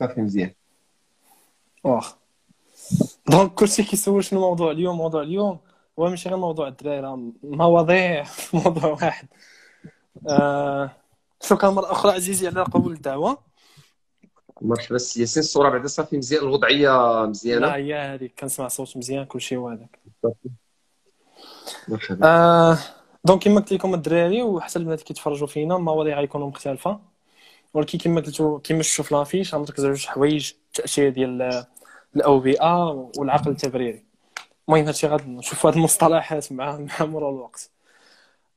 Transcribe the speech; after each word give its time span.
صافي 0.00 0.20
مزيان 0.20 0.54
واخا. 1.84 2.16
donc 3.28 3.54
كلشي 3.54 3.82
كيسول 3.82 4.24
شنو 4.24 4.40
موضوع 4.40 4.70
اليوم؟ 4.70 4.96
موضوع 4.96 5.22
اليوم 5.22 5.58
هو 5.98 6.08
ماشي 6.10 6.28
غير 6.28 6.38
موضوع 6.38 6.68
الدراري 6.68 7.00
راه 7.00 7.32
مواضيع 7.42 8.22
في 8.22 8.56
موضوع 8.64 8.90
واحد. 8.90 9.28
آه 10.28 10.90
شكرا 11.42 11.70
مرة 11.70 11.92
أخرى 11.92 12.12
عزيزي 12.12 12.46
على 12.46 12.62
قبول 12.62 12.92
الدعوة. 12.92 13.38
مرحبا 14.60 14.98
سي 14.98 15.20
ياسين 15.20 15.42
الصورة 15.42 15.68
بعدا 15.68 15.86
صافي 15.86 16.18
مزيان 16.18 16.42
الوضعية 16.42 16.88
لا 17.22 17.26
مزيانه 17.26 17.68
هي 17.68 17.94
هذيك 17.94 18.40
كنسمع 18.40 18.68
صوت 18.68 18.96
مزيان 18.96 19.24
كلشي 19.24 19.56
هو 19.56 19.68
هذاك. 19.68 19.98
مرحبا. 21.88 22.26
آه 22.28 22.78
donc 23.24 23.42
كما 23.44 23.60
قلت 23.60 23.72
لكم 23.72 23.94
الدراري 23.94 24.42
وحتى 24.42 24.78
البنات 24.78 25.02
كيتفرجوا 25.02 25.46
فينا 25.46 25.76
المواضيع 25.76 26.20
غيكونوا 26.20 26.48
مختلفة. 26.48 27.00
ولكن 27.74 27.98
كما 27.98 28.20
قلتوا 28.20 28.58
كما 28.58 28.82
لافيش 29.10 29.54
غنركز 29.54 29.84
على 29.84 29.94
جوج 29.94 30.06
حوايج 30.06 30.52
التاثير 30.66 31.10
ديال 31.10 31.64
الأوبئة 32.16 32.84
والعقل 33.18 33.50
التبريري. 33.50 34.04
المهم 34.68 34.86
هادشي 34.86 35.06
غادي 35.06 35.24
نشوفوا 35.30 35.70
هاد 35.70 35.76
المصطلحات 35.76 36.52
مع 36.52 36.78
مع 36.78 37.06
مرور 37.06 37.30
الوقت. 37.30 37.70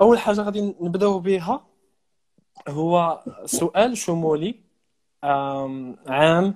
أول 0.02 0.20
حاجة 0.20 0.42
غادي 0.42 0.62
نبداو 0.82 1.20
بها 1.20 1.66
هو 2.70 3.24
سؤال 3.46 3.98
شمولي 3.98 4.56
عام 5.23 6.56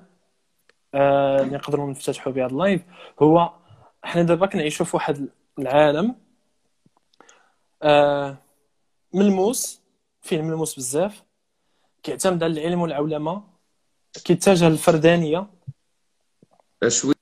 آه، 0.93 1.41
اللي 1.41 1.57
نقدروا 1.57 1.91
نفتتحوا 1.91 2.33
به 2.33 2.45
هذا 2.45 2.51
اللايف 2.51 2.81
هو 3.21 3.53
حنا 4.03 4.23
دابا 4.23 4.45
كنعيشوا 4.45 4.85
في 4.85 4.95
واحد 4.95 5.29
العالم 5.59 6.15
آه، 7.83 8.37
ملموس 9.13 9.81
فيه 10.21 10.41
ملموس 10.41 10.75
بزاف. 10.75 11.23
كيعتمد 12.05 12.43
على 12.43 12.53
العلم 12.53 12.81
والعولمه 12.81 13.43
كيتجه 14.25 14.69
للفردانيه 14.69 15.47
شوي 16.87 17.15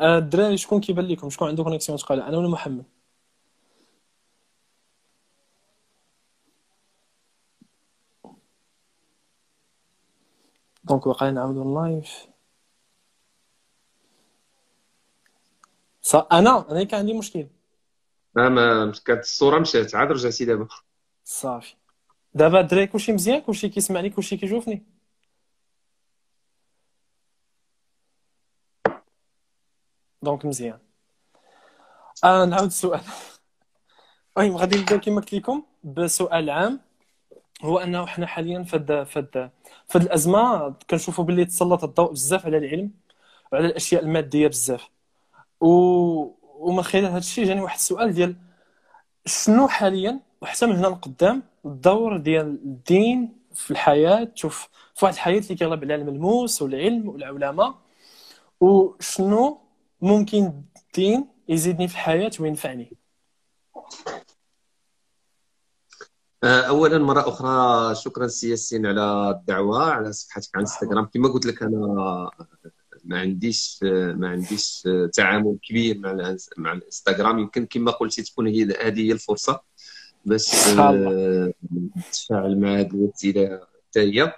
آه، 0.00 0.18
الدراري 0.18 0.56
شكون 0.56 0.80
كيبان 0.80 1.04
لكم؟ 1.06 1.30
شكون 1.30 1.48
عنده 1.48 1.64
كونيكسيون 1.64 1.98
ثقيله 1.98 2.28
أنا 2.28 2.38
ولا 2.38 2.48
محمد؟ 2.48 2.84
donc 10.84 11.06
واقع 11.06 11.30
نعاودو 11.30 11.62
ال 11.62 11.75
live 11.75 12.26
أنا 16.32 16.70
أنا 16.70 16.84
كان 16.84 17.00
عندي 17.00 17.12
مشكل 17.12 17.46
ما 18.34 18.92
كانت 19.04 19.20
الصورة 19.20 19.58
مشات 19.58 19.94
عاد 19.94 20.12
رجعتي 20.12 20.44
دابا. 20.44 20.68
صافي. 21.24 21.74
دابا 22.34 22.60
الدراري 22.60 22.86
كلشي 22.86 23.12
مزيان 23.12 23.40
كلشي 23.40 23.68
كيسمعني 23.68 24.10
كلشي 24.10 24.36
كيشوفني. 24.36 24.82
donc 30.22 30.44
مزيان. 30.44 30.78
آه 32.24 32.44
نعاود 32.44 32.66
السؤال. 32.66 33.00
المهم 34.38 34.56
غادي 34.56 34.78
نبدا 34.78 34.96
كما 34.96 35.20
قلت 35.20 35.34
لكم 35.34 35.62
بسؤال 35.84 36.50
عام. 36.50 36.80
هو 37.62 37.78
أنه 37.78 38.06
حنا 38.06 38.26
حاليا 38.26 38.62
فد 38.62 39.02
فد 39.02 39.50
فد 39.88 40.02
الأزمة 40.02 40.74
كنشوفوا 40.90 41.24
باللي 41.24 41.44
تسلط 41.44 41.84
الضوء 41.84 42.12
بزاف 42.12 42.46
على 42.46 42.58
العلم 42.58 42.90
وعلى 43.52 43.66
الأشياء 43.66 44.02
المادية 44.02 44.48
بزاف. 44.48 44.88
و... 45.60 46.39
ومن 46.60 46.82
خلال 46.82 47.04
هذا 47.04 47.18
الشيء 47.18 47.44
جاني 47.46 47.60
واحد 47.60 47.76
السؤال 47.76 48.12
ديال 48.12 48.36
شنو 49.26 49.68
حاليا 49.68 50.20
وحتى 50.42 50.66
من 50.66 50.76
هنا 50.76 50.86
لقدام 50.86 51.42
الدور 51.64 52.16
ديال 52.16 52.46
الدين 52.46 53.36
في 53.54 53.70
الحياة؟ 53.70 54.32
شوف 54.34 54.68
في 54.94 55.04
واحد 55.04 55.14
الحياة 55.14 55.38
اللي 55.40 55.54
كيغلب 55.54 55.84
على 55.84 55.94
الملموس 55.94 56.62
والعلم 56.62 57.08
والعلماء 57.08 57.74
وشنو 58.60 59.60
ممكن 60.00 60.52
الدين 60.76 61.28
يزيدني 61.48 61.88
في 61.88 61.94
الحياة 61.94 62.30
وينفعني 62.40 62.96
آه، 66.44 66.62
اولا 66.62 66.98
مرة 66.98 67.28
أخرى 67.28 67.94
شكرا 67.94 68.26
سي 68.26 68.50
ياسين 68.50 68.86
على 68.86 69.30
الدعوة 69.30 69.90
على 69.90 70.12
صفحتك 70.12 70.50
على 70.54 70.62
انستغرام 70.62 71.04
كما 71.04 71.28
قلت 71.28 71.46
لك 71.46 71.62
أنا 71.62 72.30
ما 73.10 73.20
عنديش 73.20 73.78
ما 73.82 74.28
عنديش 74.28 74.88
تعامل 75.14 75.58
كبير 75.62 75.98
مع 75.98 76.36
مع 76.56 76.72
الإنستغرام. 76.72 77.38
يمكن 77.38 77.66
كما 77.66 77.90
قلتي 77.90 78.22
تكون 78.22 78.46
هي 78.46 78.62
هذه 78.62 79.00
هي 79.00 79.12
الفرصة. 79.12 79.60
باش 80.24 80.54
آه، 80.78 81.52
نتفاعل 81.96 82.60
مع 82.60 82.78
هذه 82.78 82.90
الوسيلة 82.94 83.62
التاليه 83.86 84.36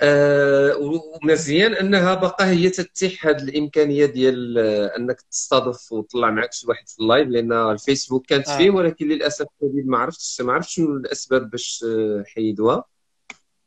آه، 0.00 0.76
ومزيان 0.76 1.74
أنها 1.74 2.14
باقا 2.14 2.50
هي 2.50 2.70
تتيح 2.70 3.26
هذه 3.26 3.42
الإمكانية 3.42 4.06
ديال 4.06 4.58
آه، 4.58 4.96
أنك 4.96 5.20
تستضيف 5.20 5.92
وتطلع 5.92 6.30
معك 6.30 6.52
شي 6.52 6.66
واحد 6.66 6.88
في 6.88 6.98
ال 7.00 7.05
live. 7.05 7.28
لأن 7.28 7.52
الفيسبوك 7.52 8.26
كانت 8.26 8.48
آه. 8.48 8.56
فيه 8.56 8.70
ولكن 8.70 9.08
للأسف 9.08 9.46
الشديد 9.62 9.86
ما 9.86 9.98
عرفتش 9.98 10.40
ما 10.40 10.52
عرفتش 10.52 10.74
شنو 10.74 10.96
الأسباب 10.96 11.50
باش 11.50 11.84
آه، 11.88 12.24
حيدوها. 12.26 12.84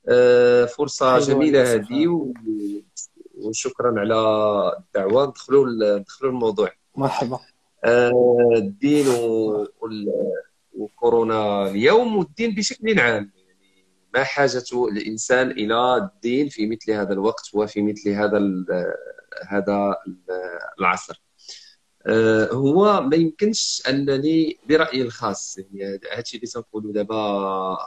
آه، 0.07 0.65
فرصة 0.65 1.19
جميلة 1.19 1.73
هذه 1.73 2.33
وشكرا 3.37 3.99
على 3.99 4.15
الدعوة. 4.77 5.25
ندخلوا 5.27 5.97
ندخلوا 5.99 6.31
الموضوع. 6.31 6.71
مرحبا. 6.95 7.39
آه، 7.85 8.11
الدين 8.57 9.05
وكورونا 10.73 11.67
اليوم 11.69 12.17
والدين 12.17 12.55
بشكل 12.55 12.99
عام. 12.99 13.31
يعني 13.35 13.85
ما 14.13 14.23
حاجة 14.23 14.63
الإنسان 14.73 15.51
إلى 15.51 15.95
الدين 15.97 16.49
في 16.49 16.67
مثل 16.67 16.91
هذا 16.91 17.13
الوقت 17.13 17.49
وفي 17.53 17.81
مثل 17.81 18.09
هذا 18.09 18.37
ال- 18.37 18.93
هذا 19.47 19.95
ال- 20.07 20.59
العصر. 20.79 21.21
آه، 22.07 22.49
هو 22.51 23.01
ما 23.01 23.15
يمكنش 23.15 23.83
أنني 23.89 24.57
برأيي 24.69 25.01
الخاص. 25.01 25.57
يعني 25.73 25.99
هادشي 26.11 26.37
اللي 26.37 26.47
تنقولوا 26.47 26.93
دابا 26.93 27.77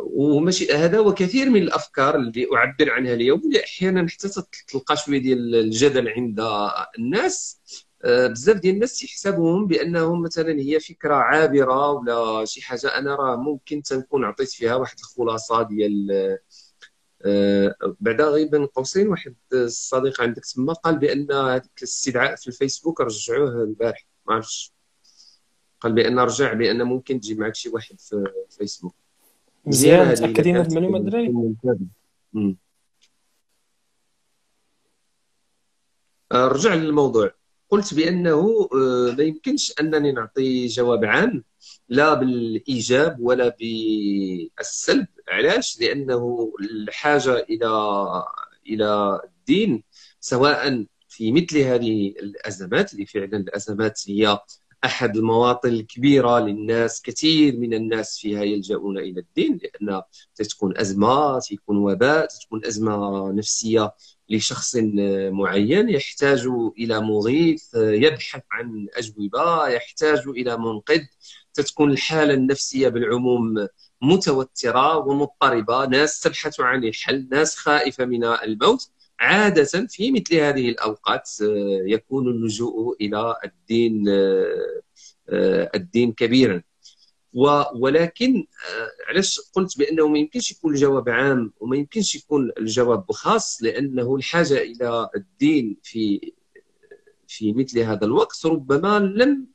وماشي 0.00 0.72
هذا 0.72 1.00
وكثير 1.00 1.50
من 1.50 1.62
الأفكار 1.62 2.16
اللي 2.16 2.46
أعبر 2.54 2.90
عنها 2.90 3.14
اليوم 3.14 3.40
اللي 3.40 3.64
أحيانا 3.64 4.08
حتى 4.08 4.28
تلقى 4.68 4.96
شوية 4.96 5.18
ديال 5.18 5.54
الجدل 5.54 6.08
عند 6.08 6.40
الناس. 6.98 7.60
آه، 8.04 8.26
بزاف 8.26 8.56
ديال 8.56 8.74
الناس 8.74 9.04
يحسبهم 9.04 9.66
بأنهم 9.66 10.22
مثلا 10.22 10.60
هي 10.60 10.80
فكرة 10.80 11.14
عابرة 11.14 11.90
ولا 11.90 12.44
شي 12.44 12.62
حاجة 12.62 12.98
أنا 12.98 13.14
راه 13.14 13.36
ممكن 13.36 13.82
تنكون 13.82 14.24
عطيت 14.24 14.50
فيها 14.50 14.74
واحد 14.74 14.96
الخلاصة 14.98 15.62
ديال 15.62 16.10
آه، 17.24 17.74
بعدا 18.00 18.24
غير 18.24 18.48
بين 18.48 18.66
قوسين 18.66 19.08
واحد 19.08 19.34
الصديق 19.52 20.20
عندك 20.20 20.42
تما 20.44 20.72
قال 20.72 20.98
بأن 20.98 21.32
هذاك 21.32 21.70
الاستدعاء 21.78 22.36
في 22.36 22.48
الفيسبوك 22.48 23.00
رجعوه 23.00 23.62
البارح 23.62 24.06
ما 24.28 24.42
قال 25.80 25.92
بأن 25.92 26.18
رجع 26.18 26.52
بأن 26.52 26.82
ممكن 26.82 27.20
تجي 27.20 27.34
معك 27.34 27.54
شي 27.54 27.68
واحد 27.68 28.00
في 28.00 28.24
الفيسبوك 28.50 28.94
مزيان 29.66 30.08
متاكدين 30.08 30.54
كانت 30.54 30.68
المعلومه 30.68 30.98
الدراري 30.98 31.28
رجع 36.32 36.74
للموضوع. 36.74 37.30
قلت 37.70 37.94
بأنه 37.94 38.68
آه، 38.74 39.14
ما 39.18 39.22
يمكنش 39.22 39.72
أنني 39.80 40.12
نعطي 40.12 40.66
جواب 40.66 41.04
عام 41.04 41.44
لا 41.88 42.14
بالإيجاب 42.14 43.16
ولا 43.20 43.56
بالسلب. 43.60 45.06
علاش؟ 45.28 45.80
لأنه 45.80 46.52
الحاجة 46.60 47.36
إلى 47.50 47.68
إلى 48.66 49.20
الدين 49.24 49.84
سواء 50.20 50.86
في 51.08 51.32
مثل 51.32 51.58
هذه 51.58 52.08
الأزمات 52.08 52.92
اللي 52.92 53.06
فعلا 53.06 53.36
الأزمات 53.36 54.00
هي 54.08 54.38
أحد 54.84 55.16
المواطن 55.16 55.68
الكبيرة 55.68 56.38
للناس 56.38 57.02
كثير 57.02 57.56
من 57.56 57.74
الناس 57.74 58.18
فيها 58.18 58.42
يلجؤون 58.42 58.98
إلى 58.98 59.20
الدين 59.20 59.58
لأن 59.62 60.02
تكون 60.34 60.78
أزمة 60.78 61.38
تكون 61.38 61.76
وباء 61.76 62.26
تكون 62.26 62.64
أزمة 62.64 63.32
نفسية 63.32 63.94
لشخص 64.30 64.76
معين 65.30 65.88
يحتاج 65.88 66.46
إلى 66.78 67.00
مغيث 67.00 67.74
يبحث 67.74 68.42
عن 68.52 68.86
أجوبة 68.96 69.68
يحتاج 69.68 70.22
إلى 70.28 70.56
منقذ. 70.58 71.00
تكون 71.54 71.90
الحالة 71.90 72.34
النفسية 72.34 72.88
بالعموم 72.88 73.68
متوترة 74.02 74.96
ومضطربة 74.96 75.86
ناس 75.86 76.20
تبحث 76.20 76.60
عن 76.60 76.84
الحل 76.84 77.28
ناس 77.30 77.56
خائفة 77.56 78.04
من 78.04 78.24
الموت. 78.24 78.90
عادة 79.20 79.86
في 79.88 80.12
مثل 80.12 80.34
هذه 80.36 80.68
الأوقات 80.68 81.30
آه، 81.42 81.82
يكون 81.86 82.28
اللجوء 82.28 82.96
إلى 83.00 83.36
الدين 83.44 84.08
آه، 84.08 84.82
آه، 85.28 85.70
الدين 85.74 86.12
كبيرا. 86.12 86.62
ولكن 87.74 88.46
علاش 89.08 89.40
قلت 89.54 89.78
بأنه 89.78 90.08
ما 90.08 90.18
يمكنش 90.18 90.50
يكون 90.50 90.74
الجواب 90.74 91.08
عام 91.08 91.52
وما 91.60 91.76
يمكنش 91.76 92.14
يكون 92.14 92.50
الجواب 92.58 93.12
خاص؟ 93.12 93.62
لأنه 93.62 94.16
الحاجة 94.16 94.58
إلى 94.58 95.08
الدين 95.16 95.76
في 95.82 96.32
في 97.28 97.52
مثل 97.52 97.78
هذا 97.78 98.04
الوقت 98.04 98.46
ربما 98.46 98.98
لم 98.98 99.46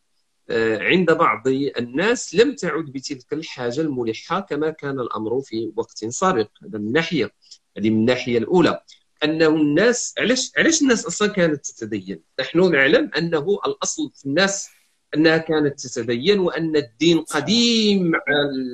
عند 0.81 1.12
بعض 1.12 1.48
الناس 1.48 2.36
لم 2.36 2.56
تعد 2.56 2.86
بتلك 2.86 3.33
الحاجة 3.33 3.81
الملحة 3.81 4.39
كما 4.39 4.69
كان 4.69 5.00
الأمر 5.00 5.42
في 5.42 5.71
وقت 5.75 6.06
سابق. 6.06 6.50
هذا 6.63 6.80
من 6.80 6.92
ناحية 6.92 7.31
هذه 7.77 7.89
من 7.89 8.00
الناحية 8.00 8.38
الأولى. 8.38 8.83
أنه 9.24 9.48
الناس 9.48 10.14
علاش 10.18 10.52
علاش 10.58 10.81
الناس 10.81 11.06
أصلا 11.06 11.28
كانت 11.28 11.66
تتدين؟ 11.66 12.22
نحن 12.40 12.72
نعلم 12.72 13.12
أنه 13.18 13.60
الأصل 13.66 14.12
في 14.16 14.25
الناس 14.25 14.70
أنها 15.16 15.38
كانت 15.38 15.80
تتدين 15.80 16.40
وأن 16.40 16.75
الدين 16.75 17.20
قديم 17.20 18.12
مع 18.12 18.22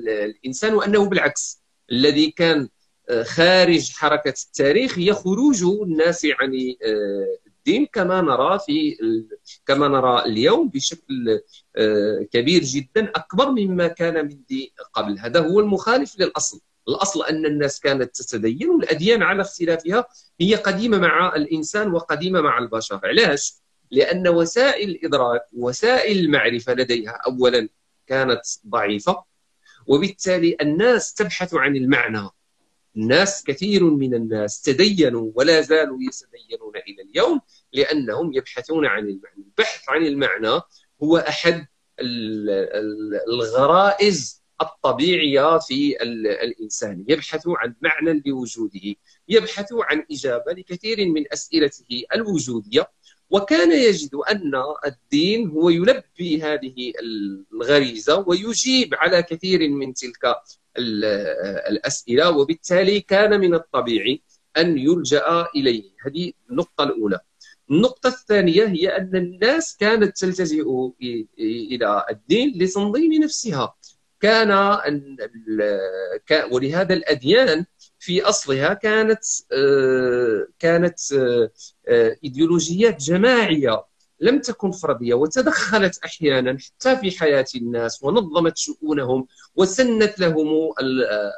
الإنسان 0.07 0.74
وأنه 0.74 1.06
بالعكس 1.10 1.62
الذي 1.92 2.31
كان 2.31 2.69
خارج 3.24 3.92
حركة 3.92 4.34
التاريخ 4.48 5.00
هي 5.00 5.13
خروج 5.13 5.63
الناس 5.63 6.28
عن 6.40 6.54
الدين 7.48 7.86
كما 7.86 8.22
نرى 8.22 8.60
في 8.60 8.98
كما 9.66 9.88
نرى 9.88 10.25
اليوم 10.25 10.69
بشكل 10.69 11.40
آه، 11.75 12.28
كبير 12.31 12.63
جدا 12.63 13.12
أكبر 13.16 13.52
مما 13.52 13.88
كان 13.88 14.25
من 14.25 14.40
قبل. 14.94 15.19
هذا 15.19 15.40
هو 15.40 15.60
المخالف 15.60 16.19
للأصل. 16.19 16.62
الأصل 16.88 17.26
أن 17.26 17.46
الناس 17.46 17.80
كانت 17.80 18.16
تتدين 18.16 18.70
والأديان 18.70 19.24
على 19.24 19.42
اختلافها 19.42 20.06
هي 20.42 20.56
قديمة 20.56 20.98
مع 21.00 21.36
الإنسان 21.36 21.94
وقديمة 21.94 22.42
مع 22.42 22.58
البشر. 22.58 23.00
علاش؟ 23.04 23.54
لأن 23.92 24.28
وسائل 24.28 24.90
الإدراك 24.90 25.42
وسائل 25.54 26.20
المعرفة 26.20 26.74
لديها 26.74 27.22
اولا 27.28 27.70
كانت 28.08 28.42
ضعيفة 28.68 29.24
وبالتالي 29.88 30.58
الناس 30.62 31.14
تبحث 31.14 31.54
عن 31.54 31.76
المعنى. 31.76 32.30
الناس 32.98 33.44
كثير 33.44 33.84
من 33.84 34.14
الناس 34.14 34.62
تدينوا 34.62 35.31
ولا 35.36 35.62
زالوا 35.62 35.98
يتدينون 36.02 36.74
إلى 36.88 37.02
اليوم 37.02 37.42
لأنهم 37.74 38.34
يبحثون 38.34 38.86
عن 38.86 39.00
المعنى، 39.00 39.36
البحث 39.38 39.90
عن 39.90 40.06
المعنى 40.06 40.62
هو 41.04 41.18
أحد 41.18 41.68
الغرائز 43.28 44.38
الطبيعيه 44.61 45.57
في 45.57 46.03
الإنسان، 46.44 47.06
يبحث 47.07 47.47
عن 47.47 47.75
معنى 47.81 48.23
لوجوده، 48.25 48.95
يبحث 49.29 49.67
عن 49.73 50.06
إجابة 50.11 50.51
لكثير 50.51 51.06
من 51.09 51.23
أسئلته 51.33 52.03
الوجودية. 52.15 52.91
وكان 53.29 53.71
يجد 53.71 54.15
أن 54.15 54.51
الدين 54.85 55.50
هو 55.50 55.69
يلبي 55.69 56.41
هذه 56.41 56.94
الغريزة 57.53 58.25
ويجيب 58.27 58.95
على 58.95 59.23
كثير 59.23 59.69
من 59.69 59.94
تلك 59.94 60.35
الأسئلة. 61.69 62.38
وبالتالي 62.38 63.01
كان 63.01 63.39
من 63.39 63.53
الطبيعي 63.53 64.21
أن 64.57 64.77
يلجأ 64.77 65.47
إليه. 65.56 65.83
هذه 66.06 66.31
النقطة 66.50 66.83
الأولى. 66.83 67.19
النقطة 67.71 68.07
الثانية 68.07 68.65
هي 68.65 68.88
أن 68.97 69.15
الناس 69.15 69.77
كانت 69.77 70.17
تلتجئ 70.17 70.65
إلى 71.39 72.06
الدين 72.09 72.53
لتنظيم 72.63 73.13
نفسها. 73.13 73.75
كان 74.19 74.51
ولهذا 76.51 76.94
الأديان 76.94 77.66
في 78.00 78.21
أصلها 78.21 78.74
كانت 78.74 79.24
آه، 79.51 80.48
كانت 80.60 81.00
آه، 81.88 82.18
إيديولوجيات 82.24 83.01
جماعية 83.01 83.83
لم 84.19 84.39
تكن 84.42 84.71
فردية 84.71 85.13
وتدخلت 85.13 86.00
أحيانا 86.06 86.57
حتى 86.60 86.98
في 86.98 87.19
حياة 87.19 87.45
الناس 87.56 88.04
ونظمت 88.04 88.57
شؤونهم 88.57 89.27
وسنت 89.56 90.19
لهم 90.19 90.48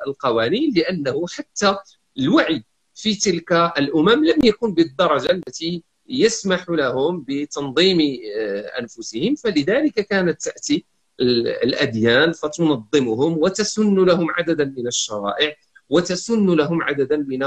القوانين 0.08 0.74
لأنه 0.76 1.26
حتى 1.28 1.76
الوعي 2.18 2.64
في 2.96 3.16
تلك 3.16 3.52
الأمم 3.52 4.26
لم 4.26 4.40
يكن 4.44 4.74
بالدرجة 4.74 5.32
التي 5.32 5.84
يسمح 6.10 6.70
لهم 6.70 7.26
بتنظيم 7.28 8.00
آه، 8.40 8.80
أنفسهم 8.80 9.36
فلذلك 9.36 9.94
كانت 9.94 10.42
تأتي 10.42 10.86
الأديان 11.20 12.32
فتنظمهم 12.32 13.38
وتسن 13.38 14.06
لهم 14.06 14.32
عددا 14.32 14.66
من 14.78 14.88
الشرائع 14.88 15.56
وتسن 15.90 16.56
لهم 16.56 16.84
عددا 16.84 17.18
من 17.18 17.44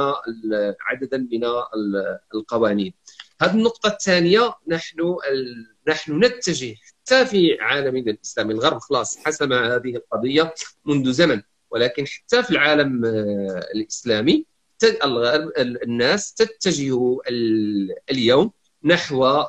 عددا 0.80 1.18
من 1.32 1.44
القوانين. 2.34 2.94
هذه 3.42 3.54
النقطة 3.54 3.88
الثانية 3.88 4.54
نحن 4.68 5.16
نحن 5.88 6.24
نتجه 6.24 6.74
حتى 7.04 7.26
في 7.26 7.58
عالمنا 7.60 8.10
الإسلامي 8.10 8.54
الغرب 8.54 8.78
خلاص 8.78 9.18
حسم 9.18 9.52
هذه 9.52 9.96
القضية 9.96 10.54
منذ 10.84 11.12
زمن 11.12 11.42
ولكن 11.70 12.06
حتى 12.06 12.42
في 12.42 12.50
العالم 12.50 13.04
آه، 13.04 13.66
الإسلامي 13.74 14.46
الغرب 15.04 15.52
الناس 15.58 16.34
تتجه 16.34 17.18
اليوم 18.10 18.50
نحو 18.84 19.44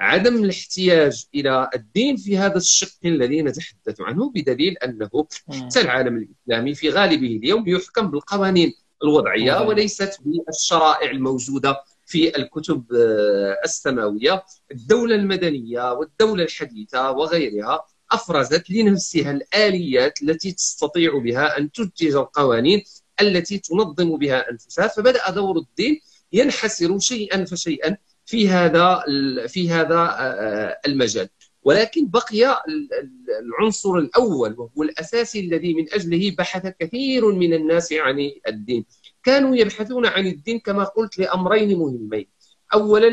عدم 0.00 0.44
الاحتياج 0.44 1.24
إلى 1.34 1.70
الدين 1.74 2.16
في 2.16 2.38
هذا 2.38 2.56
الشق 2.56 2.98
الذي 3.04 3.42
نتحدث 3.42 4.00
عنه 4.00 4.30
بدليل 4.30 4.78
أنه 4.78 5.26
حتى 5.48 5.80
العالم 5.80 6.16
الإسلامي 6.16 6.74
في 6.74 6.90
غالبه 6.90 7.26
اليوم 7.26 7.68
يحكم 7.68 8.10
بالقوانين 8.10 8.72
الوضعية 9.04 9.60
وليست 9.60 10.18
بالشرائع 10.24 11.10
الموجودة 11.10 11.82
في 12.06 12.36
الكتب 12.36 12.84
آه، 12.92 13.56
السماوية. 13.64 14.44
الدولة 14.72 15.14
المدنية 15.14 15.92
والدولة 15.92 16.44
الحديثة 16.44 17.10
وغيرها 17.10 17.84
أفرزت 18.12 18.70
لنفسها 18.70 19.30
الآليات 19.30 20.22
التي 20.22 20.52
تستطيع 20.52 21.18
بها 21.18 21.58
أن 21.58 21.72
تنتج 21.72 22.14
القوانين 22.14 22.82
التي 23.20 23.58
تنظم 23.58 24.16
بها 24.16 24.50
أنفسها. 24.50 24.88
فبدأ 24.88 25.30
دور 25.30 25.58
الدين 25.58 26.00
ينحسر 26.32 26.98
شيئا 26.98 27.44
فشيئا 27.44 27.96
في 28.30 28.48
هذا 28.48 29.04
في 29.46 29.70
هذا 29.70 29.94
آه، 29.94 29.98
آه، 29.98 30.80
المجال. 30.86 31.28
ولكن 31.62 32.08
بقي 32.08 32.62
العنصر 33.40 33.94
الأول 33.94 34.52
وهو 34.58 34.82
الاساسي 34.82 35.40
الذي 35.40 35.74
من 35.74 35.86
أجله 35.92 36.34
بحث 36.38 36.66
كثير 36.78 37.32
من 37.32 37.54
الناس 37.54 37.92
عن 37.92 38.30
الدين. 38.48 38.84
كانوا 39.24 39.56
يبحثون 39.56 40.06
عن 40.06 40.26
الدين 40.26 40.58
كما 40.58 40.84
قلت 40.84 41.18
لأمرين 41.18 41.78
مهمين. 41.78 42.26
اولا 42.74 43.10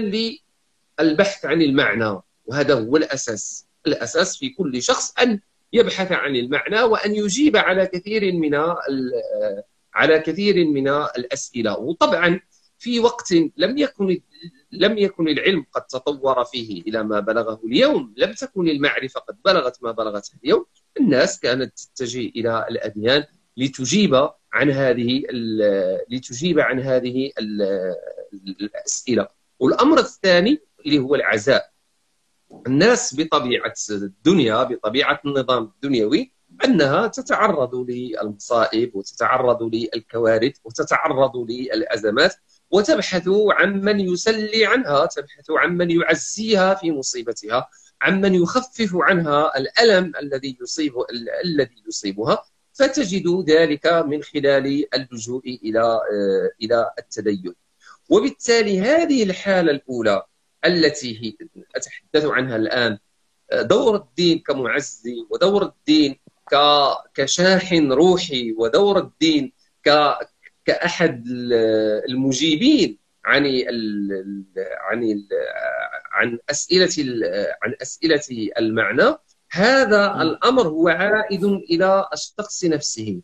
للبحث 0.99 1.45
عن 1.45 1.61
المعنى 1.61 2.19
وهذا 2.45 2.73
هو 2.73 2.97
الأساس. 2.97 3.67
الأساس 3.87 4.37
في 4.37 4.49
كل 4.49 4.81
شخص 4.81 5.13
أن 5.19 5.39
يبحث 5.73 6.11
عن 6.11 6.35
المعنى 6.35 6.81
وأن 6.81 7.15
يجيب 7.15 7.57
على 7.57 7.85
كثير 7.85 8.33
من 8.33 8.55
على 9.93 10.19
كثير 10.19 10.65
من 10.65 10.87
الأسئلة. 10.87 11.77
وطبعا 11.77 12.39
في 12.79 12.99
وقت 12.99 13.31
لم 13.57 13.77
يكن 13.77 14.21
لم 14.71 14.97
يكن 14.97 15.27
العلم 15.27 15.65
قد 15.71 15.81
تطور 15.81 16.43
فيه 16.43 16.81
إلى 16.81 17.03
ما 17.03 17.19
بلغه 17.19 17.61
اليوم، 17.65 18.13
لم 18.17 18.33
تكن 18.33 18.69
المعرفة 18.69 19.19
قد 19.19 19.37
بلغت 19.45 19.83
ما 19.83 19.91
بلغته 19.91 20.31
اليوم، 20.43 20.65
الناس 20.99 21.39
كانت 21.39 21.79
تتجه 21.79 22.19
إلى 22.19 22.65
الأديان 22.69 23.23
لتجيب 23.57 24.29
عن 24.53 24.71
هذه 24.71 25.23
لتجيب 26.09 26.59
عن 26.59 26.79
هذه 26.79 27.31
الأسئلة. 28.61 29.27
والأمر 29.59 29.99
الثاني 29.99 30.61
اللي 30.85 30.99
هو 30.99 31.15
العزاء. 31.15 31.71
الناس 32.67 33.15
بطبيعة 33.19 33.73
الدنيا 33.91 34.63
بطبيعة 34.63 35.21
النظام 35.25 35.63
الدنيوي 35.63 36.31
أنها 36.65 37.07
تتعرض 37.07 37.75
للمصائب 37.75 38.95
وتتعرض 38.95 39.63
للكوارث 39.63 40.55
وتتعرض 40.63 41.37
للأزمات 41.37 42.35
وتبحث 42.71 43.29
عن 43.49 43.81
من 43.81 43.99
يسلي 43.99 44.65
عنها 44.65 45.05
تبحث 45.05 45.51
عن 45.51 45.77
من 45.77 45.91
يعزيها 45.91 46.73
في 46.73 46.91
مصيبتها 46.91 47.69
عن 48.01 48.21
من 48.21 48.35
يخفف 48.35 48.89
عنها 48.95 49.57
الألم 49.57 50.13
الذي 50.21 50.57
يصيب 50.61 50.93
الذي 51.45 51.83
يصيبها. 51.87 52.43
فتجد 52.73 53.49
ذلك 53.49 53.87
من 53.87 54.23
خلال 54.23 54.95
اللجوء 54.95 55.59
إلى 55.63 55.81
آه، 55.81 56.49
إلى 56.61 56.91
التدين. 56.99 57.55
وبالتالي 58.09 58.81
هذه 58.81 59.23
الحالة 59.23 59.71
الأولى 59.71 60.23
التي 60.65 61.37
أتحدث 61.75 62.25
عنها 62.25 62.55
الآن 62.55 62.97
آه، 63.51 63.61
دور 63.61 63.95
الدين 63.95 64.39
كمعزي 64.39 65.25
ودور 65.29 65.63
الدين 65.63 66.19
كشاحن 67.15 67.91
روحي 67.91 68.51
ودور 68.51 68.97
الدين 68.97 69.53
كأحد 70.67 71.23
المجيبين 72.09 72.97
عن 73.25 73.45
عن 74.81 75.27
عن 76.11 76.39
أسئلة 76.49 76.95
عن 77.63 77.75
أسئلة 77.81 78.49
المعنى. 78.59 79.15
هذا 79.51 80.21
الأمر 80.21 80.67
هو 80.67 80.87
عائد 80.87 81.43
إلى 81.43 82.05
الشخص 82.13 82.65
نفسه. 82.65 83.21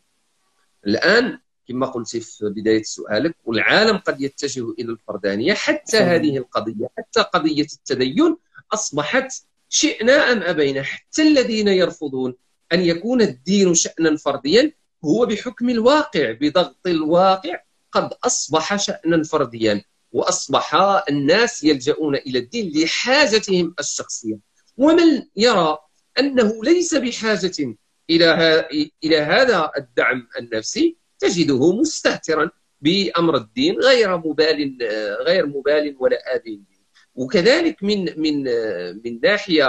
الآن 0.86 1.38
كما 1.68 1.86
قلت 1.86 2.16
في 2.16 2.44
بداية 2.56 2.82
سؤالك 2.82 3.36
والعالم 3.44 3.96
قد 3.96 4.20
يتجه 4.20 4.70
إلى 4.78 4.92
الفردانية 4.92 5.54
حتى 5.54 5.96
هذه 5.96 6.38
القضية 6.38 6.88
حتى 6.98 7.20
قضية 7.20 7.66
التدين. 7.72 8.36
أصبحت 8.72 9.32
شئنا 9.68 10.32
أم 10.32 10.42
أبينا 10.42 10.82
حتى 10.82 11.22
الذين 11.22 11.68
يرفضون 11.68 12.34
أن 12.72 12.80
يكون 12.80 13.22
الدين 13.22 13.74
شأنا 13.74 14.16
فرديا 14.16 14.72
هو 15.04 15.26
بحكم 15.26 15.70
الواقع 15.70 16.32
بضغط 16.32 16.86
الواقع 16.86 17.58
قد 17.92 18.10
أصبح 18.24 18.76
شأنا 18.76 19.22
فرديا 19.24 19.84
وأصبح 20.12 20.74
الناس 21.08 21.64
يلجؤون 21.64 22.14
إلى 22.14 22.38
الدين 22.38 22.72
لحاجتهم 22.82 23.74
الشخصية. 23.80 24.38
ومن 24.76 25.22
يرى 25.36 25.78
أنه 26.18 26.64
ليس 26.64 26.94
بحاجة 26.94 27.76
إلى 28.10 28.66
إلى 29.04 29.18
هذا 29.18 29.70
الدعم 29.78 30.28
النفسي 30.40 30.96
تجده 31.18 31.72
مستهترا 31.72 32.50
بأمر 32.80 33.36
الدين 33.36 33.74
غير 33.80 34.16
مبال 34.18 34.78
غير 35.26 35.46
مبال 35.46 35.96
ولا 35.98 36.34
آذي 36.36 36.60
وكذلك 37.14 37.82
من 37.82 38.20
من 38.20 38.44
من 39.04 39.20
ناحية 39.22 39.68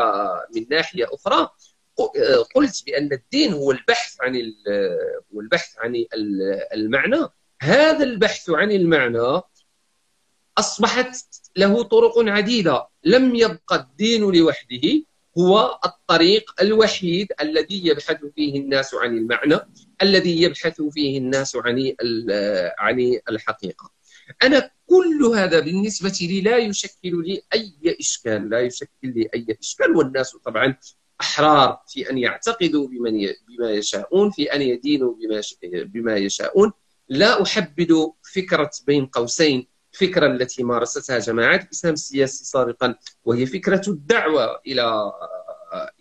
من 0.56 0.66
ناحية 0.72 1.06
أخرى 1.14 1.50
قلت 2.56 2.84
بأن 2.86 3.14
الدين 3.14 3.54
هو 3.54 3.72
البحث 3.72 4.16
عن 4.22 4.54
هو 5.34 5.40
البحث 5.42 5.78
عن 5.78 6.06
المعنى. 6.74 7.28
هذا 7.62 8.04
البحث 8.04 8.50
عن 8.50 8.72
المعنى 8.72 9.42
أصبحت 10.58 11.16
له 11.56 11.84
طرق 11.84 12.14
عديدة. 12.18 12.88
لم 13.04 13.36
يبقى 13.36 13.76
الدين 13.76 14.22
لوحده. 14.22 15.04
هو 15.38 15.80
الطريق 15.86 16.62
الوحيد 16.62 17.28
الذي 17.42 17.88
يبحث 17.88 18.18
فيه 18.36 18.60
الناس 18.60 18.94
عن 18.94 19.18
المعنى 19.18 19.60
الذي 20.02 20.42
يبحث 20.42 20.82
فيه 20.82 21.18
الناس 21.18 21.56
عن 21.56 21.96
عن 22.80 23.20
الحقيقة. 23.30 23.92
أنا 24.44 24.72
كل 24.88 25.24
هذا 25.36 25.60
بالنسبة 25.60 26.18
لي 26.22 26.42
لا 26.42 26.58
يشكل 26.58 27.24
لي 27.26 27.42
أي 27.54 27.98
إشكال 28.00 28.50
لا 28.50 28.60
يشكل 28.60 28.90
لي 29.04 29.30
أي 29.34 29.58
إشكال. 29.62 29.98
والناس 29.98 30.38
طبعا 30.46 30.78
أحرار 31.22 31.82
في 31.88 32.10
أن 32.10 32.18
يعتقدوا 32.18 32.88
بمن 32.88 33.28
بما 33.48 33.72
يشاءون 33.72 34.32
في 34.32 34.54
أن 34.54 34.62
يدينوا 34.62 35.14
بما 35.14 35.42
بما 35.86 36.16
يشاءون. 36.18 36.72
لا 37.10 37.44
أحبد 37.44 38.12
فكرة 38.34 38.72
بين 38.88 39.06
قوسين 39.06 39.68
الفكرة 39.94 40.28
التي 40.28 40.64
مارستها 40.64 41.20
جماعات 41.20 41.64
الإسلام 41.64 41.94
السياسي 41.94 42.46
سابقا 42.46 42.96
وهي 43.26 43.46
فكرة 43.46 43.82
الدعوة 43.88 44.60
إلى 44.68 45.12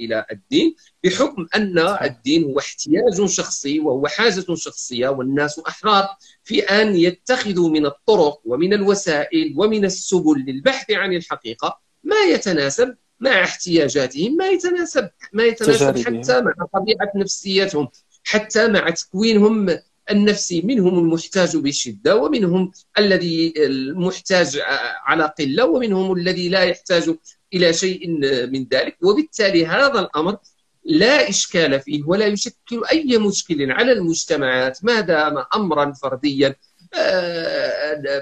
إلى 0.00 0.26
الدين 0.33 0.75
بحكم 1.04 1.47
أن 1.54 1.78
الدين 1.78 2.44
هو 2.44 2.59
احتياج 2.59 3.25
شخصي 3.25 3.80
وهو 3.80 4.06
حاجة 4.06 4.54
شخصية 4.54 5.09
والناس 5.09 5.59
أحرار. 5.59 6.09
في 6.44 6.62
أن 6.62 6.97
يتخذوا 6.97 7.68
من 7.68 7.87
الطرق 7.87 8.40
ومن 8.44 8.75
الوسائل 8.75 9.54
ومن 9.56 9.85
السبل 9.85 10.44
للبحث 10.47 10.90
عن 10.90 11.12
الحقيقة 11.12 11.80
ما 12.02 12.16
يتناسب 12.30 12.97
مع 13.25 13.45
احتياجاتهم 13.45 14.37
ما 14.37 14.49
يتناسب 14.49 15.09
ما 15.33 15.45
يتناسب 15.45 15.99
حتى 15.99 16.40
مع 16.40 16.54
طبيعة 16.75 17.12
نفسيتهم 17.16 17.88
حتى 18.25 18.69
مع 18.69 18.90
تكوينهم 18.90 19.78
النفسي. 20.11 20.61
منهم 20.61 20.99
المحتاج 20.99 21.57
بشدة 21.57 22.16
ومنهم 22.16 22.73
الذي 22.99 23.54
المحتاج 23.57 24.61
على 25.04 25.35
قلة 25.38 25.64
ومنهم 25.64 26.12
الذي 26.12 26.49
لا 26.49 26.62
يحتاج 26.62 27.14
إلى 27.54 27.73
شيء 27.73 28.09
من 28.47 28.66
ذلك. 28.73 28.97
وبالتالي 29.02 29.66
هذا 29.66 30.00
الأمر 30.00 30.37
لا 30.85 31.28
إشكال 31.28 31.81
فيه 31.81 32.02
ولا 32.07 32.26
يشكل 32.26 32.83
أي 32.93 33.19
مشكل 33.19 33.73
على 33.73 33.93
المجتمعات 33.93 34.85
ما 34.85 35.00
دام 35.00 35.45
امرا 35.54 35.93
فرديا. 35.93 36.54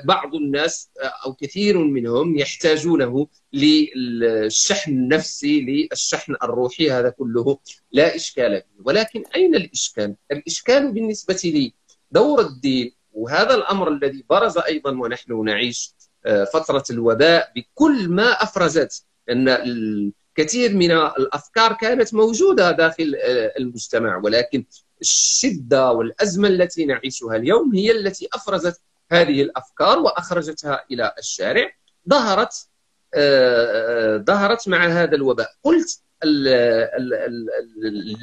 بعض 0.04 0.34
الناس 0.34 0.90
أو 1.26 1.34
كثير 1.34 1.78
منهم 1.78 2.38
يحتاجونه 2.38 3.26
للشحن 3.52 4.92
النفسي 4.92 5.60
للشحن 5.60 6.34
الروحي 6.42 6.90
هذا 6.90 7.08
كله 7.10 7.58
لا 7.92 8.16
إشكال 8.16 8.62
فيه 8.62 8.82
ولكن 8.84 9.24
أين 9.34 9.54
الإشكال؟ 9.54 10.14
الإشكال 10.32 10.92
بالنسبة 10.92 11.40
لي 11.44 11.72
دور 12.10 12.40
الدين 12.40 12.92
وهذا 13.12 13.54
الأمر 13.54 13.88
الذي 13.88 14.24
برز 14.30 14.58
أيضا 14.58 14.90
ونحن 14.90 15.44
نعيش 15.44 15.94
آه، 16.26 16.44
فترة 16.44 16.84
الوباء 16.90 17.52
بكل 17.56 18.08
ما 18.08 18.42
أفرزت 18.42 19.04
أن 19.30 19.48
الكثير 19.48 20.76
من 20.76 20.90
الأفكار 20.92 21.72
كانت 21.72 22.14
موجودة 22.14 22.70
داخل 22.70 23.16
آه، 23.22 23.52
المجتمع 23.58 24.16
ولكن 24.16 24.64
الشدة 25.02 25.92
والأزمة 25.92 26.48
التي 26.48 26.84
نعيشها 26.84 27.36
اليوم 27.36 27.74
هي 27.74 27.90
التي 27.90 28.28
أفرزت 28.32 28.80
هذه 29.12 29.42
الأفكار 29.42 29.98
وأخرجتها 29.98 30.84
إلى 30.90 31.14
الشارع. 31.18 31.70
ظهرت 32.08 32.68
آه، 33.14 34.16
آه، 34.16 34.16
ظهرت 34.16 34.68
مع 34.68 34.86
هذا 34.86 35.14
الوباء. 35.14 35.48
قلت 35.64 36.02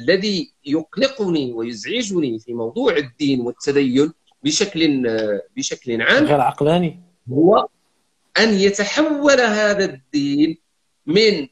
الذي 0.02 0.52
يقلقني 0.64 1.52
ويزعجني 1.52 2.38
في 2.38 2.54
موضوع 2.54 2.96
الدين 2.96 3.40
والتدين 3.40 4.12
بشكل 4.44 5.02
بشكل 5.56 6.02
عام 6.02 6.24
غير 6.24 6.40
عقلاني. 6.40 7.00
هو 7.32 7.68
أن 8.38 8.54
يتحول 8.54 9.40
هذا 9.40 9.84
الدين 9.84 10.58
من 11.06 11.48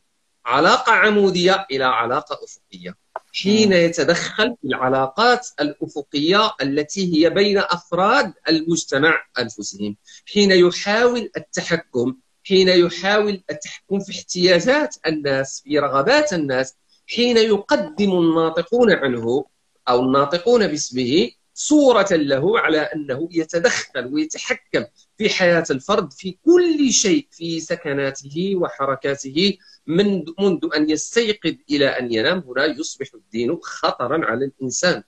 علاقة 0.47 0.93
عمودية 0.93 1.67
إلى 1.71 1.85
علاقة 1.85 2.39
أفقية. 2.45 2.95
حين 3.33 3.73
يتدخل 3.73 4.57
في 4.61 4.69
العلاقات 4.69 5.49
الأفقية 5.61 6.53
التي 6.63 7.15
هي 7.17 7.31
بين 7.31 7.59
أفراد 7.59 8.33
المجتمع 8.49 9.25
أنفسهم. 9.39 9.97
حين 10.33 10.51
يحاول 10.51 11.31
التحكم 11.37 12.15
حين 12.49 12.69
يحاول 12.69 13.43
التحكم 13.51 14.01
في 14.01 14.13
احتياجات 14.13 14.97
الناس 15.07 15.63
في 15.65 15.79
رغبات 15.79 16.33
الناس 16.33 16.75
حين 17.07 17.37
يقدم 17.37 18.13
الناطقون 18.13 18.93
عنه 18.93 19.45
أو 19.89 20.01
الناطقون 20.01 20.67
باسمه 20.67 21.31
صورة 21.55 22.09
له 22.13 22.59
على 22.59 22.79
أنه 22.81 23.29
يتدخل 23.33 24.07
ويتحكم 24.15 24.85
في 25.19 25.29
حياة 25.31 25.65
الفرد 25.71 26.13
في 26.13 26.39
كل 26.45 26.93
شيء 26.93 27.27
في 27.31 27.61
سكناته 27.61 28.53
وحركاته 28.57 29.53
من 29.89 30.25
منذ 30.39 30.69
أن 30.77 30.91
يستيقظ 30.91 31.55
إلى 31.71 31.87
أن 31.87 32.13
ينام 32.13 32.39
هنا 32.39 32.65
يصبح 32.65 33.07
الدين 33.15 33.59
خطرا 33.63 34.27
على 34.27 34.45
الإنسان. 34.45 35.03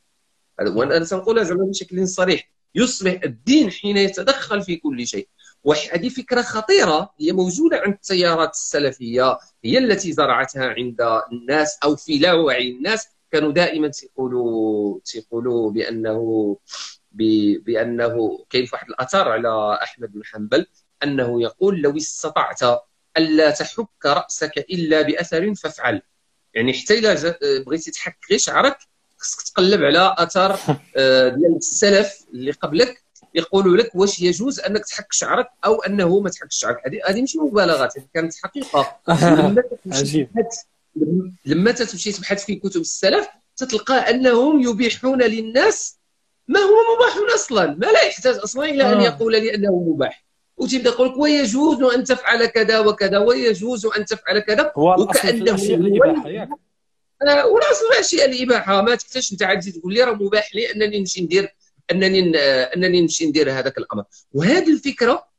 وأنا 0.60 1.04
سنقولها 1.04 1.44
زعما 1.44 1.64
بشكل 1.64 2.08
صريح. 2.08 2.50
يصبح 2.74 3.20
الدين 3.24 3.70
حين 3.70 3.96
يتدخل 3.96 4.62
في 4.62 4.76
كل 4.76 5.06
شيء. 5.06 5.28
وهذه 5.64 6.08
فكرة 6.08 6.42
خطيرة 6.42 7.14
هي 7.20 7.32
موجودة 7.32 7.76
عند 7.76 7.94
التيارات 7.94 8.50
السلفية 8.50 9.38
هي 9.64 9.78
التي 9.78 10.12
زرعتها 10.12 10.66
عند 10.68 11.22
الناس 11.32 11.78
أو 11.84 11.96
في 11.96 12.18
لا 12.18 12.32
وعي 12.32 12.70
الناس. 12.70 13.08
كانوا 13.32 13.52
دائما 13.52 13.88
تيقولوا 13.88 14.98
تيقولوا 15.04 15.70
بأنه 15.70 16.56
بأنه 17.12 18.44
كاين 18.50 18.68
واحد 18.72 18.88
الأثر 18.88 19.28
على 19.28 19.78
أحمد 19.82 20.12
بن 20.12 20.24
حنبل 20.24 20.66
أنه 21.02 21.42
يقول 21.42 21.80
لو 21.80 21.96
استطعت 21.96 22.60
ألا 23.20 23.50
تحك 23.50 24.06
رأسك 24.06 24.58
إلا 24.58 25.02
بأثر 25.02 25.54
فافعل. 25.54 26.02
يعني 26.54 26.72
حتى 26.72 26.98
إلا 26.98 27.36
بغيتي 27.66 27.90
تحك 27.90 28.18
غير 28.30 28.38
شعرك 28.38 28.78
خصك 29.18 29.42
تقلب 29.42 29.84
على 29.84 30.14
أثر 30.18 30.58
آه، 30.96 31.28
ديال 31.28 31.56
السلف 31.56 32.24
اللي 32.32 32.50
قبلك 32.50 33.02
يقولوا 33.34 33.76
لك 33.76 33.94
واش 33.94 34.20
يجوز 34.20 34.60
أنك 34.60 34.84
تحك 34.84 35.12
شعرك 35.12 35.48
أو 35.64 35.82
أنه 35.82 36.20
ما 36.20 36.30
تحكش 36.30 36.56
شعرك. 36.56 36.76
هذه 36.86 37.00
هذه 37.06 37.22
مش 37.22 37.36
مبالغات 37.36 37.98
هذه 37.98 38.06
كانت 38.14 38.34
حقيقة. 38.42 38.96
لما 41.46 41.72
تمشي 41.72 42.12
تبحث 42.12 42.44
في 42.44 42.54
كتب 42.54 42.80
السلف 42.80 43.28
تتلقى 43.56 44.10
أنهم 44.10 44.62
يبيحون 44.62 45.22
للناس 45.22 45.98
ما 46.48 46.60
هو 46.60 46.96
مباح 46.96 47.34
أصلا. 47.34 47.66
ما 47.66 47.86
لا 47.86 48.02
يحتاج 48.02 48.34
أصلا 48.34 48.64
إلى 48.64 48.92
أن 48.92 49.00
آه. 49.00 49.04
يقول 49.04 49.32
لي 49.32 49.54
أنه 49.54 49.84
مباح. 49.88 50.24
وتبدا 50.60 50.90
يقول 50.90 51.08
لك 51.08 51.16
ويجوز 51.16 51.82
أن 51.82 52.04
تفعل 52.04 52.46
كذا 52.46 52.78
وكذا 52.78 53.18
ويجوز 53.18 53.86
أن 53.86 54.04
تفعل 54.04 54.38
كذا. 54.38 54.72
وكأنه 55.02 55.56
آه، 57.22 57.46
والأصل 57.46 57.84
الأشياء 57.92 58.30
الإباحة. 58.30 58.82
ما 58.82 58.94
تحتاجش 58.94 59.32
أنت 59.32 59.42
عاد 59.42 59.72
تقول 59.72 59.94
لي 59.94 60.02
راه 60.04 60.12
مباح 60.12 60.54
لي 60.54 60.72
أنني 60.72 60.98
نمشي 60.98 61.20
ندير 61.20 61.54
أنني 61.90 62.38
أنني 62.76 63.00
نمشي 63.00 63.26
ندير 63.26 63.52
هذاك 63.52 63.78
الأمر. 63.78 64.04
وهذه 64.32 64.72
الفكرة 64.72 65.30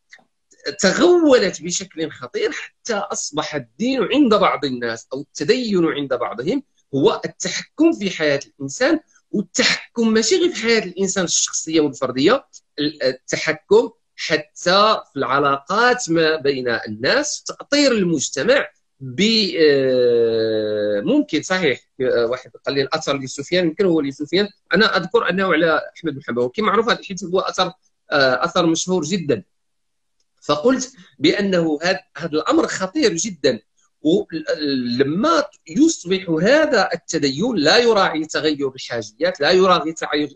تغولت 0.80 1.62
بشكل 1.62 2.12
خطير 2.12 2.52
حتى 2.52 2.94
أصبح 2.94 3.56
الدين 3.56 4.04
عند 4.04 4.34
بعض 4.34 4.66
الناس 4.66 5.08
أو 5.14 5.22
التدين 5.22 5.86
عند 5.86 6.14
بعضهم 6.14 6.64
هو 6.96 7.22
التحكم 7.26 7.92
في 7.92 8.10
حياة 8.10 8.40
الإنسان 8.46 9.00
والتحكم 9.32 10.08
ماشي 10.14 10.36
غير 10.36 10.50
في 10.50 10.62
حياة 10.62 10.80
الإنسان 10.84 11.24
الشخصية 11.24 11.82
والفردية 11.82 12.46
التحكم 12.80 13.90
حتى 14.28 15.02
في 15.14 15.20
العلاقات 15.20 16.10
ما 16.10 16.36
بين 16.36 16.68
الناس 16.70 17.44
تاطير 17.44 17.92
المجتمع 17.92 18.68
ب 19.00 19.22
آه، 19.60 21.02
ممكن 21.02 21.42
صحيح 21.42 21.80
آه، 22.02 22.26
واحد 22.26 22.52
قال 22.66 22.76
لي 22.76 22.82
الأثر 22.82 23.18
لسفيان 23.18 23.68
يمكن 23.68 23.86
هو 23.86 24.02
لسفيان. 24.02 24.48
أنا 24.74 24.98
أذكر 24.98 25.30
أنه 25.30 25.54
على 25.54 25.82
أحمد 25.98 26.14
بن 26.14 26.24
حنبل 26.24 26.42
وكما 26.42 26.68
معروف 26.68 26.90
هذا 26.90 27.00
الحديث 27.00 27.24
هو 27.24 27.40
أثر 27.40 27.72
آه، 28.12 28.46
أثر 28.46 28.66
مشهور 28.66 29.04
جدا. 29.04 29.44
فقلت 30.42 30.94
بأنه 31.20 31.80
هذا 31.84 32.00
الأمر 32.26 32.68
خطير 32.68 33.14
جدا 33.14 33.60
ولما 34.02 35.44
يصبح 35.68 36.30
هذا 36.30 36.90
التدين 36.94 37.56
لا 37.56 37.78
يراعي 37.78 38.26
تغير 38.26 38.72
الحاجيات 38.76 39.42
لا 39.42 39.52
يراعي 39.52 39.94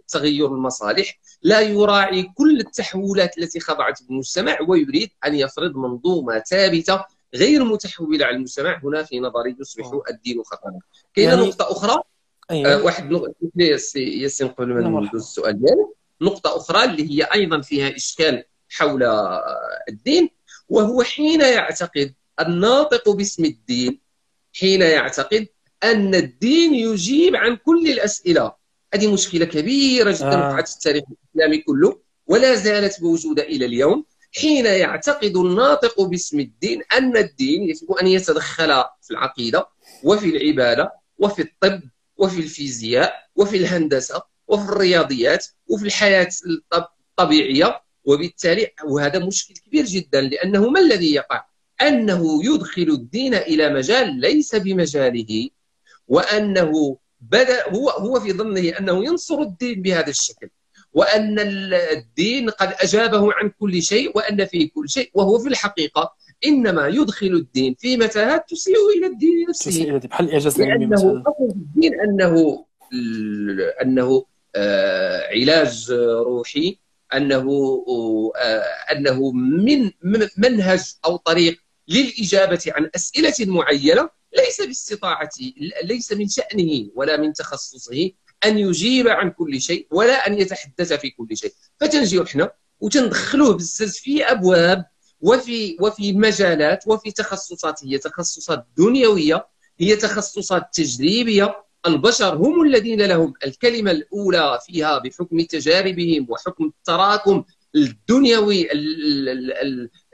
تغير 0.07 0.47
المصالح 0.47 1.19
لا 1.45 1.61
يراعي 1.61 2.23
كل 2.35 2.59
التحولات 2.59 3.37
التي 3.37 3.59
خضعت 3.59 4.01
المجتمع 4.01 4.57
ويريد 4.67 5.09
أن 5.25 5.35
يفرض 5.35 5.75
منظومة 5.75 6.39
ثابتة 6.39 7.05
غير 7.35 7.63
متحولة 7.63 8.25
على 8.25 8.35
المجتمع 8.35 8.81
هنا 8.83 9.03
في 9.03 9.19
نظري 9.19 9.55
يصبح 9.59 9.85
الدين 10.09 10.43
خطرا. 10.43 10.79
كاينة 11.13 11.33
يعني... 11.33 11.47
نقطة 11.47 11.71
أخرى؟ 11.71 12.01
أيوة. 12.51 12.73
آه 12.73 12.83
واحد 12.83 13.11
نقطه 13.11 13.33
ياسين 13.95 14.47
قبل 14.47 14.67
ما 14.67 15.01
ندوز 15.01 15.21
السؤال 15.21 15.59
ديالك 15.59 15.87
نقطة 16.21 16.57
أخرى 16.57 16.83
اللي 16.83 17.11
هي 17.11 17.23
أيضا 17.23 17.61
فيها 17.61 17.95
إشكال 17.95 18.43
حول 18.69 19.03
الدين 19.89 20.29
وهو 20.69 21.03
حين 21.03 21.41
يعتقد 21.41 22.13
الناطق 22.39 23.09
باسم 23.09 23.45
الدين 23.45 23.99
حين 24.59 24.81
يعتقد 24.81 25.47
أن 25.83 26.15
الدين 26.15 26.73
يجيب 26.73 27.35
عن 27.35 27.55
كل 27.55 27.87
الأسئلة. 27.87 28.64
هذه 28.95 29.13
مشكلة 29.13 29.45
كبيرة 29.45 30.11
جدا 30.11 30.33
آه. 30.33 30.49
وقعت 30.49 30.67
في 30.67 30.75
التاريخ 30.75 31.03
الإسلامي 31.11 31.57
كله 31.57 31.99
ولا 32.27 32.55
زالت 32.55 33.01
موجودة 33.01 33.43
إلى 33.43 33.65
اليوم 33.65 34.05
حين 34.35 34.65
يعتقد 34.65 35.37
الناطق 35.37 36.01
باسم 36.01 36.39
الدين 36.39 36.81
أن 36.97 37.17
الدين 37.17 37.69
يجب 37.69 37.91
أن 37.91 38.07
يتدخل 38.07 38.83
في 39.01 39.11
العقيدة 39.11 39.67
وفي 40.03 40.25
العبادة 40.25 40.91
وفي 41.17 41.41
الطب 41.41 41.81
وفي 42.17 42.39
الفيزياء 42.39 43.13
وفي 43.35 43.57
الهندسة 43.57 44.21
وفي 44.47 44.63
الرياضيات 44.63 45.47
وفي 45.67 45.85
الحياة 45.85 46.29
الطبيعية 46.73 47.81
وبالتالي 48.05 48.71
وهذا 48.85 49.19
مشكل 49.25 49.53
كبير 49.53 49.85
جدا 49.85 50.21
لأنه 50.21 50.69
ما 50.69 50.79
الذي 50.79 51.13
يقع؟ 51.13 51.45
أنه 51.81 52.45
يدخل 52.45 52.81
الدين 52.89 53.33
إلى 53.33 53.73
مجال 53.73 54.19
ليس 54.19 54.55
بمجاله 54.55 55.49
وأنه 56.07 56.97
بدأ 57.31 57.69
هو 57.69 57.89
هو 57.89 58.19
في 58.19 58.33
ظنه 58.33 58.69
أنه 58.79 59.05
ينصر 59.05 59.39
الدين 59.41 59.81
بهذا 59.81 60.09
الشكل 60.09 60.49
وأن 60.93 61.39
الدين 61.39 62.49
قد 62.49 62.73
أجابه 62.79 63.33
عن 63.33 63.51
كل 63.59 63.81
شيء 63.83 64.11
وأن 64.17 64.45
فيه 64.45 64.69
كل 64.75 64.89
شيء 64.89 65.09
وهو 65.13 65.39
في 65.39 65.47
الحقيقة 65.49 66.13
إنما 66.45 66.87
يدخل 66.87 67.27
الدين 67.27 67.75
في 67.79 67.97
متاهات 67.97 68.49
تسيء 68.49 68.75
إلى 68.97 69.07
الدين 69.07 69.49
نفسه. 69.49 69.97
بحال 69.97 70.25
الاعجاز 70.25 70.61
العلمي 70.61 70.85
لأنه 70.85 71.23
الدين 71.51 71.99
أنه 71.99 72.65
أنه 73.81 74.25
آه 74.55 75.27
علاج 75.27 75.91
روحي 76.25 76.77
أنه 77.13 77.47
آه 78.37 78.63
أنه 78.91 79.31
من 79.31 79.91
منهج 80.37 80.93
أو 81.05 81.15
طريق 81.15 81.57
للإجابة 81.87 82.61
عن 82.67 82.89
أسئلة 82.95 83.51
معينة 83.51 84.09
ليس 84.35 84.61
باستطاعته 84.61 85.53
ليس 85.83 86.11
من 86.11 86.27
شأنه 86.29 86.89
ولا 86.95 87.17
من 87.17 87.33
تخصصه 87.33 88.11
أن 88.45 88.57
يجيب 88.57 89.07
عن 89.07 89.31
كل 89.31 89.61
شيء 89.61 89.87
ولا 89.91 90.27
أن 90.27 90.39
يتحدث 90.39 90.93
في 90.93 91.09
كل 91.09 91.37
شيء. 91.37 91.53
فتنجيو 91.79 92.23
إحنا 92.23 92.51
وتندخلوه 92.79 93.53
بزاف 93.53 93.91
في 93.91 94.23
أبواب 94.23 94.85
وفي 95.21 95.77
وفي 95.81 96.13
مجالات 96.13 96.83
وفي 96.87 97.11
تخصصات 97.11 97.85
هي 97.85 97.97
تخصصات 97.97 98.65
دنيوية 98.77 99.47
هي 99.79 99.95
تخصصات 99.95 100.63
تجريبية. 100.73 101.65
البشر 101.87 102.35
هم 102.35 102.61
الذين 102.61 103.01
لهم 103.01 103.33
الكلمة 103.45 103.91
الأولى 103.91 104.59
فيها 104.65 104.97
بحكم 104.97 105.41
تجاربهم 105.41 106.27
وحكم 106.29 106.65
التراكم 106.65 107.43
الدنيوي 107.75 108.67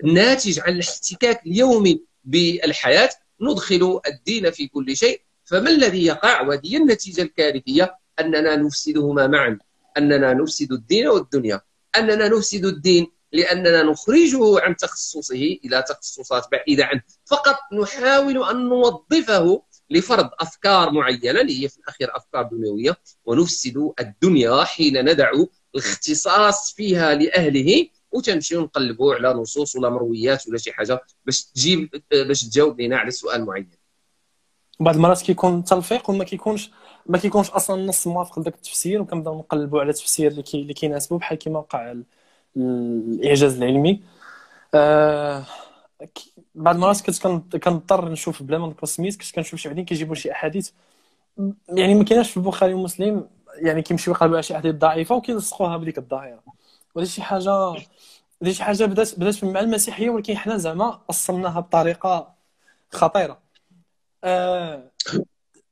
الناتج 0.03 0.59
عن 0.59 0.73
الاحتكاك 0.73 1.45
اليومي 1.45 2.03
بالحياة. 2.23 3.09
ندخل 3.41 4.00
الدين 4.07 4.51
في 4.51 4.67
كل 4.67 4.98
شيء. 4.98 5.21
فما 5.45 5.69
الذي 5.69 6.05
يقع 6.05 6.41
وهي 6.41 6.77
النتيجة 6.77 7.21
الكارثية؟ 7.21 7.95
أننا 8.19 8.55
نفسدهما 8.55 9.27
معا. 9.27 9.57
أننا 9.98 10.33
نفسد 10.33 10.71
الدين 10.71 11.07
والدنيا. 11.07 11.62
أننا 11.98 12.27
نفسد 12.27 12.65
الدين 12.65 13.07
لأننا 13.33 13.83
نخرجه 13.83 14.60
عن 14.60 14.75
تخصصه 14.75 15.57
إلى 15.65 15.83
تخصصات 15.89 16.45
بعيدة 16.51 16.86
عنه. 16.86 17.01
فقط 17.25 17.57
نحاول 17.81 18.44
أن 18.44 18.70
نوظفه 18.70 19.63
لفرض 19.89 20.29
أفكار 20.39 20.92
معينة 20.92 21.42
اللي 21.42 21.63
هي 21.63 21.70
في 21.70 21.77
الأخير 21.77 22.18
أفكار 22.18 22.44
دنيوية 22.51 22.98
ونفسد 23.25 23.92
الدنيا 24.00 24.63
حين 24.63 25.09
ندع 25.09 25.31
الاختصاص 25.75 26.74
فيها 26.74 27.13
لأهله 27.13 27.87
وتمشيو 28.11 28.61
نقلبوا 28.61 29.15
على 29.15 29.33
نصوص 29.33 29.75
ولا 29.75 29.89
مرويات 29.89 30.47
ولا 30.47 30.57
شي 30.57 30.74
حاجة 30.74 31.01
باش 31.25 31.43
تجيب 31.43 32.03
باش 32.11 32.43
تجاوب 32.43 32.81
لنا 32.81 32.97
على 32.97 33.11
سؤال 33.11 33.45
معين. 33.45 33.69
بعض 34.79 34.95
المرات 34.95 35.21
كيكون 35.21 35.63
تلفيق 35.63 36.09
وما 36.09 36.24
كيكونش 36.24 36.71
ما 37.05 37.17
كيكونش 37.17 37.50
أصلا 37.50 37.81
النص 37.81 38.07
موافق 38.07 38.39
لذاك 38.39 38.55
التفسير 38.55 39.01
وكنبدأو 39.01 39.39
نقلبوا 39.39 39.79
على 39.79 39.89
التفسير 39.89 40.31
اللي 40.31 40.43
اللي 40.53 40.74
كيناسبو 40.74 41.17
بحال 41.17 41.37
كيما 41.37 41.59
وقع 41.59 41.95
الإعجاز 42.57 43.57
العلمي. 43.57 44.01
آه 44.74 45.45
بعض 46.55 46.75
المرات 46.75 47.01
كنت 47.01 47.57
كنضطر 47.57 48.09
نشوف 48.09 48.43
بلا 48.43 48.57
ما 48.57 48.67
نذكر 48.67 48.85
سميت 48.85 49.15
كنت 49.15 49.31
كنشوف 49.35 49.59
شي 49.59 49.67
وحدين 49.67 49.85
كيجيبوا 49.85 50.15
شي 50.15 50.31
أحاديث. 50.31 50.69
يعني 51.69 51.95
ما 51.95 52.03
كايناش 52.03 52.31
في 52.31 52.37
البخاري 52.37 52.74
ومسلم 52.74 53.27
يعني 53.55 53.81
كيمشيو 53.81 54.13
يقلبوا 54.13 54.35
على 54.35 54.43
شي 54.43 54.53
أحاديث 54.53 54.75
ضعيفة 54.75 55.15
وكيلصقوها 55.15 55.77
بديك 55.77 55.97
الظاهره 55.97 56.43
وهذه 56.95 57.07
شي 57.07 57.21
حاجة 57.21 57.51
هذه 58.43 58.51
شي 58.51 58.63
حاجة 58.63 58.85
بدات 58.85 59.19
بدات 59.19 59.43
مع 59.43 59.59
المسيحية 59.59 60.09
ولكن 60.09 60.37
حنا 60.37 60.57
زعما 60.57 61.01
اصلناها 61.09 61.59
بطريقة 61.59 62.33
خطيرة. 62.91 63.39
أه... 64.23 64.91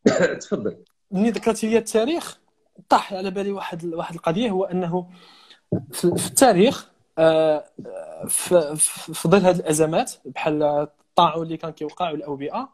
تفضل. 0.41 0.83
ملي 1.11 1.29
ذكرتي 1.29 1.69
لي 1.69 1.77
التاريخ 1.77 2.39
طاح 2.89 3.13
على 3.13 3.31
بالي 3.31 3.51
واحد 3.51 3.85
واحد 3.85 4.15
القضية 4.15 4.49
هو 4.49 4.63
أنه 4.63 5.09
في 5.91 6.05
التاريخ 6.05 6.89
أه... 7.17 7.65
في, 8.27 8.75
في 9.13 9.27
ظل 9.29 9.45
هذه 9.45 9.59
الأزمات 9.59 10.11
بحال 10.25 10.63
الطاعون 10.63 11.43
اللي 11.43 11.57
كان 11.57 11.71
كيوقع 11.71 12.11
والاوبئه 12.11 12.69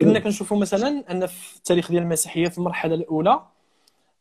كنا 0.00 0.18
كنشوفوا 0.18 0.58
مثلا 0.58 1.04
أن 1.10 1.26
في 1.26 1.56
التاريخ 1.56 1.90
ديال 1.90 2.02
المسيحية 2.02 2.48
في 2.48 2.58
المرحلة 2.58 2.94
الأولى 2.94 3.42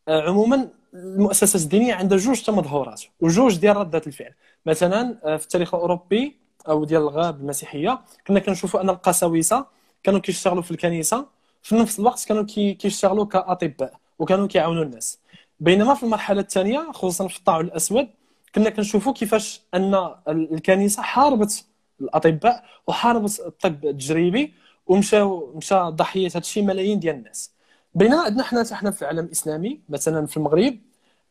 عموما 0.07 0.69
المؤسسات 0.93 1.62
الدينية 1.62 1.93
عندها 1.93 2.17
جوج 2.17 2.41
تمظهرات 2.41 3.01
وجوج 3.21 3.58
ديال 3.58 3.77
ردات 3.77 4.08
الفعل. 4.08 4.34
مثلا 4.65 5.17
آه، 5.23 5.38
في 5.38 5.43
التاريخ 5.43 5.75
الأوروبي 5.75 6.38
أو 6.67 6.84
ديال 6.86 7.01
الغاب 7.01 7.41
المسيحية 7.41 8.01
كنا 8.27 8.39
كنشوفوا 8.39 8.82
أن 8.82 8.89
القساوسه 8.89 9.65
كانوا 10.03 10.19
كيشتغلوا 10.19 10.62
في 10.62 10.71
الكنيسة 10.71 11.25
في 11.63 11.75
نفس 11.75 11.99
الوقت 11.99 12.25
كانوا 12.25 12.43
كيشتغلوا 12.79 13.25
كأطباء 13.25 13.93
وكانوا 14.19 14.47
كيعاونوا 14.47 14.84
الناس. 14.84 15.19
بينما 15.60 15.93
في 15.93 16.03
المرحلة 16.03 16.41
الثانية 16.41 16.91
خصوصا 16.91 17.27
في 17.27 17.38
الطاعون 17.38 17.65
الأسود 17.65 18.08
كنا 18.56 18.69
كنشوفوا 18.69 19.13
كيفاش 19.13 19.62
أن 19.73 20.10
الكنيسة 20.27 21.01
حاربت 21.03 21.65
الأطباء 22.01 22.63
وحاربت 22.88 23.39
الطب 23.39 23.86
التجريبي 23.86 24.53
ومشاو 24.88 25.53
مشى 25.56 25.75
ضحية 25.75 26.27
هذا 26.27 26.38
الشيء 26.38 26.63
ملايين 26.63 26.99
ديال 26.99 27.15
الناس. 27.15 27.53
بينما 27.95 28.21
عندنا 28.21 28.43
حنا 28.43 28.63
حنا 28.75 28.91
في 28.91 29.01
العالم 29.01 29.25
الاسلامي 29.25 29.82
مثلا 29.89 30.25
في 30.27 30.38
المغرب 30.38 30.77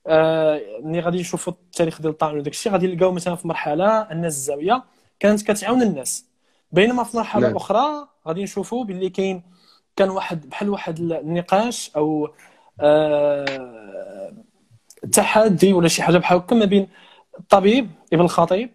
آه 0.06 0.60
ملي 0.82 1.00
غادي 1.00 1.20
نشوفوا 1.20 1.52
التاريخ 1.52 2.00
ديال 2.00 2.12
الطاعون 2.12 2.38
وداك 2.38 2.52
الشيء 2.52 2.72
غادي 2.72 2.86
نلقاو 2.86 3.12
مثلا 3.12 3.34
في 3.34 3.48
مرحلة 3.48 4.00
أن 4.00 4.24
الزاوية 4.24 4.84
كانت 5.20 5.42
كتعاون 5.42 5.82
الناس. 5.82 6.26
بينما 6.72 7.04
في 7.04 7.16
مرحلة 7.16 7.46
نعم. 7.46 7.56
أخرى 7.56 8.08
غادي 8.28 8.42
نشوفوا 8.42 8.84
باللي 8.84 9.10
كاين 9.10 9.42
كان 9.96 10.10
واحد 10.10 10.48
بحال 10.48 10.68
واحد 10.68 10.98
النقاش 10.98 11.90
أو 11.96 12.30
آه 12.80 14.32
تحدي 15.12 15.72
ولا 15.72 15.88
شي 15.88 16.02
حاجة 16.02 16.18
بحال 16.18 16.38
هكا 16.38 16.56
ما 16.56 16.64
بين 16.64 16.88
الطبيب 17.38 17.90
ابن 18.12 18.24
الخطيب 18.24 18.70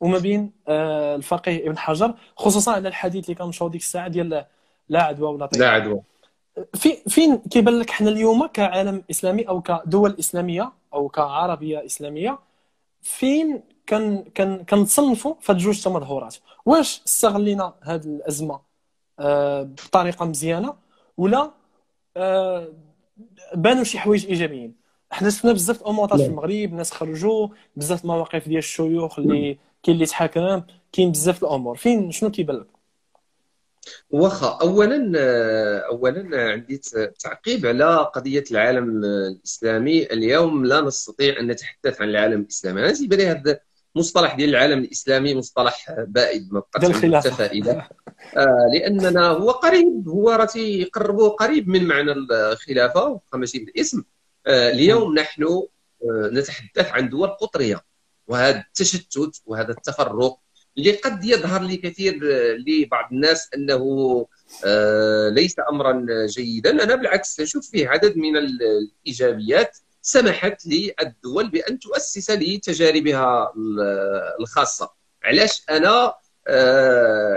وما 0.00 0.18
بين 0.18 0.52
آه 0.68 1.16
الفقيه 1.16 1.66
ابن 1.68 1.78
حجر 1.78 2.14
خصوصا 2.36 2.72
على 2.72 2.88
الحديث 2.88 3.24
اللي 3.24 3.34
كان 3.34 3.70
ديك 3.70 3.80
الساعة 3.80 4.08
ديال 4.08 4.44
لا 4.88 5.02
عدوى 5.02 5.28
ولا 5.28 5.46
طيب. 5.46 5.62
لا 5.62 5.68
عدوى. 5.68 6.02
في 6.74 6.96
فين 7.08 7.36
كيبان 7.36 7.78
لك 7.78 7.90
حنا 7.90 8.10
اليوم 8.10 8.46
كعالم 8.46 9.04
إسلامي 9.10 9.48
أو 9.48 9.62
كدول 9.62 10.16
إسلامية 10.18 10.72
أو 10.94 11.08
كعربية 11.08 11.84
إسلامية؟ 11.86 12.38
فين 13.02 13.62
كان 13.86 14.24
كان 14.34 14.64
كنتصنفوا 14.64 15.34
في 15.40 15.54
جوج 15.54 15.82
تمظهرات؟ 15.82 16.36
واش 16.66 17.02
استغلينا 17.06 17.74
هاد 17.82 18.04
الأزمة 18.06 18.60
آه 19.18 19.62
بطريقة 19.62 20.24
مزيانة 20.24 20.74
ولا 21.16 21.50
آه 22.16 22.68
بانوا 23.54 23.84
شي 23.84 23.98
حوايج 23.98 24.26
إيجابيين؟ 24.26 24.74
حنا 25.10 25.30
شفنا 25.30 25.52
بزاف 25.52 25.82
الامورات 25.82 26.20
في 26.20 26.26
المغرب 26.26 26.50
الناس 26.50 26.90
خرجوا 26.92 27.48
بزاف 27.76 28.04
المواقف 28.04 28.48
ديال 28.48 28.58
الشيوخ 28.58 29.18
اللي 29.18 29.58
كاين 29.82 29.94
اللي 29.96 30.06
تحاكم 30.06 30.62
كاين 30.92 31.10
بزاف 31.12 31.42
الأمور. 31.44 31.76
فين 31.76 32.10
شنو 32.10 32.30
كيبان 32.30 32.56
لك؟ 32.56 32.73
واخا 34.10 34.58
اولا 34.62 35.12
اولا 35.86 36.52
عندي 36.52 36.80
تعقيب 37.20 37.66
على 37.66 37.96
قضية 38.14 38.44
العالم 38.50 39.04
الإسلامي. 39.04 40.02
اليوم 40.02 40.64
لا 40.64 40.80
نستطيع 40.80 41.40
أن 41.40 41.46
نتحدث 41.46 42.00
عن 42.00 42.08
العالم 42.08 42.40
الإسلامي. 42.40 42.80
أنا 42.80 42.92
تيبان 42.92 43.18
لي 43.18 43.26
هذا 43.26 43.60
المصطلح 43.96 44.34
ديال 44.34 44.48
العالم 44.50 44.78
الإسلامي 44.78 45.34
مصطلح 45.34 45.94
بائد 46.08 46.52
ما 46.52 46.62
بقاش 46.74 47.26
فائده 47.26 47.88
آه 48.36 48.68
لأننا 48.74 49.26
هو 49.28 49.50
قريب 49.50 50.08
هو 50.08 50.30
راه 50.30 50.44
تيقربوه 50.44 51.28
قريب 51.28 51.68
من 51.68 51.84
معنى 51.84 52.12
الخلافة 52.12 53.04
واخا 53.04 53.38
ماشي 53.38 53.58
بالاسم. 53.58 54.04
آه 54.46 54.70
اليوم 54.70 55.14
نحن 55.14 55.44
آه 55.44 55.68
نتحدث 56.32 56.90
عن 56.90 57.08
دول 57.08 57.28
قطرية. 57.28 57.80
وهذا 58.26 58.58
التشتت 58.58 59.42
وهذا 59.46 59.70
التفرق 59.70 60.38
اللي 60.78 60.92
قد 60.92 61.24
يظهر 61.24 61.62
لكثير 61.62 62.18
لبعض 62.66 63.12
الناس 63.12 63.48
أنه 63.54 64.26
ليس 65.30 65.56
امرا 65.70 66.06
جيدا. 66.26 66.70
أنا 66.70 66.94
بالعكس 66.94 67.40
أشوف 67.40 67.70
فيه 67.70 67.88
عدد 67.88 68.16
من 68.16 68.36
الإيجابيات. 68.36 69.78
سمحت 70.02 70.62
للدول 70.66 71.50
بأن 71.50 71.78
تؤسس 71.78 72.30
لتجاربها 72.30 73.52
الخاصة. 74.40 74.90
علاش 75.24 75.62
أنا 75.70 76.14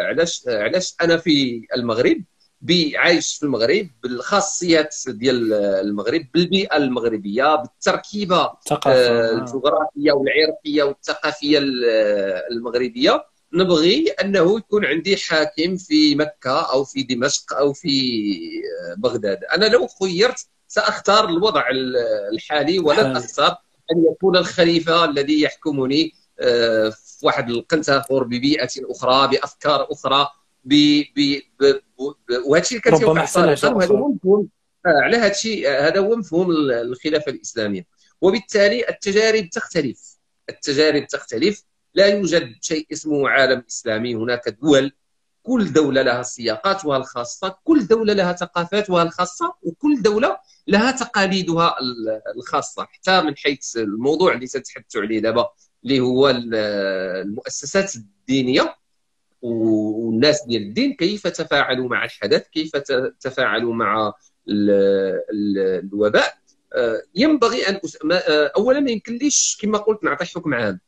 علاش 0.10 0.44
علاش 0.48 0.96
أنا 1.02 1.18
في 1.18 1.68
المغرب؟ 1.76 2.24
عايش 2.96 3.36
في 3.36 3.44
المغرب 3.44 3.90
بالخاصيات 4.04 4.96
ديال 5.08 5.54
المغرب 5.54 6.26
بالبيئة 6.34 6.78
المغربية 6.78 7.56
بالتركيبة 7.56 8.42
آه، 8.86 9.32
الجغرافية 9.32 10.12
والعرقية 10.12 10.84
والثقافية 10.84 11.60
المغربية. 12.52 13.26
نبغي 13.54 14.08
أنه 14.22 14.58
يكون 14.58 14.86
عندي 14.86 15.18
حاكم 15.18 15.78
في 15.78 16.16
مكة 16.16 16.74
أو 16.74 16.84
في 16.84 17.04
دمشق 17.04 17.54
أو 17.54 17.74
في 17.74 17.90
آه، 18.90 18.94
بغداد. 18.98 19.44
أنا 19.44 19.66
لو 19.66 19.88
خيرت 19.88 20.48
سأختار 20.68 21.30
الوضع 21.30 21.64
الحالي 22.34 22.80
ولن 22.80 23.18
اختار 23.18 23.56
أن 23.92 24.06
يكون 24.12 24.38
الخليفة 24.38 25.06
الذي 25.06 25.42
يحكمني 25.42 26.14
آه، 26.40 26.90
في 26.90 27.26
واحد 27.26 27.50
القنتاخر 27.50 28.24
ببيئه 28.24 28.70
أخرى 28.90 29.28
بأفكار 29.28 29.88
أخرى 29.92 30.28
ب 30.66 31.04
ب 31.16 31.42
وهذا 31.98 32.64
الشيء 32.64 32.80
اللي 32.86 32.98
كتوقع 32.98 33.28
وهذا 33.76 33.96
هو 33.96 34.10
مفهوم 34.10 34.48
آه، 34.86 35.02
على 35.04 35.18
هذا 35.18 35.32
الشيء 35.32 35.70
آه، 35.70 35.88
هذا 35.88 36.00
هو 36.00 36.16
مفهوم 36.16 36.52
الخلافة 36.72 37.32
الإسلامية. 37.32 37.86
وبالتالي 38.22 38.90
التجارب 38.90 39.50
تختلف. 39.50 40.18
التجارب 40.50 41.08
تختلف. 41.08 41.64
لا 41.94 42.06
يوجد 42.06 42.56
شيء 42.62 42.88
اسمه 42.92 43.30
عالم 43.30 43.64
إسلامي. 43.70 44.16
هناك 44.16 44.50
دول 44.50 44.92
كل 45.44 45.74
دولة 45.74 46.02
لها 46.02 46.24
سياقاتها 46.24 46.98
الخاصة 46.98 47.56
كل 47.64 47.88
دولة 47.88 48.14
لها 48.14 48.34
ثقافاتها 48.34 49.04
الخاصة 49.04 49.54
وكل 49.62 50.02
دولة 50.02 50.38
لها 50.68 50.92
تقاليدها 50.92 51.76
الخاصة. 52.36 52.86
حتى 52.86 53.22
من 53.22 53.38
حيث 53.38 53.78
الموضوع 53.78 54.34
اللي 54.34 54.48
سنتحدث 54.48 54.96
عليه 54.98 55.20
دابا 55.20 55.50
اللي 55.84 56.00
هو 56.00 56.30
المؤسسات 56.30 57.96
الدينية 57.96 58.76
والناس 59.42 60.46
ديال 60.48 60.62
الدين 60.62 60.94
كيف 60.94 61.28
تفاعلوا 61.28 61.90
مع 61.90 62.06
الحدث 62.06 62.48
كيف 62.48 62.72
تفاعلوا 63.20 63.74
مع 63.74 64.14
الوباء. 64.50 66.38
آه، 66.74 67.02
ينبغي 67.16 67.70
أن 67.70 67.80
آه، 68.12 68.52
اولا 68.58 68.80
ما 68.80 68.92
يمكنليش 68.92 69.58
كما 69.62 69.78
قلت 69.78 70.04
نعطي 70.04 70.26
حكم 70.26 70.54
عام 70.54 70.80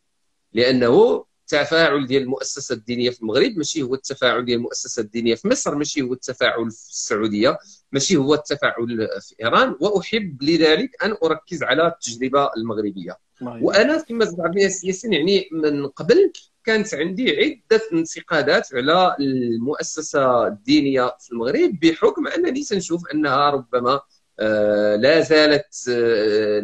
لأنه 0.53 1.25
التفاعل 1.53 2.07
ديال 2.07 2.23
المؤسسة 2.23 2.75
الدينية 2.75 3.09
في 3.09 3.21
المغرب 3.21 3.57
ماشي 3.57 3.81
هو 3.81 3.93
التفاعل 3.93 4.45
ديال 4.45 4.57
المؤسسة 4.57 5.01
الدينية 5.01 5.35
في 5.35 5.47
مصر 5.47 5.75
ماشي 5.75 6.01
هو 6.01 6.13
التفاعل 6.13 6.71
في 6.71 6.89
السعودية 6.89 7.57
ماشي 7.91 8.17
هو 8.17 8.33
التفاعل 8.33 9.07
في 9.21 9.35
إيران 9.43 9.75
وأحب 9.79 10.43
لذلك 10.43 11.03
أن 11.03 11.15
أركز 11.23 11.63
على 11.63 11.87
التجربة 11.87 12.49
المغربية. 12.57 13.17
وأنا 13.41 14.01
كما 14.01 14.25
زعما 14.25 14.53
السياسي 14.55 15.15
يعني 15.15 15.49
من 15.51 15.87
قبل 15.87 16.31
كانت 16.63 16.93
عندي 16.93 17.37
عدة 17.37 17.81
انتقادات 17.93 18.67
على 18.73 19.15
المؤسسة 19.19 20.47
الدينية 20.47 21.15
في 21.19 21.31
المغرب 21.31 21.79
بحكم 21.81 22.27
أنني 22.27 22.63
سنشوف 22.63 23.01
أنها 23.13 23.49
ربما 23.49 24.01
آه، 24.39 24.95
لا 24.95 25.19
زالت 25.21 25.89
آه، 25.89 26.59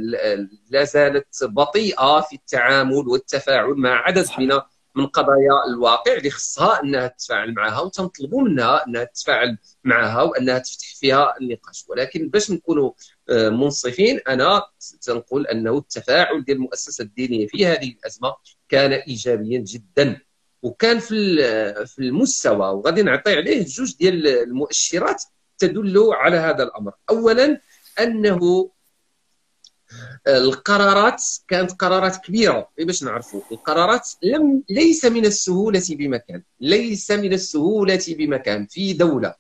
لا 0.70 0.84
زالت 0.84 1.44
بطيئة 1.44 2.22
في 2.22 2.36
التعامل 2.36 3.08
والتفاعل 3.08 3.74
مع 3.74 4.08
عدد 4.08 4.26
من 4.40 4.60
من 4.96 5.08
قضايا 5.08 5.66
الواقع 5.70 6.14
اللي 6.14 6.30
خصها 6.30 6.84
أنها 6.84 7.08
تتفاعل 7.08 7.54
معها 7.54 7.82
وتنطلبوا 7.82 8.42
منها 8.42 8.88
أنها 8.88 9.04
تتفاعل 9.04 9.58
معها 9.84 10.22
وأنها 10.22 10.60
تفتح 10.60 10.96
فيها 10.96 11.34
النقاش. 11.42 11.86
ولكن 11.90 12.30
باش 12.30 12.52
نكونوا 12.52 12.92
آه، 13.30 13.50
منصفين 13.50 14.20
أنا 14.28 14.64
تنقول 15.02 15.48
أنه 15.48 15.78
التفاعل 15.78 16.44
ديال 16.44 16.58
المؤسسة 16.58 17.04
الدينية 17.04 17.48
في 17.48 17.66
هذه 17.66 17.92
الأزمة 17.92 18.36
كان 18.70 18.92
إيجابيا 18.92 19.60
جدا. 19.60 20.22
وكان 20.64 21.00
في 21.00 21.16
في 21.86 22.00
المستوى 22.00 22.70
وغادي 22.70 23.02
نعطي 23.04 23.36
عليه 23.36 23.66
جوج 23.66 23.96
ديال 23.98 24.28
المؤشرات 24.28 25.24
تدل 25.58 26.10
على 26.14 26.38
هذا 26.38 26.64
الأمر. 26.64 26.92
اولا 27.10 27.62
أنه 28.00 28.70
القرارات 30.28 31.24
كانت 31.48 31.72
قرارات 31.72 32.18
كبيرة 32.26 32.70
باش 32.78 33.04
نعرفوا 33.04 33.42
القرارات 33.52 34.10
لم 34.24 34.64
ليس 34.70 35.06
من 35.06 35.26
السهولة 35.26 35.84
بمكان 35.90 36.44
ليس 36.60 37.12
من 37.12 37.34
السهولة 37.34 38.06
بمكان. 38.08 38.66
في 38.66 38.94
دولة 38.94 39.36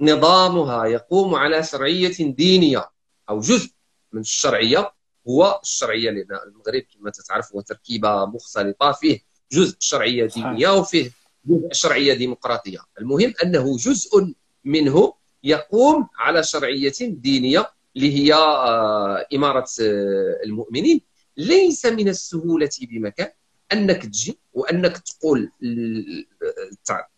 نظامها 0.00 0.86
يقوم 0.86 1.34
على 1.34 1.62
شرعية 1.62 2.16
دينية 2.18 2.90
أو 3.28 3.40
جزء 3.40 3.70
من 4.12 4.20
الشرعية 4.20 4.92
هو 5.28 5.60
الشرعية 5.62 6.10
لأن 6.10 6.38
المغرب 6.46 6.82
كما 6.94 7.10
تعرف 7.10 7.52
هو 7.54 7.60
تركيبة 7.60 8.26
مختلطة 8.26 8.92
فيه 8.92 9.20
جزء 9.52 9.76
شرعية 9.78 10.26
دينية 10.26 10.68
وفيه 10.78 11.10
جزء 11.44 11.72
شرعية 11.72 12.14
ديمقراطية. 12.14 12.78
المهم 13.00 13.34
أنه 13.44 13.76
جزء 13.76 14.34
منه 14.64 15.14
يقوم 15.44 16.08
على 16.18 16.42
شرعية 16.42 16.92
دينية 17.00 17.70
اللي 17.96 18.14
هي 18.18 18.34
آه، 18.34 19.26
إمارة 19.34 19.68
آه، 19.80 20.40
المؤمنين. 20.44 21.00
ليس 21.36 21.86
من 21.86 22.08
السهولة 22.08 22.70
بمكان 22.80 23.30
أنك 23.72 24.02
تجي 24.02 24.38
وأنك 24.52 24.98
تقول 24.98 25.50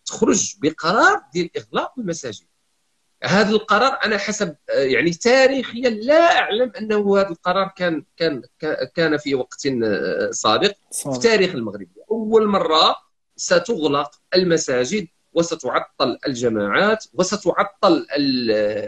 تخرج 0.05 0.55
بقرار 0.61 1.21
ديال 1.33 1.49
إغلاق 1.57 1.93
المساجد. 1.99 2.45
هذا 3.23 3.49
القرار 3.49 3.99
أنا 4.05 4.17
حسب 4.17 4.55
آه، 4.69 4.79
يعني 4.79 5.11
تاريخيا 5.11 5.89
لا 5.89 6.39
أعلم 6.39 6.71
أنه 6.79 7.17
هذا 7.17 7.29
القرار 7.29 7.73
كان 7.77 8.03
كان 8.17 8.41
كان 8.95 9.17
في 9.17 9.35
وقت 9.35 9.67
سابق 10.31 10.71
في 10.91 11.19
تاريخ 11.21 11.55
المغرب. 11.55 11.87
أول 12.11 12.47
مرة 12.47 12.95
ستغلق 13.35 14.11
المساجد 14.35 15.07
وستعطل 15.33 16.17
الجماعات 16.27 17.05
وستعطل 17.13 18.05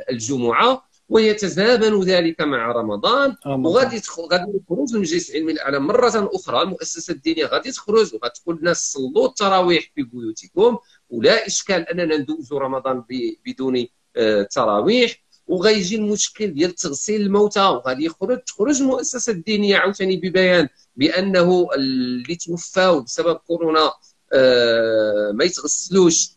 الجمعة 0.10 0.91
ويتزامن 1.10 2.02
ذلك 2.04 2.41
مع 2.41 2.72
رمضان. 2.72 3.36
وغادي 3.46 4.02
غادي 4.32 4.52
يخرج 4.58 4.94
المجلس 4.94 5.30
العلمي 5.30 5.52
الاعلى 5.52 5.80
مرة 5.80 6.30
أخرى. 6.36 6.62
المؤسسة 6.62 7.13
الدينية 7.13 7.46
غادي 7.46 7.72
تخرج 7.72 8.13
وغتقول 8.13 8.56
الناس 8.56 8.91
صلوا 8.91 9.28
التراويح 9.28 9.91
في 9.96 10.04
بيوتكم. 10.04 10.78
ولا 11.10 11.48
إشكال 11.48 11.89
أننا 11.89 12.17
ندوزوا 12.17 12.60
رمضان 12.60 13.04
بدون 13.46 13.88
آه، 14.17 14.43
تراويح 14.43 15.21
وغيجي 15.47 15.95
المشكل 15.95 16.54
ديال 16.54 16.76
تغسيل 16.76 17.21
الموتى 17.21 17.62
وغادي 17.62 18.06
يخرج 18.06 18.39
تخرج 18.43 18.82
المؤسسة 18.82 19.32
الدينية 19.34 19.78
عاوتاني 19.78 20.17
ببيان 20.17 20.67
بأنه 20.95 21.67
اللي 21.76 22.36
توفاو 22.36 23.02
بسبب 23.02 23.36
كورونا 23.36 23.91
آه، 24.34 25.32
ما 25.32 25.43
يتغسلوش 25.43 26.30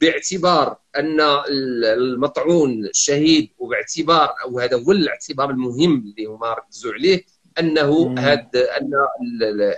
باعتبار 0.00 0.78
أن 0.96 1.20
المطعون 1.84 2.88
شهيد 2.92 3.50
وباعتبار 3.58 4.34
أو 4.44 4.58
هذا 4.58 4.76
هو 4.76 4.92
الاعتبار 4.92 5.50
المهم 5.50 5.98
اللي 5.98 6.24
هما 6.24 6.52
ركزوا 6.52 6.92
عليه 6.92 7.24
أنه 7.58 8.14
هذا 8.18 8.76
أن 8.80 8.90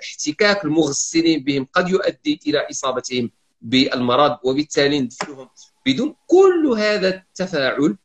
احتكاك 0.02 0.64
المغسلين 0.64 1.44
بهم 1.44 1.66
قد 1.72 1.88
يؤدي 1.88 2.40
إلى 2.46 2.66
إصابتهم 2.70 3.30
بالمرض 3.62 4.38
وبالتالي 4.44 5.00
ندفنهم 5.00 5.48
بدون 5.87 6.14
كل 6.27 6.75
هذا 6.79 7.09
التفاعل 7.09 7.97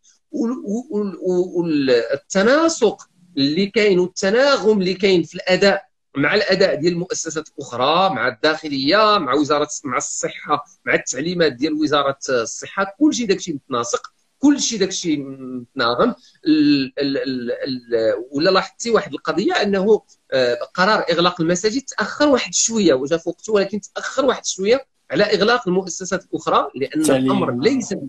والتناسق 1.52 3.10
اللي 3.38 3.66
كاين 3.66 4.00
والتناغم 4.00 4.80
اللي 4.80 4.94
كاين 4.94 5.24
في 5.24 5.36
الأداء 5.36 5.90
مع 6.18 6.36
الأداء 6.36 6.76
ديال 6.76 6.94
المؤسسات 6.94 7.50
الأخرى 7.50 8.10
مع 8.16 8.28
الداخلية 8.28 9.18
مع 9.18 9.34
وزارة 9.34 9.70
مع 9.84 9.98
الصحة 9.98 10.66
مع 10.86 10.94
التعليمات 10.94 11.54
ديال 11.54 11.74
وزارة 11.74 12.18
الصحة. 12.30 12.96
كلشي 13.00 13.26
داكشي 13.26 13.54
متناسق 13.54 14.12
كلشي 14.40 14.78
داكشي 14.78 15.18
متناغم. 15.18 16.16
ولا 18.32 18.50
لاحظتي 18.50 18.90
واحد 18.92 19.14
القضية؟ 19.14 19.54
أنه 19.54 20.02
آه، 20.32 20.54
قرار 20.74 21.06
إغلاق 21.12 21.42
المساجد 21.42 21.82
تأخر 21.82 22.28
واحد 22.28 22.54
شوية 22.54 22.94
وجا 22.94 23.18
في 23.18 23.30
وقته 23.30 23.54
ولكن 23.54 23.82
تأخر 23.82 24.26
واحد 24.26 24.46
شوية. 24.46 24.86
على 25.12 25.24
إغلاق 25.24 25.68
المؤسسات 25.68 26.26
الأخرى 26.26 26.70
لأن 26.76 27.02
الأمر 27.02 27.52
ليس 27.52 27.94
آه، 27.94 28.00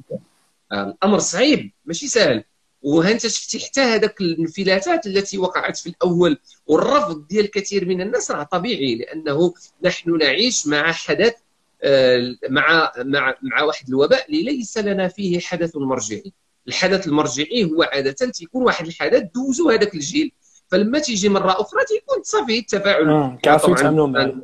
الأمر 0.72 1.18
صعيب 1.18 1.70
ماشي 1.84 2.08
سهل. 2.08 2.44
وانت 2.82 3.26
شفتي 3.26 3.58
حتى 3.58 3.80
هذاك 3.80 4.20
الانفلاتات 4.20 5.06
التي 5.06 5.38
وقعت 5.38 5.76
في 5.76 5.88
الأول 5.88 6.38
والرفض 6.66 7.26
ديال 7.26 7.44
الكثير 7.44 7.88
من 7.88 8.00
الناس 8.00 8.30
راه 8.30 8.42
طبيعي 8.42 8.94
لأنه 8.94 9.54
نحن 9.82 10.18
نعيش 10.18 10.66
مع 10.66 10.92
حدث 10.92 11.34
آه، 11.82 12.36
مع 12.48 12.92
مع 12.98 13.34
مع 13.42 13.62
واحد 13.62 13.88
الوباء 13.88 14.26
اللي 14.28 14.42
ليس 14.42 14.78
لنا 14.78 15.08
فيه 15.08 15.40
حدث 15.40 15.76
مرجعي. 15.76 16.32
الحدث 16.68 17.06
المرجعي 17.06 17.64
هو 17.64 17.82
عادة 17.82 18.12
تيكون 18.12 18.62
واحد 18.62 18.86
الحدث 18.86 19.22
دوزو 19.34 19.70
هذاك 19.70 19.94
الجيل. 19.94 20.32
فلما 20.68 20.98
تيجي 20.98 21.28
مرة 21.28 21.52
أخرى 21.52 21.84
تيكون 21.84 22.22
صافي 22.22 22.58
التفاعل. 22.58 23.38
كيعرفوا 23.42 23.74
يتعاملوا 23.74 24.06
معاه 24.06 24.34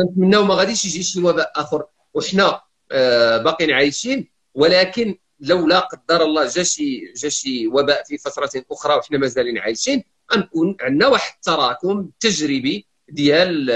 نتمناو 0.00 0.44
ما 0.44 0.54
غاديش 0.54 0.84
يجي 0.84 1.02
شي 1.02 1.20
وباء 1.20 1.52
آخر. 1.56 1.84
وحنا 2.14 2.60
آه، 2.92 3.36
باقيين 3.38 3.70
عايشين 3.70 4.28
ولكن 4.54 5.18
لو 5.40 5.66
لا 5.66 5.78
قدر 5.78 6.22
الله 6.22 6.48
جا 6.48 6.62
شي 6.62 7.12
جا 7.16 7.28
شي 7.28 7.66
وباء 7.66 8.04
في 8.04 8.18
فترة 8.18 8.50
أخرى 8.70 8.94
وحنا 8.94 9.18
مازالين 9.18 9.58
عايشين 9.58 10.04
غنكون 10.34 10.76
عندنا 10.80 11.06
واحد 11.08 11.32
التراكم 11.36 12.10
تجريبي 12.20 12.86
ديال 13.08 13.66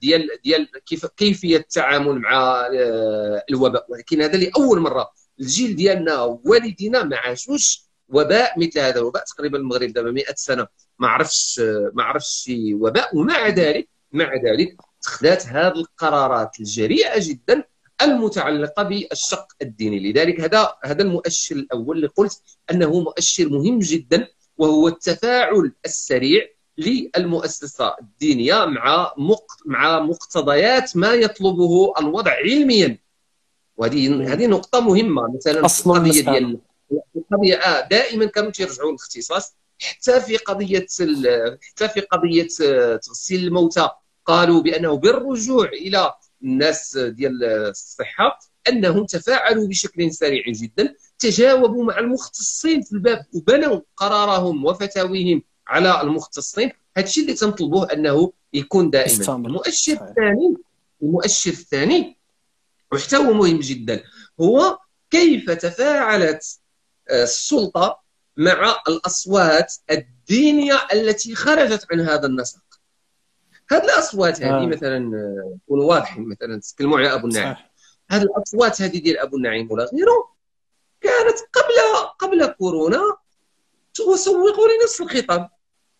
ديال 0.00 0.28
ديال 0.44 0.68
كيف 0.86 1.06
كيفية 1.06 1.56
التعامل 1.56 2.18
مع 2.18 2.66
آه، 2.74 3.44
الوباء. 3.50 3.86
ولكن 3.88 4.22
هذا 4.22 4.36
لأول 4.36 4.80
مرة. 4.80 5.10
الجيل 5.40 5.76
ديالنا 5.76 6.22
والدينا 6.44 7.04
ما 7.04 7.16
عاشوش 7.16 7.86
وباء 8.08 8.58
مثل 8.58 8.78
هذا 8.78 8.98
الوباء. 8.98 9.24
تقريبا 9.24 9.58
المغرب 9.58 9.92
دابا 9.92 10.10
100 10.10 10.24
سنة 10.34 10.66
ما 10.98 11.08
عرفش 11.08 11.60
ما 11.94 12.02
عرفش 12.04 12.28
شي 12.44 12.74
وباء 12.74 13.16
ومع 13.16 13.48
ذلك 13.48 13.88
مع 14.12 14.34
ذلك 14.34 14.76
اتخذت 15.00 15.46
هذه 15.46 15.72
القرارات 15.72 16.60
الجريئة 16.60 17.14
جدا 17.18 17.64
المتعلقة 18.04 18.82
بالشق 18.82 19.46
الديني. 19.62 20.12
لذلك 20.12 20.40
هذا 20.40 20.74
هذا 20.84 21.02
المؤشر 21.02 21.56
الأول 21.56 21.96
اللي 21.96 22.06
قلت 22.06 22.42
أنه 22.70 23.00
مؤشر 23.00 23.48
مهم 23.48 23.78
جدا 23.78 24.28
وهو 24.58 24.88
التفاعل 24.88 25.72
السريع 25.84 26.46
للمؤسسة 26.78 27.96
الدينية 28.00 28.64
مع 28.64 29.12
مع 29.66 30.00
مقتضيات 30.00 30.96
ما 30.96 31.14
يطلبه 31.14 31.92
الوضع 31.98 32.32
علميا. 32.32 32.98
وهذه 33.76 34.32
هذه 34.32 34.46
نقطة 34.46 34.80
مهمة. 34.80 35.34
مثلا 35.36 35.60
القضية 35.60 36.22
ديال 36.22 36.58
القضية 37.16 37.54
آه 37.56 37.88
دائما 37.88 38.26
كانوا 38.26 38.50
تيرجعوا 38.50 38.90
للاختصاص. 38.90 39.54
حتى 39.82 40.20
في 40.20 40.36
قضية 40.36 40.86
حتى 41.68 41.88
في 41.88 42.00
قضية 42.00 42.48
آه، 42.64 42.96
تغسيل 42.96 43.46
الموتى 43.46 43.88
قالوا 44.26 44.62
بأنه 44.62 44.96
بالرجوع 44.96 45.66
إلى 45.66 46.12
الناس 46.44 46.98
ديال 46.98 47.44
الصحة 47.44 48.38
أنهم 48.68 49.06
تفاعلوا 49.06 49.68
بشكل 49.68 50.12
سريع 50.12 50.42
جدا 50.46 50.94
تجاوبوا 51.18 51.84
مع 51.84 51.98
المختصين 51.98 52.82
في 52.82 52.92
الباب 52.92 53.26
وبنوا 53.34 53.80
قرارهم 53.96 54.64
وفتاويهم 54.64 55.42
على 55.68 56.00
المختصين. 56.00 56.70
هذا 56.96 57.06
الشيء 57.06 57.24
اللي 57.24 57.34
تنطلبوه 57.34 57.92
أنه 57.92 58.32
يكون 58.52 58.90
دائما. 58.90 59.08
المؤشر 59.46 59.92
الثاني 59.92 60.56
المؤشر 61.02 61.50
الثاني 61.50 62.16
وحتى 62.92 63.16
هو 63.16 63.32
مهم 63.32 63.60
جدا 63.60 64.02
هو 64.40 64.78
كيف 65.10 65.50
تفاعلت 65.50 66.58
آه، 67.10 67.22
السلطة 67.22 68.02
مع 68.36 68.82
الأصوات 68.88 69.74
الدينية 69.90 70.86
التي 70.92 71.34
خرجت 71.34 71.86
عن 71.92 72.00
هذا 72.00 72.26
النسق. 72.26 72.60
هذه 73.70 73.84
الأصوات 73.84 74.42
هذه 74.42 74.62
آه. 74.62 74.66
مثلا 74.66 74.98
نكونوا 74.98 75.84
آه، 75.84 75.88
واضحين 75.88 76.28
مثلا 76.28 76.60
تكلموا 76.60 76.98
على 76.98 77.14
أبو 77.14 77.26
النعيم 77.26 77.56
هذه 78.10 78.22
الأصوات 78.22 78.82
هذه 78.82 78.98
ديال 78.98 79.18
أبو 79.18 79.36
النعيم 79.36 79.72
ولا 79.72 79.84
غيره 79.84 80.32
كانت 81.00 81.38
قبل 81.52 82.08
قبل 82.18 82.46
كورونا 82.46 83.16
تسوقوا 83.94 84.68
لنفس 84.68 85.00
الخطاب. 85.00 85.48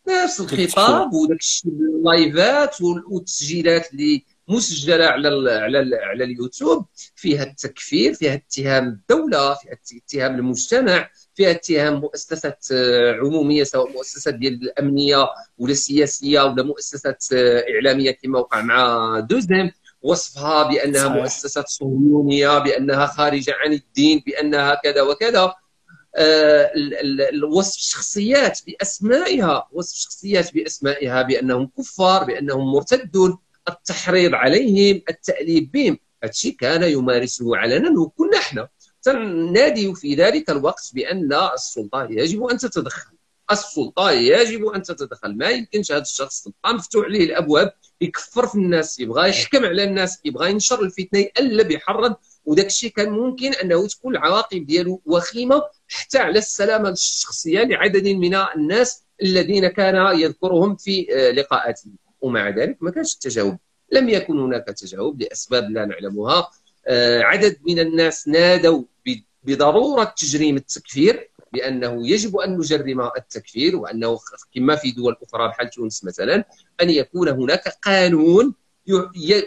نفس 0.09 0.41
الخطاب 0.41 1.13
وداك 1.13 1.39
الشيء 1.39 1.73
اللايفات 1.73 2.77
والتسجيلات 2.83 3.93
اللي 3.93 4.25
مسجله 4.49 5.05
على 5.07 5.29
ال 5.29 5.49
على 5.49 5.81
ال 5.81 5.95
على 5.95 6.25
اليوتيوب 6.25 6.87
فيها 7.17 7.43
التكفير 7.43 8.15
فيها 8.15 8.35
اتهام 8.35 8.89
الدولة 8.89 9.55
فيها 9.55 9.79
اتهام 10.07 10.35
المجتمع 10.35 11.11
فيها 11.35 11.51
اتهام 11.51 11.95
مؤسسات 12.01 12.67
آه، 12.73 13.13
عمومية 13.13 13.65
سواء 13.65 13.93
مؤسسات 13.93 14.35
ديال 14.35 14.53
الأمنية 14.63 15.27
ولا 15.59 15.73
السياسية 15.73 16.41
ولا 16.41 16.63
مؤسسات 16.63 17.25
آه، 17.33 17.65
إعلامية 17.75 18.11
كما 18.11 18.39
وقع 18.39 18.61
مع 18.63 19.21
دوزيم. 19.21 19.71
وصفها 20.03 20.63
بأنها 20.63 21.05
صحيح. 21.09 21.17
مؤسسات 21.17 21.69
صهيونية 21.69 22.59
بأنها 22.59 23.07
خارجة 23.07 23.55
عن 23.65 23.73
الدين 23.73 24.23
بأنها 24.27 24.75
كذا 24.75 25.03
وكذا. 25.03 25.55
آه، 26.17 26.71
وصف 27.53 27.77
الشخصيات 27.77 28.61
بأسمائها 28.67 29.69
وصف 29.73 29.93
الشخصيات 29.95 30.55
بأسمائها 30.55 31.23
بأنهم 31.23 31.71
كفار 31.79 32.25
بأنهم 32.25 32.73
مرتدون. 32.73 33.39
التحريض 33.69 34.35
عليهم 34.35 35.03
التأليف 35.09 35.69
بهم. 35.73 35.99
هادشي 36.25 36.51
كان 36.51 36.83
يمارسه 36.83 37.57
علنا 37.57 38.01
وكنا 38.01 38.39
إحنا 38.39 38.69
تنادي 39.03 39.95
في 39.95 40.15
ذلك 40.15 40.51
الوقت 40.51 40.91
بأن 40.95 41.33
السلطة 41.55 42.07
يجب 42.11 42.45
أن 42.45 42.59
تتدخل. 42.59 43.13
السلطة 43.51 44.11
يجب 44.11 44.67
أن 44.67 44.83
تتدخل. 44.83 45.37
ما 45.37 45.51
يمكنش 45.51 45.93
هذا 45.93 46.01
الشخص 46.01 46.43
تبقى 46.43 46.75
مفتوح 46.75 47.05
عليه 47.05 47.25
الأبواب 47.25 47.73
يكفر 48.01 48.47
في 48.47 48.55
الناس 48.55 49.01
يبغى 49.01 49.29
يحكم 49.29 49.65
على 49.65 49.85
الناس 49.85 50.21
يبغى 50.25 50.51
ينشر 50.51 50.83
الفتنة 50.83 51.21
يألب 51.21 51.71
يحرض 51.71 52.15
وداك 52.45 52.67
الشيء 52.67 52.91
كان 52.91 53.11
ممكن 53.11 53.53
أنه 53.53 53.87
تكون 53.87 54.17
العواقب 54.17 54.67
ديالو 54.67 55.03
وخيمة 55.07 55.63
حتى 55.89 56.19
على 56.19 56.39
السلامة 56.39 56.89
الشخصية 56.89 57.63
لعدد 57.63 58.09
من 58.09 58.35
الناس 58.35 59.03
الذين 59.23 59.69
كان 59.69 60.19
يذكرهم 60.19 60.77
في 60.77 61.07
آه، 61.15 61.31
لقاءاته 61.31 61.91
ومع 62.23 62.49
ذلك 62.49 62.77
ما 62.81 62.91
كانش 62.91 63.15
التجاوب. 63.15 63.57
لم 63.93 64.09
يكن 64.09 64.41
هناك 64.41 64.65
تجاوب 64.67 65.23
لأسباب 65.23 65.71
لا 65.71 65.85
نعلمها. 65.85 66.51
آه، 66.87 67.23
عدد 67.23 67.57
من 67.67 67.79
الناس 67.79 68.29
نادوا 68.29 68.83
بضرورة 69.45 70.05
تجريم 70.05 70.57
التكفير 70.57 71.31
بأنه 71.53 72.09
يجب 72.09 72.37
أن 72.37 72.59
نجرم 72.59 73.01
التكفير 73.01 73.77
وأنه 73.77 74.19
كما 74.55 74.77
في 74.77 74.91
دول 74.91 75.17
أخرى 75.23 75.49
بحال 75.49 75.71
تونس 75.71 76.05
مثلا 76.05 76.45
أن 76.81 76.91
يكون 76.91 77.29
هناك 77.29 77.69
قانون 77.69 78.55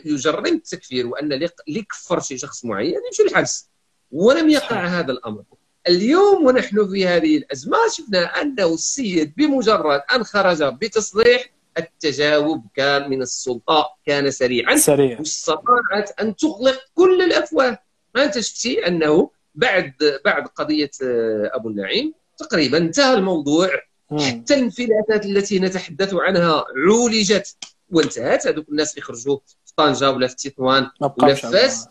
يجرم 0.05 0.45
التكفير 0.45 1.07
وأن 1.07 1.33
اللي 1.33 1.81
كفر 1.81 2.19
شي 2.19 2.37
شخص 2.37 2.65
معين 2.65 3.01
يمشي 3.07 3.23
للحبس. 3.23 3.69
ولم 4.11 4.49
يقع 4.49 4.85
هذا 4.85 5.11
الأمر. 5.11 5.43
اليوم 5.87 6.45
ونحن 6.45 6.87
في 6.87 7.07
هذه 7.07 7.37
الأزمة 7.37 7.77
شفنا 7.91 8.41
أنه 8.41 8.73
السيد 8.73 9.33
بمجرد 9.37 10.01
أن 10.15 10.23
خرج 10.23 10.63
بتصريح 10.63 11.54
التجاوب 11.77 12.65
كان 12.75 13.09
من 13.09 13.21
السلطة 13.21 13.89
كان 14.05 14.31
سريعا. 14.31 14.75
سريع 14.75 15.19
واستطاعت 15.19 16.21
أن 16.21 16.35
تغلق 16.35 16.79
كل 16.95 17.21
الأفواه. 17.21 17.79
ما 18.15 18.23
انت 18.23 18.39
شفتي 18.39 18.87
أنه 18.87 19.29
بعد 19.55 19.93
بعد 20.25 20.47
قضية 20.47 20.91
آه، 21.03 21.51
أبو 21.53 21.69
النعيم 21.69 22.13
تقريبا 22.37 22.77
انتهى 22.77 23.13
الموضوع 23.13 23.69
حتى 24.11 24.53
الانفلاتات 24.53 25.25
التي 25.25 25.59
نتحدث 25.59 26.13
عنها 26.13 26.65
عولجت 26.87 27.57
وانتهت. 27.89 28.47
هذوك 28.47 28.69
الناس 28.69 28.91
اللي 28.91 29.01
خرجوا 29.01 29.37
في 29.65 29.73
طنجة 29.75 30.11
ولا 30.11 30.27
في 30.27 30.35
تطوان 30.35 30.89
ولا 31.17 31.33
في 31.33 31.47
فاس. 31.51 31.87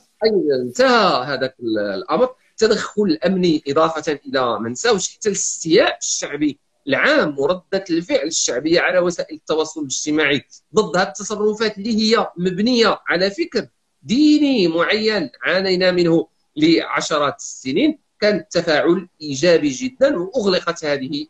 انتهى 0.62 1.24
هذاك 1.24 1.56
الأمر. 1.60 2.34
التدخل 2.50 3.02
الامني 3.02 3.62
إضافة 3.68 4.20
إلى 4.26 4.60
ما 4.60 4.68
نساوش 4.68 5.14
حتى 5.14 5.28
الاستياء 5.28 5.98
الشعبي 6.02 6.58
العام 6.88 7.38
وردة 7.38 7.84
الفعل 7.90 8.26
الشعبية 8.26 8.80
على 8.80 8.98
وسائل 8.98 9.36
التواصل 9.36 9.80
الاجتماعي 9.80 10.42
ضد 10.74 10.96
هذه 10.96 11.08
التصرفات 11.08 11.78
اللي 11.78 11.96
هي 11.96 12.26
مبنية 12.36 13.00
على 13.08 13.30
فكر 13.30 13.66
ديني 14.02 14.68
معين 14.68 15.30
عانينا 15.42 15.90
منه 15.90 16.28
لعشرات 16.56 17.36
السنين. 17.36 17.98
كان 18.20 18.36
التفاعل 18.36 19.08
إيجابي 19.22 19.68
جدا 19.68 20.16
وأغلقت 20.16 20.84
هذه 20.84 21.26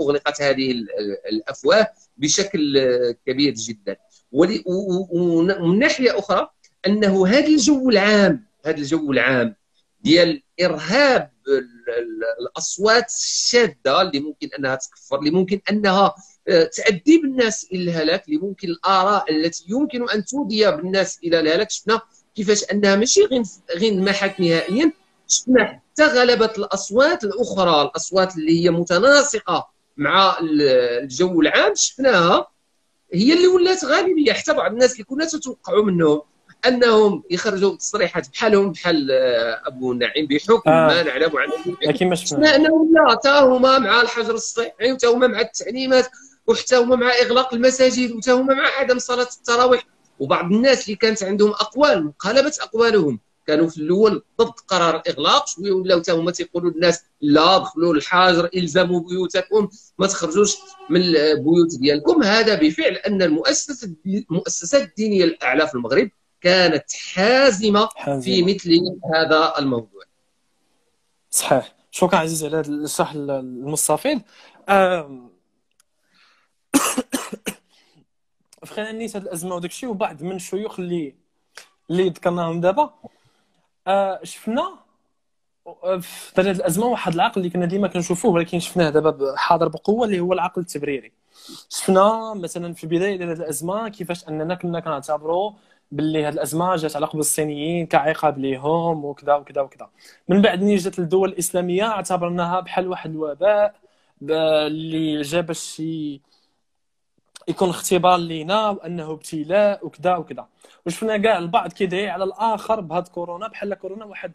أغلقت 0.00 0.42
هذه 0.42 0.70
الأفواه 1.32 1.88
بشكل 2.16 2.78
كبير 3.26 3.54
جدا. 3.54 3.96
ومن 4.32 5.78
ناحية 5.78 6.18
أخرى 6.18 6.50
أنه 6.86 7.26
هذا 7.26 7.46
الجو 7.46 7.90
العام 7.90 8.44
هذا 8.66 8.76
الجو 8.76 9.12
العام 9.12 9.54
ديال 10.00 10.42
إرهاب 10.62 11.30
الأصوات 12.40 13.08
الشاذة 13.08 14.02
اللي 14.02 14.20
ممكن 14.20 14.48
أنها 14.58 14.74
تكفر 14.74 15.18
اللي 15.18 15.30
ممكن 15.30 15.60
أنها 15.70 16.14
آه، 16.48 16.64
تؤدي 16.64 17.18
بالناس 17.18 17.66
إلى 17.72 17.82
الهلاك 17.82 18.26
اللي 18.28 18.38
ممكن 18.38 18.68
الآراء 18.68 19.32
التي 19.32 19.64
يمكن 19.68 20.10
أن 20.10 20.24
تودي 20.24 20.70
بالناس 20.70 21.18
إلى 21.24 21.40
الهلاك. 21.40 21.70
شفنا 21.70 22.00
كيفاش 22.34 22.64
أنها 22.64 22.96
ماشي 22.96 23.20
غير 23.24 23.42
غير 23.76 23.94
نهائيا. 24.40 24.92
شفنا 25.28 25.64
حتى 25.64 26.04
غلبت 26.06 26.58
الأصوات 26.58 27.24
الأخرى 27.24 27.82
الأصوات 27.82 28.36
اللي 28.36 28.64
هي 28.64 28.70
متناسقة 28.70 29.68
مع 29.96 30.38
الجو 30.42 31.40
العام 31.40 31.74
شفناها 31.74 32.46
هي 33.12 33.32
اللي 33.32 33.46
ولات 33.46 33.84
غالبية. 33.84 34.32
حتى 34.32 34.52
بعض 34.52 34.72
الناس 34.72 34.92
اللي 34.92 35.04
كنا 35.04 35.24
تتوقعوا 35.24 35.84
منهم 35.84 36.22
أنهم 36.66 37.22
يخرجوا 37.30 37.76
تصريحات 37.76 38.28
بحالهم 38.30 38.72
بحال 38.72 39.08
آه، 39.10 39.62
أبو 39.66 39.92
نعيم 39.92 40.26
بحكم 40.26 40.70
آه. 40.70 40.86
ما 40.86 41.02
نعلم 41.02 41.36
عنه 41.36 41.76
لكن 41.86 42.08
ما 42.08 42.14
شفنا. 42.14 42.56
انهم 42.56 42.92
لا 42.94 43.10
حتى 43.12 43.28
هما 43.28 43.78
مع 43.78 44.00
الحجر 44.00 44.34
الصحي 44.34 44.72
وحتى 44.92 45.06
هما 45.06 45.26
مع 45.26 45.40
التعليمات 45.40 46.08
وحتى 46.46 46.76
هما 46.76 46.96
مع 46.96 47.10
إغلاق 47.22 47.54
المساجد 47.54 48.12
وحتى 48.12 48.32
هما 48.32 48.54
مع 48.54 48.66
عدم 48.66 48.98
صلاة 48.98 49.28
التراويح. 49.38 49.86
وبعض 50.18 50.52
الناس 50.52 50.84
اللي 50.84 50.96
كانت 50.96 51.22
عندهم 51.22 51.50
أقوال 51.50 51.92
انقلبت 51.98 52.58
أقوالهم. 52.58 53.20
كانوا 53.46 53.68
في 53.68 53.76
الأول 53.78 54.22
ضد 54.40 54.52
قرار 54.68 54.96
الإغلاق 54.96 55.46
شوية 55.48 55.72
ولاو 55.72 56.00
حتى 56.00 56.12
هما 56.12 56.30
تيقولوا 56.30 56.70
للناس 56.70 57.02
لا 57.20 57.58
دخلوا 57.58 57.94
الحجر 57.94 58.48
إلزموا 58.56 59.00
بيوتكم 59.00 59.68
ما 59.98 60.06
تخرجوش 60.06 60.56
من 60.90 61.00
البيوت 61.00 61.78
ديالكم. 61.80 62.22
هذا 62.22 62.54
بفعل 62.54 62.92
أن 62.92 63.22
المؤسسة 63.22 63.90
المؤسسات 64.06 64.82
الدينية 64.82 65.24
الأعلى 65.24 65.66
في 65.66 65.74
المغرب 65.74 66.10
كانت 66.40 66.92
حازمة 66.92 67.88
حازمة. 67.96 68.22
في 68.22 68.42
مثل 68.42 68.98
هذا 69.14 69.58
الموضوع. 69.58 70.02
صحيح. 71.30 71.72
شكرا 71.90 72.18
عزيز 72.18 72.44
على 72.44 72.56
هذا 72.56 72.70
الشرح 72.70 73.12
في 78.64 78.74
خلال 78.74 78.98
نيت 78.98 79.16
هذه 79.16 79.22
الأزمة 79.22 79.54
وداك 79.54 79.70
الشيء 79.70 79.88
وبعض 79.88 80.22
من 80.22 80.36
الشيوخ 80.36 80.80
اللي 80.80 81.14
اللي 81.90 82.08
ذكرناهم 82.08 82.60
دابا. 82.60 82.94
آه، 83.86 84.20
شفنا 84.24 84.78
في 86.00 86.40
هذه 86.40 86.50
الأزمة 86.50 86.86
واحد 86.86 87.14
العقل 87.14 87.40
اللي 87.40 87.50
كنا 87.50 87.66
ديما 87.66 87.88
كنشوفوه 87.88 88.32
ولكن 88.32 88.58
شفناه 88.58 88.90
دابا 88.90 89.36
حاضر 89.36 89.68
بقوة 89.68 90.06
اللي 90.06 90.20
هو 90.20 90.32
العقل 90.32 90.60
التبريري. 90.62 91.12
شفنا 91.68 92.34
مثلا 92.34 92.74
في 92.74 92.86
بدايه 92.86 93.16
هذه 93.16 93.32
الأزمة 93.32 93.88
كيفاش 93.88 94.28
أننا 94.28 94.54
كنا 94.54 94.80
كنعتبروا 94.80 95.52
باللي 95.92 96.26
هذه 96.26 96.32
الأزمة 96.34 96.76
جات 96.76 96.96
على 96.96 97.06
قبل 97.06 97.18
الصينيين 97.20 97.86
كعقاب 97.86 98.38
ليهم 98.38 99.04
وكذا 99.04 99.34
وكذا 99.34 99.60
وكذا. 99.62 99.90
من 100.28 100.42
بعد 100.42 100.62
ملي 100.62 100.76
جات 100.76 100.98
الدول 100.98 101.28
الإسلامية 101.28 101.84
اعتبرناها 101.88 102.60
بحال 102.60 102.88
واحد 102.88 103.10
الوباء 103.10 103.74
اللي 104.22 105.22
جا 105.22 105.40
باش 105.40 105.82
يكون 107.48 107.68
اختبار 107.68 108.16
لينا 108.18 108.68
وأنه 108.70 109.10
ابتلاء 109.12 109.86
وكذا 109.86 110.16
وكذا. 110.16 110.46
وشفنا 110.86 111.16
كاع 111.18 111.38
البعض 111.38 111.72
كيدعي 111.72 112.08
على 112.10 112.24
الآخر 112.24 112.80
بهاد 112.80 113.08
كورونا 113.08 113.48
بحال 113.48 113.74
كورونا 113.74 114.04
واحد 114.04 114.32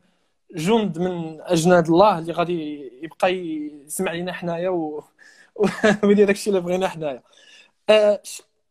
جند 0.56 1.00
من 1.00 1.41
أجناد 1.41 1.88
الله 1.88 2.20
اللي 2.20 2.34
غادي 2.34 2.91
يبقى 3.04 3.30
يسمع 3.86 4.12
لينا 4.12 4.34
حنايا 4.34 4.70
و... 4.70 5.04
ويدير 6.04 6.28
داكشي 6.28 6.50
اللي 6.50 6.62
بغينا 6.62 6.88
حنايا. 6.88 7.24
ع- 7.89 8.18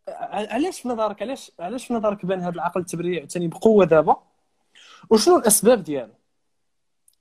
علاش 0.08 0.80
في 0.80 0.88
نظرك 0.88 1.22
علاش 1.22 1.52
علاش 1.58 1.86
في 1.86 1.94
نظرك 1.94 2.26
بان 2.26 2.40
هذا 2.40 2.54
العقل 2.54 2.80
التبريري 2.80 3.18
عاوتاني 3.18 3.48
بقوة 3.48 3.84
دابا؟ 3.84 4.16
وشنو 5.10 5.36
الأسباب 5.36 5.82
ديالو؟ 5.82 6.12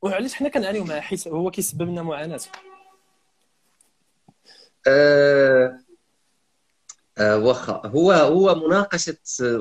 وعلاش 0.02 0.34
حنا 0.34 0.50
كنعانيو 0.50 0.84
معاه 0.84 1.00
حيت 1.00 1.28
هو 1.28 1.52
كيسبب 1.52 1.82
لنا 1.82 2.02
معاناة؟ 2.02 2.40
آه 4.88 5.80
آه 7.18 7.38
واخا 7.38 7.82
هو 7.86 8.12
هو 8.12 8.56
مناقشة 8.56 9.18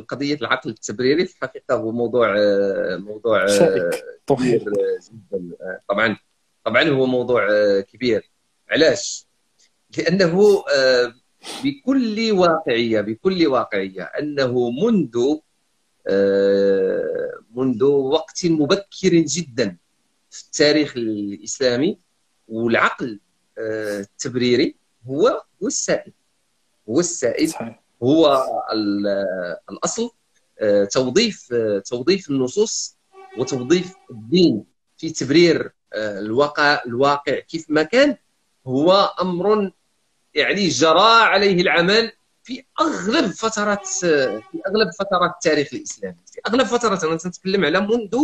قضية 0.08 0.34
العقل 0.34 0.70
التبريري 0.70 1.26
في 1.26 1.34
الحقيقة 1.36 1.74
هو 1.74 1.92
موضوع 1.92 2.34
آه 2.38 2.96
موضوع 2.96 3.46
شائك 3.46 4.04
طويل 4.26 4.58
كبير 4.58 4.72
جدا 5.12 5.80
طبعا 5.88 6.16
طبعا 6.64 6.88
هو 6.88 7.06
موضوع 7.06 7.46
كبير. 7.80 8.30
علاش؟ 8.70 9.26
لأنه 9.98 10.64
بكل 11.64 12.32
واقعية 12.32 13.00
بكل 13.00 13.46
واقعية 13.46 14.02
أنه 14.02 14.70
منذ 14.70 15.18
آه، 16.06 17.30
منذ 17.54 17.84
وقت 17.84 18.46
مبكر 18.46 19.08
جدا 19.14 19.76
في 20.30 20.42
التاريخ 20.44 20.92
الإسلامي 20.96 21.98
والعقل 22.48 23.20
آه، 23.58 24.00
التبريري 24.00 24.76
هو 25.06 25.28
هو 25.62 25.66
السائد 25.66 26.12
هو 26.88 27.00
السائد 27.00 27.48
صحيح. 27.48 27.82
هو 28.02 28.44
ال- 28.72 29.56
الأصل 29.70 30.10
آه، 30.60 30.84
توظيف 30.84 31.54
توظيف 31.84 32.30
النصوص 32.30 32.96
وتوظيف 33.38 33.94
الدين 34.10 34.64
في 34.98 35.10
تبرير 35.10 35.72
الواقع 35.94 36.82
الواقع 36.86 37.38
كيف 37.38 37.66
ما 37.68 37.82
كان 37.82 38.16
هو 38.66 38.92
أمر 39.20 39.72
يعني 40.34 40.68
جرى 40.68 41.00
عليه 41.22 41.60
العمل 41.62 42.12
في 42.44 42.64
أغلب 42.80 43.26
فترات 43.30 43.86
في 43.86 44.40
أغلب 44.68 44.90
فترات 44.98 45.30
التاريخ 45.34 45.68
الاسلامي 45.74 46.16
في 46.32 46.40
أغلب 46.48 46.66
فترات 46.66 47.04
أنا 47.04 47.16
تنتكلم 47.16 47.64
على 47.64 47.80
منذ 47.80 48.18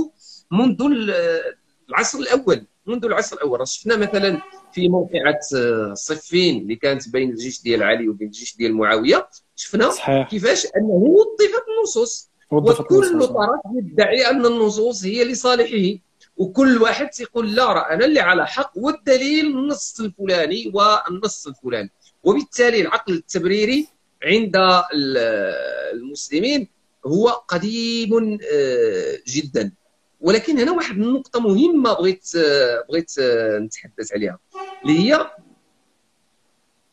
منذ 0.51 0.83
ال- 0.83 1.55
العصر 1.89 2.19
الأول 2.19 2.67
منذ 2.87 3.05
العصر 3.05 3.37
الأول. 3.37 3.69
شفنا 3.69 3.97
مثلا 3.97 4.41
في 4.73 4.89
موقعة 4.89 5.41
آه، 5.57 5.95
صفين 5.95 6.63
اللي 6.63 6.77
كانت 6.77 7.09
بين 7.09 7.31
الجيش 7.31 7.63
ديال 7.63 7.83
علي 7.83 8.09
وبين 8.09 8.27
الجيش 8.27 8.57
ديال 8.57 8.75
معاوية. 8.75 9.29
شفنا 9.57 9.91
صحيح. 9.91 10.29
كيفاش 10.29 10.67
أنه 10.77 10.89
وظفت 10.91 11.65
النصوص. 11.79 12.31
وكل. 12.51 13.19
طرف 13.27 13.61
يدعي 13.77 14.31
أن 14.31 14.47
النصوص 14.47 15.05
هي 15.05 15.25
لصالحه. 15.25 15.99
وكل 16.37 16.83
واحد 16.83 17.09
يقول 17.21 17.55
لا 17.55 17.73
راه 17.73 17.93
أنا 17.95 18.05
اللي 18.05 18.21
على 18.21 18.47
حق. 18.47 18.73
والدليل 18.77 19.47
النص 19.47 20.01
الفلاني 20.01 20.73
والنص 20.75 21.47
الفلاني. 21.47 21.91
وبالتالي 22.23 22.81
العقل 22.81 23.13
التبريري 23.13 23.89
عند 24.25 24.57
ال- 24.57 25.19
المسلمين 25.95 26.69
هو 27.07 27.29
قديم 27.29 28.39
آه، 28.53 29.19
جدا 29.29 29.73
ولكن 30.21 30.59
هنا 30.59 30.73
واحد 30.73 30.95
النقطة 30.97 31.41
مهمة 31.41 31.93
بغيت 31.93 32.29
آه، 32.37 32.85
بغيت 32.89 33.13
آه، 33.21 33.59
نتحدث 33.59 34.13
عليها 34.13 34.39
اللي 34.85 34.99
هي 34.99 35.31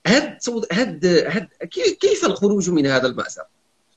هاد 0.07 0.37
هاد 0.71 1.05
هاد 1.05 1.47
كي- 1.71 1.95
كيف 1.95 2.25
الخروج 2.25 2.69
من 2.69 2.85
هذا 2.85 3.07
المأزق؟ 3.07 3.47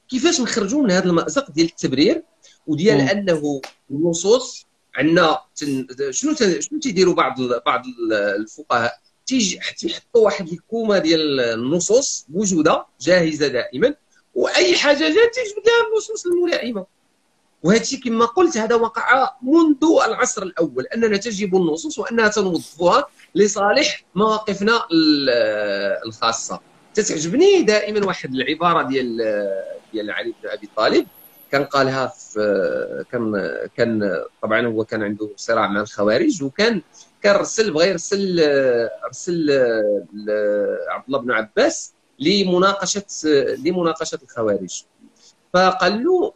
كيفاش 0.09 0.41
نخرجوا 0.41 0.83
من 0.83 0.91
هذا 0.91 1.05
المأزق 1.05 1.51
ديال 1.51 1.67
التبرير 1.67 2.23
وديال. 2.67 3.01
أنه 3.01 3.61
النصوص 3.91 4.67
عندنا 4.95 5.39
تن... 5.57 5.87
شنو. 6.11 6.35
شنو 6.61 6.79
تيديروا 6.81 7.15
بعض 7.15 7.41
ال... 7.41 7.61
بعض 7.67 7.83
ال- 7.87 8.13
الفقهاء 8.13 8.93
تيجي 9.29 9.61
تيحطوا 9.79 10.25
واحد 10.25 10.49
الكومة 10.49 10.99
ديال 10.99 11.41
النصوص 11.41 12.27
موجودة 12.29 12.87
جاهزة 13.01 13.49
دائما 13.49 13.95
وأي 14.35 14.77
حاجة 14.77 14.99
جات 14.99 15.35
تيجبد 15.35 15.67
لها 15.67 15.89
النصوص 15.93 16.27
الملائمة. 16.27 16.87
وهذا 17.63 17.85
كما 18.05 18.25
قلت 18.25 18.57
هذا 18.57 18.75
وقع 18.75 19.31
منذ 19.43 19.85
العصر 20.07 20.43
الأول 20.43 20.87
أننا 20.87 21.17
تجب 21.17 21.57
النصوص 21.57 21.99
وأنها 21.99 22.29
تنوظفها 22.29 23.07
لصالح 23.35 24.05
مواقفنا 24.15 24.77
ال- 24.93 25.31
الخاصة. 26.07 26.61
تتعجبني 26.95 27.63
دائما 27.63 28.07
واحد 28.07 28.35
العبارة 28.35 28.83
ديال 28.89 29.17
ديال 29.93 30.11
علي 30.11 30.35
بن 30.43 30.49
أبي 30.49 30.69
طالب 30.77 31.07
كان 31.53 31.65
قالها 31.65 32.07
في 32.07 33.05
كان 33.13 33.33
كان 33.77 34.25
طبعا 34.43 34.67
هو 34.67 34.85
كان 34.85 35.03
عنده 35.03 35.31
صراع 35.37 35.67
مع 35.69 35.81
الخوارج 35.81 36.43
وكان 36.43 36.83
كان 37.23 37.37
رسل 37.37 37.71
بغى 37.73 37.89
يرسل 37.89 38.41
ارسل 39.05 39.51
عبد 40.89 41.05
الله 41.07 41.19
بن 41.19 41.31
عباس 41.31 41.95
لمناقشة 42.19 43.05
لمناقشة 43.65 44.19
الخوارج. 44.23 44.83
فقال 45.55 46.05
له 46.05 46.33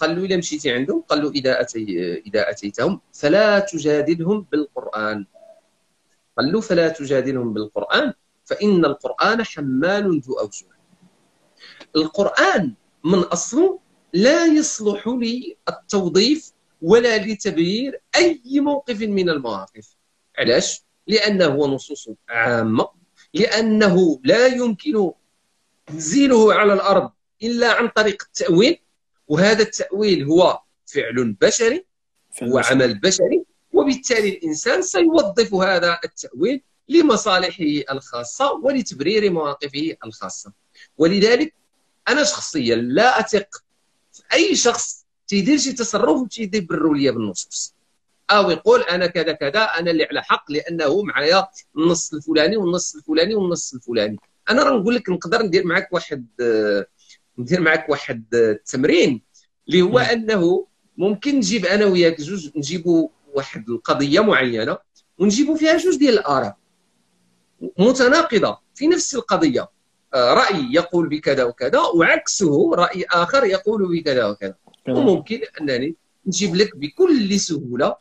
قال 0.00 0.16
له 0.16 0.24
إذا 0.24 0.36
مشيتي 0.36 0.70
عندهم 0.70 1.00
قال 1.00 1.22
له 1.22 1.30
إذا 1.30 1.60
أتي 1.60 1.82
إذا 2.26 2.50
أتيتهم 2.50 3.00
فلا 3.12 3.58
تجادلهم 3.58 4.46
بالقرآن. 4.52 5.26
قال 6.38 6.52
له 6.52 6.60
فلا 6.60 6.88
تجادلهم 6.88 7.52
بالقرآن 7.52 8.14
فإن 8.44 8.84
القرآن 8.84 9.44
حمال 9.44 10.20
ذو 10.20 10.34
أوجه. 10.34 10.66
القرآن 11.96 12.74
من 13.04 13.18
أصله 13.18 13.78
لا 14.12 14.46
يصلح 14.46 15.08
للتوظيف 15.08 16.52
ولا 16.82 17.18
لتبرير 17.18 18.00
أي 18.16 18.40
موقف 18.60 19.00
من 19.00 19.30
المواقف. 19.30 19.97
علاش؟ 20.38 20.82
لأنه 21.06 21.46
هو 21.46 21.66
نصوص 21.66 22.08
عامة 22.28 22.88
لأنه 23.34 24.20
لا 24.24 24.46
يمكن 24.46 25.10
تنزيله 25.86 26.54
على 26.54 26.72
الأرض 26.72 27.10
إلا 27.42 27.72
عن 27.72 27.88
طريق 27.88 28.22
التأويل 28.22 28.78
وهذا 29.28 29.62
التأويل 29.62 30.24
هو 30.24 30.60
فعل 30.86 31.32
بشري 31.40 31.84
هو 32.42 32.58
عمل 32.58 32.98
بشري. 32.98 33.44
وبالتالي 33.72 34.28
الإنسان 34.28 34.82
سيوظف 34.82 35.54
هذا 35.54 35.98
التأويل 36.04 36.62
لمصالحه 36.88 37.92
الخاصة 37.92 38.52
ولتبرير 38.52 39.32
مواقفه 39.32 39.96
الخاصة. 40.04 40.52
ولذلك 40.98 41.54
أنا 42.08 42.24
شخصيا 42.24 42.76
لا 42.76 43.20
أثق 43.20 43.64
في 44.12 44.22
أي 44.32 44.56
شخص 44.56 45.06
تيدير 45.26 45.58
شي 45.58 45.72
تصرف 45.72 46.20
وتيدبروا 46.20 46.96
لي 46.96 47.10
بالنصوص. 47.10 47.74
أو 48.30 48.50
يقول 48.50 48.80
أنا 48.82 49.06
كذا 49.06 49.32
كذا 49.32 49.60
أنا 49.60 49.90
اللي 49.90 50.04
على 50.04 50.22
حق 50.22 50.52
لأنه 50.52 51.02
معايا 51.02 51.48
النص 51.76 52.14
الفلاني 52.14 52.56
والنص 52.56 52.96
الفلاني 52.96 53.34
والنص 53.34 53.74
الفلاني. 53.74 54.16
أنا 54.50 54.62
راه 54.62 54.78
نقول 54.78 54.94
لك 54.94 55.08
نقدر 55.08 55.42
ندير 55.42 55.66
معك 55.66 55.92
واحد 55.92 56.26
ندير 57.38 57.60
معك 57.60 57.88
واحد 57.88 58.24
التمرين 58.34 59.22
اللي 59.68 59.82
هو 59.82 59.92
م. 59.92 59.98
أنه 59.98 60.66
ممكن 60.96 61.36
نجيب 61.36 61.66
أنا 61.66 61.84
وياك 61.84 62.20
جوج 62.20 62.50
نجيبوا 62.56 63.08
واحد 63.34 63.70
القضية 63.70 64.20
معينة 64.20 64.78
ونجيبوا 65.18 65.56
فيها 65.56 65.76
جوج 65.76 65.96
ديال 65.96 66.14
الآراء. 66.18 66.56
متناقضة 67.78 68.58
في 68.74 68.86
نفس 68.86 69.14
القضية. 69.14 69.68
رأي 70.14 70.72
يقول 70.72 71.08
بكذا 71.08 71.44
وكذا 71.44 71.80
وعكسه 71.80 72.74
رأي 72.74 73.04
آخر 73.10 73.44
يقول 73.44 73.98
بكذا 73.98 74.26
وكذا. 74.26 74.54
وممكن 74.88 75.40
أنني 75.60 75.96
نجيب 76.26 76.54
لك 76.56 76.76
بكل 76.76 77.40
سهولة 77.40 77.96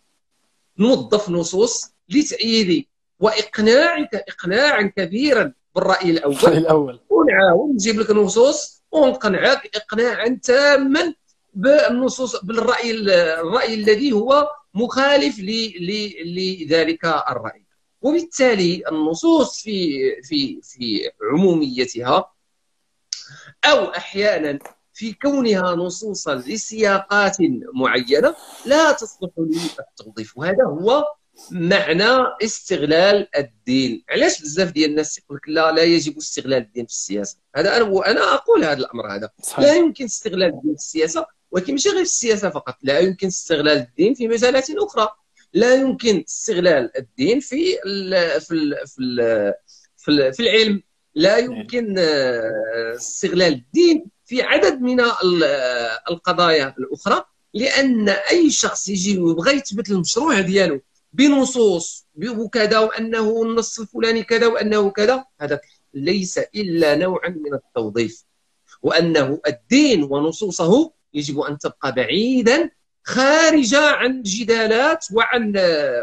نوظف 0.80 1.30
نصوص 1.30 1.94
لتأييد 2.10 2.86
واقناعك 3.20 4.16
اقناعا 4.16 4.94
كبيرا 4.98 5.54
بالرأي 5.76 6.10
الأول. 6.10 6.36
الرأي 6.36 6.58
الأول. 6.58 7.00
ونعاود 7.10 7.74
نجيب 7.74 8.00
لك 8.00 8.12
نصوص 8.12 8.84
ونقنعك 8.92 9.76
اقناعا 9.76 10.40
تاما 10.44 11.14
بالنصوص 11.54 12.36
بالرأي 12.44 12.92
الرأي 12.92 13.74
الذي 13.74 14.12
هو 14.12 14.50
مخالف 14.74 15.40
لذلك 15.40 17.06
الرأي. 17.06 17.64
وبالتالي 18.02 18.84
النصوص 18.92 19.62
في 19.62 20.00
في 20.24 20.62
في 20.64 21.12
عموميتها 21.32 22.32
أو 23.66 23.86
أحيانا 23.86 24.60
في 24.98 25.14
كونها 25.14 25.76
نصوصا 25.76 26.36
لسياقات 26.36 27.38
معينة 27.74 28.36
لا 28.66 28.92
تصلح 28.92 29.30
للتوظيف 29.38 30.38
وهذا 30.38 30.64
هو 30.64 31.06
معنى 31.52 32.28
استغلال 32.44 33.28
الدين. 33.38 34.04
علاش 34.10 34.42
بزاف 34.42 34.72
ديال 34.72 34.90
الناس 34.90 35.18
يقول 35.18 35.38
لك 35.38 35.50
لا 35.50 35.72
لا 35.72 35.84
يجب 35.84 36.18
استغلال 36.18 36.62
الدين 36.62 36.86
في 36.86 36.92
السياسة؟ 36.92 37.38
هذا 37.56 37.78
أنا 37.78 37.84
وأنا 37.84 38.34
أقول 38.34 38.64
هذا 38.64 38.78
الأمر 38.78 39.16
هذا. 39.16 39.30
صحيح. 39.44 39.60
لا 39.60 39.76
يمكن 39.76 40.06
استغلال 40.06 40.50
الدين 40.50 40.76
في 40.76 40.80
السياسة 40.80 41.26
ولكن 41.52 41.74
ماشي 41.74 41.90
غير 41.90 41.98
في 41.98 42.04
السياسة 42.04 42.50
فقط. 42.50 42.76
لا 42.84 43.00
يمكن 43.00 43.28
استغلال 43.28 43.78
الدين 43.78 44.14
في 44.14 44.28
مجالات 44.28 44.70
أخرى. 44.70 45.10
لا 45.54 45.76
يمكن 45.76 46.24
استغلال 46.28 46.98
الدين 46.98 47.40
في 47.40 47.78
ال 47.86 48.42
في 48.42 48.54
ال 48.54 48.88
في 48.88 49.02
ال 49.02 49.54
في, 49.98 50.12
ال 50.12 50.34
في 50.34 50.40
العلم. 50.40 50.84
لا 51.16 51.38
يمكن 51.38 51.96
آه، 52.00 52.96
استغلال 52.96 53.54
الدين 53.54 54.17
في 54.28 54.42
عدد 54.42 54.82
من 54.82 55.00
القضايا 56.10 56.76
الأخرى 56.80 57.24
لأن 57.54 58.10
أي 58.10 58.52
شخص 58.52 58.90
يجي 58.90 59.20
ويبغى 59.20 59.52
يثبت 59.54 59.90
المشروع 59.90 60.40
ديالو 60.40 60.82
بنصوص 61.14 62.06
وكذا 62.28 62.80
وأنه 62.80 63.42
النص 63.42 63.80
الفلاني 63.80 64.24
كذا 64.24 64.48
وأنه 64.48 64.90
كذا 64.90 65.26
هذا 65.42 65.60
ليس 65.94 66.38
إلا 66.38 66.96
نوعا 66.96 67.30
من 67.30 67.54
التوظيف. 67.54 68.24
وأنه 68.82 69.40
الدين 69.48 70.04
ونصوصه 70.04 70.92
يجب 71.14 71.40
أن 71.40 71.58
تبقى 71.58 71.92
بعيدا 71.92 72.70
خارجه 73.08 73.90
عن 73.90 74.12
الجدالات 74.12 75.06
وعن 75.14 75.54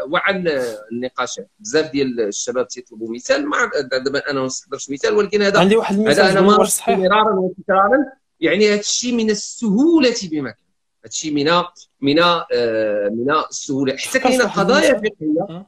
وعن 0.09 0.47
النقاشات 0.91 1.49
بزاف 1.59 1.91
ديال 1.91 2.21
الشباب 2.21 2.67
تيطلبوا 2.67 3.15
مثال 3.15 3.49
ما 3.49 3.57
دابا 3.91 4.31
أنا 4.31 4.39
ما 4.39 4.45
نستحضرش 4.45 4.89
مثال 4.89 5.13
ولكن 5.13 5.41
هذا 5.41 5.59
عندي 5.59 5.75
واحد 5.75 5.95
المثال 5.95 6.25
هذا 6.25 6.31
أنا 6.31 6.41
ما 6.41 6.67
مرارا 6.87 7.39
وتكرارا 7.39 7.97
يعني 8.39 8.69
هذا 8.69 8.79
الشيء 8.79 9.13
من 9.13 9.29
السهولة 9.29 10.15
بمكان. 10.23 10.45
هذا 10.45 11.09
الشيء 11.11 11.33
من 11.33 11.63
من 12.01 12.19
آه، 12.19 13.09
من 13.09 13.31
السهولة. 13.49 13.97
حتى 13.97 14.19
كاينة 14.19 14.45
قضايا 14.45 14.93
فقهية. 14.93 15.65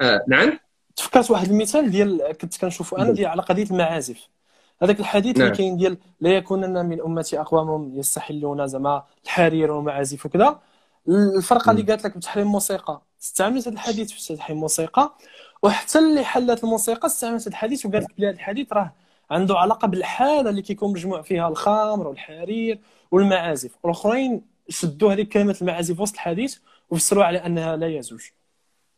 آه 0.00 0.24
نعم. 0.28 0.58
تفكرت 0.96 1.30
واحد 1.30 1.50
المثال 1.50 1.90
ديال 1.90 2.32
كنت 2.40 2.56
كنشوفو 2.56 2.96
أنا 2.96 3.12
ديال 3.12 3.26
على 3.26 3.42
قضية 3.42 3.64
المعازف. 3.70 4.28
هذاك 4.82 5.00
الحديث 5.00 5.36
اللي 5.36 5.44
نعم. 5.44 5.54
كاين 5.54 5.76
ديال 5.76 5.98
لا 6.20 6.30
يكونن 6.30 6.86
من 6.86 7.00
أمتي 7.00 7.40
أقوام 7.40 7.98
يستحلون 7.98 8.66
زعما 8.66 9.04
الحرير 9.24 9.70
والمعازف 9.70 10.26
وكذا. 10.26 10.58
الفرقة 11.08 11.70
اللي 11.70 11.82
قالت 11.82 12.04
لك 12.04 12.16
بتحريم 12.16 12.46
الموسيقى 12.46 13.02
استعملت 13.22 13.68
هذا 13.68 13.74
الحديث 13.74 14.12
في 14.12 14.36
تحريم 14.36 14.56
الموسيقى 14.56 15.14
وحتى 15.62 15.98
اللي 15.98 16.24
حلت 16.24 16.64
الموسيقى 16.64 17.06
استعملت 17.06 17.46
الحديث 17.46 17.86
وقالت 17.86 18.04
لك 18.04 18.16
بلي 18.18 18.26
هذا 18.26 18.34
الحديث 18.34 18.72
راه 18.72 18.92
عنده 19.30 19.58
علاقة 19.58 19.88
بالحالة 19.88 20.50
اللي 20.50 20.62
كيكون 20.62 20.92
مجموع 20.92 21.22
فيها 21.22 21.48
الخمر 21.48 22.08
والحرير 22.08 22.80
والمعازف. 23.10 23.70
والاخرين 23.82 24.42
شدوا 24.68 25.12
هذيك 25.12 25.28
كلمة 25.28 25.56
المعازف 25.62 26.00
وسط 26.00 26.14
الحديث 26.14 26.56
وفسروها 26.90 27.26
على 27.26 27.38
أنها 27.38 27.76
لا 27.76 27.86
يزوج. 27.86 28.20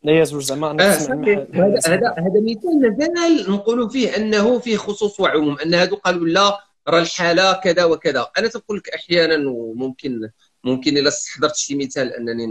لا 0.03 0.21
يزوج 0.21 0.43
زعما 0.43 0.71
آه 0.71 0.75
هذا 0.75 1.47
هذا 1.87 2.15
هذا 2.19 2.41
مثال 2.43 2.81
مازال 2.99 3.53
نقولوا 3.53 3.89
فيه 3.89 4.17
أنه 4.17 4.59
فيه 4.59 4.77
خصوص 4.77 5.21
وعموم 5.21 5.59
أن 5.59 5.75
هذو 5.75 5.97
قالوا 5.97 6.27
لا 6.27 6.59
راه 6.89 7.01
الحالة 7.01 7.53
كذا 7.53 7.85
وكذا. 7.85 8.31
أنا 8.39 8.49
تقول 8.49 8.77
لك 8.77 8.89
أحيانا 8.89 9.51
وممكن 9.51 10.31
ممكن 10.65 10.97
إلا 10.97 11.09
استحضرت 11.09 11.57
شي 11.57 11.75
مثال 11.77 12.13
أنني 12.13 12.45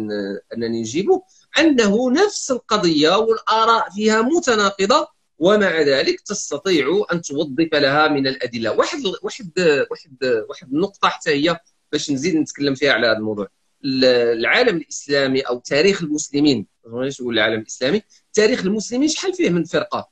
أنني 0.53 0.80
نجيبه. 0.82 1.24
أنه 1.60 2.12
نفس 2.12 2.51
القضية 2.51 3.18
والآراء 3.18 3.89
فيها 3.89 4.22
متناقضة 4.22 5.07
ومع 5.38 5.82
ذلك 5.82 6.22
تستطيع 6.22 7.05
أن 7.14 7.22
توظف 7.22 7.74
لها 7.74 8.07
من 8.07 8.28
الأدلة. 8.28 8.72
واحد 8.72 8.99
واحد 9.24 9.51
واحد 9.91 10.43
واحد 10.49 10.74
النقطة 10.74 11.07
حتى 11.10 11.30
هي 11.30 11.60
باش 11.91 12.12
نزيد 12.12 12.36
نتكلم 12.36 12.76
فيها 12.76 12.93
على 12.93 13.07
هذا 13.07 13.18
الموضوع. 13.18 13.47
العالم 13.86 14.78
الإسلامي 14.78 15.41
أو 15.41 15.60
تاريخ 15.60 16.01
المسلمين 16.03 16.68
ماشي 16.86 17.24
نقول 17.24 17.34
العالم 17.34 17.62
الإسلامي 17.62 18.01
تاريخ 18.34 18.66
المسلمين 18.66 19.07
شحال 19.07 19.34
فيه 19.34 19.49
من 19.49 19.64
فرقة؟ 19.64 20.10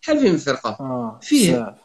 شحال 0.00 0.20
فيه 0.20 0.30
من 0.30 0.36
فرقة؟ 0.36 0.70
آه. 0.80 1.20
فيه. 1.22 1.76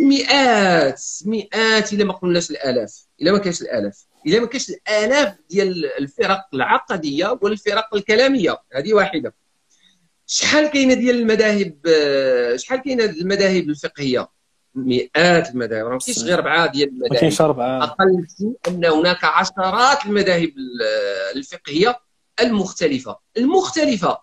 مئات 0.00 1.02
مئات 1.24 1.92
إلا 1.92 2.04
ما 2.04 2.12
قلناش 2.12 2.50
الآلاف. 2.50 3.06
إلا 3.22 3.32
ما 3.32 3.38
كانش 3.38 3.62
الآلاف. 3.62 4.06
إلا 4.26 4.40
ما 4.40 4.46
كانش 4.46 4.70
الآلاف 4.70 5.34
ديال 5.50 5.86
الفرق 5.98 6.46
العقدية 6.54 7.38
والفرق 7.42 7.94
الكلامية. 7.94 8.58
هذه 8.72 8.94
واحدة. 8.94 9.34
شحال 10.26 10.66
كاينة 10.66 10.94
ديال 10.94 11.16
المذاهب 11.16 11.78
شحال 12.56 12.82
كاينة 12.82 13.04
المذاهب 13.04 13.68
الفقهية؟ 13.68 14.28
مئات 14.74 15.50
المذاهب. 15.50 15.86
راه 15.86 15.98
كاينش 15.98 16.22
غير 16.22 16.34
أربعة 16.38 16.72
ديال 16.72 16.88
المذاهب. 16.88 17.12
ما 17.12 17.18
كاينش 17.18 17.40
أربعة. 17.40 17.84
أقل 17.84 18.26
شيء 18.38 18.52
أن 18.68 18.84
هناك 18.84 19.24
عشرات 19.24 20.06
المذاهب 20.06 20.50
الفقهية 21.36 22.00
المختلفة. 22.40 23.18
المختلفة. 23.36 24.18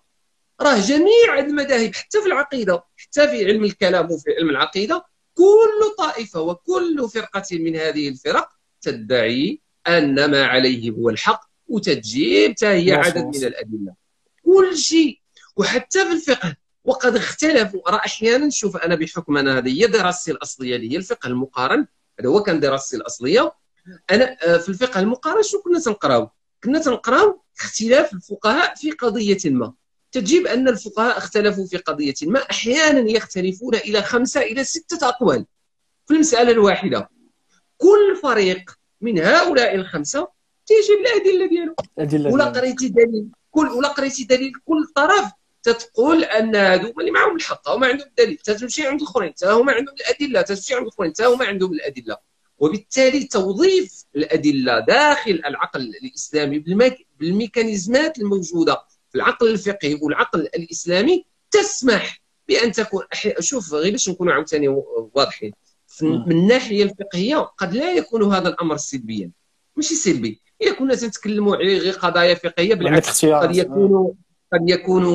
راه 0.62 0.80
جميع 0.80 1.40
المذاهب 1.40 1.96
حتى 1.96 2.22
في 2.22 2.28
العقيدة 2.28 2.84
حتى 2.98 3.28
في 3.28 3.46
علم 3.46 3.64
الكلام 3.64 4.12
وفي 4.12 4.36
علم 4.40 4.50
العقيدة 4.50 5.06
كل 5.38 5.96
طائفة 5.98 6.42
وكل 6.42 7.10
فرقة 7.14 7.46
من 7.52 7.76
هذه 7.76 8.10
الفرق 8.10 8.50
تدعي 8.82 9.62
أن 9.88 10.32
ما 10.32 10.46
عليه 10.46 10.92
هو 10.92 11.10
الحق 11.10 11.42
وتجيب 11.68 12.56
هي 12.64 12.92
عدد 12.94 13.24
من 13.24 13.44
الأدلة. 13.44 13.94
كل 14.46 14.78
شيء 14.78 15.20
وحتى 15.58 16.06
في 16.06 16.12
الفقه 16.12 16.56
وقد 16.84 17.16
اختلفوا. 17.16 17.90
راه 17.90 17.98
أحيانا 17.98 18.50
شوف 18.50 18.78
أنا 18.78 18.96
بحكم 18.96 19.38
أنا 19.38 19.58
هذه 19.58 19.82
هي 19.82 19.88
دراستي 19.88 20.32
الأصلية 20.32 20.76
اللي 20.76 20.92
هي 20.92 20.98
الفقه 20.98 21.28
المقارن. 21.28 21.88
هذا 22.20 22.30
هو 22.30 22.44
كان 22.44 22.60
دراستي 22.60 22.98
الأصلية. 22.98 23.54
أنا 24.12 24.38
آه، 24.44 24.58
في 24.58 24.70
الفقه 24.70 25.00
المقارن 25.00 25.44
شو 25.44 25.62
كنا 25.62 25.80
تنقراو؟ 25.80 26.30
كنا 26.64 26.80
تنقراو 26.80 27.42
اختلاف 27.60 28.14
الفقهاء 28.14 28.76
في 28.76 28.92
قضية 28.92 29.38
ما. 29.46 29.74
تجيب 30.12 30.48
أن 30.48 30.68
الفقهاء 30.68 31.18
اختلفوا 31.18 31.66
في 31.68 31.78
قضية 31.78 32.14
ما 32.22 32.40
أحيانا 32.40 33.12
يختلفون 33.12 33.76
إلى 33.76 34.02
خمسة 34.02 34.42
إلى 34.42 34.64
ستة 34.64 35.08
أقوال 35.08 35.46
في 36.08 36.14
المسألة 36.14 36.52
الواحدة. 36.52 37.10
كل 37.78 38.16
فريق 38.24 38.72
من 39.02 39.20
هؤلاء 39.20 39.76
الخمسة 39.76 40.28
تيجيب 40.66 40.98
الادله 41.00 41.48
ديالو. 41.48 41.76
ولا 42.34 42.46
قريتي 42.46 42.88
دليل؟ 42.88 43.28
كل 43.52 43.68
ولا 43.68 43.88
قريتي 43.88 44.24
دليل؟ 44.24 44.52
كل 44.66 44.88
طرف 44.96 45.32
تتقول 45.64 46.24
أن 46.24 46.56
هذو 46.56 46.94
اللي 47.00 47.12
معهم 47.12 47.36
الحق 47.36 47.70
هما 47.70 47.88
عندهم 47.88 48.08
الدليل 48.08 48.38
تمشي 48.38 48.88
عند 48.88 49.02
الأخرين 49.02 49.30
حتى 49.30 49.46
هما 49.46 49.72
عندهم 49.74 49.96
الأدلة. 49.96 50.42
تمشي 50.42 50.74
عند 50.76 50.84
الأخرين 50.84 51.12
حتى 51.12 51.26
هما 51.26 51.46
عندهم 51.46 51.74
الأدلة. 51.74 52.18
وبالتالي 52.58 53.24
توظيف 53.24 54.04
الأدلة 54.16 54.80
داخل 54.80 55.42
العقل 55.46 55.82
الإسلامي 55.82 56.60
بالميكانيزمات 57.20 58.20
الموجودة 58.20 58.84
العقل 59.16 59.48
الفقهي 59.52 60.00
والعقل 60.02 60.40
الإسلامي 60.40 61.26
تسمح 61.52 62.22
بأن 62.48 62.72
تكون 62.72 63.04
شوف 63.40 63.74
غير 63.74 63.92
باش 63.92 64.10
نكونوا 64.10 64.34
عاوتاني 64.34 64.68
واضحين 65.14 65.52
من 66.02 66.32
الناحية 66.32 66.84
الفقهية 66.84 67.38
قد 67.38 67.74
لا 67.74 67.94
يكون 67.94 68.34
هذا 68.34 68.50
الأمر 68.50 68.78
سلبيا. 68.78 69.32
ماشي 69.76 69.96
سلبي. 69.96 70.42
إلا 70.62 70.74
كنا 70.74 70.96
تنتكلموا 70.96 71.56
على 71.56 71.78
غير 71.78 71.94
قضايا 71.94 72.36
فقهية 72.36 72.76
بالعكس 72.76 73.26
قد 73.26 73.56
يكون 73.56 74.14
قد 74.54 74.70
يكون 74.70 75.06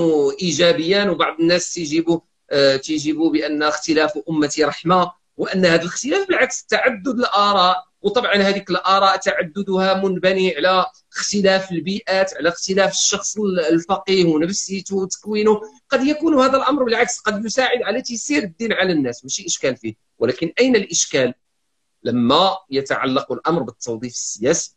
ايجابيا 0.42 1.10
وبعض 1.10 1.40
الناس 1.40 1.74
تيجيبوا 1.74 2.20
آه 2.50 2.76
تيجيبوا 2.76 3.32
بأن 3.32 3.62
اختلاف 3.62 4.12
أمتي 4.30 4.64
رحمة 4.64 5.12
وأن 5.36 5.64
هذا 5.64 5.82
الاختلاف 5.82 6.28
بالعكس 6.28 6.64
تعدد 6.64 7.08
الآراء 7.08 7.84
وطبعا 8.02 8.34
هذيك 8.36 8.70
الآراء 8.70 9.16
تعددها 9.16 9.94
منبني 9.94 10.56
على 10.56 10.86
اختلاف 11.16 11.72
البيئات 11.72 12.34
على 12.36 12.48
اختلاف 12.48 12.92
الشخص 12.92 13.36
الفقيه 13.70 14.24
ونفسيته 14.24 14.96
وتكوينه. 14.96 15.60
قد 15.88 16.06
يكون 16.06 16.40
هذا 16.40 16.56
الأمر 16.56 16.84
بالعكس 16.84 17.18
قد 17.18 17.44
يساعد 17.44 17.82
على 17.82 18.02
تيسير 18.02 18.42
الدين 18.42 18.72
على 18.72 18.92
الناس. 18.92 19.24
ماشي 19.24 19.46
إشكال 19.46 19.76
فيه. 19.76 19.94
ولكن 20.18 20.52
أين 20.60 20.76
الإشكال؟ 20.76 21.34
لما 22.04 22.56
يتعلق 22.70 23.32
الأمر 23.32 23.62
بالتوظيف 23.62 24.12
السياسي 24.12 24.76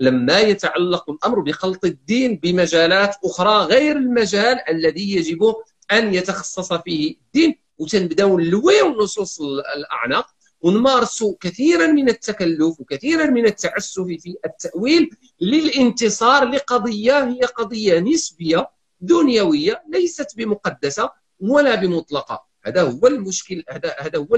لما 0.00 0.40
يتعلق 0.40 1.10
الأمر 1.10 1.40
بخلط 1.40 1.84
الدين 1.84 2.36
بمجالات 2.36 3.16
أخرى 3.24 3.64
غير 3.64 3.96
المجال 3.96 4.68
الذي 4.68 5.16
يجب 5.16 5.54
أن 5.92 6.14
يتخصص 6.14 6.72
فيه 6.72 7.16
الدين 7.16 7.58
وتنبداو 7.78 8.38
نلويو 8.38 8.86
النصوص 8.92 9.40
الأعناق. 9.76 10.33
ونمارسوا 10.64 11.34
كثيرا 11.40 11.86
من 11.86 12.08
التكلف 12.08 12.80
وكثيرا 12.80 13.26
من 13.26 13.46
التعسف 13.46 14.02
في 14.02 14.36
التأويل 14.46 15.10
للانتصار 15.40 16.44
لقضية 16.44 17.24
هي 17.24 17.40
قضية 17.40 17.98
نسبية 17.98 18.70
دنيوية 19.00 19.82
ليست 19.92 20.36
بمقدسة 20.36 21.10
ولا 21.40 21.74
بمطلقة. 21.74 22.46
هذا 22.66 22.82
هو 22.82 23.06
المشكل 23.06 23.64
هذا 23.70 23.94
هذا 23.98 24.18
هو 24.18 24.34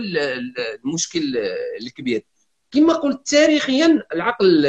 المشكل 0.84 1.36
الكبير. 1.80 2.24
كما 2.70 2.92
قلت 2.92 3.28
تاريخيا 3.28 4.02
العقل 4.14 4.66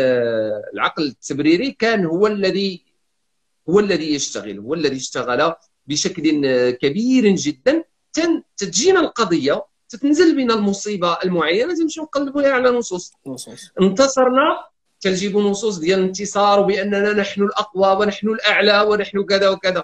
العقل 0.73 1.03
التبريري 1.03 1.71
كان 1.71 2.05
هو 2.05 2.27
الذي 2.27 2.83
هو 3.69 3.79
الذي 3.79 4.13
يشتغل 4.13 4.59
هو 4.59 4.73
الذي 4.73 4.97
اشتغل 4.97 5.53
بشكل 5.87 6.21
كبير 6.71 7.35
جدا. 7.35 7.83
تتجينا 8.57 8.99
القضية 8.99 9.65
تتنزل 9.89 10.35
بنا 10.35 10.53
المصيبة 10.53 11.17
المعينة 11.23 11.75
تمشي 11.75 12.01
نقلبوا 12.01 12.47
على 12.47 12.69
نصوص. 12.69 13.13
انتصرنا 13.81 14.65
تنجيب 15.01 15.37
نصوص 15.37 15.77
ديال 15.77 15.99
الانتصار 15.99 16.59
وبأننا 16.59 17.13
نحن 17.13 17.41
الأقوى 17.43 17.97
ونحن 17.97 18.27
الأعلى 18.29 18.81
ونحن 18.81 19.23
كذا 19.23 19.49
وكذا. 19.49 19.83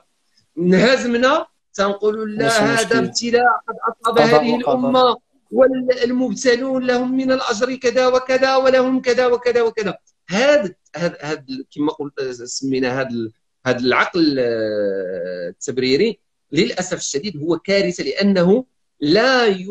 انهزمنا 0.57 1.45
تنقول 1.73 2.37
لا 2.37 2.47
هذا 2.47 2.99
ابتلاء 2.99 3.43
قد 3.67 4.19
أصاب 4.19 4.19
هذه 4.19 4.55
الأمة 4.55 5.17
والمبتلون 5.51 6.83
لهم 6.83 7.17
من 7.17 7.31
الأجر 7.31 7.75
كذا 7.75 8.07
وكذا 8.07 8.55
ولهم 8.55 9.01
كذا 9.01 9.27
وكذا 9.27 9.61
وكذا. 9.61 9.97
هذا 10.27 10.73
هذا 10.95 11.45
كما 11.75 11.91
قلت 11.91 12.21
سمينا 12.43 13.01
هذا 13.01 13.29
هذا 13.65 13.79
العقل 13.79 14.39
التبريري 14.39 16.19
للأسف 16.51 16.97
الشديد 16.97 17.37
هو 17.43 17.59
كارثة 17.59 18.03
لأنه 18.03 18.65
لا 19.03 19.65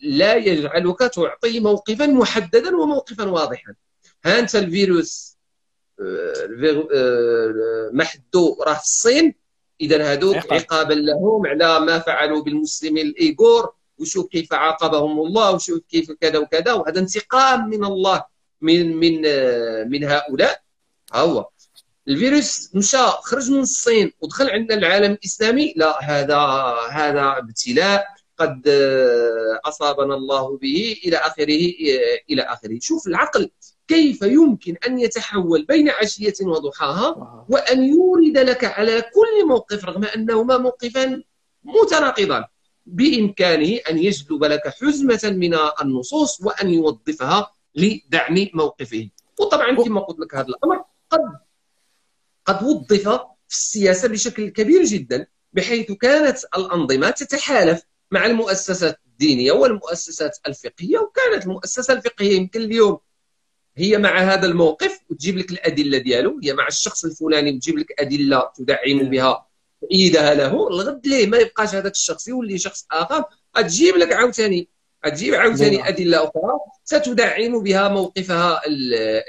لا 0.00 0.34
يجعلك 0.34 0.98
تعطي 0.98 1.60
موقفا 1.60 2.06
محددا 2.06 2.76
وموقفا 2.76 3.24
واضحا. 3.24 3.74
ها 4.24 4.38
أنت 4.38 4.56
الفيروس 4.56 5.36
آه، 6.00 6.48
آه، 6.94 7.90
محدو 7.92 8.56
راه 8.66 8.74
في 8.74 8.80
الصين 8.80 9.34
اذا 9.80 10.12
هذوك 10.12 10.52
عقابا 10.52 10.94
لهم 10.94 11.46
على 11.46 11.80
ما 11.80 11.98
فعلوا 11.98 12.42
بالمسلمين 12.42 13.06
الإيغور 13.06 13.72
وشوف 13.98 14.26
كيف 14.26 14.52
عاقبهم 14.52 15.20
الله 15.20 15.52
وشوف 15.52 15.80
كيف 15.90 16.10
كذا 16.10 16.38
وكذا 16.38 16.72
وهذا 16.72 17.00
انتقام 17.00 17.68
من 17.68 17.84
الله 17.84 18.24
من 18.60 18.96
من 18.96 19.22
آه، 19.26 19.84
من 19.84 20.04
هؤلاء. 20.04 20.62
ها 21.12 21.20
هو. 21.20 21.48
الفيروس 22.08 22.70
مشى 22.74 22.96
خرج 22.98 23.50
من 23.50 23.60
الصين 23.60 24.12
ودخل 24.20 24.50
عندنا 24.50 24.78
العالم 24.78 25.12
الإسلامي. 25.12 25.74
لا 25.76 26.02
هذا 26.04 26.38
هذا 26.90 27.38
ابتلاء 27.38 28.17
قد 28.38 28.68
أصابنا 29.64 30.14
الله 30.14 30.58
به 30.58 30.96
إلى 31.04 31.16
آخره 31.16 31.62
إلى 32.30 32.42
آخره. 32.42 32.78
شوف 32.80 33.06
العقل 33.06 33.50
كيف 33.88 34.22
يمكن 34.22 34.76
أن 34.86 34.98
يتحول 34.98 35.64
بين 35.64 35.88
عشية 35.88 36.34
وضحاها 36.42 37.44
وأن 37.48 37.84
يورد 37.84 38.38
لك 38.38 38.64
على 38.64 39.00
كل 39.00 39.46
موقف 39.48 39.84
رغم 39.84 40.04
أنهما 40.04 40.58
موقفان 40.58 41.22
متناقضان. 41.64 42.44
بإمكانه 42.86 43.78
أن 43.90 43.98
يجلب 43.98 44.44
لك 44.44 44.68
حزمة 44.68 45.20
من 45.24 45.54
النصوص 45.82 46.40
وأن 46.40 46.70
يوظفها 46.70 47.52
لدعم 47.74 48.46
موقفه. 48.54 49.08
وطبعا 49.38 49.76
كما 49.76 50.00
قلت 50.00 50.18
لك 50.18 50.34
هذا 50.34 50.46
الأمر 50.46 50.84
قد 51.10 51.20
قد 52.44 52.62
وظف 52.62 53.08
في 53.48 53.56
السياسة 53.56 54.08
بشكل 54.08 54.48
كبير 54.48 54.84
جدا 54.84 55.26
بحيث 55.52 55.92
كانت 55.92 56.38
الأنظمة 56.56 57.10
تتحالف 57.10 57.82
مع 58.10 58.26
المؤسسات 58.26 59.00
الدينية 59.06 59.52
والمؤسسات 59.52 60.38
الفقهية 60.46 60.98
وكانت 60.98 61.44
المؤسسة 61.44 61.94
الفقهية 61.94 62.36
يمكن 62.36 62.60
اليوم 62.60 62.98
هي 63.76 63.98
مع 63.98 64.18
هذا 64.18 64.46
الموقف 64.46 65.00
وتجيب 65.10 65.38
لك 65.38 65.50
الأدلة 65.50 65.98
ديالو 65.98 66.40
هي 66.44 66.52
مع 66.52 66.66
الشخص 66.66 67.04
الفلاني 67.04 67.52
وتجيب 67.52 67.78
لك 67.78 68.00
أدلة 68.00 68.50
تدعم 68.56 69.10
بها 69.10 69.46
تأييدها 69.80 70.34
له 70.34 70.68
الغد 70.68 71.06
ليه 71.06 71.26
ما 71.26 71.38
يبقاش 71.38 71.74
هذاك 71.74 71.92
الشخص 71.92 72.28
يولي 72.28 72.58
شخص 72.58 72.86
آخر 72.90 73.24
تجيب 73.54 73.96
لك 73.96 74.12
عاوتاني 74.12 74.68
تجيب 75.04 75.34
عاوتاني 75.34 75.88
أدلة 75.88 76.18
أخرى 76.24 76.58
ستدعم 76.84 77.62
بها 77.62 77.88
موقفها 77.88 78.60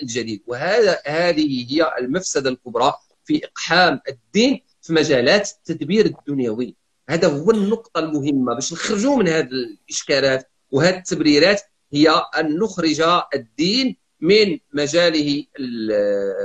الجديد. 0.01 0.43
وهذا 0.47 0.99
هذه 1.05 1.73
هي 1.73 1.95
المفسدة 1.99 2.49
الكبرى 2.49 2.93
في 3.25 3.45
إقحام 3.45 3.99
الدين 4.09 4.61
في 4.81 4.93
مجالات 4.93 5.49
التدبير 5.51 6.05
الدنيوي. 6.05 6.75
هذا 7.09 7.27
هو 7.27 7.51
النقطة 7.51 7.99
المهمة 7.99 8.53
باش 8.53 8.73
نخرجوا 8.73 9.15
من 9.15 9.27
هذه 9.27 9.47
الإشكالات 9.51 10.49
وهذه 10.71 10.97
التبريرات 10.97 11.61
هي 11.93 12.09
أن 12.09 12.57
نخرج 12.59 13.01
الدين 13.35 13.97
من 14.21 14.59
مجاله 14.73 15.45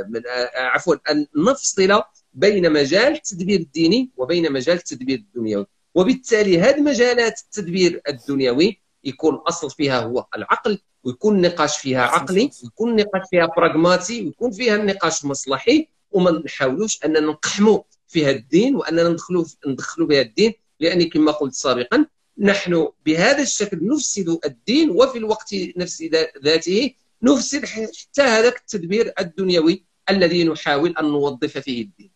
من 0.09 0.23
عفوا 0.57 0.95
أن 1.11 1.27
نفصل 1.37 2.03
بين 2.35 2.73
مجال 2.73 3.12
التدبير 3.12 3.61
الديني 3.61 4.11
وبين 4.17 4.53
مجال 4.53 4.77
التدبير 4.77 5.19
الدنيوي. 5.19 5.67
وبالتالي 5.95 6.61
هذه 6.61 6.81
مجالات 6.81 7.41
التدبير 7.41 8.01
الدنيوي 8.09 8.81
يكون 9.05 9.35
أصل 9.35 9.71
فيها 9.71 10.01
هو 10.01 10.27
العقل 10.37 10.79
ويكون 11.05 11.37
النقاش 11.37 11.77
فيها 11.77 12.03
عقلي 12.03 12.51
ويكون 12.65 12.91
النقاش 12.91 13.23
فيها 13.31 13.47
براغماتي 13.57 14.25
ويكون 14.25 14.51
فيها 14.51 14.75
النقاش 14.77 15.25
مصلحي 15.25 15.89
وما 16.12 16.31
نحاولوش 16.31 17.05
اننا 17.05 17.21
نقحموا 17.21 17.81
فيها 18.09 18.31
الدين 18.31 18.77
وأننا 18.77 19.09
ندخلوا 19.09 19.45
ندخلوا 19.67 20.07
بها 20.07 20.21
الدين 20.21 20.53
لأني 20.81 21.05
كما 21.05 21.33
قلت 21.33 21.55
سابقا 21.55 22.07
نحن 22.39 22.89
بهذا 23.07 23.43
الشكل 23.43 23.87
نفسد 23.87 24.39
الدين 24.45 24.91
وفي 24.91 25.19
الوقت 25.19 25.55
نفس 25.77 26.05
ذاته 26.45 26.95
نفسد 27.23 27.65
حتى 27.65 28.23
هذاك 28.23 28.57
التدبير 28.59 29.13
الدنيوي 29.21 29.85
الذي 30.11 30.45
نحاول 30.45 30.95
أن 31.01 31.05
نوظف 31.05 31.59
فيه 31.59 31.83
الدين. 31.83 32.11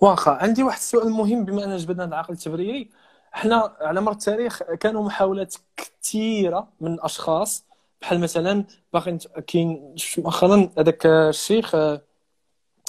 واخا 0.00 0.30
عندي 0.30 0.62
واحد 0.62 0.78
السؤال 0.78 1.10
مهم 1.10 1.44
بما 1.44 1.64
ان 1.64 1.76
جبدنا 1.76 2.04
العقل 2.04 2.32
التبريري 2.34 2.90
إحنا 3.34 3.76
على 3.80 4.00
مر 4.00 4.12
التاريخ 4.12 4.62
كانوا 4.62 5.04
محاولات 5.04 5.54
كثيرة 5.76 6.68
من 6.80 6.94
الأشخاص 6.94 7.64
بحال 8.02 8.20
مثلا 8.20 8.64
باقي 8.92 9.18
كاين 9.46 9.94
مؤخرا 10.18 10.70
هذاك 10.78 11.06
الشيخ 11.06 11.74
آه، 11.74 12.02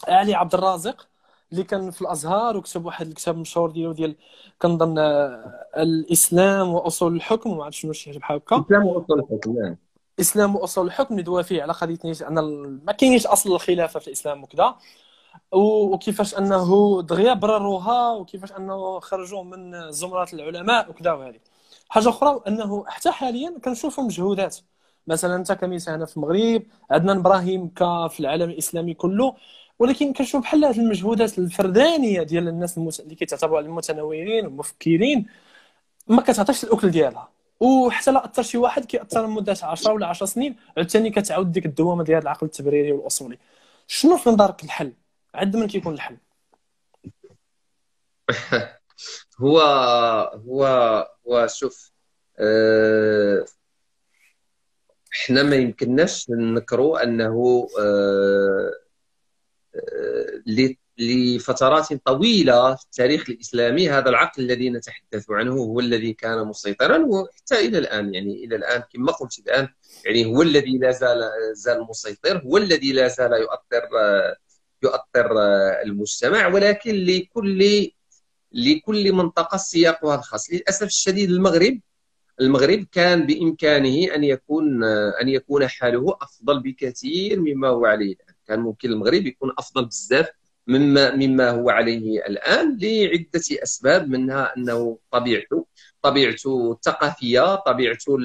علي 0.07 0.35
عبد 0.35 0.53
الرازق 0.53 1.07
اللي 1.51 1.63
كان 1.63 1.91
في 1.91 2.01
الازهر 2.01 2.57
وكتب 2.57 2.85
واحد 2.85 3.07
الكتاب 3.07 3.37
مشهور 3.37 3.71
ديالو 3.71 3.91
ديال 3.91 4.15
كنظن 4.61 4.99
آه، 4.99 5.65
الإسلام 5.77 6.73
وأصول 6.73 7.15
الحكم 7.15 7.49
وما 7.51 7.63
عرفتش 7.63 7.81
شنو 7.81 7.93
شي 7.93 8.11
بحال 8.11 8.37
هكا. 8.37 8.55
الإسلام 8.55 8.85
وأصول 8.85 9.19
الحكم 9.19 9.59
نعم. 9.59 9.77
الإسلام 10.17 10.55
وأصول 10.55 10.85
الحكم 10.87 11.13
اللي 11.13 11.23
دوا 11.23 11.41
فيه 11.41 11.61
على 11.61 11.73
قضيه 11.73 11.97
أن 12.27 12.35
ما 12.85 12.91
كاينش 12.91 13.27
أصل 13.27 13.51
الخلافة 13.55 13.99
في 13.99 14.07
الإسلام 14.07 14.43
وكذا. 14.43 14.75
وكيفاش 15.51 16.37
أنه 16.37 17.01
دغيا 17.01 17.33
برروها 17.33 18.11
وكيفاش 18.11 18.51
أنه 18.51 18.99
خرجوا 18.99 19.43
من 19.43 19.91
زمرة 19.91 20.27
العلماء 20.33 20.89
وكذا 20.89 21.11
وهذه. 21.11 21.39
حاجة 21.89 22.09
أخرى 22.09 22.41
أنه 22.47 22.85
حتى 22.87 23.11
حاليا 23.11 23.59
كنشوفوا 23.63 24.03
مجهودات. 24.03 24.57
مثلا 25.07 25.35
انت 25.35 25.51
كمثال 25.51 25.93
هنا 25.93 26.05
في 26.05 26.17
المغرب 26.17 26.63
عدنان 26.91 27.17
إبراهيم 27.17 27.69
في 28.09 28.19
العالم 28.19 28.49
الإسلامي 28.49 28.93
كله 28.93 29.35
ولكن 29.79 30.13
كنشوف 30.13 30.41
بحال 30.41 30.65
هذه 30.65 30.79
المجهودات 30.79 31.39
الفردانية 31.39 32.23
ديال 32.23 32.47
الناس 32.47 32.77
المت... 32.77 32.99
اللي 32.99 33.15
كيتعتبروا 33.15 33.59
المتنورين 33.59 34.45
والمفكرين 34.45 35.25
ما 36.07 36.21
كتعطيش 36.21 36.63
الأكل 36.63 36.91
ديالها. 36.91 37.29
وحتى 37.59 38.11
لا 38.11 38.25
أثر 38.25 38.43
شي 38.43 38.57
واحد 38.57 38.85
كيأثر 38.85 39.25
لمدة 39.25 39.57
10 39.63 39.93
ولا 39.93 40.07
10 40.07 40.25
سنين 40.25 40.55
عاوتاني 40.77 41.09
كتعاود 41.09 41.51
ديك 41.51 41.65
الدوامة 41.65 42.03
ديال 42.03 42.21
العقل 42.21 42.45
التبريري 42.47 42.91
والأصولي. 42.91 43.37
شنو 43.87 44.17
في 44.17 44.29
نظرك 44.29 44.63
الحل؟ 44.63 44.93
عند 45.35 45.55
من 45.55 45.67
كيكون 45.67 45.93
الحل؟ 45.93 46.17
هو 49.41 49.59
هو 50.47 50.65
هو 51.27 51.47
شوف 51.47 51.91
إحنا 55.13 55.43
ما 55.43 55.55
يمكنناش 55.55 56.29
ننكروا 56.29 57.03
أنه 57.03 57.67
أه 57.79 58.86
لفترات 60.99 61.93
طويلة 61.93 62.75
في 62.75 62.83
التاريخ 62.83 63.29
الإسلامي. 63.29 63.89
هذا 63.89 64.09
العقل 64.09 64.43
الذي 64.43 64.69
نتحدث 64.69 65.25
عنه 65.29 65.53
هو 65.53 65.79
الذي 65.79 66.13
كان 66.13 66.47
مسيطرا 66.47 67.05
وحتى 67.05 67.67
إلى 67.67 67.77
الآن 67.77 68.13
يعني 68.13 68.45
إلى 68.45 68.55
الآن 68.55 68.83
كما 68.93 69.11
قلت 69.11 69.39
الآن 69.39 69.67
يعني 70.05 70.25
هو 70.25 70.41
الذي 70.41 70.77
لا 70.77 70.91
زال 70.91 71.29
زال 71.53 71.85
مسيطر 71.89 72.41
هو 72.45 72.57
الذي 72.57 72.91
لا 72.93 73.07
زال 73.07 73.31
يؤثر 73.33 73.89
يؤثر 74.83 75.31
المجتمع 75.85 76.47
ولكن 76.47 76.95
لكل 76.95 77.91
لكل 78.51 79.11
منطقة 79.13 79.57
سياقها 79.57 80.15
الخاص. 80.15 80.53
للأسف 80.53 80.87
الشديد 80.87 81.29
المغرب 81.29 81.79
المغرب 82.41 82.85
كان 82.91 83.25
بإمكانه 83.25 84.15
أن 84.15 84.23
يكون 84.23 84.83
أن 85.21 85.29
يكون 85.29 85.67
حاله 85.67 86.17
أفضل 86.21 86.59
بكثير 86.59 87.39
مما 87.39 87.67
هو 87.67 87.85
عليه. 87.85 88.15
كان 88.47 88.59
ممكن 88.59 88.91
المغرب 88.91 89.25
يكون 89.25 89.51
أفضل 89.59 89.85
بزاف 89.85 90.29
مما 90.67 91.15
مما 91.15 91.49
هو 91.49 91.69
عليه 91.69 92.19
الآن 92.27 92.77
لعدة 92.81 93.41
أسباب 93.63 94.09
منها 94.09 94.53
أنه 94.57 94.97
طبيعته 95.11 95.65
طبيعته 96.01 96.71
الثقافية 96.71 97.55
طبيعته 97.55 98.17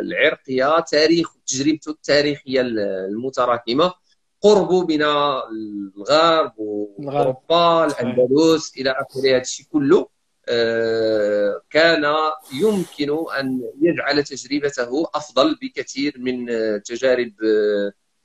العرقية 0.00 0.80
تاريخ 0.80 1.28
تجربته 1.46 1.90
التاريخية 1.90 2.60
المتراكمة 2.60 3.94
قربه 4.40 4.86
من 4.86 5.02
الغرب 5.02 6.52
وأوروبا 6.56 7.84
الأندلس 7.86 8.72
إلى 8.76 8.90
آخره. 8.90 9.30
هذا 9.30 9.40
الشيء 9.40 9.66
كله 9.72 10.08
آه، 10.48 11.62
كان 11.70 12.04
يمكن 12.60 13.16
أن 13.38 13.62
يجعل 13.82 14.24
تجربته 14.24 15.06
أفضل 15.14 15.58
بكثير 15.62 16.14
من 16.18 16.46
تجارب 16.82 17.32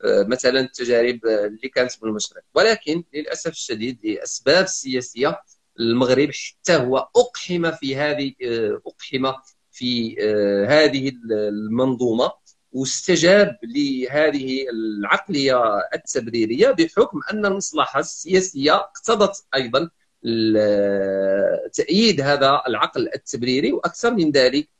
مثلا 0.05 0.59
التجارب 0.59 1.25
اللي 1.25 1.69
كانت 1.69 2.01
بالمشرق. 2.01 2.41
ولكن 2.55 3.03
للأسف 3.13 3.51
الشديد 3.51 3.99
لأسباب 4.03 4.65
سياسية 4.65 5.41
المغرب 5.79 6.29
حتى 6.31 6.75
هو 6.75 6.97
أقحم 6.97 7.71
في 7.71 7.95
هذه 7.95 8.33
أقحم 8.87 9.31
في 9.71 10.15
هذه 10.67 11.11
المنظومة 11.31 12.31
واستجاب 12.71 13.57
لهذه 13.63 14.65
العقلية 14.69 15.79
التبريرية 15.93 16.71
بحكم 16.71 17.19
أن 17.33 17.45
المصلحة 17.45 17.99
السياسية 17.99 18.75
اقتضت 18.75 19.45
أيضا 19.55 19.89
تأييد 21.73 22.21
هذا 22.21 22.61
العقل 22.67 23.09
التبريري 23.15 23.71
وأكثر 23.71 24.13
من 24.13 24.31
ذلك 24.31 24.69
آه، 24.69 24.76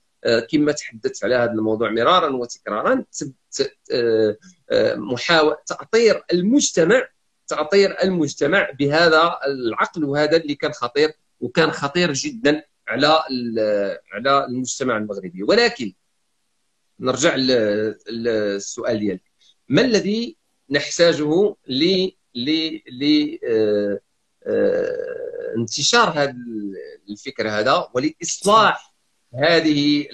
كما 0.52 0.72
تحدثت 0.72 1.24
على 1.24 1.36
هذا 1.36 1.52
الموضوع 1.52 1.92
مرارا 1.92 2.30
وتكرارا 2.30 3.04
آه، 3.92 4.38
آه، 4.72 4.96
محاولة 4.96 5.58
تأطير 5.66 6.24
المجتمع 6.34 7.08
تأطير 7.48 8.04
المجتمع 8.04 8.70
بهذا 8.80 9.40
العقل 9.48 10.04
وهذا 10.04 10.38
اللي 10.38 10.56
كان 10.56 10.72
خطير 10.72 11.14
وكان 11.40 11.72
خطير 11.72 12.14
جدا 12.14 12.64
على 12.88 13.08
على 14.14 14.46
المجتمع 14.46 14.98
المغربي. 14.98 15.44
ولكن 15.44 15.94
نرجع 17.00 17.36
للسؤال 18.10 19.00
ديالك. 19.00 19.22
ما 19.70 19.82
الذي 19.82 20.38
نحتاجه 20.70 21.56
ل 21.68 22.10
ل 22.36 23.38
انتشار 25.58 26.10
هذا 26.10 26.36
الفكر 27.10 27.50
هذا 27.50 27.90
ولإصلاح 27.94 28.97
هذه 29.36 30.08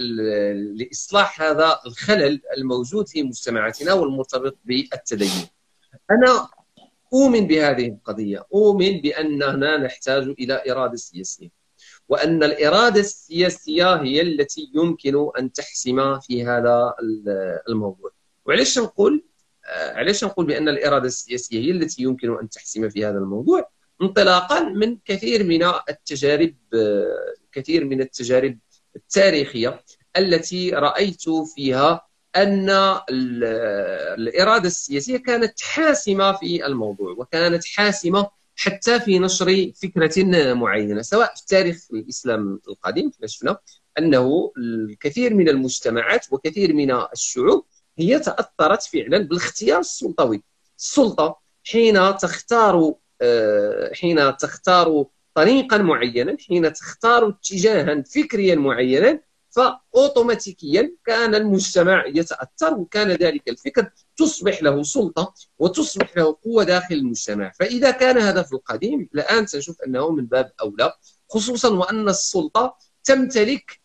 لإصلاح 0.76 1.42
هذا 1.42 1.80
الخلل 1.86 2.42
الموجود 2.58 3.08
في 3.08 3.24
مجتمعاتنا 3.24 3.94
والمرتبط 3.94 4.58
بالتدين. 4.66 5.48
أنا 6.12 6.50
أؤمن 7.14 7.48
بهذه 7.48 7.88
القضية. 7.88 8.46
أؤمن 8.54 9.02
باننا 9.02 9.78
نحتاج 9.78 10.24
إلى 10.24 10.64
إرادة 10.72 10.96
سياسية. 10.96 11.50
وأن 12.10 12.44
الإرادة 12.44 13.00
السياسية 13.00 13.96
هي 13.96 14.22
التي 14.22 14.72
يمكن 14.76 15.30
أن 15.40 15.52
تحسم 15.52 16.20
في 16.20 16.46
هذا 16.46 16.94
الموضوع. 17.70 18.12
وعلاش 18.46 18.80
نقول 18.80 19.24
علاش 19.70 20.24
نقول 20.24 20.46
بأن 20.46 20.70
الإرادة 20.70 21.06
السياسية 21.06 21.60
هي 21.60 21.72
التي 21.72 22.04
يمكن 22.04 22.38
أن 22.40 22.50
تحسم 22.50 22.90
في 22.90 23.06
هذا 23.06 23.18
الموضوع؟ 23.18 23.70
انطلاقا 24.02 24.64
من 24.64 24.98
كثير 25.06 25.44
من 25.44 25.64
التجارب 25.90 26.56
كثير 27.52 27.86
من 27.86 28.02
التجارب 28.02 28.60
التاريخية 28.96 29.84
التي 30.18 30.72
رأيت 30.72 31.24
فيها 31.56 32.08
أن 32.36 32.70
الإرادة 33.10 34.68
السياسية 34.68 35.18
كانت 35.18 35.62
حاسمة 35.62 36.32
في 36.32 36.66
الموضوع 36.66 37.16
وكانت 37.18 37.66
حاسمة 37.66 38.30
حتى 38.56 39.00
في 39.00 39.20
نشر 39.20 39.72
فكرة 39.82 40.54
معينة 40.54 41.02
سواء 41.02 41.36
في 41.36 41.46
تاريخ 41.48 41.88
الإسلام 41.94 42.60
القديم 42.68 43.12
شفنا 43.26 43.58
أنه 43.98 44.52
الكثير 44.58 45.34
من 45.34 45.50
المجتمعات 45.50 46.26
وكثير 46.32 46.74
من 46.74 46.92
الشعوب 46.92 47.66
هي 47.98 48.20
تأثرت 48.20 48.84
فعلا 48.84 49.18
بالاختيار 49.18 49.80
السلطوي. 49.80 50.44
السلطة 50.78 51.40
حين 51.64 52.18
تختار 52.18 52.94
آه، 53.22 53.92
حين 53.94 54.38
تختار 54.38 55.06
طريقا 55.36 55.78
معينا 55.78 56.38
حين 56.48 56.74
تختار 56.74 57.30
اتجاها 57.30 58.04
فكريا 58.16 58.56
معينا 58.56 59.20
فاوتوماتيكيا 59.50 60.96
كان 61.06 61.36
المجتمع 61.36 62.06
يتأثر 62.08 62.74
وكان 62.74 63.12
ذلك 63.12 63.50
الفكر 63.50 63.90
تصبح 64.18 64.64
له 64.64 64.84
سلطة 64.84 65.34
وتصبح 65.60 66.18
له 66.18 66.38
قوة 66.44 66.64
داخل 66.64 66.96
المجتمع. 66.96 67.52
فإذا 67.60 67.92
كان 67.92 68.18
هذا 68.18 68.44
في 68.44 68.54
القديم 68.54 69.10
الآن 69.16 69.46
سنشوف 69.46 69.82
أنه 69.82 70.12
من 70.12 70.26
باب 70.26 70.52
أولى 70.62 70.94
خصوصا 71.30 71.70
وأن 71.70 72.10
السلطة 72.10 72.78
تمتلك 73.04 73.82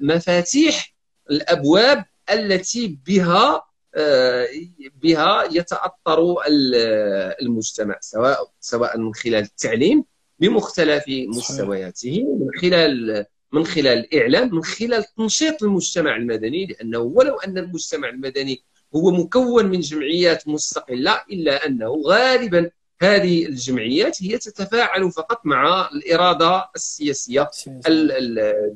المفاتيح 0.00 0.94
الأبواب 1.30 2.04
التي 2.30 2.98
بها 3.06 3.67
بها 5.02 5.44
يتاثر 5.52 6.36
المجتمع 7.42 7.96
سواء 8.00 8.50
سواء 8.60 8.98
من 8.98 9.14
خلال 9.14 9.42
التعليم 9.42 10.04
بمختلف 10.38 11.04
مستوياته 11.08 12.24
من 12.40 12.60
خلال 12.60 13.24
من 13.52 13.64
خلال 13.64 13.98
الإعلام 13.98 14.54
من 14.54 14.62
خلال 14.62 15.04
تنشيط 15.16 15.62
المجتمع 15.62 16.16
المدني 16.16 16.66
لأنه 16.66 16.98
ولو 16.98 17.34
أن 17.34 17.58
المجتمع 17.58 18.08
المدني 18.08 18.62
هو 18.96 19.10
مكون 19.10 19.66
من 19.66 19.80
جمعيات 19.80 20.48
مستقلة 20.48 21.22
إلا 21.32 21.66
أنه 21.66 22.02
غالبا 22.06 22.70
هذه 23.02 23.46
الجمعيات 23.46 24.22
هي 24.22 24.38
تتفاعل 24.38 25.12
فقط 25.12 25.40
مع 25.44 25.90
الإرادة 25.92 26.70
السياسية 26.74 27.50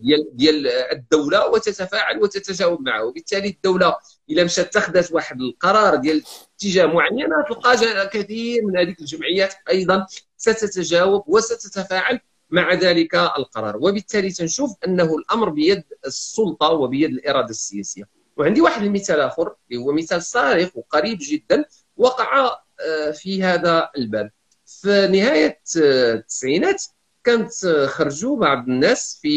ديال 0.01 0.27
ديال 0.33 0.67
الدولة 0.69 1.49
وتتفاعل 1.51 2.23
وتتجاوب 2.23 2.81
معه 2.81 3.05
وبالتالي 3.05 3.49
الدولة 3.49 3.97
إلا 4.31 4.45
مشات 4.45 4.67
اتخذت 4.67 5.13
واحد 5.13 5.41
القرار 5.41 5.97
ديال 5.97 6.23
اتجاه 6.57 6.87
معين 6.87 7.29
تلقى 7.49 8.09
كثير 8.13 8.67
من 8.67 8.77
هذه 8.77 8.95
الجمعيات 9.01 9.55
أيضا 9.71 10.07
ستتجاوب 10.37 11.25
وستتفاعل 11.27 12.21
مع 12.51 12.75
ذلك 12.75 13.15
القرار. 13.15 13.77
وبالتالي 13.77 14.31
تنشوف 14.31 14.77
أنه 14.87 15.17
الأمر 15.17 15.49
بيد 15.49 15.85
السلطة 16.07 16.69
وبيد 16.69 17.11
الإرادة 17.11 17.51
السياسية. 17.51 18.05
وعندي 18.37 18.61
واحد 18.61 18.83
المثال 18.83 19.21
آخر 19.21 19.55
اللي 19.71 19.83
هو 19.83 19.93
مثال 19.93 20.23
صارخ 20.23 20.77
وقريب 20.77 21.19
جدا 21.21 21.65
وقع 21.97 22.57
آه، 22.81 23.11
في 23.11 23.43
هذا 23.43 23.91
الباب. 23.97 24.31
في 24.67 25.09
نهاية 25.13 25.61
آه، 25.83 26.15
التسعينات 26.15 26.85
كانت 27.25 27.65
آه، 27.65 27.87
خرجوا 27.87 28.37
بعض 28.37 28.69
الناس 28.69 29.19
في 29.23 29.29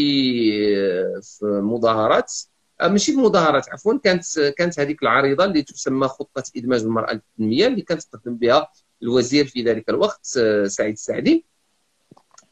في 1.22 1.46
مظاهرات 1.46 2.34
ماشي 2.82 3.16
مظاهرات 3.16 3.70
عفوا 3.70 3.98
كانت 4.04 4.40
كانت 4.40 4.80
هذيك 4.80 5.04
العريضة 5.04 5.46
اللي 5.46 5.62
تسمى 5.62 6.08
خطة 6.08 6.44
إدماج 6.58 6.82
المرأة 6.82 7.14
للتنميه 7.14 7.68
اللي 7.68 7.82
كانت 7.82 8.02
تقدم 8.04 8.38
بها 8.38 8.72
الوزير 9.04 9.46
في 9.46 9.64
ذلك 9.64 9.90
الوقت 9.90 10.26
سعيد 10.66 10.94
السعدي. 10.94 11.46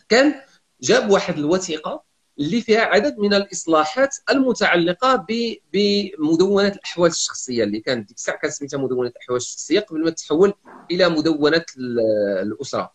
كان 0.09 0.35
جاب 0.81 1.09
واحد 1.09 1.37
الوثيقة 1.37 2.03
اللي 2.39 2.61
فيها 2.61 2.81
عدد 2.81 3.17
من 3.17 3.33
الإصلاحات 3.33 4.17
المتعلقة 4.29 5.25
بمدونة 5.73 6.67
الأحوال 6.67 7.11
الشخصية 7.11 7.63
اللي 7.63 7.79
كانت 7.79 8.07
ديك 8.07 8.17
الساعة 8.17 8.37
كانت 8.37 8.53
سميتها 8.53 8.77
مدونة 8.77 9.09
الأحوال 9.09 9.37
الشخصية 9.37 9.79
قبل 9.79 10.03
ما 10.03 10.09
تحول 10.09 10.53
إلى 10.91 11.09
مدونة 11.09 11.65
الأسرة. 12.41 12.93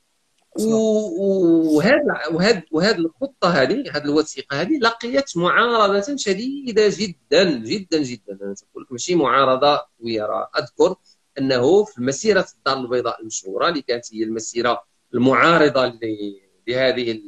وهذا 0.66 2.26
وهذا 2.32 2.62
وهذه 2.72 2.96
الخطة 2.96 3.48
هذه 3.48 3.84
هذه 3.92 4.04
الوثيقة 4.04 4.60
هذه 4.60 4.78
لقيت 4.78 5.36
معارضة 5.36 6.16
شديدة 6.16 6.88
جدا 6.88 7.58
جدا 7.58 8.02
جدا. 8.02 8.38
أنا 8.42 8.54
تقول 8.54 8.82
لك 8.82 8.92
ماشي 8.92 9.14
معارضة 9.14 9.82
ويرى 10.00 10.48
أذكر 10.58 10.96
أنه 11.38 11.84
في 11.84 12.02
مسيرة 12.02 12.46
الدار 12.58 12.78
البيضاء 12.78 13.20
المشهورة 13.20 13.68
اللي 13.68 13.82
كانت 13.82 14.14
هي 14.14 14.22
المسيرة 14.22 14.82
المعارضة 15.14 15.98
لهذه 16.68 17.20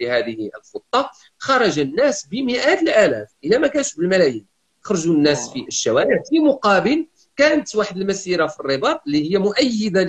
لهذه 0.00 0.50
الخطة 0.58 1.10
خرج 1.38 1.78
الناس 1.78 2.26
بمئات 2.26 2.82
الآلاف. 2.82 3.28
إذا 3.44 3.58
ما 3.58 3.66
كانش 3.66 3.94
بالملايين. 3.94 4.46
خرجوا 4.82 5.14
الناس 5.14 5.50
في 5.50 5.64
الشوارع 5.68 6.22
في 6.30 6.38
مقابل 6.38 7.06
كانت 7.36 7.76
واحد 7.76 7.96
المسيرة 7.96 8.46
في 8.46 8.60
الرباط 8.60 9.02
اللي 9.06 9.32
هي 9.32 9.38
مؤيدة 9.38 10.02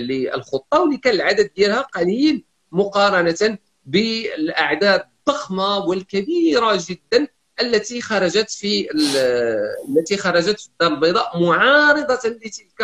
للخطه 0.00 0.80
واللي 0.80 0.96
كان 0.96 1.14
العدد 1.14 1.50
ديالها 1.56 1.80
قليل 1.80 2.44
مقارنة 2.72 3.58
بالأعداد 3.84 5.02
الضخمة 5.28 5.78
والكبيرة 5.78 6.78
جدا 6.88 7.28
التي 7.60 8.00
خرجت 8.00 8.50
في 8.50 8.88
التي 9.88 10.16
خرجت 10.16 10.60
في 10.60 10.68
الدار 10.68 10.92
البيضاء 10.92 11.40
معارضة 11.40 12.14
لتلك 12.28 12.80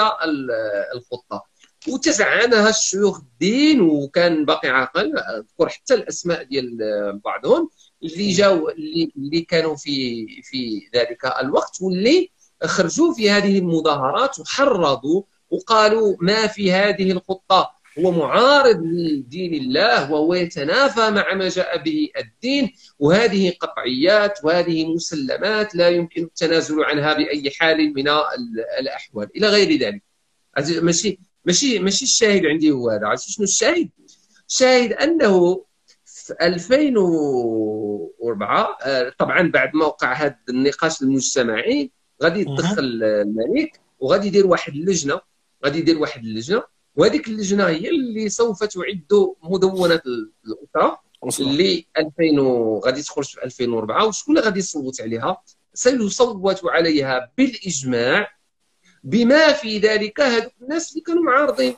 الخطة. 0.94 1.44
وتزعنها 1.88 2.68
الشيوخ 2.68 3.18
الدين 3.18 3.80
وكان 3.80 4.44
باقي 4.44 4.68
عاقل 4.68 5.18
أذكر 5.18 5.68
حتى 5.68 5.94
الأسماء 5.94 6.42
ديال 6.42 6.78
بعضهم 7.24 7.70
اللي 8.02 8.32
جاوا 8.32 8.70
اللي 9.16 9.40
كانوا 9.40 9.76
في 9.76 10.26
في 10.42 10.88
ذلك 10.94 11.24
الوقت 11.40 11.78
واللي 11.80 12.30
خرجوا 12.64 13.14
في 13.14 13.30
هذه 13.30 13.58
المظاهرات 13.58 14.38
وحرضوا 14.40 15.22
وقالوا 15.50 16.16
ما 16.20 16.46
في 16.46 16.72
هذه 16.72 17.12
الخطة. 17.12 17.76
هو 17.98 18.10
معارض 18.10 18.82
لدين 18.82 19.54
الله 19.54 20.12
وهو 20.12 20.34
يتنافى 20.34 21.10
مع 21.10 21.34
ما 21.34 21.48
جاء 21.48 21.82
به 21.82 22.08
الدين. 22.18 22.72
وهذه 22.98 23.52
قطعيات 23.60 24.38
وهذه 24.44 24.94
مسلمات 24.94 25.74
لا 25.74 25.88
يمكن 25.88 26.22
التنازل 26.22 26.84
عنها 26.84 27.14
بأي 27.14 27.50
حال 27.50 27.94
من 27.94 28.08
الأحوال. 28.80 29.28
إلى 29.36 29.48
غير 29.48 29.80
ذلك. 29.80 30.02
ماشي 30.82 31.18
ماشي 31.44 31.78
ماشي 31.78 32.04
الشاهد 32.04 32.46
عندي 32.46 32.70
هو 32.70 32.90
هذا. 32.90 33.06
عرفتي 33.06 33.32
شنو 33.32 33.44
الشاهد؟ 33.44 33.88
شاهد 34.48 34.92
أنه 34.92 35.64
في 36.04 36.34
2004 36.42 38.78
آه، 38.82 39.12
طبعا 39.18 39.50
بعد 39.50 39.74
ما 39.74 39.84
وقع 39.86 40.12
هذا 40.12 40.36
النقاش 40.48 41.02
المجتمعي 41.02 41.90
غادي 42.22 42.40
يدخل 42.40 42.82
الملك 43.02 43.80
وغادي 43.98 44.26
يدير 44.26 44.46
واحد 44.46 44.72
اللجنة. 44.72 45.20
غادي 45.64 45.78
يدير 45.78 45.98
واحد 45.98 46.24
اللجنة 46.24 46.62
وهذيك 46.96 47.28
اللجنة 47.28 47.66
هي 47.66 47.88
اللي 47.88 48.28
سوف 48.28 48.64
تعد 48.64 49.06
مدونة 49.42 50.00
الأسرة 50.46 51.00
اللي 51.40 51.86
2000 51.98 52.80
غادي 52.84 53.02
تخرج 53.02 53.24
في 53.24 53.44
2004 53.44 54.06
وشكون 54.06 54.36
اللي 54.36 54.46
غادي 54.46 54.58
يصوت 54.58 55.00
عليها؟ 55.00 55.42
سيصوت 55.74 56.60
عليها 56.64 57.32
بالإجماع 57.38 58.28
بما 59.04 59.52
في 59.52 59.78
ذلك 59.78 60.20
هذوك 60.20 60.52
الناس 60.62 60.90
اللي 60.90 61.00
كانوا 61.00 61.22
معارضين. 61.22 61.74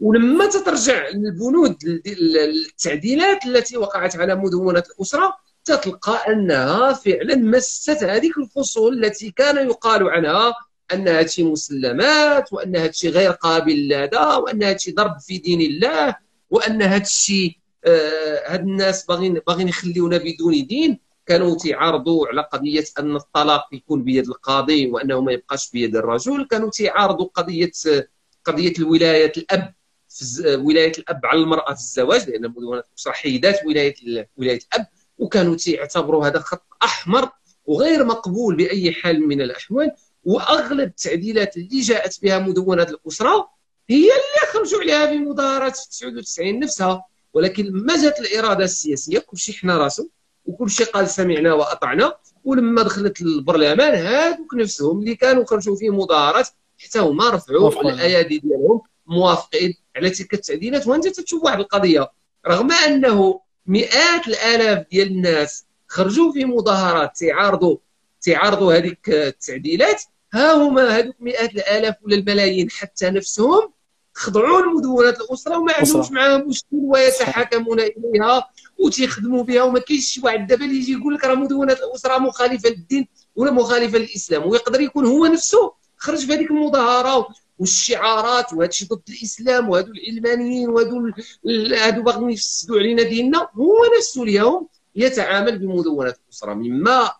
ولما 0.00 0.46
تترجع 0.46 1.08
للبنود 1.08 1.76
التعديلات 2.06 3.46
التي 3.46 3.76
وقعت 3.76 4.16
على 4.16 4.34
مدونة 4.34 4.82
الأسرة 4.96 5.36
تتلقى 5.64 6.32
أنها 6.32 6.92
فعلا 6.92 7.36
مست 7.36 8.04
هذيك 8.04 8.38
الفصول 8.38 9.04
التي 9.04 9.30
كان 9.30 9.68
يقال 9.68 10.10
عنها 10.10 10.54
ان 10.92 11.08
هادشي 11.08 11.42
مسلمات 11.42 12.52
وان 12.52 12.76
هادشي 12.76 13.08
غير 13.08 13.30
قابل 13.30 13.88
لهذا 13.88 14.36
وان 14.36 14.62
هادشي 14.62 14.92
ضرب 14.92 15.18
في 15.18 15.38
دين 15.38 15.60
الله 15.60 16.16
وأن 16.50 16.82
هادشي 16.82 17.60
آه 17.84 18.42
هاد 18.52 18.60
الناس 18.60 19.06
باغيين 19.06 19.34
باغيين 19.46 19.68
يخليونا 19.68 20.16
بدون 20.18 20.66
دين. 20.66 21.00
كانوا 21.26 21.56
تيعارضوا 21.56 22.26
على 22.28 22.42
قضية 22.52 22.84
أن 22.98 23.16
الطلاق 23.16 23.64
يكون 23.72 24.04
بيد 24.04 24.28
القاضي 24.28 24.86
وأنه 24.86 25.20
ما 25.20 25.32
يبقاش 25.32 25.70
بيد 25.70 25.96
الرجل. 25.96 26.46
كانوا 26.50 26.70
تيعارضوا 26.70 27.26
قضية 27.34 27.70
قضية 28.44 28.72
الولاية 28.78 29.32
الأب 29.36 29.74
ولاية 30.48 30.92
الأب 30.98 31.26
على 31.26 31.40
المرأة 31.40 31.74
في 31.74 31.80
الزواج 31.80 32.30
لأن 32.30 32.48
مدونه 32.50 32.82
الاسره 32.90 33.12
حيدات 33.12 33.60
ولاية 33.66 33.94
ولاية 34.36 34.58
الأب. 34.74 34.86
وكانوا 35.18 35.56
تيعتبروا 35.56 36.26
هذا 36.26 36.38
خط 36.38 36.66
أحمر 36.82 37.30
وغير 37.64 38.04
مقبول 38.04 38.56
بأي 38.56 38.92
حال 38.92 39.28
من 39.28 39.40
الأحوال. 39.40 39.90
وأغلب 40.26 40.88
التعديلات 40.88 41.56
اللي 41.56 41.80
جاءت 41.80 42.22
بها 42.22 42.38
مدونة 42.38 42.82
الأسرة 42.82 43.48
هي 43.90 44.02
اللي 44.04 44.52
خرجوا 44.52 44.80
عليها 44.80 45.06
في 45.06 45.18
مظاهرات 45.18 45.76
في 45.76 45.88
99 45.88 46.58
نفسها. 46.60 47.04
ولكن 47.34 47.72
ما 47.72 48.02
جات 48.02 48.20
الإرادة 48.20 48.64
السياسية 48.64 49.18
كل 49.18 49.38
شيء 49.38 49.54
حنا 49.54 49.76
راسه 49.76 50.08
وكل 50.46 50.70
شيء 50.70 50.86
قال 50.86 51.08
سمعنا 51.08 51.54
وأطعنا. 51.54 52.14
ولما 52.44 52.82
دخلت 52.82 53.20
البرلمان 53.20 53.94
هذوك 53.94 54.54
نفسهم 54.54 54.98
اللي 55.00 55.14
كانوا 55.14 55.44
خرجوا 55.44 55.76
في 55.76 55.90
مظاهرات 55.90 56.48
حتى 56.78 56.98
هما 56.98 57.30
رفعوا 57.30 57.80
الأيادي 57.90 58.38
ديالهم 58.38 58.80
موافقين 59.06 59.74
على 59.96 60.10
تلك 60.10 60.34
التعديلات. 60.34 60.86
وأنت 60.86 61.08
تشوف 61.08 61.44
واحد 61.44 61.58
القضية 61.58 62.10
رغم 62.46 62.72
أنه 62.72 63.40
مئات 63.66 64.28
الآلاف 64.28 64.86
ديال 64.90 65.06
الناس 65.06 65.64
خرجوا 65.88 66.32
في 66.32 66.44
مظاهرات 66.44 67.16
تعارضوا 67.16 67.76
تعارضوا 68.20 68.74
هذيك 68.74 69.08
التعديلات 69.08 70.02
ها 70.34 70.54
هما 70.54 70.88
هذوك 70.98 71.16
مئات 71.20 71.50
الالاف 71.54 71.94
ولا 72.02 72.16
الملايين 72.16 72.70
حتى 72.70 73.10
نفسهم 73.10 73.72
خضعوا 74.14 74.60
لمدونة 74.60 75.08
الأسرة 75.08 75.58
وما 75.58 75.72
عندهمش 75.72 76.10
معاها 76.10 76.38
مشكل 76.38 76.66
ويتحاكمون 76.72 77.80
إليها 77.80 78.48
وتيخدموا 78.78 79.42
بها 79.42 79.62
وما 79.62 79.78
كاينش 79.78 80.04
شي 80.04 80.20
واحد. 80.24 80.46
دابا 80.46 80.64
اللي 80.64 80.76
يجي 80.76 80.92
يقول 80.92 81.14
لك 81.14 81.24
راه 81.24 81.34
مدونة 81.34 81.72
الأسرة 81.72 82.18
مخالفة 82.18 82.68
للدين 82.68 83.08
ولا 83.36 83.50
مخالفة 83.50 83.98
للإسلام 83.98 84.46
ويقدر 84.48 84.80
يكون 84.80 85.06
هو 85.06 85.26
نفسه 85.26 85.72
خرج 85.96 86.18
في 86.26 86.32
هذيك 86.32 86.50
المظاهرة 86.50 87.28
والشعارات 87.58 88.52
وهذا 88.52 88.68
الشيء 88.68 88.88
ضد 88.88 89.02
الإسلام 89.08 89.68
وهذو 89.68 89.92
العلمانيين 89.92 90.68
وهذو 90.68 91.12
هذو 91.76 92.02
باغيين 92.02 92.30
يفسدوا 92.30 92.78
علينا 92.78 93.02
ديننا 93.02 93.48
هو 93.54 93.76
نفسه 93.98 94.22
اليوم 94.22 94.68
يتعامل 94.94 95.58
بمدونة 95.58 96.14
الأسرة 96.24 96.54
مما 96.54 97.10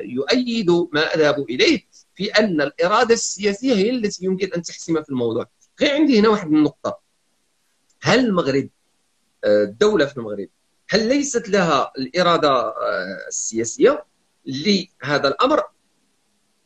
يؤيد 0.00 0.70
ما 0.92 1.14
أذهب 1.14 1.40
إليه. 1.50 1.85
في 2.16 2.26
أن 2.26 2.60
الإرادة 2.60 3.14
السياسية 3.14 3.74
هي 3.74 3.90
التي 3.90 4.24
يمكن 4.24 4.50
أن 4.56 4.62
تحسم 4.62 5.02
في 5.02 5.08
الموضوع. 5.10 5.46
غير 5.80 5.94
عندي 5.94 6.20
هنا 6.20 6.28
واحد 6.28 6.46
النقطة. 6.46 6.98
هل 8.02 8.18
المغرب 8.18 8.68
الدولة 9.44 10.06
في 10.06 10.16
المغرب 10.16 10.48
هل 10.88 11.08
ليست 11.08 11.48
لها 11.48 11.92
الإرادة 11.98 12.74
السياسية 13.28 14.04
لهذا 14.46 15.28
الأمر؟ 15.28 15.62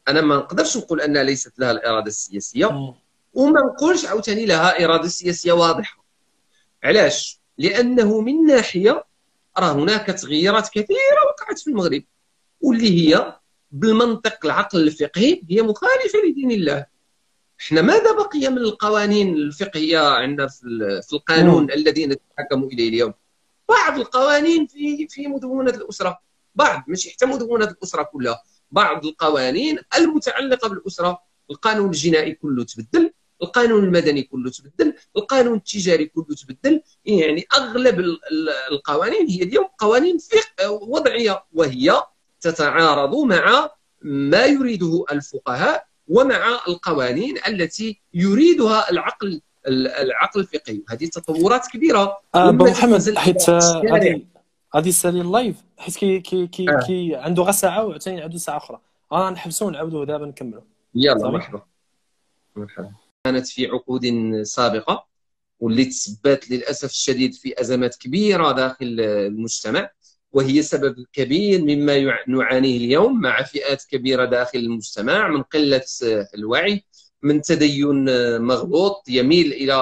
أنا 0.08 0.20
ما 0.20 0.36
نقدرش 0.36 0.76
نقول 0.76 1.00
أن 1.00 1.16
ليست 1.18 1.58
لها 1.58 1.70
الإرادة 1.70 2.06
السياسية 2.06 2.94
وما 3.34 3.60
نقولش 3.60 4.04
عاوتاني 4.04 4.46
لها 4.46 4.84
إرادة 4.84 5.08
سياسية 5.08 5.52
واضحة. 5.52 6.04
علاش؟ 6.84 7.40
لأنه 7.58 8.20
من 8.20 8.46
ناحية 8.46 9.04
راه 9.58 9.72
هناك 9.72 10.06
تغييرات 10.06 10.68
كثيرة 10.68 11.20
وقعت 11.28 11.58
في 11.58 11.70
المغرب 11.70 12.02
واللي 12.60 12.90
هي 13.14 13.39
بالمنطق 13.72 14.38
العقل 14.44 14.80
الفقهي 14.80 15.42
هي 15.50 15.62
مخالفة 15.62 16.18
لدين 16.28 16.50
الله. 16.50 16.86
إحنا 17.60 17.82
ماذا 17.82 18.12
بقي 18.12 18.48
من 18.48 18.58
القوانين 18.58 19.34
الفقهية 19.34 19.98
عندنا 19.98 20.48
في 20.48 21.12
القانون 21.12 21.62
مم. 21.62 21.70
الذي 21.70 22.06
نتحكم 22.06 22.64
إليه 22.64 22.88
اليوم؟ 22.88 23.14
بعض 23.68 23.98
القوانين 23.98 24.66
في 24.66 25.08
في 25.08 25.26
مدونة 25.26 25.70
الأسرة. 25.70 26.20
بعض 26.54 26.84
ماشي 26.88 27.10
حتى 27.10 27.26
مدونة 27.26 27.64
الأسرة 27.64 28.02
كلها. 28.02 28.42
بعض 28.70 29.06
القوانين 29.06 29.78
المتعلقة 29.98 30.68
بالأسرة. 30.68 31.22
القانون 31.50 31.86
الجنائي 31.86 32.32
كله 32.32 32.64
تبدل. 32.64 33.12
القانون 33.42 33.84
المدني 33.84 34.22
كله 34.22 34.50
تبدل. 34.50 34.94
القانون 35.16 35.56
التجاري 35.56 36.06
كله 36.06 36.36
تبدل. 36.42 36.82
يعني 37.04 37.46
أغلب 37.54 38.04
القوانين 38.70 39.26
هي 39.28 39.42
اليوم 39.42 39.66
قوانين 39.78 40.18
وضعية. 40.70 41.44
وهي 41.52 42.02
تتعارض 42.40 43.14
مع 43.16 43.70
ما 44.02 44.44
يريده 44.44 45.04
الفقهاء 45.12 45.86
ومع 46.08 46.60
القوانين 46.68 47.36
التي 47.48 48.00
يريدها 48.14 48.90
العقل 48.90 49.40
العقل 49.68 50.40
الفقهي. 50.40 50.82
هذه 50.88 51.06
تطورات 51.06 51.66
كبيرة. 51.66 52.16
آه 52.34 52.50
محمد 52.50 53.18
حيت 53.18 53.50
غادي 54.76 54.88
يسالي 54.88 55.20
ال 55.20 55.28
live 55.28 55.56
حيت 55.78 55.96
كي 55.96 56.20
كي 56.20 56.46
كي, 56.46 56.70
آه. 56.70 56.80
كي 56.86 57.16
عنده 57.16 57.42
غير 57.42 57.52
ساعة 57.52 57.84
وعاوتاني 57.84 58.22
عنده 58.22 58.38
ساعه 58.38 58.56
أخرى. 58.56 58.80
أنا 59.12 59.30
نحبسوا 59.30 59.66
ونعاودوا 59.66 60.04
دابا 60.04 60.26
نكملوا 60.26 60.62
يلا 60.94 61.30
مرحبا. 61.30 61.62
مرحبا. 62.56 62.92
كانت 63.24 63.46
في 63.46 63.66
عقود 63.66 64.02
سابقة 64.42 65.06
واللي 65.60 65.84
تسبات 65.84 66.50
للأسف 66.50 66.90
الشديد 66.90 67.34
في 67.34 67.60
أزمات 67.60 67.96
كبيرة 67.96 68.52
داخل 68.52 69.00
المجتمع. 69.00 69.90
وهي 70.32 70.62
سبب 70.62 71.06
كبير 71.12 71.62
مما 71.62 72.18
نعانيه 72.28 72.76
اليوم 72.76 73.20
مع 73.20 73.42
فئات 73.42 73.84
كبيرة 73.90 74.24
داخل 74.24 74.58
المجتمع 74.58 75.28
من 75.28 75.42
قلة 75.42 75.82
الوعي 76.34 76.84
من 77.22 77.42
تدين 77.42 78.04
مغلوط 78.40 79.02
يميل 79.08 79.52
إلى 79.52 79.74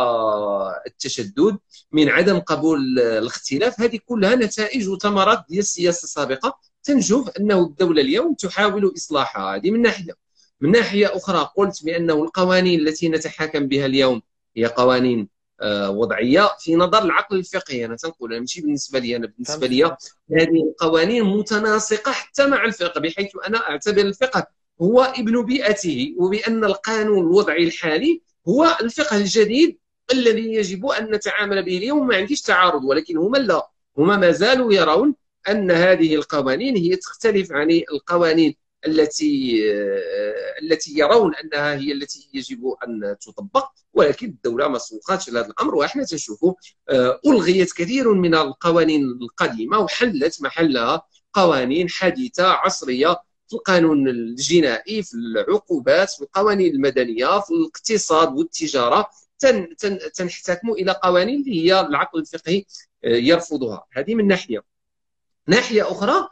التشدد 0.86 1.58
من 1.92 2.08
عدم 2.08 2.38
قبول 2.38 2.98
الاختلاف. 2.98 3.80
هذه 3.80 3.98
كلها 4.06 4.34
نتائج 4.34 4.88
وثمرات 4.88 5.44
ديال 5.48 5.58
السياسة 5.58 6.04
السابقة. 6.04 6.58
تنشوف 6.82 7.28
أنه 7.30 7.62
الدولة 7.62 8.02
اليوم 8.02 8.34
تحاول 8.34 8.92
إصلاحها. 8.96 9.56
هذه 9.56 9.70
من 9.70 9.82
ناحية 9.82 10.12
من 10.60 10.70
ناحية 10.70 11.16
أخرى 11.16 11.50
قلت 11.56 11.84
بأنه 11.84 12.22
القوانين 12.22 12.80
التي 12.80 13.08
نتحاكم 13.08 13.66
بها 13.66 13.86
اليوم 13.86 14.22
هي 14.56 14.66
قوانين 14.66 15.28
وضعية 15.88 16.50
في 16.60 16.74
نظر 16.74 17.02
العقل 17.02 17.36
الفقهي. 17.36 17.84
أنا 17.84 17.96
تنقول 17.96 18.40
ماشي 18.40 18.60
بالنسبة 18.60 18.98
لي 18.98 19.16
أنا 19.16 19.26
بالنسبة 19.26 19.66
لي 19.66 19.84
هذه 20.32 20.62
القوانين 20.70 21.24
متناسقة 21.24 22.12
حتى 22.12 22.46
مع 22.46 22.64
الفقه 22.64 23.00
بحيث 23.00 23.30
أنا 23.46 23.70
أعتبر 23.70 24.00
الفقه 24.02 24.46
هو 24.82 25.02
ابن 25.02 25.42
بيئته 25.42 26.14
وبأن 26.18 26.64
القانون 26.64 27.18
الوضعي 27.18 27.64
الحالي 27.64 28.22
هو 28.48 28.76
الفقه 28.80 29.16
الجديد 29.16 29.78
الذي 30.12 30.54
يجب 30.54 30.86
أن 30.86 31.10
نتعامل 31.14 31.62
به 31.62 31.78
اليوم. 31.78 32.06
ما 32.06 32.16
عنديش 32.16 32.40
تعارض 32.42 32.84
ولكن 32.84 33.16
هما 33.16 33.38
لا 33.38 33.68
هما 33.98 34.16
ما 34.16 34.30
زالوا 34.30 34.72
يرون 34.72 35.14
أن 35.48 35.70
هذه 35.70 36.14
القوانين 36.14 36.76
هي 36.76 36.96
تختلف 36.96 37.52
عن 37.52 37.70
القوانين 37.70 38.54
التي 38.86 39.62
آه، 39.74 40.34
التي 40.62 40.98
يرون 40.98 41.34
أنها 41.34 41.74
هي 41.74 41.92
التي 41.92 42.28
يجب 42.34 42.74
أن 42.88 43.16
تطبق 43.20 43.70
ولكن 43.94 44.26
الدولة 44.26 44.68
ما 44.68 44.78
سوقاتش 44.78 45.28
لهذا 45.30 45.46
الأمر 45.46 45.74
وإحنا 45.74 46.04
تنشوفوا 46.04 46.54
آه، 46.88 47.20
ألغيت 47.26 47.72
كثير 47.72 48.12
من 48.14 48.34
القوانين 48.34 49.04
القديمة 49.04 49.78
وحلت 49.78 50.42
محلها 50.42 51.02
قوانين 51.32 51.88
حديثه 51.88 52.46
عصرية 52.48 53.16
في 53.48 53.54
القانون 53.54 54.08
الجنائي 54.08 55.02
في 55.02 55.14
العقوبات 55.14 56.10
في 56.10 56.22
القوانين 56.22 56.74
المدنية 56.74 57.40
في 57.40 57.50
الاقتصاد 57.50 58.32
والتجارة 58.32 59.10
تن 59.38 59.76
تن 59.76 59.98
تنحتكم 60.14 60.70
إلى 60.70 60.92
قوانين 60.92 61.40
اللي 61.40 61.64
هي 61.66 61.80
العقل 61.80 62.20
الفقهي 62.20 62.64
آه، 63.04 63.08
يرفضها. 63.08 63.84
هذه 63.92 64.14
من 64.14 64.26
ناحية. 64.26 64.62
ناحية 65.48 65.90
أخرى 65.90 66.28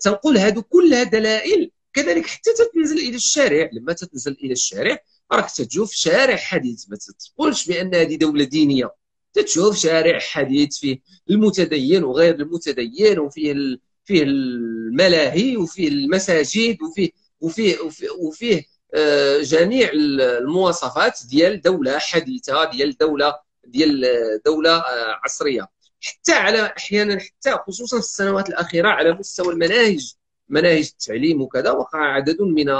تنقول 0.00 0.38
هذو 0.38 0.62
كلها 0.62 1.02
دلائل. 1.02 1.70
كذلك 1.92 2.26
حتى 2.26 2.50
تتنزل 2.58 2.98
إلى 2.98 3.16
الشارع. 3.16 3.70
لما 3.72 3.92
تتنزل 3.92 4.36
إلى 4.42 4.52
الشارع 4.52 4.98
راك 5.32 5.50
تشوف 5.50 5.92
شارع 5.92 6.36
حديث. 6.36 6.84
ما 6.88 6.96
تقولش 7.18 7.66
بأن 7.66 7.94
هذه 7.94 8.16
دولة 8.16 8.44
دينية. 8.44 8.90
تتشوف 9.32 9.76
شارع 9.76 10.18
حديث 10.18 10.78
فيه 10.78 10.98
المتدين 11.30 12.04
وغير 12.04 12.34
المتدين 12.34 13.18
وفيه 13.18 13.52
ال... 13.52 13.80
فيه 14.04 14.22
الملاهي 14.22 15.56
وفيه 15.56 15.88
المساجد 15.88 16.82
وفيه 16.82 17.10
وفيه 17.40 17.80
وفيه, 17.80 18.10
وفيه 18.10 18.64
آه، 18.94 19.42
جميع 19.42 19.90
المواصفات 19.92 21.18
ديال 21.30 21.60
دولة 21.60 21.98
حديثة 21.98 22.70
ديال 22.70 22.96
دولة 22.96 23.34
ديال 23.66 24.04
دولة 24.46 24.76
آه، 24.76 25.20
عصرية. 25.24 25.68
حتى 26.00 26.32
على 26.32 26.66
أحيانا 26.78 27.18
حتى 27.20 27.52
خصوصا 27.66 27.96
في 27.96 28.04
السنوات 28.04 28.48
الأخيرة 28.48 28.88
على 28.88 29.12
مستوى 29.12 29.52
المناهج 29.52 30.14
مناهج 30.48 30.90
التعليم 30.92 31.42
وكذا 31.42 31.70
وقع 31.70 31.98
عدد 31.98 32.42
من 32.42 32.70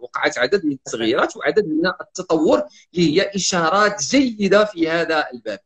وقعت 0.00 0.38
عدد 0.38 0.64
من 0.64 0.72
التغييرات 0.72 1.36
وعدد 1.36 1.66
من 1.66 1.86
التطور 2.00 2.62
اللي 2.94 3.20
هي 3.20 3.30
إشارات 3.34 4.02
جيدة 4.02 4.64
في 4.64 4.88
هذا 4.88 5.24
الباب. 5.34 5.58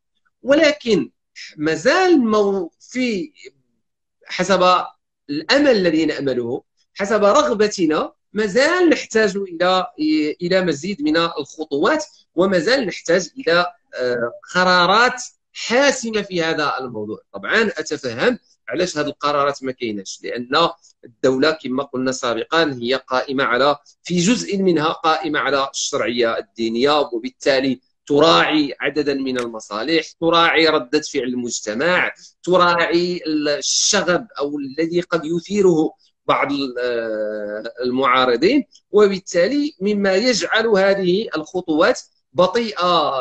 ولكن 0.43 1.11
مازال 1.57 2.21
مو 2.21 2.71
في 2.81 3.33
حسب 4.27 4.85
الأمل 5.31 5.71
الذي 5.71 6.07
نامله 6.07 6.63
حسب 6.95 7.25
رغبتنا 7.25 8.13
مازال 8.33 8.89
نحتاج 8.89 9.37
إلى 9.37 9.87
إلى 10.43 10.61
مزيد 10.61 11.03
من 11.03 11.17
الخطوات 11.17 12.05
ومازال 12.35 12.87
نحتاج 12.87 13.31
إلى 13.39 13.67
آه، 14.01 14.33
قرارات 14.55 15.23
حاسمة 15.55 16.23
في 16.23 16.43
هذا 16.43 16.75
الموضوع. 16.81 17.19
طبعا 17.33 17.63
أتفهم 17.63 18.39
علاش 18.69 18.99
هذه 18.99 19.07
القرارات 19.07 19.65
ما 19.65 19.73
كايناش 19.73 20.21
لأن 20.23 20.49
الدولة 21.05 21.51
كما 21.51 21.83
قلنا 21.83 22.13
سابقا 22.13 22.79
هي 22.81 22.95
قائمة 22.95 23.45
على 23.45 23.77
في 24.05 24.19
جزء 24.19 24.63
منها 24.63 24.93
قائمة 24.93 25.39
على 25.39 25.71
الشرعية 25.71 26.39
الدينية 26.39 27.01
وبالتالي 27.01 27.81
تراعي 28.07 28.75
عددا 28.81 29.15
من 29.15 29.39
المصالح 29.39 30.11
تراعي 30.21 30.69
ردة 30.69 31.01
فعل 31.01 31.23
المجتمع 31.23 32.13
تراعي 32.43 33.21
الشغب 33.27 34.27
أو 34.39 34.59
الذي 34.59 35.01
قد 35.01 35.25
يثيره 35.25 35.93
بعض 36.27 36.49
المعارضين 37.85 38.65
وبالتالي 38.91 39.75
مما 39.81 40.15
يجعل 40.15 40.67
هذه 40.67 41.29
الخطوات 41.37 42.01
بطيئة 42.33 43.13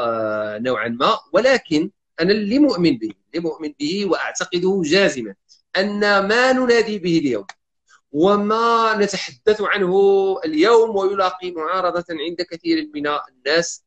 نوعا 0.57 0.87
ما. 0.87 1.19
ولكن 1.33 1.91
أنا 2.21 2.31
اللي 2.31 2.59
مؤمن 2.59 2.97
به 2.97 3.11
اللي 3.29 3.49
مؤمن 3.49 3.73
به 3.79 4.05
وأعتقده 4.05 4.81
جازما 4.85 5.35
أن 5.77 5.99
ما 6.27 6.51
ننادي 6.51 6.99
به 6.99 7.17
اليوم 7.17 7.45
وما 8.11 8.95
نتحدث 8.97 9.61
عنه 9.61 9.95
اليوم 10.45 10.95
ويلاقي 10.95 11.51
معارضة 11.51 12.05
عند 12.09 12.41
كثير 12.51 12.89
من 12.93 13.07
الناس 13.07 13.83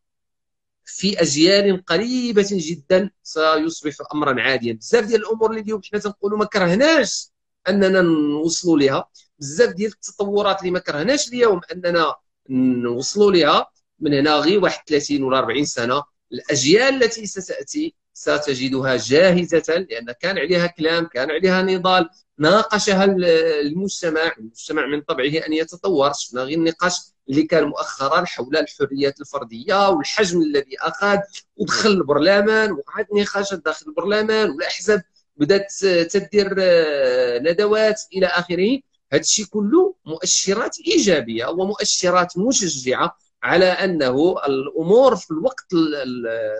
في 0.85 1.20
اجيال 1.22 1.85
قريبة 1.85 2.47
جدا 2.51 3.11
سيصبح 3.22 3.95
امرا 4.14 4.43
عاديا. 4.43 4.72
بزاف 4.72 5.05
ديال 5.05 5.20
الأمور 5.20 5.51
اللي 5.51 5.61
اليوم 5.61 5.81
حنا 5.83 6.01
تنقولوا 6.01 6.39
ما 6.39 6.45
كرهناش 6.45 7.29
أننا 7.68 8.01
نوصلوا 8.03 8.79
لها. 8.79 9.09
بزاف 9.39 9.70
ديال 9.70 9.93
التطورات 9.93 10.61
اللي 10.61 10.70
ما 10.70 10.79
كرهناش 10.79 11.29
اليوم 11.29 11.61
أننا 11.72 12.14
نوصلوا 12.51 13.33
لها. 13.33 13.66
من 14.01 14.14
هنا 14.14 14.37
غير 14.37 14.62
واحد 14.62 14.81
30 14.87 15.22
ولا 15.22 15.39
40 15.39 15.64
سنة. 15.64 16.03
الأجيال 16.33 17.03
التي 17.05 17.27
ستأتي 17.27 17.95
ستجدها 18.17 18.97
جاهزة 18.97 19.87
لأن 19.91 20.12
كان 20.21 20.39
عليها 20.39 20.67
كلام 20.67 21.07
كان 21.07 21.31
عليها 21.31 21.62
نضال. 21.62 22.09
ناقشها 22.39 23.05
المجتمع 23.05 24.33
المجتمع 24.39 24.87
من 24.87 25.01
طبعه 25.01 25.25
أن 25.47 25.53
يتطور. 25.53 26.12
شفنا 26.12 26.43
غير 26.43 26.59
النقاش 26.59 26.95
اللي 27.31 27.43
كان 27.43 27.64
مؤخرا 27.64 28.25
حول 28.25 28.57
الحريات 28.57 29.21
الفردية 29.21 29.89
والحجم 29.89 30.43
الذي 30.43 30.77
أخذ 30.81 31.19
ودخل 31.57 31.91
البرلمان 31.91 32.73
وقعد 32.73 33.07
نقاشات 33.14 33.64
داخل 33.64 33.87
البرلمان 33.89 34.51
والأحزاب 34.51 35.03
بدأت 35.37 35.73
تدير 36.11 36.55
آه، 36.59 37.39
ندوات 37.39 38.03
إلى 38.12 38.27
آخره. 38.27 38.79
هذا 39.12 39.21
الشيء 39.23 39.45
كله 39.47 39.95
مؤشرات 40.07 40.77
إيجابية 40.87 41.47
ومؤشرات 41.47 42.39
مشجعة 42.39 43.19
على 43.43 43.64
أنه 43.64 44.37
الأمور 44.47 45.16
في 45.16 45.30
الوقت 45.30 45.66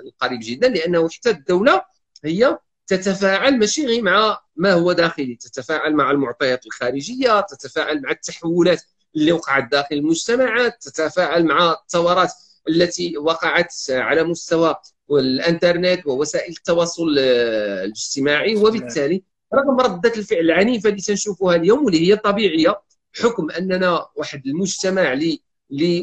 القريب 0.07 0.41
جدا 0.43 0.69
لأنه 0.69 1.09
حتى 1.09 1.31
الدولة 1.31 1.83
هي 2.25 2.59
تتفاعل 2.87 3.59
ماشي 3.59 3.87
غير 3.87 4.03
مع 4.03 4.41
ما 4.57 4.73
هو 4.73 4.93
داخلي 4.93 5.35
تتفاعل 5.37 5.93
مع 5.95 6.11
المعطيات 6.11 6.67
الخارجية 6.67 7.41
تتفاعل 7.41 8.03
مع 8.03 8.11
التحولات 8.11 8.83
اللي 9.17 9.33
وقعت 9.33 9.71
داخل 9.71 9.97
المجتمعات 9.97 10.83
تتفاعل 10.83 11.45
مع 11.45 11.73
الثورات 11.73 12.33
التي 12.69 13.19
وقعت 13.19 13.75
على 13.91 14.25
مستوى 14.25 14.75
الإنترنت 15.11 16.07
ووسائل 16.07 16.51
التواصل 16.53 17.19
الاجتماعي. 17.19 18.57
وبالتالي 18.57 19.23
رغم 19.55 19.81
ردة 19.81 20.13
الفعل 20.17 20.41
العنيفة 20.41 20.89
اللي 20.89 21.01
تنشوفها 21.01 21.57
اليوم 21.57 21.85
واللي 21.85 22.09
هي 22.13 22.17
طبيعية 22.17 22.81
حكم 23.23 23.51
أننا 23.51 24.07
واحد 24.17 24.47
المجتمع 24.47 25.13
اللي 25.13 25.41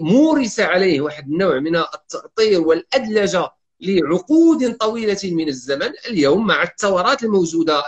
مورس 0.01 0.59
عليه 0.59 1.01
واحد 1.01 1.27
النوع 1.27 1.59
من 1.59 1.75
التأطير 1.75 2.61
والأدلجة 2.61 3.49
لعقود 3.81 4.77
طويلة 4.77 5.19
من 5.23 5.47
الزمن 5.47 5.89
اليوم 6.09 6.47
مع 6.47 6.63
الثورات 6.63 7.23
الموجودة 7.23 7.83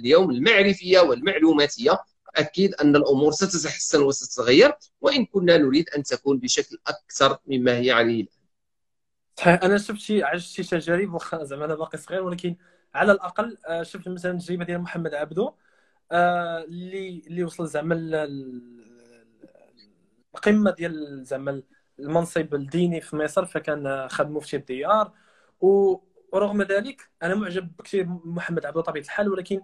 اليوم 0.00 0.30
المعرفية 0.30 1.00
والمعلوماتية. 1.00 1.98
أكيد 2.36 2.74
أن 2.74 2.96
الأمور 2.96 3.32
ستتحسن 3.32 4.02
وستتغير 4.02 4.72
وإن 5.00 5.26
كنا 5.26 5.56
نريد 5.56 5.88
أن 5.90 6.02
تكون 6.02 6.38
بشكل 6.38 6.78
أكثر 6.86 7.38
مما 7.46 7.76
هي 7.78 7.90
عليه 7.90 8.20
الآن. 8.22 9.58
أنا 9.62 9.78
شفت 9.78 9.98
شي 9.98 10.22
عشت 10.22 10.52
شي 10.52 10.62
تجارب 10.62 11.14
واخا 11.14 11.44
زعما 11.44 11.64
أنا 11.64 11.74
باقي 11.74 11.98
صغير 11.98 12.22
ولكن 12.22 12.56
على 12.94 13.12
الأقل 13.12 13.58
آه، 13.66 13.82
شفت 13.82 14.08
مثلا 14.08 14.32
التجربه 14.32 14.64
ديال 14.64 14.80
محمد 14.80 15.14
عبدو 15.14 15.52
آه، 16.12 16.64
اللي 16.64 17.22
اللي 17.26 17.44
وصل 17.44 17.68
زعما 17.68 17.94
القمة 20.36 20.70
ديال 20.70 21.24
زعما 21.24 21.62
المنصب 21.98 22.54
الديني 22.54 23.00
في 23.00 23.16
مصر 23.16 23.46
فكان 23.46 24.08
خد 24.08 24.30
مفتي 24.30 24.56
الديار 24.56 25.12
ورغم 25.60 26.62
ذلك 26.62 27.10
أنا 27.22 27.34
معجب 27.34 27.70
كثير 27.84 28.04
بمحمد 28.04 28.66
عبدو 28.66 28.80
بطبيعه 28.80 29.02
الحال 29.04 29.28
ولكن 29.28 29.60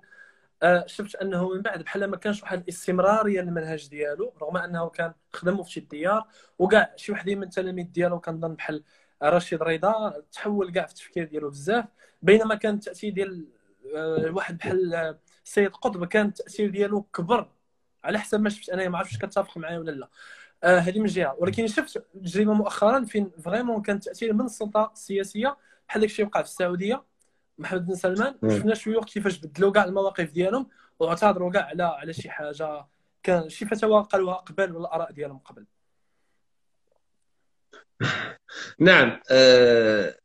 آه، 0.62 0.86
شفت 0.86 1.14
أنه 1.16 1.48
من 1.48 1.62
بعد 1.62 1.82
بحال 1.82 2.04
ما 2.04 2.16
كانش 2.16 2.42
واحد 2.42 2.62
الاستمراريه 2.62 3.40
للمنهج 3.40 3.88
ديالو 3.88 4.34
رغم 4.42 4.56
أنه 4.56 4.88
كان 4.88 5.12
خدم 5.32 5.60
مفتي 5.60 5.80
الديار 5.80 6.26
وكاع 6.58 6.92
شي 6.96 7.12
وحدين 7.12 7.38
من 7.38 7.44
التلاميذ 7.44 7.86
ديالو 7.86 8.20
كنظن 8.20 8.54
بحال 8.54 8.84
رشيد 9.22 9.62
رضا 9.62 10.22
تحول 10.32 10.72
كاع 10.72 10.86
في 10.86 10.92
التفكير 10.92 11.24
ديالو 11.24 11.50
بزاف. 11.50 11.84
بينما 12.22 12.54
كان 12.54 12.74
التأثير 12.74 13.12
ديال 13.12 13.46
آه، 13.96 14.30
واحد 14.30 14.58
بحال 14.58 15.16
السيد 15.44 15.70
قطب 15.70 16.04
كان 16.04 16.26
التأثير 16.26 16.70
ديالو 16.70 17.02
كبر 17.02 17.50
على 18.04 18.18
حسب 18.18 18.40
ما 18.40 18.48
شفت 18.50 18.68
أنا 18.70 18.88
ما 18.88 18.98
عرفتش 18.98 19.18
كتفق 19.18 19.58
معايا 19.58 19.78
ولا 19.78 19.90
لا. 19.90 20.06
آه 20.06 20.08
هذه 20.64 20.98
من 20.98 21.06
جهة. 21.06 21.36
ولكن 21.38 21.66
شفت 21.66 22.04
تجربه 22.14 22.52
مؤخرا 22.52 23.04
فين 23.04 23.30
فريمون 23.44 23.82
كان 23.82 23.96
التاثير 23.96 24.32
من 24.32 24.44
السلطة 24.44 24.90
السياسية 24.92 25.56
بحال 25.88 26.00
داكشي 26.00 26.22
وقع 26.22 26.42
في 26.42 26.48
السعودية. 26.48 27.04
محمد 27.58 27.86
بن 27.86 27.94
سلمان 27.94 28.34
شفنا 28.42 28.74
شوية 28.74 28.96
وقت 28.96 29.08
كيفاش 29.08 29.38
بدلوا 29.38 29.72
كاع 29.72 29.84
المواقف 29.84 30.30
ديالهم 30.30 30.68
واعتذروا 30.98 31.52
كاع 31.52 31.62
على 31.62 31.82
على 31.82 32.12
شي 32.12 32.30
حاجة. 32.30 32.86
كان 33.22 33.48
شي 33.48 33.66
فتوى 33.66 34.02
قالوها 34.02 34.34
قبل 34.34 34.76
ولا 34.76 34.86
الآراء 34.86 35.12
ديالهم 35.12 35.38
قبل؟ 35.38 35.66
نعم 38.78 39.20
آه 39.30 40.16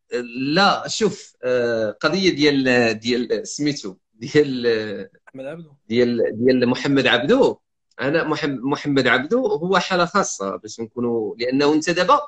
لا 0.54 0.88
شوف 0.88 1.36
آه 1.44 1.92
قضية 1.92 2.30
ديال 2.30 2.94
ديال 3.00 3.48
سميتو 3.48 3.96
ديال 4.14 5.10
محمد 5.28 5.46
عبدو 5.46 5.74
ديال 5.90 6.38
ديال 6.38 6.70
محمد 6.70 7.08
عبدو 7.08 7.58
أنا 8.02 8.24
محمد 8.48 9.08
عبدو 9.08 9.48
هو 9.48 9.80
حالة 9.80 10.06
خاصة 10.06 10.56
باش 10.56 10.80
نكونوا 10.80 11.36
لأنه 11.38 11.74
أنت 11.74 11.89
دابا 11.89 12.20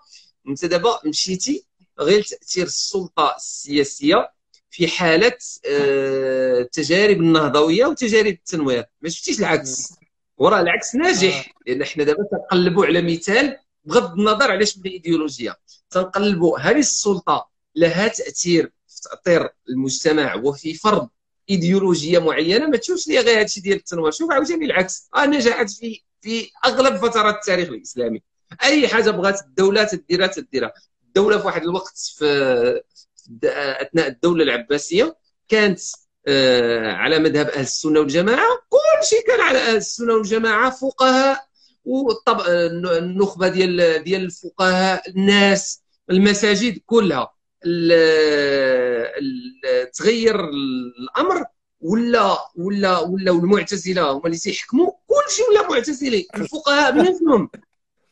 أنت 0.47 0.65
دابا 0.65 0.99
مشيتي 1.05 1.65
غير 1.99 2.21
تأثير 2.21 2.65
السلطة 2.65 3.35
السياسية 3.35 4.31
في 4.69 4.87
حالة 4.87 5.37
التجارب 5.65 7.17
آه، 7.17 7.19
النهضوية 7.19 7.85
وتجارب 7.85 8.27
التنوير. 8.27 8.85
ما 9.01 9.09
شفتيش 9.09 9.39
العكس؟ 9.39 9.93
وراه 10.37 10.61
العكس 10.61 10.95
ناجح. 10.95 11.53
لأن 11.67 11.83
حنا 11.83 12.03
دابا 12.03 12.23
تنقلبوا 12.31 12.85
على 12.85 13.01
مثال 13.01 13.57
بغض 13.85 14.11
النظر 14.19 14.51
علاش 14.51 14.77
من 14.77 14.85
الايديولوجيا 14.85 15.55
تنقلبوا 15.89 16.59
هذه 16.59 16.79
السلطة 16.79 17.49
لها 17.75 18.07
تأثير 18.07 18.71
في 18.87 19.01
تأطير 19.01 19.49
المجتمع 19.69 20.35
وفي 20.35 20.73
فرض 20.73 21.09
إيديولوجية 21.49 22.19
معينة 22.19 22.67
ما 22.67 22.77
تشوفش 22.77 23.07
لي 23.07 23.19
غير 23.19 23.39
هادشي 23.39 23.61
ديال 23.61 23.77
التنوير. 23.77 24.11
شوف 24.11 24.31
عاوتاني 24.31 24.65
العكس. 24.65 25.09
آه 25.15 25.25
نجحت 25.25 25.69
في 25.69 26.01
في 26.21 26.49
أغلب 26.65 26.95
فترات 26.95 27.35
التاريخ 27.35 27.69
الإسلامي. 27.69 28.21
أي 28.63 28.87
حاجة 28.87 29.11
بغات 29.11 29.41
الدولة 29.41 29.83
تديرها 29.83 30.27
تديرها. 30.27 30.73
الدولة 31.07 31.37
في 31.37 31.45
واحد 31.45 31.63
الوقت 31.63 31.97
في 32.17 32.81
أثناء 33.81 34.07
الدولة 34.07 34.43
العباسية 34.43 35.15
كانت 35.47 35.79
آه، 36.27 36.91
على 36.91 37.19
مذهب 37.19 37.47
أهل 37.47 37.61
السنة 37.61 37.99
والجماعة. 37.99 38.47
كل 38.69 39.07
شيء 39.07 39.27
كان 39.27 39.41
على 39.41 39.59
أهل 39.59 39.75
السنة 39.75 40.13
والجماعة 40.13 40.69
فقهاء 40.71 41.45
والطب... 41.85 42.41
النخبة 42.97 43.47
ديال 43.47 44.03
ديال 44.03 44.23
الفقهاء 44.23 45.09
الناس 45.09 45.81
المساجد 46.09 46.79
كلها. 46.85 47.33
تغير 49.93 50.49
الأمر 50.49 51.45
ولا 51.81 52.37
ولا 52.55 52.99
ولا 52.99 53.31
المعتزلة 53.31 54.11
هما 54.11 54.25
اللي 54.25 54.37
تيحكموا 54.37 54.91
كلشي 55.07 55.41
ولا 55.49 55.69
معتزلي 55.69 56.27
الفقهاء 56.35 56.91
بنفسهم. 56.91 57.49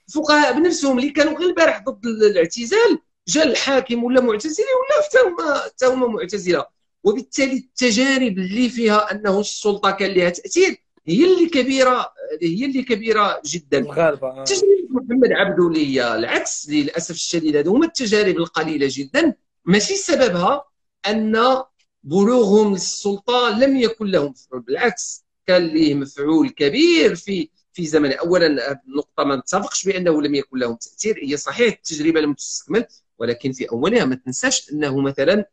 الفقهاء 0.07 0.53
بنفسهم 0.53 0.99
اللي 0.99 1.09
كانوا 1.09 1.37
غير 1.37 1.49
البارح 1.49 1.83
ضد 1.83 2.05
الاعتزال 2.05 2.99
جا 3.27 3.43
الحاكم 3.43 4.03
ولا 4.03 4.21
معتزلي 4.21 4.65
ولا 4.65 5.05
حتى 5.05 5.17
هما 5.27 5.57
حتى 5.57 5.85
هما 5.85 6.07
معتزلة. 6.07 6.65
وبالتالي 7.03 7.57
التجارب 7.57 8.37
اللي 8.37 8.69
فيها 8.69 9.11
أنه 9.11 9.39
السلطة 9.39 9.91
كان 9.91 10.11
لها 10.11 10.29
تأثير 10.29 10.83
هي 11.07 11.25
اللي 11.25 11.49
كبيره 11.49 12.13
هي 12.41 12.65
اللي 12.65 12.83
كبيرة 12.83 13.41
جدا. 13.45 13.77
الغالبة 13.77 14.27
آه. 14.27 14.43
تجربه 14.43 14.67
محمد 14.89 15.31
عبدو 15.31 15.67
اللي 15.67 15.87
هي 15.87 16.15
العكس 16.15 16.69
للأسف 16.69 17.15
الشديد 17.15 17.55
هذو 17.55 17.75
هما 17.75 17.85
التجارب 17.85 18.37
القليلة 18.37 18.87
جدا. 18.91 19.33
ماشي 19.65 19.95
سببها 19.95 20.63
أن 21.11 21.63
بلوغهم 22.03 22.73
للسلطه 22.73 23.49
لم 23.59 23.77
يكن 23.77 24.05
لهم 24.05 24.29
مفعول 24.31 24.61
بالعكس 24.61 25.25
كان 25.47 25.61
ليه 25.67 25.93
مفعول 25.93 26.49
كبير 26.49 27.15
في 27.15 27.49
في 27.73 27.85
زمن 27.85 28.13
اولا 28.13 28.71
النقطه 28.87 29.23
ما 29.23 29.35
نتفقش 29.35 29.85
بأنه 29.85 30.21
لم 30.21 30.35
يكن 30.35 30.57
لهم 30.57 30.75
تأثير 30.75 31.19
هي 31.23 31.37
صحيح 31.37 31.73
التجربة 31.73 32.21
لم 32.21 32.33
تستكمل 32.33 32.85
ولكن 33.19 33.51
في 33.51 33.69
أولها 33.71 34.05
ما 34.05 34.15
تنساش 34.15 34.71
أنه 34.71 35.01
مثلا 35.01 35.45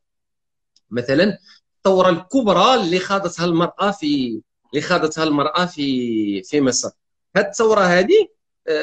مثلا 0.90 1.38
الثورة 1.76 2.11
الكبرى 2.11 2.74
اللي 2.74 2.98
خاضتها 2.98 3.44
المرأة 3.44 3.90
في 3.90 4.42
اللي 4.70 4.82
خاضتها 4.82 5.24
المرأة 5.24 5.66
في 5.66 6.42
في 6.42 6.61
مصر. 6.61 6.90
هذه 7.36 7.46
الثورة 7.46 7.80
هذه 7.80 8.28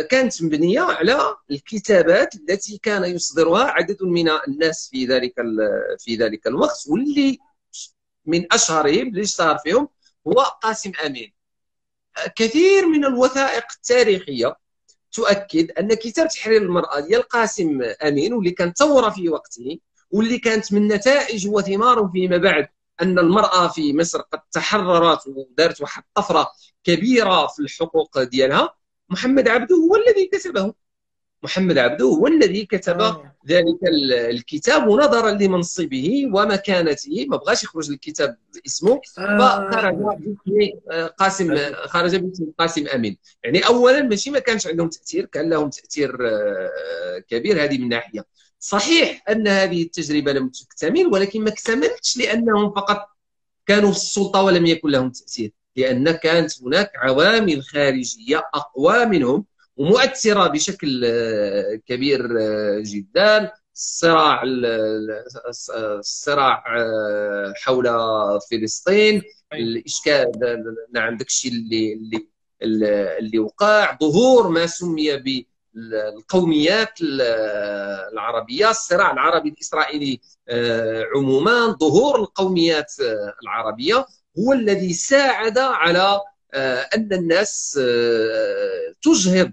كانت 0.09 0.43
مبنية 0.43 0.81
على 0.81 1.35
الكتابات 1.51 2.35
التي 2.35 2.77
كان 2.77 3.03
يصدرها 3.03 3.63
عدد 3.63 4.03
من 4.03 4.29
الناس 4.29 4.89
في 4.91 5.05
ذلك 5.05 5.33
في 5.99 6.15
ذلك 6.15 6.47
الوقت 6.47 6.83
واللي 6.87 7.39
من 8.25 8.53
أشهرهم 8.53 9.07
اللي 9.07 9.21
اشتهر 9.21 9.57
فيهم 9.57 9.87
هو 10.27 10.41
قاسم 10.41 10.91
أمين. 11.05 11.33
آه، 12.17 12.33
كثير 12.35 12.87
من 12.87 13.05
الوثائق 13.05 13.65
التاريخية 13.75 14.55
تؤكد 15.11 15.71
أن 15.71 15.93
كتاب 15.93 16.27
تحرير 16.27 16.61
المرأة 16.61 16.99
ديال 16.99 17.21
قاسم 17.21 17.81
أمين 18.03 18.33
واللي 18.33 18.51
كان 18.51 18.73
ثوره 18.73 19.09
في 19.09 19.29
وقته 19.29 19.79
واللي 20.11 20.37
كانت 20.39 20.73
من 20.73 20.87
نتائج 20.87 21.47
وثمار 21.47 22.09
فيما 22.13 22.37
بعد 22.37 22.67
أن 23.01 23.19
المرأة 23.19 23.67
في 23.67 23.93
مصر 23.93 24.21
قد 24.21 24.39
تحررت 24.51 25.27
ودارت 25.27 25.81
واحد 25.81 26.03
الطفره 26.07 26.51
كبيرة 26.83 27.47
في 27.47 27.59
الحقوق 27.59 28.23
ديالها. 28.23 28.75
محمد 29.11 29.47
عبده 29.47 29.75
هو 29.75 29.95
الذي 29.95 30.25
كتبه. 30.25 30.73
محمد 31.43 31.77
عبده 31.77 32.05
هو 32.05 32.27
الذي 32.27 32.65
كتب 32.65 33.01
آه. 33.01 33.35
ذلك 33.47 33.79
الكتاب 34.29 34.87
ونظرا 34.87 35.31
لمنصبه 35.31 36.31
ومكانته. 36.33 37.25
ما 37.29 37.37
بغاش 37.37 37.63
يخرج 37.63 37.91
الكتاب 37.91 38.37
اسمه 38.65 39.01
آه. 39.17 39.69
فخرج 39.71 39.95
باسم 39.95 40.79
قاسم 41.19 41.55
خرج 41.73 42.15
باسم 42.15 42.45
قاسم 42.59 42.87
أمين. 42.87 43.17
يعني 43.43 43.59
اولا 43.67 44.01
ماشي 44.01 44.29
ما 44.29 44.39
كانش 44.39 44.67
عندهم 44.67 44.89
تأثير 44.89 45.25
كان 45.25 45.49
لهم 45.49 45.69
تأثير 45.69 46.17
آه، 46.21 47.19
كبير. 47.29 47.63
هذه 47.63 47.77
من 47.77 47.89
ناحية. 47.89 48.25
صحيح 48.59 49.23
أن 49.29 49.47
هذه 49.47 49.83
التجربة 49.83 50.31
لم 50.33 50.49
تكتمل 50.49 51.07
ولكن 51.07 51.43
ما 51.43 51.49
اكتملتش 51.49 52.17
لأنهم 52.17 52.71
فقط 52.71 53.07
كانوا 53.65 53.91
في 53.91 53.97
السلطة 53.97 54.41
ولم 54.41 54.65
يكن 54.65 54.89
لهم 54.89 55.09
تأثير. 55.09 55.51
لأن 55.75 56.11
كانت 56.11 56.61
هناك 56.63 56.91
عوامل 56.95 57.63
خارجية 57.63 58.43
أقوى 58.55 59.05
منهم 59.05 59.45
ومؤثرة 59.77 60.47
بشكل 60.47 61.01
آه، 61.05 61.75
كبير 61.87 62.25
آه، 62.41 62.83
جدا. 62.85 63.51
الصراع 63.75 64.43
الصراع 65.75 66.63
آه، 66.77 67.53
حول 67.57 67.87
فلسطين. 68.51 69.21
الإشكال 69.53 70.31
نعم 70.93 71.17
داك 71.17 71.27
الشيء 71.27 71.51
اللي 71.51 71.93
اللي 71.93 73.17
اللي 73.19 73.39
وقع. 73.39 73.97
ظهور 74.01 74.47
ما 74.47 74.65
سمي 74.65 75.17
ب 75.17 75.45
القوميات 76.17 77.01
العربية 78.11 78.69
الصراع 78.69 79.11
العربي 79.11 79.49
الإسرائيلي 79.49 80.19
عموما. 81.15 81.77
ظهور 81.81 82.19
القوميات 82.19 82.93
العربية. 83.43 84.05
هو 84.39 84.53
الذي 84.53 84.93
ساعد 84.93 85.57
على 85.57 86.21
آه، 86.53 86.89
أن 86.95 87.13
الناس 87.13 87.79
تجهض 89.01 89.51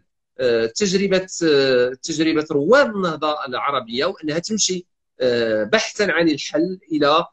تجربة 0.75 1.27
تجربة 2.03 2.47
رواد 2.51 2.87
النهضة 2.87 3.37
العربية 3.49 4.05
وأنها 4.05 4.39
تمشي 4.39 4.87
بحثا 5.73 6.03
عن 6.03 6.29
الحل 6.29 6.79
إلى 6.93 7.27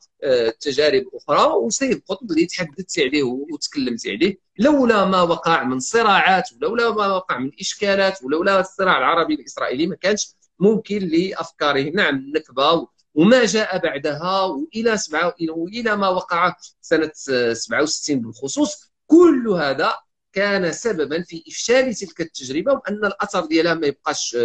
تجارب 0.60 1.04
أخرى. 1.14 1.54
وسيد 1.54 2.02
قطب 2.08 2.32
اللي 2.32 2.46
تحدثت 2.46 3.00
عليه 3.00 3.24
وتكلمت 3.24 4.08
عليه. 4.08 4.38
لولا 4.60 5.06
ما 5.06 5.22
وقع 5.22 5.64
من 5.64 5.80
صراعات 5.80 6.50
ولولا 6.54 6.92
ما 6.92 7.08
وقع 7.08 7.38
من 7.38 7.52
إشكالات 7.60 8.24
ولولا 8.24 8.60
الصراع 8.60 8.98
العربي 8.98 9.34
الإسرائيلي 9.34 9.88
ما 9.88 9.96
كانش 9.96 10.36
ممكن 10.60 10.98
لأفكاره. 11.00 11.90
نعم 11.90 12.16
النكبه 12.16 12.88
وما 13.16 13.46
جاء 13.46 13.78
بعدها 13.78 14.42
وإلى 14.42 14.98
سبعة 14.98 15.36
والى 15.50 15.96
ما 15.96 16.10
وقع 16.10 16.56
سنة 16.82 17.12
67 17.54 18.20
بالخصوص. 18.22 18.92
كل 19.08 19.48
هذا 19.48 19.96
كان 20.34 20.72
سببا 20.72 21.22
في 21.22 21.44
إفشال 21.48 21.96
تلك 21.96 22.22
التجربة 22.22 22.74
وأن 22.74 23.06
الأثر 23.06 23.46
ديالها 23.46 23.74
ما 23.74 23.88
يبقاش 23.88 24.38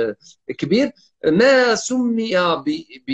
كبير. 0.59 0.93
ما 1.25 1.75
سمي 1.75 2.33
ب 3.09 3.11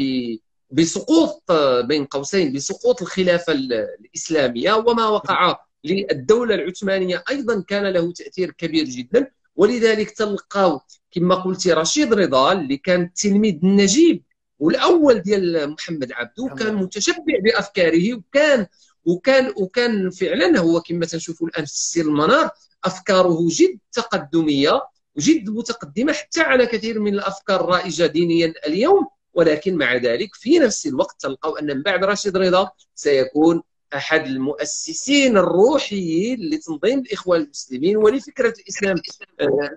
بسقوط 0.71 1.53
بين 1.85 2.05
قوسين 2.05 2.53
بسقوط 2.53 3.03
الخلافة 3.03 3.53
الإسلامية 3.53 4.73
وما 4.73 5.09
وقع 5.09 5.61
للدولة 5.85 6.55
العثمانية. 6.55 7.25
أيضا 7.31 7.65
كان 7.69 7.87
له 7.87 8.13
تأثير 8.13 8.51
كبير 8.51 8.85
جدا. 8.85 9.31
ولذلك 9.57 10.11
تلقاو 10.11 10.81
كما 11.11 11.35
قلتي 11.35 11.73
رشيد 11.73 12.15
رضا 12.15 12.53
اللي 12.53 12.77
كان 12.77 13.13
تلميذ 13.13 13.59
النجيب 13.65 14.23
والأول 14.59 15.19
ديال 15.19 15.71
محمد 15.71 16.13
عبدو 16.13 16.49
كان 16.49 16.75
متشبع 16.75 17.39
بأفكاره 17.45 18.15
وكان 18.15 18.67
وكان 19.05 19.53
وكان 19.57 20.11
فعلا 20.11 20.59
هو 20.59 20.81
كما 20.81 21.07
تنشوفوا 21.07 21.49
الآن 21.49 21.65
في 21.65 21.73
السير 21.73 22.05
المنار 22.05 22.51
أفكاره 22.85 23.39
جد 23.51 23.79
تقدمية 23.93 24.83
وجد 25.17 25.51
متقدمة 25.51 26.13
حتى 26.13 26.41
على 26.41 26.67
كثير 26.67 27.01
من 27.01 27.15
الأفكار 27.15 27.61
الرائجة 27.65 28.07
دينيا 28.07 28.55
اليوم. 28.67 29.07
ولكن 29.35 29.77
مع 29.77 29.97
ذلك 29.97 30.35
في 30.35 30.59
نفس 30.59 30.87
الوقت 30.87 31.21
تلقاو 31.21 31.57
أن 31.57 31.67
من 31.77 31.83
بعد 31.83 32.05
رشيد 32.05 32.37
رضا 32.37 32.71
سيكون 32.95 33.63
أحد 33.95 34.27
المؤسسين 34.27 35.37
الروحيين 35.37 36.41
لتنظيم 36.41 36.99
الإخوان 36.99 37.41
المسلمين 37.41 37.97
ولفكرة 37.97 38.55
الإسلام 38.61 38.97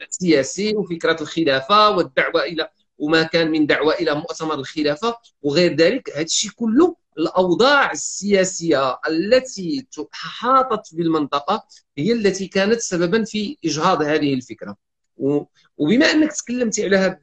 السياسي 0.10 0.76
وفكرة 0.76 1.18
الخلافة 1.22 1.90
والدعوة 1.90 2.44
إلى 2.44 2.70
وما 3.00 3.24
كان 3.24 3.52
من 3.52 3.66
دعوة 3.66 3.94
إلى 3.94 4.16
مؤتمر 4.16 4.54
الخلافة 4.54 5.18
وغير 5.42 5.76
ذلك 5.76 6.10
هذا 6.10 6.22
الشيء 6.22 6.52
كله 6.52 6.96
الأوضاع 7.18 7.92
السياسية 7.92 9.00
التي 9.08 9.88
حاطت 10.12 10.96
بالمنطقة 10.96 11.68
هي 11.98 12.12
التي 12.12 12.48
كانت 12.48 12.80
سببا 12.80 13.24
في 13.24 13.58
إجهاض 13.66 14.02
هذه 14.02 14.34
الفكرة. 14.34 14.78
وبما 15.78 16.06
أنك 16.12 16.34
تكلمتي 16.34 16.86
على 16.86 16.98
هذا 16.98 17.20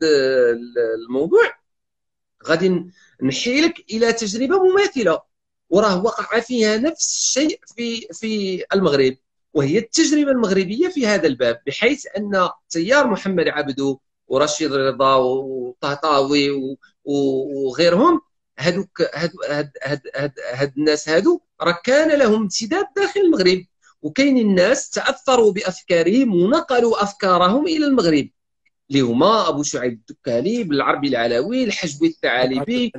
الموضوع 1.04 1.52
غادي 2.46 2.84
نحيلك 3.22 3.84
إلى 3.90 4.12
تجربة 4.12 4.62
مماثلة 4.64 5.20
وراه 5.70 6.02
وقع 6.04 6.40
فيها 6.40 6.76
نفس 6.76 7.16
الشيء 7.16 7.60
في 7.76 8.08
في 8.12 8.64
المغرب 8.74 9.16
وهي 9.54 9.78
التجربة 9.78 10.30
المغربية 10.30 10.88
في 10.88 11.06
هذا 11.06 11.26
الباب 11.26 11.62
بحيث 11.66 12.06
أن 12.18 12.48
تيار 12.68 13.06
محمد 13.06 13.48
عبدو 13.48 13.98
ورشيد 14.28 14.72
رضا 14.72 15.14
وطهطاوي 15.14 16.76
وغيرهم 17.04 18.20
هذوك 18.58 19.02
هاد 19.14 19.32
هاد 19.48 19.70
هاد 19.82 20.00
هاد, 20.14 20.32
هاد 20.52 20.72
الناس 20.76 21.08
هادو 21.08 21.40
راه 21.60 21.78
كان 21.84 22.18
لهم 22.18 22.34
امتداد 22.42 22.84
داخل 22.96 23.20
المغرب 23.20 23.64
وكاين 24.02 24.38
الناس 24.38 24.90
تأثروا 24.90 25.52
بأفكارهم 25.52 26.34
ونقلوا 26.34 27.02
أفكارهم 27.02 27.66
إلى 27.66 27.86
المغرب. 27.86 28.28
اللي 28.90 29.00
هما 29.00 29.48
أبو 29.48 29.62
شعيب 29.62 29.92
الدكاني 29.92 30.64
بالعربي 30.64 31.08
العلوي 31.08 31.64
الحجبي 31.64 32.06
الثعالبي 32.06 32.92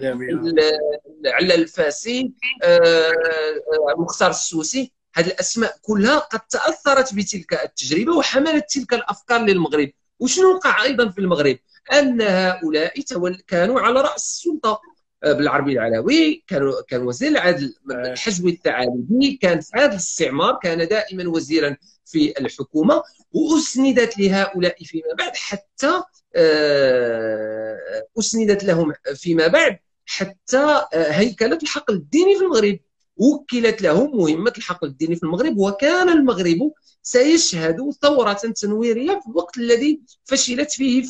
علال 1.25 1.61
الفاسي 1.61 2.33
آه، 2.63 2.77
آه، 2.77 3.95
مختار 3.97 4.29
السوسي. 4.29 4.93
هذه 5.13 5.27
الأسماء 5.27 5.75
كلها 5.81 6.17
قد 6.17 6.39
تأثرت 6.39 7.13
بتلك 7.13 7.53
التجربة 7.53 8.17
وحملت 8.17 8.65
تلك 8.69 8.93
الأفكار 8.93 9.41
للمغرب. 9.41 9.89
وشنو 10.19 10.55
وقع 10.55 10.83
أيضا 10.83 11.09
في 11.09 11.21
المغرب؟ 11.21 11.57
أن 11.93 12.21
هؤلاء 12.21 13.01
كانوا 13.47 13.79
على 13.79 14.01
رأس 14.01 14.23
السلطة 14.23 14.81
آه، 15.23 15.33
بالعربي 15.33 15.71
العلوي 15.71 16.43
كان 16.47 16.73
كان 16.87 17.01
وزير 17.01 17.31
العدل 17.31 17.75
الحجبي 17.91 18.49
الثعالبي 18.49 19.39
كان 19.41 19.59
في 19.61 19.71
هذا 19.75 19.91
الاستعمار 19.91 20.59
كان 20.63 20.87
دائما 20.87 21.29
وزيرا 21.29 21.77
في 22.05 22.39
الحكومة 22.39 23.03
وأسندت 23.31 24.17
لهؤلاء 24.19 24.83
فيما 24.83 25.13
بعد 25.17 25.35
حتى 25.35 26.03
آه، 26.35 27.77
أسندت 28.19 28.63
لهم 28.63 28.93
فيما 29.15 29.47
بعد 29.47 29.79
حتى 30.05 30.85
هيكلة 30.93 31.59
الحقل 31.63 31.93
الديني 31.93 32.35
في 32.35 32.43
المغرب. 32.43 32.79
وكلت 33.17 33.81
له 33.81 34.07
مهمة 34.07 34.53
الحقل 34.57 34.87
الديني 34.87 35.15
في 35.15 35.23
المغرب 35.23 35.57
وكان 35.57 36.09
المغرب 36.09 36.71
سيشهد 37.01 37.77
ثورة 38.01 38.33
تنويرية 38.33 39.19
في 39.19 39.27
الوقت 39.29 39.57
الذي 39.57 40.01
فشلت 40.25 40.71
فيه 40.71 41.03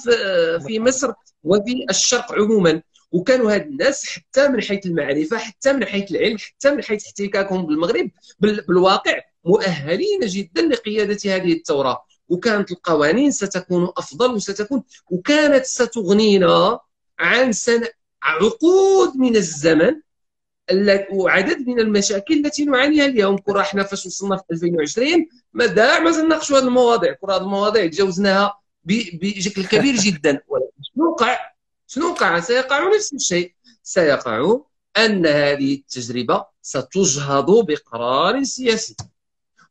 في 0.67 0.79
مصر 0.79 1.13
وفي 1.43 1.85
الشرق 1.89 2.33
عموما. 2.33 2.81
وكانوا 3.11 3.53
هاد 3.53 3.61
الناس 3.61 4.05
حتى 4.05 4.47
من 4.47 4.61
حيث 4.61 4.85
المعرفة 4.85 5.37
حتى 5.37 5.73
من 5.73 5.85
حيث 5.85 6.11
العلم 6.11 6.37
حتى 6.37 6.71
من 6.71 6.83
حيث 6.83 7.05
احتكاكهم 7.05 7.65
بالمغرب 7.65 8.09
بالواقع 8.39 9.19
مؤهلين 9.45 10.19
جدا 10.23 10.61
لقيادة 10.61 11.35
هذه 11.35 11.53
الثورة. 11.53 12.07
وكانت 12.29 12.71
القوانين 12.71 13.31
ستكون 13.31 13.89
أفضل 13.97 14.31
وستكون 14.31 14.83
وكانت 15.11 15.65
ستغنينا 15.65 16.79
عن 17.19 17.51
سنة 17.51 17.87
عقود 18.23 19.17
من 19.17 19.35
الزمن 19.35 20.01
وعدد 21.11 21.67
من 21.67 21.79
المشاكل 21.79 22.45
التي 22.45 22.65
نعانيها 22.65 23.05
اليوم. 23.05 23.37
كرة 23.37 23.61
إحنا 23.61 23.83
فاش 23.83 24.05
وصلنا 24.05 24.37
في 24.37 24.43
2020 24.51 25.27
ما 25.53 25.99
ما 25.99 26.11
نناقشوا 26.23 26.59
هذه 26.59 26.63
المواضيع. 26.63 27.13
كرة 27.13 27.35
هذه 27.35 27.41
المواضيع 27.41 27.87
تجاوزناها 27.87 28.59
بشكل 28.85 29.65
كبير 29.65 29.95
جدا. 30.05 30.41
ولكن 30.47 30.83
شنو 30.95 31.11
وقع 31.11 31.37
شنو 31.87 32.09
وقع 32.09 32.39
سيقع 32.39 32.95
نفس 32.95 33.13
الشيء. 33.13 33.53
سيقع 33.83 34.57
أن 34.97 35.25
هذه 35.25 35.73
التجربة 35.73 36.45
ستجهض 36.61 37.65
بقرار 37.65 38.43
سياسي 38.43 38.95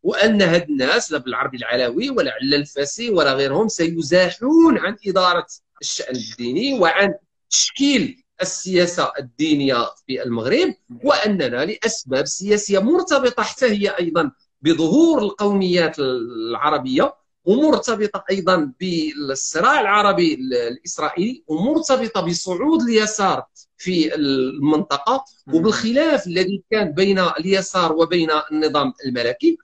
وأن 0.03 0.43
هاد 0.43 0.71
الناس 0.71 1.13
لا 1.13 1.19
بالعربي 1.19 1.57
العلوي 1.57 2.11
ولا 2.11 2.33
على 2.33 2.57
الفاسي 2.57 3.11
ولا 3.11 3.33
غيرهم 3.33 3.69
سيزاحون 3.69 4.79
عن 4.79 4.97
إدارة 5.07 5.47
الشأن 5.81 6.17
الديني 6.17 6.81
وعن 6.81 7.15
تشكيل 7.51 8.25
السياسة 8.43 9.13
الدينية 9.19 9.77
في 10.07 10.23
المغرب 10.23 10.75
وأننا 11.05 11.65
لأسباب 11.65 12.27
سياسية 12.27 12.79
مرتبطة 12.79 13.43
حتى 13.43 13.67
هي 13.67 13.89
أيضا 13.89 14.31
بظهور 14.63 15.19
القوميات 15.23 15.99
العربية 15.99 17.15
ومرتبطة 17.45 18.25
أيضا 18.31 18.73
بالصراع 18.81 19.81
العربي 19.81 20.35
الإسرائيلي 20.69 21.45
ومرتبطة 21.49 22.21
بصعود 22.21 22.83
اليسار 22.83 23.45
في 23.77 24.15
المنطقة 24.15 25.25
وبالخلاف 25.55 26.27
الذي 26.27 26.63
كان 26.71 26.93
بين 26.93 27.19
اليسار 27.19 27.93
وبين 27.93 28.29
النظام 28.53 28.93
الملكي 29.07 29.59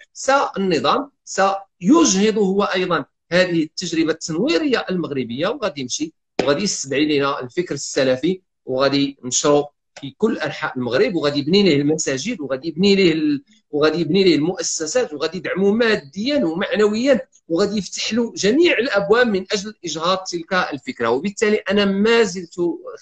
النظام 0.56 1.10
سيجهض 1.24 2.38
هو 2.38 2.62
أيضا 2.62 3.04
هذه 3.32 3.62
التجربة 3.62 4.12
التنويرية 4.12 4.86
المغربية 4.90 5.48
وغادي 5.48 5.80
يمشي 5.80 6.14
وغادي 6.42 6.62
يستدعي 6.62 7.18
لنا 7.18 7.40
الفكر 7.40 7.74
السلفي 7.74 8.40
وغادي 8.64 9.18
نشرو 9.24 9.66
في 10.00 10.14
كل 10.18 10.38
أنحاء 10.38 10.76
المغرب 10.78 11.14
وغادي 11.14 11.38
يبني 11.38 11.62
ليه 11.62 11.76
المساجد 11.76 12.40
وغادي 12.40 12.68
يبني 12.68 12.94
ليه 12.94 13.12
ال... 13.12 13.44
وغادي 13.70 13.98
يبني 14.00 14.24
ليه 14.24 14.36
المؤسسات 14.36 15.12
وغادي 15.14 15.38
يدعمه 15.38 15.70
ماديا 15.72 16.44
ومعنويا 16.44 17.20
وغادي 17.48 17.78
يفتح 17.78 18.12
له 18.14 18.32
جميع 18.36 18.78
الأبواب 18.78 19.26
من 19.26 19.44
أجل 19.52 19.74
إجهاض 19.84 20.18
تلك 20.18 20.52
الفكرة. 20.54 21.10
وبالتالي 21.10 21.56
أنا 21.56 21.84
ما 21.84 22.22
زلت 22.22 22.54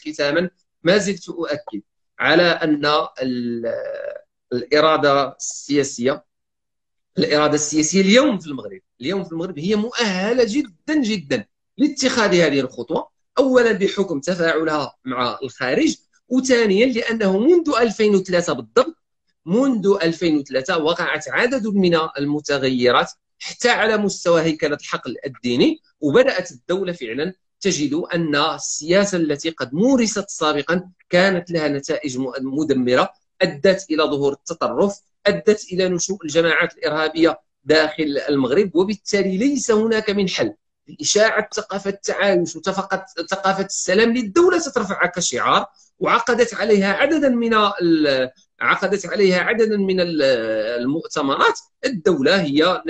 ختاما 0.07 0.51
ما 0.83 0.99
زلت 0.99 1.29
أؤكد 1.29 1.83
على 2.19 2.43
أن 2.43 2.87
الإرادة 4.53 5.37
السياسية 5.37 6.25
الإرادة 7.19 7.55
السياسية 7.55 8.01
اليوم 8.01 8.39
في 8.39 8.47
المغرب 8.47 8.81
اليوم 9.01 9.25
في 9.25 9.33
المغرب 9.33 9.59
هي 9.59 9.77
مؤهلة 9.77 10.45
جدا 10.49 11.03
جدا 11.03 11.47
لاتخاذ 11.79 12.35
هذه 12.35 12.61
الخطوة. 12.61 13.09
اولا 13.41 13.73
بحكم 13.73 14.21
تفاعلها 14.21 14.97
مع 15.05 15.39
الخارج 15.43 15.97
وثانيا 16.29 16.87
لأنه 16.87 17.39
منذ 17.39 17.73
2003 17.81 18.53
بالضبط 18.53 18.97
منذ 19.47 19.97
2003 20.03 20.79
وقعت 20.79 21.29
عدد 21.29 21.67
من 21.67 21.99
المتغيرات 22.19 23.11
حتى 23.39 23.69
على 23.71 23.97
مستوى 23.97 24.43
هيكلة 24.43 24.77
الحقل 24.77 25.17
الديني 25.27 25.81
وبدأت 26.01 26.53
الدولة 26.53 26.93
فعلا 26.93 27.35
تجد 27.61 27.95
أن 27.95 28.37
السياسة 28.37 29.19
التي 29.19 29.51
قد 29.51 29.75
مورست 29.75 30.31
سابقا 30.31 30.91
كانت 31.11 31.51
لها 31.51 31.69
نتائج 31.69 32.19
مدمرة 32.41 33.11
أدت 33.43 33.87
إلى 33.91 34.03
ظهور 34.03 34.33
التطرف 34.33 35.01
أدت 35.27 35.65
إلى 35.73 35.89
نشوء 35.89 36.19
الجماعات 36.25 36.73
الإرهابية 36.75 37.41
داخل 37.65 38.19
المغرب 38.29 38.77
وبالتالي 38.77 39.37
ليس 39.37 39.71
هناك 39.71 40.11
من 40.11 40.29
حل. 40.29 40.55
لاشاعه 40.99 41.49
ثقافة 41.55 41.91
التعايش 41.91 42.57
وثقافه 42.57 43.65
السلام 43.65 44.13
للدولة 44.13 44.59
سترفعها 44.59 45.07
كشعار 45.07 45.67
وعقدت 45.99 46.55
عليها 46.55 46.93
عددا 46.93 47.29
من 47.29 47.55
عقدت 48.61 49.07
عليها 49.07 49.41
عددا 49.41 49.77
من 49.77 49.97
المؤتمرات. 50.01 51.59
الدولة 51.85 52.41
هي 52.41 52.83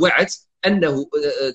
وعت 0.00 0.34
أنه 0.66 1.06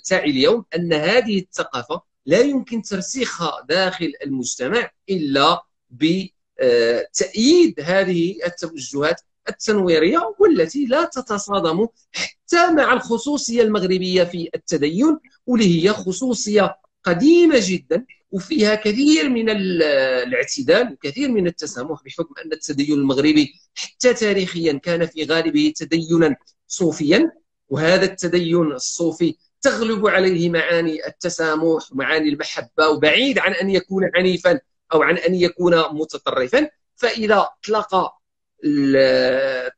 تعي 0.05 0.29
اليوم 0.29 0.65
أن 0.75 0.93
هذه 0.93 1.39
الثقافة 1.39 2.01
لا 2.25 2.39
يمكن 2.39 2.81
ترسيخها 2.81 3.65
داخل 3.69 4.13
المجتمع 4.25 4.89
إلا 5.09 5.61
بتأييد 5.89 7.79
هذه 7.81 8.35
التوجهات 8.45 9.21
التنويرية 9.49 10.35
والتي 10.39 10.85
لا 10.85 11.03
تتصادم 11.05 11.87
حتى 12.11 12.71
مع 12.71 12.93
الخصوصية 12.93 13.61
المغربية 13.61 14.23
في 14.23 14.49
التدين 14.55 15.19
واللي 15.45 15.83
هي 15.83 15.93
خصوصية 15.93 16.75
قديمة 17.03 17.59
جدا 17.61 18.05
وفيها 18.31 18.75
كثير 18.75 19.29
من 19.29 19.49
الاعتدال 19.49 20.93
وكثير 20.93 21.31
من 21.31 21.47
التسامح 21.47 22.03
بحكم 22.05 22.33
أن 22.45 22.53
التدين 22.53 22.93
المغربي 22.93 23.53
حتى 23.75 24.13
تاريخيا 24.13 24.73
كان 24.73 25.05
في 25.05 25.23
غالبه 25.23 25.73
تدينا 25.75 26.35
صوفيا 26.67 27.31
وهذا 27.69 28.05
التدين 28.05 28.71
الصوفي 28.71 29.35
تغلب 29.61 30.07
عليه 30.07 30.49
معاني 30.49 31.07
التسامح 31.07 31.91
ومعاني 31.91 32.29
المحبة 32.29 32.89
وبعيد 32.89 33.39
عن 33.39 33.53
أن 33.53 33.69
يكون 33.69 34.09
عنيفا 34.15 34.59
أو 34.93 35.01
عن 35.03 35.17
أن 35.17 35.35
يكون 35.35 35.75
متطرفا 35.91 36.69
فإذا 36.95 37.49
تلقى 37.63 38.16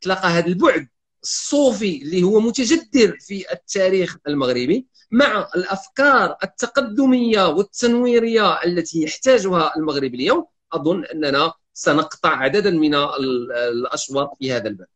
تلقى 0.02 0.28
هذا 0.28 0.48
البعد 0.48 0.88
الصوفي 1.24 2.02
اللي 2.02 2.24
هو 2.24 2.40
متجذر 2.40 3.18
في 3.20 3.54
التاريخ 3.54 4.18
المغربي 4.28 4.88
مع 5.12 5.50
الأفكار 5.56 6.38
التقدمية 6.44 7.48
والتنويرية 7.48 8.64
التي 8.64 9.04
يحتاجها 9.04 9.76
المغرب 9.78 10.14
اليوم. 10.14 10.46
أظن 10.74 11.06
أننا 11.06 11.54
سنقطع 11.74 12.30
عددا 12.30 12.72
من 12.72 12.96
الأشواط 12.96 14.38
في 14.40 14.52
هذا 14.52 14.68
الباب. 14.68 14.88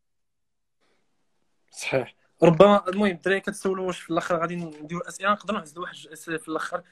صحيح. 1.70 2.14
ربما 2.42 2.88
المهم 2.88 3.10
الدراري 3.10 3.40
كتسولوا 3.40 3.86
واش 3.86 4.00
في 4.00 4.10
الأخر 4.10 4.40
غادي 4.40 4.56
نديروا 4.56 5.08
أسئلة؟ 5.08 5.32
نقدروا 5.32 5.60
نهزوا 5.60 5.82
واحد 5.82 5.96
الاسئله 6.04 6.36
في 6.36 6.48
الأخر. 6.48 6.82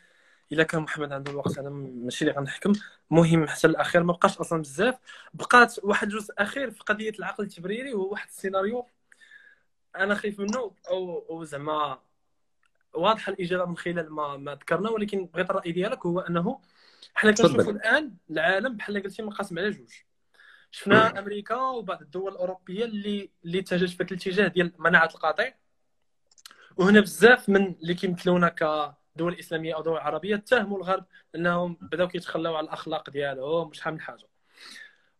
إلا 0.52 0.62
كان 0.62 0.82
محمد 0.82 1.12
عنده 1.12 1.32
الوقت 1.32 1.58
أنا 1.58 1.70
ماشي 1.70 2.24
اللي 2.24 2.38
غنحكم. 2.38 2.72
مهم 3.10 3.46
حتى 3.46 3.66
الأخير 3.66 4.02
ما 4.02 4.12
بقاش 4.12 4.38
أصلا 4.38 4.62
بزاف. 4.62 4.98
بقات 5.34 5.84
واحد 5.84 6.12
الجزء 6.12 6.34
أخير 6.38 6.70
في 6.70 6.80
قضية 6.80 7.10
العقل 7.18 7.44
التبريري 7.44 7.94
وهو 7.94 8.10
واحد 8.10 8.28
السيناريو 8.28 8.86
أنا 9.96 10.14
خايف 10.14 10.40
منه 10.40 10.74
أو 10.88 11.26
أو 11.30 11.44
زعما 11.44 11.98
واضحة 12.94 13.32
الإجابة 13.32 13.64
من 13.64 13.76
خلال 13.76 14.12
ما 14.12 14.36
ما 14.36 14.54
ذكرنا 14.54 14.90
ولكن 14.90 15.26
بغيت 15.26 15.50
الرأي 15.50 15.72
ديالك 15.72 16.06
هو 16.06 16.20
أنه 16.20 16.60
حنا 17.14 17.32
كنشوفوا 17.32 17.72
الآن 17.72 18.14
العالم 18.30 18.76
بحال 18.76 19.02
قلتي 19.02 19.22
منقسم 19.22 19.58
على 19.58 19.70
جوج. 19.70 19.92
شفنا 20.70 21.18
أمريكا 21.18 21.56
وبعض 21.56 22.02
الدول 22.02 22.32
الأوروبية 22.32 22.84
اللي 22.84 23.30
اللي 23.44 23.58
اتجهت 23.58 23.88
في 23.90 24.02
الاتجاه 24.02 24.48
ديال 24.48 24.72
مناعة 24.78 25.10
القطيع 25.14 25.54
وهنا 26.76 27.00
بزاف 27.00 27.48
من 27.48 27.74
اللي 27.82 27.94
كيمثلونا 27.94 28.48
كدول 29.14 29.38
إسلامية 29.38 29.74
أو 29.74 29.82
دول 29.82 29.98
عربية 29.98 30.34
اتهموا 30.34 30.78
الغرب 30.78 31.04
إنهم 31.34 31.78
بداو 31.80 32.08
كيتخلاو 32.08 32.56
على 32.56 32.64
الأخلاق 32.64 33.10
ديالهم 33.10 33.68
وشحال 33.68 33.94
من 33.94 34.00
حاجة. 34.00 34.28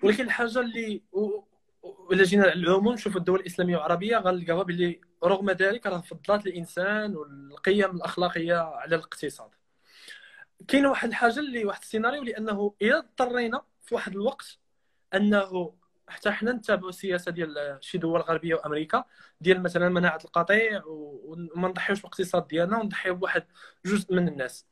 ولكن 0.02 0.24
الحاجة 0.24 0.60
اللي 0.60 1.02
الا 2.12 2.24
جينا 2.24 2.52
العموم 2.52 2.94
نشوفوا 2.94 3.20
الدول 3.20 3.40
الإسلامية 3.40 3.77
والعربية 3.77 4.16
غنلقاوها 4.16 4.62
باللي 4.62 5.01
رغم 5.24 5.51
ذلك 5.51 5.86
راه 5.86 6.01
فضلات 6.01 6.47
الإنسان 6.47 7.16
والقيم 7.16 7.90
الأخلاقية 7.97 8.55
على 8.56 8.97
الاقتصاد. 8.97 9.51
كاين 10.69 10.86
واحد 10.86 11.09
الحاجة 11.09 11.40
اللي 11.40 11.64
واحد 11.64 11.81
السيناريو 11.82 12.23
لأنه 12.23 12.74
إذا 12.82 12.98
اضطرينا 12.98 13.62
في 13.82 13.94
واحد 13.94 14.12
الوقت 14.12 14.59
أنه 15.14 15.74
حتى 16.13 16.31
حنا 16.31 16.53
نتابعوا 16.53 16.89
السياسة 16.89 17.33
ديال 17.33 17.79
شي 17.81 17.99
دول 17.99 18.21
غربية 18.21 18.55
وامريكا 18.55 19.05
ديال 19.41 19.63
مثلا 19.63 19.89
مناعة 19.89 20.19
القطيع 20.25 20.83
وما 20.87 21.69
نضحيوش 21.69 21.99
بالاقتصاد 22.01 22.47
ديالنا 22.47 22.79
ونضحيو 22.79 23.15
بواحد 23.15 23.45
جزء 23.87 24.15
من 24.15 24.29
الناس 24.29 24.67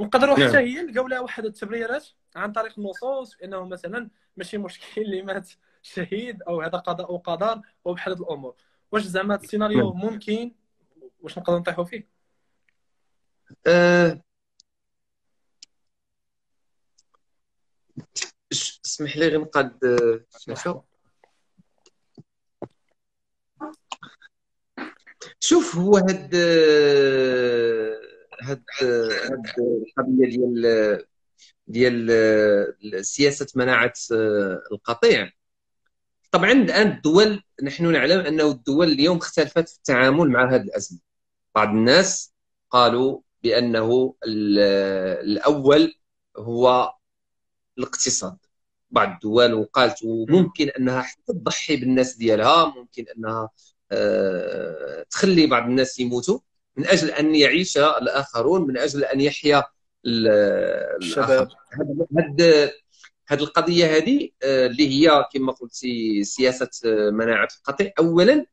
نقدروا 0.00 0.34
حتى 0.34 0.44
نعم. 0.44 0.64
هي 0.64 0.82
نلقاو 0.82 1.08
لها 1.08 1.20
واحد 1.20 1.44
التبريرات 1.44 2.06
عن 2.36 2.52
طريق 2.52 2.78
النصوص 2.78 3.36
بأنه 3.36 3.64
مثلا 3.64 4.10
ماشي 4.36 4.58
مشكل 4.58 5.02
اللي 5.02 5.22
مات 5.22 5.50
شهيد 5.82 6.42
أو 6.42 6.60
هذا 6.60 6.78
قضاء 6.78 7.12
وقدر 7.12 7.60
وبحال 7.84 8.12
هذه 8.12 8.22
الأمور 8.22 8.54
واش 8.92 9.02
زعما 9.02 9.34
هذا 9.34 9.42
السيناريو 9.42 9.94
نعم. 9.94 10.12
ممكن 10.12 10.54
واش 11.20 11.38
نقدر 11.38 11.58
نطيحوا 11.58 11.84
فيه 11.84 12.08
أه... 13.66 14.22
اسمح 18.90 19.16
لي 19.16 19.28
غير 19.28 19.40
نقاد 19.40 19.78
الشاشه 20.36 20.82
شوف 25.40 25.76
هو 25.76 25.96
هاد 25.96 26.34
هاد 28.42 28.64
هاد 29.30 29.44
القضية 29.58 30.26
ديال 30.26 31.06
ديال 31.66 33.06
سياسة 33.06 33.46
مناعة 33.54 33.92
القطيع. 34.72 35.32
طبعا 36.32 36.52
الآن 36.52 36.88
الدول 36.88 37.42
نحن 37.62 37.92
نعلم 37.92 38.20
أنه 38.20 38.50
الدول 38.50 38.88
اليوم 38.88 39.16
اختلفت 39.16 39.68
في 39.68 39.76
التعامل 39.76 40.28
مع 40.28 40.54
هذه 40.54 40.62
الأزمة. 40.62 41.00
بعض 41.54 41.68
الناس 41.68 42.34
قالوا 42.70 43.20
بأنه 43.42 44.14
الأول 44.24 45.94
هو 46.36 46.94
الاقتصاد. 47.78 48.38
بعض 48.90 49.08
الدول 49.12 49.54
وقالت 49.54 49.98
ممكن 50.04 50.68
أنها 50.68 51.02
حتى 51.02 51.32
تضحي 51.32 51.76
بالناس 51.76 52.16
ديالها 52.16 52.74
ممكن 52.76 53.04
أنها 53.16 53.50
آه، 53.92 55.06
تخلي 55.10 55.46
بعض 55.46 55.62
الناس 55.62 56.00
يموتوا 56.00 56.38
من 56.76 56.86
أجل 56.86 57.10
أن 57.10 57.34
يعيش 57.34 57.78
الآخرون 57.78 58.66
من 58.66 58.78
أجل 58.78 59.04
أن 59.04 59.20
يحيا 59.20 59.64
الشباب. 60.06 61.48
هذه 62.20 62.70
هذه 63.28 63.40
القضية 63.40 63.96
هذه 63.96 64.28
آه، 64.42 64.66
اللي 64.66 64.88
هي 64.88 65.24
كما 65.32 65.52
قلتي 65.52 66.24
سياسة 66.24 66.70
آه، 66.86 67.10
مناعة 67.10 67.48
القطيع. 67.58 67.92
اولا 67.98 68.46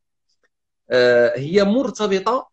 هي 1.36 1.64
مرتبطة 1.64 2.50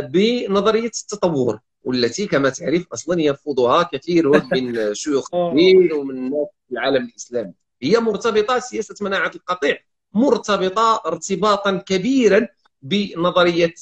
بنظرية 0.00 0.86
التطور. 0.86 1.60
والتي 1.84 2.26
كما 2.26 2.48
تعرف 2.48 2.86
أصلا 2.92 3.20
يرفضها 3.20 3.82
كثير 3.92 4.28
من 4.28 4.74
شيوخ 4.94 5.34
الدين 5.34 5.92
ومن 5.92 6.16
الناس 6.16 6.46
في 6.68 6.72
العالم 6.72 7.04
الإسلامي. 7.04 7.52
هي 7.82 7.98
مرتبطة 7.98 8.58
سياسة 8.58 8.94
مناعة 9.00 9.32
القطيع 9.34 9.78
مرتبطة 10.14 11.02
ارتباطا 11.06 11.76
كبيرا 11.76 12.48
بنظرية 12.82 13.74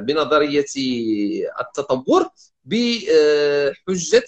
بنظرية 0.00 0.64
التطور 1.60 2.28
بحجة 2.64 4.24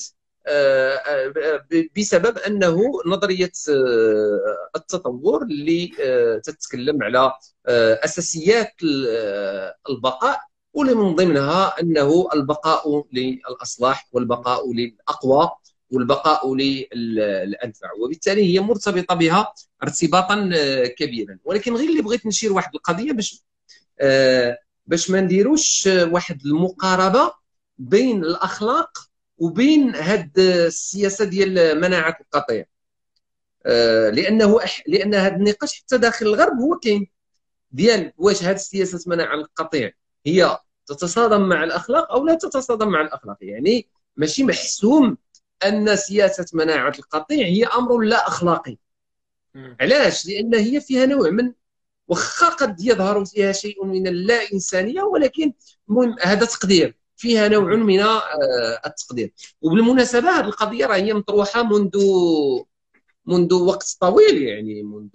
بسبب 1.97 2.39
أنه 2.39 2.76
نظرية 3.06 3.52
التطور 4.76 5.43
اللي 5.43 5.86
تتكلم 6.44 7.02
على 7.02 7.32
أساسيات 8.05 8.72
البقاء 9.90 10.40
ومن 10.74 11.14
ضمنها 11.14 11.80
أنه 11.80 12.28
البقاء 12.34 13.06
للأصلاح 13.12 14.09
والبقاء 14.12 14.72
للأقوى 14.72 15.51
والبقاء 15.90 16.55
للانفع 16.55 17.88
وبالتالي 18.01 18.55
هي 18.55 18.60
مرتبطة 18.60 19.14
بها 19.14 19.55
ارتباطا 19.82 20.51
آه، 20.55 20.86
كبيرا. 20.86 21.38
ولكن 21.44 21.74
غير 21.76 21.88
اللي 21.90 22.02
بغيت 22.02 22.26
نشير 22.26 22.52
واحد 22.52 22.74
القضية 22.74 23.12
باش 23.12 23.44
آه، 24.01 24.59
باش 24.86 25.10
ما 25.10 25.20
نديروش 25.20 25.86
واحد 25.86 26.46
المقاربة 26.46 27.32
بين 27.78 28.24
الأخلاق 28.24 28.98
وبين 29.38 29.94
هاد 29.94 30.38
السياسة 30.38 31.24
ديال 31.24 31.80
مناعة 31.80 32.16
القطيع. 32.20 32.64
آه، 33.66 34.10
لأنه 34.10 34.60
لأن 34.86 35.14
هذا 35.14 35.36
النقاش 35.36 35.80
حتى 35.80 35.98
داخل 35.98 36.26
الغرب 36.26 36.59
هو 36.60 36.78
كاين 36.78 37.06
ديال 37.72 38.12
واش 38.18 38.42
هاد 38.42 38.55
السياسة 38.55 39.10
مناعة 39.10 39.34
القطيع 39.34 39.92
هي 40.26 40.59
تتصادم 40.86 41.48
مع 41.48 41.64
الأخلاق 41.64 42.12
أو 42.12 42.26
لا 42.26 42.34
تتصادم 42.34 42.88
مع 42.88 43.01
الأخلاق. 43.01 43.36
يعني 43.40 43.88
ماشي 44.16 44.44
محسوم 44.44 45.16
أن 45.64 45.96
سياسة 45.96 46.46
مناعة 46.52 46.92
القطيع 46.98 47.46
هي 47.46 47.64
أمر 47.64 47.98
لا 48.01 48.28
أخلاقي. 48.28 48.76
علاش؟ 49.80 50.26
لأن 50.26 50.55
هي 50.55 50.80
فيها 50.80 51.06
نوع 51.06 51.30
من 51.30 51.52
واخا 52.09 52.48
قد 52.48 52.80
يظهر 52.80 53.24
فيها 53.24 53.52
شيء 53.52 53.84
من 53.84 54.06
اللا 54.06 54.52
إنسانية 54.52 55.02
ولكن 55.02 55.52
المهم 55.88 56.16
هذا 56.22 56.46
تقدير. 56.46 56.96
فيها 57.16 57.48
نوع 57.48 57.76
من 57.76 58.01
آه، 58.01 58.22
التقدير. 58.86 59.32
وبالمناسبة 59.62 60.30
هذه 60.30 60.44
القضية 60.44 60.86
راه 60.86 60.96
هي 60.96 61.14
مطروحة 61.14 61.62
منذ 61.62 61.98
منذ 63.26 63.55
وقت 63.55 63.96
طويل 64.01 64.42
يعني 64.42 64.82
منذ 64.82 65.10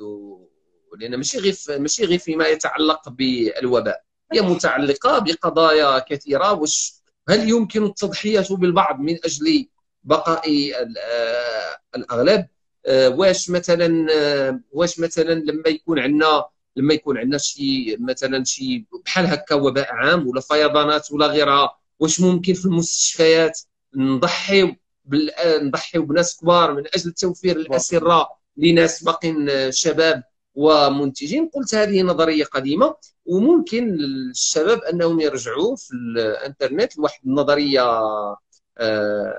لأن 0.97 1.15
ماشي 1.15 1.37
غير 1.39 1.55
ماشي 1.69 2.05
غير 2.05 2.19
فيما 2.19 2.47
يتعلق 2.47 3.09
بالوباء. 3.09 4.03
هي 4.33 4.41
متعلقة 4.41 5.19
بقضايا 5.19 5.99
كثيرة 5.99 6.53
وش 6.53 6.93
هل 7.29 7.49
يمكن 7.49 7.83
التضحية 7.85 8.45
بالبعض 8.49 8.99
من 8.99 9.17
أجل 9.25 9.67
بقاء 10.03 10.71
آه، 10.73 11.77
الأغلب؟ 11.95 12.47
آه، 12.85 13.09
واش 13.09 13.49
مثلا 13.49 14.07
آه، 14.15 14.59
واش 14.71 14.99
مثلا 14.99 15.33
لما 15.33 15.69
يكون 15.69 15.99
عندنا 15.99 16.45
لما 16.75 16.93
يكون 16.93 17.17
عندنا 17.17 17.37
شي 17.37 17.97
مثلا 17.97 18.43
شي 18.43 18.85
بحال 19.05 19.25
هكا 19.25 19.55
وباء 19.55 19.93
عام 19.93 20.27
ولا 20.27 20.41
فيضانات 20.41 21.11
ولا 21.11 21.27
غيرها 21.27 21.77
واش 21.99 22.21
ممكن 22.21 22.53
في 22.53 22.65
المستشفيات 22.65 23.59
نضحيو 23.95 24.75
نضحيو 25.61 26.05
بناس 26.05 26.37
كبار 26.37 26.73
من 26.73 26.83
أجل 26.95 27.11
توفير 27.11 27.55
الأسرة 27.55 28.29
لناس 28.57 29.03
باقين 29.03 29.71
شباب؟ 29.71 30.23
ومنتجين. 30.55 31.49
قلت 31.53 31.75
هذه 31.75 32.01
نظرية 32.01 32.43
قديمة 32.43 32.95
وممكن 33.25 33.87
للشباب 33.95 34.81
أنهم 34.81 35.19
يرجعوا 35.19 35.75
في 35.75 35.93
الإنترنت 35.93 36.97
لواحد 36.97 37.19
النظرية 37.25 37.81
آه، 38.77 39.33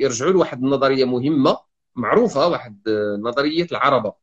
يرجعوا 0.00 0.32
لواحد 0.32 0.62
النظرية 0.64 1.04
مهمة 1.04 1.58
معروفة 1.96 2.48
واحد 2.48 2.88
نظرية 3.20 3.66
العربة. 3.72 4.14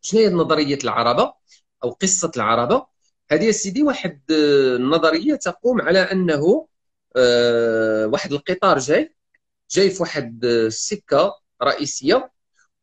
شنو 0.00 0.20
هي 0.20 0.28
نظرية 0.30 0.78
العربة؟ 0.84 1.34
أو 1.84 1.90
قصة 1.90 2.30
العربة؟ 2.36 2.86
هذه 3.30 3.50
سيدي 3.50 3.82
واحد 3.82 4.20
النظريه 4.30 5.34
تقوم 5.34 5.80
على 5.80 5.98
أنه 5.98 6.68
آه، 7.16 8.06
واحد 8.06 8.32
القطار 8.32 8.78
جاي 8.78 9.16
جاي 9.70 9.90
في 9.90 10.02
واحد 10.02 10.44
السكه 10.44 11.34
رئيسية. 11.62 12.30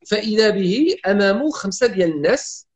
فإذا 0.08 0.50
به 0.50 0.96
امامه 1.08 1.52
خمسة 1.52 1.88
ديال 1.88 2.12
الناس 2.12 2.68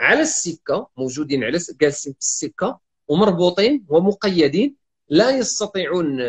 على 0.00 0.20
السكة 0.20 0.90
موجودين 0.96 1.44
على 1.44 1.58
جالسين 1.80 2.12
في 2.12 2.18
السكة 2.18 2.80
ومربوطين 3.08 3.84
ومقيدين 3.88 4.76
لا 5.08 5.30
يستطيعون 5.30 6.20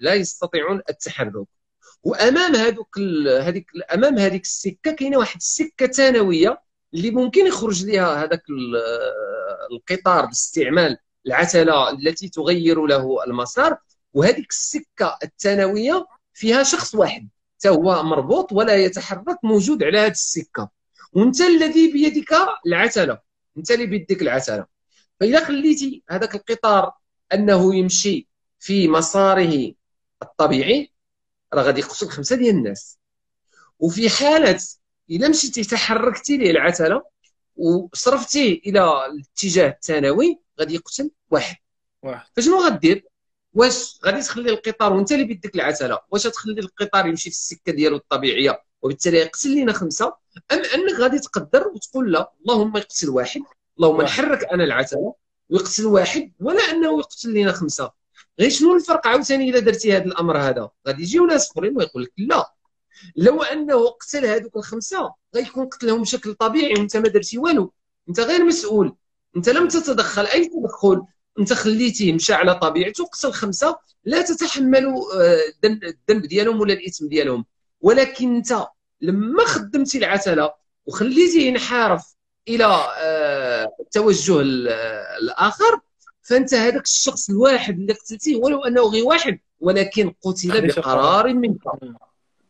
لا 0.00 0.14
يستطيعون 0.14 0.82
التحرك. 0.90 1.46
وأمام 2.02 2.56
هذوك 2.56 2.98
هذيك 3.40 3.66
أمام 3.94 4.18
هذيك 4.18 4.42
السكة 4.42 4.90
كاينة 4.90 5.18
واحد 5.18 5.36
السكة 5.36 5.86
ثانوية 5.86 6.62
اللي 6.94 7.10
ممكن 7.10 7.46
يخرج 7.46 7.84
لها 7.84 8.24
هذاك 8.24 8.42
القطار 9.70 10.26
باستعمال 10.26 10.98
العتلة 11.26 11.90
التي 11.90 12.28
تغير 12.28 12.86
له 12.86 13.24
المسار. 13.24 13.78
وهذيك 14.12 14.50
السكة 14.50 15.18
الثانوية 15.22 16.06
فيها 16.32 16.62
شخص 16.62 16.94
واحد. 16.94 17.28
حتى 17.58 17.68
هو 17.68 18.02
مربوط 18.02 18.52
ولا 18.52 18.76
يتحرك 18.76 19.44
موجود 19.44 19.82
على 19.82 19.98
هذه 19.98 20.10
السكة. 20.10 20.70
وانت 21.12 21.40
الذي 21.40 21.92
بيدك 21.92 22.36
العتله 22.66 23.18
انت 23.56 23.70
اللي 23.70 23.86
بيدك 23.86 24.22
العتله 24.22 24.66
فإذا 25.20 25.44
خليتي 25.44 26.02
هذاك 26.10 26.34
القطار 26.34 26.92
أنه 27.32 27.74
يمشي 27.74 28.28
في 28.58 28.88
مساره 28.88 29.74
الطبيعي 30.22 30.92
راه 31.54 31.62
غادي 31.62 31.80
يقتل 31.80 32.08
خمسة 32.08 32.36
ديال 32.36 32.54
الناس. 32.54 32.98
وفي 33.78 34.10
حالة 34.10 34.60
إلا 35.10 35.28
مشيتي 35.28 35.64
تحركتي 35.64 36.36
ليه 36.36 36.50
العتله 36.50 37.02
وصرفتيه 37.56 38.60
إلى 38.66 39.06
الاتجاه 39.06 39.68
الثانوي 39.68 40.40
غادي 40.60 40.74
يقتل 40.74 41.10
واحد. 41.30 41.56
واحد. 42.02 42.26
فشنو 42.36 42.66
غدير؟ 42.66 43.04
واش 43.58 43.98
غادي 44.04 44.22
تخلي 44.22 44.50
القطار 44.50 44.92
وانت 44.92 45.12
اللي 45.12 45.24
بيدك 45.24 45.54
العتله 45.54 45.98
واش 46.10 46.22
تخلي 46.22 46.60
القطار 46.60 47.06
يمشي 47.06 47.30
في 47.30 47.36
السكة 47.36 47.72
ديالو 47.72 47.96
الطبيعية 47.96 48.62
وبالتالي 48.82 49.18
يقتل 49.18 49.54
لنا 49.56 49.72
خمسة؟ 49.72 50.06
أم 50.52 50.58
أنك 50.58 51.00
غادي 51.00 51.18
تقدر 51.18 51.68
وتقول 51.68 52.12
لا 52.12 52.32
اللهم 52.40 52.76
يقتل 52.76 53.08
واحد 53.08 53.40
اللهم 53.78 54.02
نحرك 54.02 54.44
أنا 54.44 54.64
العتله 54.64 55.14
ويقتل 55.50 55.86
واحد 55.86 56.32
ولا 56.40 56.60
أنه 56.70 56.98
يقتل 56.98 57.34
لنا 57.34 57.52
خمسة. 57.52 57.90
غير 58.40 58.50
شنو 58.50 58.76
الفرق 58.76 59.06
عاوتاني 59.06 59.50
إلا 59.50 59.58
درتي 59.58 59.96
هذا 59.96 60.04
الأمر 60.04 60.38
هذا؟ 60.38 60.70
غادي 60.88 61.02
يجيو 61.02 61.26
ناس 61.26 61.50
أخرين 61.50 61.76
ويقول 61.76 62.02
لك 62.02 62.12
لا. 62.18 62.54
لو 63.16 63.42
أنه 63.42 63.88
قتل 63.88 64.26
هذوك 64.26 64.56
الخمسة 64.56 65.14
غيكون 65.34 65.66
قتلهم 65.66 66.02
بشكل 66.02 66.34
طبيعي 66.34 66.74
وأنت 66.74 66.96
ما 66.96 67.08
درتي 67.08 67.38
والو. 67.38 67.72
أنت 68.08 68.20
غير 68.20 68.44
مسؤول. 68.44 68.96
أنت 69.36 69.48
لم 69.48 69.68
تتدخل 69.68 70.26
أي 70.26 70.48
تدخل 70.48 71.02
انت 71.38 71.52
خليتيه 71.52 72.12
مشى 72.12 72.32
على 72.32 72.54
طبيعته 72.54 73.04
قتل 73.04 73.32
خمسة 73.32 73.78
لا 74.04 74.22
تتحمل 74.22 74.86
آه، 74.86 75.40
الذنب 75.64 76.26
ديالهم 76.26 76.60
ولا 76.60 76.72
الإثم 76.72 77.08
ديالهم. 77.08 77.44
ولكن 77.80 78.36
انت 78.36 78.66
لما 79.00 79.44
خدمتي 79.44 79.98
العتلة 79.98 80.52
وخليتيه 80.86 81.48
ينحرف 81.48 82.14
إلى 82.48 82.64
آه، 82.98 83.68
التوجه 83.80 84.40
الآخر 84.40 85.80
فأنت 86.22 86.54
هذاك 86.54 86.82
الشخص 86.82 87.30
الواحد 87.30 87.78
اللي 87.78 87.92
قتلتيه 87.92 88.36
ولو 88.36 88.64
أنه 88.64 88.82
غير 88.82 89.04
واحد 89.04 89.38
ولكن 89.60 90.14
قتل 90.22 90.66
بقرار 90.66 91.34
منك. 91.34 91.58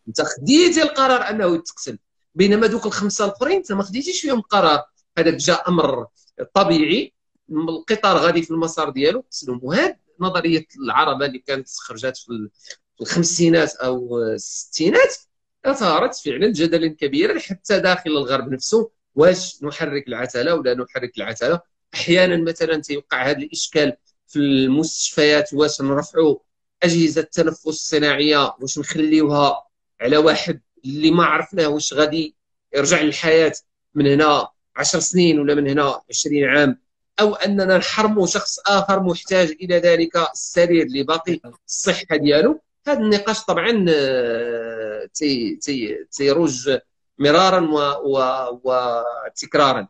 انت 0.08 0.22
خديتي 0.22 0.82
القرار 0.82 1.30
أنه 1.30 1.54
يتقتل. 1.54 1.98
بينما 2.34 2.66
دوك 2.66 2.86
الخمسة 2.86 3.24
الأخرين 3.24 3.56
أنت 3.56 3.72
ما 3.72 3.82
خديتيش 3.82 4.20
فيهم 4.20 4.40
قرار. 4.40 4.82
هذاك 5.18 5.34
جاء 5.34 5.68
أمر 5.68 6.06
طبيعي. 6.54 7.12
القطار 7.50 8.16
غادي 8.16 8.42
في 8.42 8.50
المسار 8.50 8.90
ديالو 8.90 9.24
قتلهم 9.32 9.60
وهاد 9.62 9.96
نظرية 10.20 10.66
العربة 10.84 11.26
اللي 11.26 11.38
كانت 11.38 11.68
خرجت 11.68 12.16
في 12.16 12.48
الخمسينات 13.00 13.74
أو 13.74 14.18
الستينات 14.22 15.16
أثارت 15.64 16.14
فعلا 16.14 16.52
جدلا 16.52 16.88
كبيرا 16.88 17.38
حتى 17.38 17.80
داخل 17.80 18.10
الغرب 18.10 18.52
نفسه. 18.52 18.90
واش 19.14 19.62
نحرك 19.62 20.08
العتله 20.08 20.54
ولا 20.54 20.74
نحرك 20.74 21.16
العتله 21.18 21.60
أحيانا 21.94 22.36
مثلا 22.36 22.76
تيوقع 22.80 23.30
هذا 23.30 23.38
الإشكال 23.38 23.96
في 24.26 24.38
المستشفيات 24.38 25.54
واش 25.54 25.80
نرفعوا 25.80 26.36
أجهزة 26.82 27.20
التنفس 27.20 27.66
الصناعية 27.66 28.54
واش 28.60 28.78
نخليوها 28.78 29.66
على 30.00 30.16
واحد 30.16 30.60
اللي 30.84 31.10
ما 31.10 31.24
عرفناه 31.24 31.68
واش 31.68 31.94
غادي 31.94 32.36
يرجع 32.76 33.00
للحياة 33.00 33.52
من 33.94 34.06
هنا 34.06 34.48
10 34.76 35.00
سنين 35.00 35.40
ولا 35.40 35.54
من 35.54 35.68
هنا 35.68 36.02
20 36.10 36.44
عام؟ 36.44 36.78
أو 37.20 37.34
أننا 37.34 37.76
نحرموا 37.78 38.26
شخص 38.26 38.58
آخر 38.66 39.02
محتاج 39.02 39.50
إلى 39.60 39.78
ذلك 39.78 40.16
السرير 40.16 40.86
اللي 40.86 41.02
باقي 41.02 41.40
الصحة 41.68 42.16
ديالو. 42.16 42.60
هذا 42.88 42.98
النقاش 42.98 43.44
طبعا 43.44 43.86
آه، 43.88 45.08
تي 45.14 45.56
تي 45.56 46.04
تيروج 46.12 46.70
مرارا 47.18 47.60
وتكرارا 48.64 49.88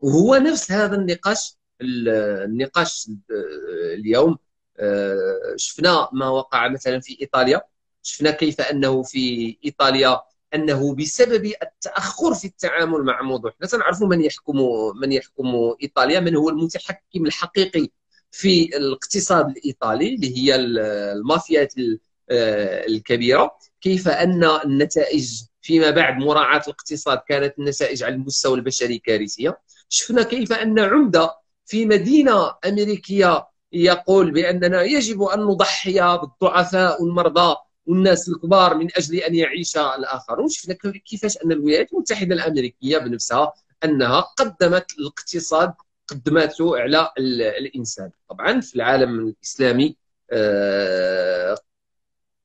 وهو 0.00 0.34
نفس 0.36 0.72
هذا 0.72 0.96
النقاش 0.96 1.56
ال- 1.80 2.08
النقاش 2.44 3.10
آه، 3.30 3.94
اليوم 3.94 4.38
آه، 4.78 5.54
شفنا 5.56 6.08
ما 6.12 6.28
وقع 6.28 6.68
مثلا 6.68 7.00
في 7.00 7.16
إيطاليا. 7.20 7.60
شفنا 8.02 8.30
كيف 8.30 8.60
أنه 8.60 9.02
في 9.02 9.56
إيطاليا 9.64 10.20
أنه 10.54 10.94
بسبب 10.94 11.52
التأخر 11.62 12.34
في 12.34 12.44
التعامل 12.44 13.02
مع 13.04 13.22
موضوع. 13.22 13.50
حنا 13.58 13.66
تنعرفوا 13.68 14.06
من 14.06 14.24
يحكم 14.24 14.56
من 15.02 15.12
يحكم 15.12 15.74
إيطاليا 15.82 16.20
من 16.20 16.36
هو 16.36 16.48
المتحكم 16.48 17.26
الحقيقي 17.26 17.88
في 18.30 18.76
الاقتصاد 18.76 19.48
الإيطالي 19.48 20.14
اللي 20.14 20.38
هي 20.38 20.54
ال- 20.54 20.78
المافيات 21.18 21.78
ال- 21.78 21.98
آه، 22.30 22.86
الكبيرة. 22.86 23.50
كيف 23.80 24.08
أن 24.08 24.44
النتائج 24.44 25.42
فيما 25.62 25.90
بعد 25.90 26.16
مراعاة 26.18 26.60
الاقتصاد 26.66 27.18
كانت 27.28 27.58
النتائج 27.58 28.02
على 28.02 28.14
المستوى 28.14 28.54
البشري 28.58 28.98
كارثية. 28.98 29.58
شفنا 29.88 30.22
كيف 30.22 30.52
أن 30.52 30.78
عمدة 30.78 31.30
في 31.66 31.86
مدينة 31.86 32.54
أمريكية 32.66 33.46
يقول 33.72 34.30
بأننا 34.30 34.82
يجب 34.82 35.22
أن 35.22 35.40
نضحي 35.40 35.92
بالضعفاء 36.18 37.02
والمرضى 37.02 37.56
والناس 37.86 38.28
الكبار 38.28 38.74
من 38.74 38.88
أجل 38.96 39.16
أن 39.16 39.34
يعيش 39.34 39.76
الاخرون 39.76 40.48
شفنا 40.48 40.74
كيفاش 41.06 41.36
أن 41.44 41.52
الولايات 41.52 41.92
المتحدة 41.92 42.34
الأمريكية 42.34 42.98
بنفسها 42.98 43.52
أنها 43.84 44.20
قدمت 44.20 44.86
الاقتصاد 44.98 45.74
قدمته 46.08 46.78
على 46.78 47.12
ال- 47.18 47.42
الإنسان. 47.42 48.10
طبعا 48.30 48.60
في 48.60 48.76
العالم 48.76 49.18
الإسلامي 49.28 49.96
آه، 50.32 51.56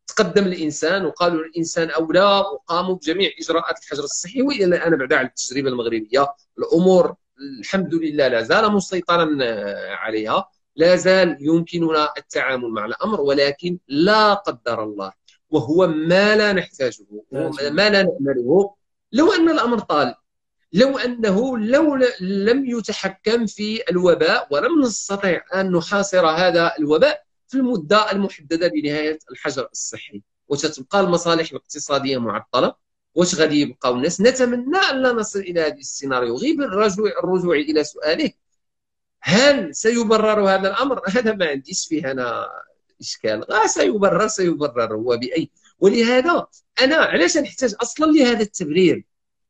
تقدم 0.07 0.43
الإنسان 0.45 1.05
وقالوا 1.05 1.45
الإنسان 1.45 1.89
أولى 1.89 2.23
وقاموا 2.53 2.95
بجميع 2.95 3.31
إجراءات 3.41 3.77
الحجر 3.79 4.03
الصحي 4.03 4.41
وإلى 4.41 4.65
الآن 4.65 4.97
بعد 4.97 5.13
على 5.13 5.27
التجربة 5.27 5.69
المغربية 5.69 6.27
الأمور 6.59 7.15
الحمد 7.59 7.93
لله 7.95 8.27
لا 8.27 8.41
زال 8.41 8.71
مسيطرا 8.71 9.37
آه، 9.41 9.89
عليها. 9.95 10.49
لا 10.75 10.95
زال 10.95 11.37
يمكننا 11.41 12.09
التعامل 12.17 12.69
مع 12.69 12.85
الأمر 12.85 13.21
ولكن 13.21 13.79
لا 13.87 14.33
قدر 14.33 14.83
الله. 14.83 15.11
وهو 15.51 15.87
ما 15.87 16.35
لا 16.35 16.53
نحتاجه 16.53 17.05
ما 17.31 17.89
لا 17.89 18.03
نأمله. 18.03 18.75
لو 19.11 19.33
أن 19.33 19.49
الأمر 19.49 19.79
طال 19.79 20.15
لو 20.73 20.97
أنه 20.97 21.57
لو 21.57 21.95
لم 22.21 22.65
يتحكم 22.65 23.45
في 23.45 23.83
الوباء 23.89 24.47
ولم 24.51 24.81
نستطع 24.81 25.41
أن 25.55 25.71
نحاصر 25.71 26.25
هذا 26.27 26.73
الوباء 26.79 27.23
في 27.47 27.57
المدة 27.57 28.11
المحددة 28.11 28.67
بنهايه 28.67 29.19
الحجر 29.31 29.69
الصحي. 29.71 30.21
وتتبقى 30.47 30.99
المصالح 30.99 31.49
الاقتصادية 31.51 32.17
معطلة. 32.17 32.75
واش 33.15 33.35
غادي 33.35 33.61
يبقاو 33.61 33.95
الناس؟ 33.95 34.21
نتمنى 34.21 34.77
أن 34.77 35.01
لا 35.01 35.11
نصل 35.11 35.39
إلى 35.39 35.61
هذا 35.61 35.73
السيناريو. 35.75 36.35
غير 36.35 36.55
بالرجوع 36.55 37.11
الرجوع 37.23 37.55
إلى 37.55 37.83
سؤاله. 37.83 38.31
هل 39.21 39.75
سيبرر 39.75 40.49
هذا 40.49 40.69
الأمر؟ 40.69 41.01
هذا 41.15 41.33
ما 41.33 41.45
عنديش 41.45 41.87
فيه 41.87 42.11
أنا 42.11 42.47
إشكال. 43.01 43.51
آه 43.51 43.67
سيبرر 43.67 44.27
سيبرر. 44.27 44.95
هو 44.95 45.17
باي 45.17 45.51
ولهذا 45.79 46.47
أنا 46.81 46.95
علاش 46.95 47.37
نحتاج 47.37 47.75
أصلا 47.81 48.11
لهذا 48.11 48.41
التبرير؟ 48.41 49.05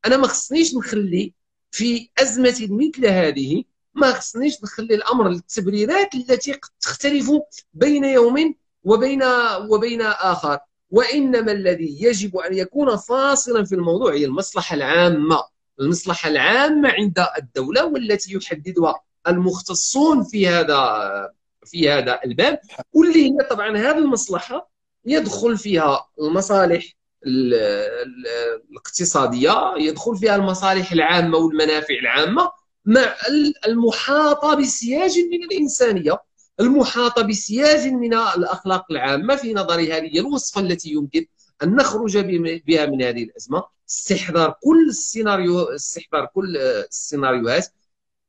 أنا 0.06 0.16
ما 0.16 0.26
خصنيش 0.26 0.74
نخلي 0.74 1.34
في 1.70 2.10
أزمة 2.18 2.68
مثل 2.70 3.06
هذه 3.06 3.64
ما 3.94 4.12
خصنيش 4.12 4.62
نخلي 4.64 4.94
الأمر 4.94 5.28
للتبريرات 5.28 6.14
التي 6.14 6.52
قد 6.52 6.70
تختلف 6.80 7.30
بين 7.74 8.04
يوم 8.04 8.54
وبين 8.84 9.22
وبين 9.68 10.02
آخر. 10.02 10.58
وإنما 10.90 11.52
الذي 11.52 11.98
يجب 12.00 12.36
أن 12.36 12.54
يكون 12.54 12.96
فاصلا 12.96 13.64
في 13.64 13.74
الموضوع 13.74 14.12
هي 14.12 14.24
المصلحة 14.24 14.74
العامة. 14.74 15.42
المصلحة 15.80 16.28
العامة 16.28 16.88
عند 16.88 17.26
الدولة 17.38 17.84
والتي 17.84 18.34
يحددها 18.34 19.00
المختصون 19.28 20.24
في 20.24 20.48
هذا 20.48 21.32
في 21.66 21.90
هذا 21.90 22.20
الباب 22.24 22.60
واللي 22.92 23.26
هي 23.30 23.44
طبعا 23.50 23.76
هذه 23.76 23.98
المصلحة 23.98 24.70
يدخل 25.06 25.58
فيها 25.58 26.06
المصالح 26.20 26.84
ال- 27.26 27.54
ال- 27.54 28.60
الاقتصادية 28.70 29.74
يدخل 29.78 30.16
فيها 30.16 30.36
المصالح 30.36 30.92
العامة 30.92 31.38
والمنافع 31.38 31.94
العامة 32.02 32.50
مع 32.84 33.14
ال- 33.28 33.66
المحاطة 33.66 34.54
بسياج 34.54 35.18
من 35.18 35.44
الإنسانية 35.44 36.18
المحاطة 36.60 37.22
بسياج 37.22 37.86
من 37.88 38.14
الأخلاق 38.14 38.84
العامة 38.90 39.36
في 39.36 39.54
نظري 39.54 39.92
هذه 39.92 40.14
هي 40.14 40.20
الوصفة 40.20 40.60
التي 40.60 40.90
يمكن 40.90 41.26
أن 41.62 41.74
نخرج 41.76 42.18
بها 42.66 42.86
من 42.86 43.02
هذه 43.02 43.22
الأزمة. 43.24 43.64
استحضار 43.90 44.54
كل 44.62 44.88
السيناريو 44.88 45.60
استحضار 45.62 46.26
كل 46.34 46.56
السيناريوهات 46.56 47.66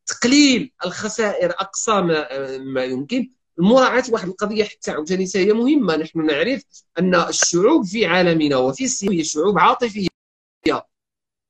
تقليل 0.06 0.72
الخسائر 0.84 1.50
أقصى 1.50 2.00
ما, 2.00 2.58
ما 2.58 2.84
يمكن. 2.84 3.30
مراعاة 3.58 4.04
واحد 4.10 4.28
القضية 4.28 4.64
حتى 4.64 4.90
عاوتاني 4.90 5.26
هي 5.34 5.52
مهمة. 5.52 5.96
نحن 5.96 6.26
نعرف 6.26 6.62
أن 6.98 7.14
الشعوب 7.14 7.84
في 7.86 8.06
عالمنا 8.06 8.56
وفي 8.56 8.84
السياسة 8.84 9.14
هي 9.14 9.24
شعوب 9.24 9.58
عاطفية. 9.58 10.08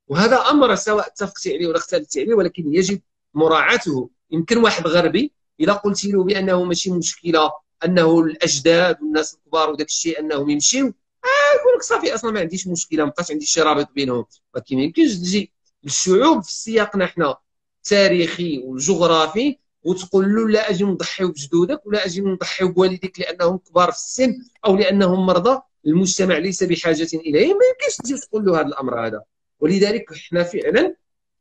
وهذا 0.09 0.37
أمر 0.37 0.75
سواء 0.75 1.07
اتفقت 1.07 1.49
عليه 1.49 1.67
ولا 1.67 1.77
اختلفت 1.77 2.19
عليه 2.19 2.35
ولكن 2.35 2.75
يجب 2.75 3.01
مراعاته. 3.35 4.11
يمكن 4.31 4.59
واحد 4.59 4.87
غربي 4.87 5.33
إذا 5.61 5.73
قلت 5.73 6.05
له 6.05 6.25
بأنه 6.25 6.65
ماشي 6.65 6.91
مشكلة 6.91 7.53
أنه 7.85 8.21
الأجداد 8.21 9.03
والناس 9.03 9.35
الكبار 9.35 9.71
وداك 9.71 9.87
الشيء 9.87 10.21
أنهم 10.21 10.51
يمشيو 10.51 10.87
آه 10.87 11.61
يقول 11.61 11.75
لك 11.77 11.83
صافي 11.83 12.15
أصلا 12.15 12.31
ما 12.31 12.41
عنديش 12.41 12.67
مشكلة 12.67 13.05
ما 13.05 13.11
بقاش 13.11 13.31
عندي 13.31 13.47
شي 13.47 13.61
رابط 13.61 13.93
بينهم. 13.93 14.25
ولكن 14.55 14.77
ما 14.77 14.83
يمكنش 14.83 15.15
تجي 15.15 15.53
الشعوب 15.85 16.43
في 16.43 16.53
سياقنا 16.53 17.07
حنا 17.07 17.37
التاريخي 17.85 18.59
والجغرافي 18.65 19.59
وتقول 19.85 20.35
له 20.35 20.49
لا 20.49 20.71
أجي 20.71 20.85
نضحيو 20.85 21.29
بجدودك 21.29 21.87
ولا 21.87 22.07
أجي 22.07 22.21
نضحيو 22.21 22.69
بوالديك 22.69 23.21
لأنهم 23.21 23.59
كبار 23.59 23.93
في 23.93 23.99
السن 23.99 24.35
أو 24.67 24.77
لأنهم 24.77 25.27
مرضى 25.27 25.61
المجتمع 25.87 26.39
ليس 26.39 26.63
بحاجة 26.63 27.09
إليه. 27.15 27.47
ما 27.47 27.61
يمكنش 27.65 27.97
تجي 28.05 28.15
تقول 28.19 28.45
له 28.45 28.61
هذا 28.61 28.67
الأمر 28.67 29.07
هذا. 29.07 29.23
ولذلك 29.61 30.13
إحنا 30.13 30.43
فعلا 30.43 30.97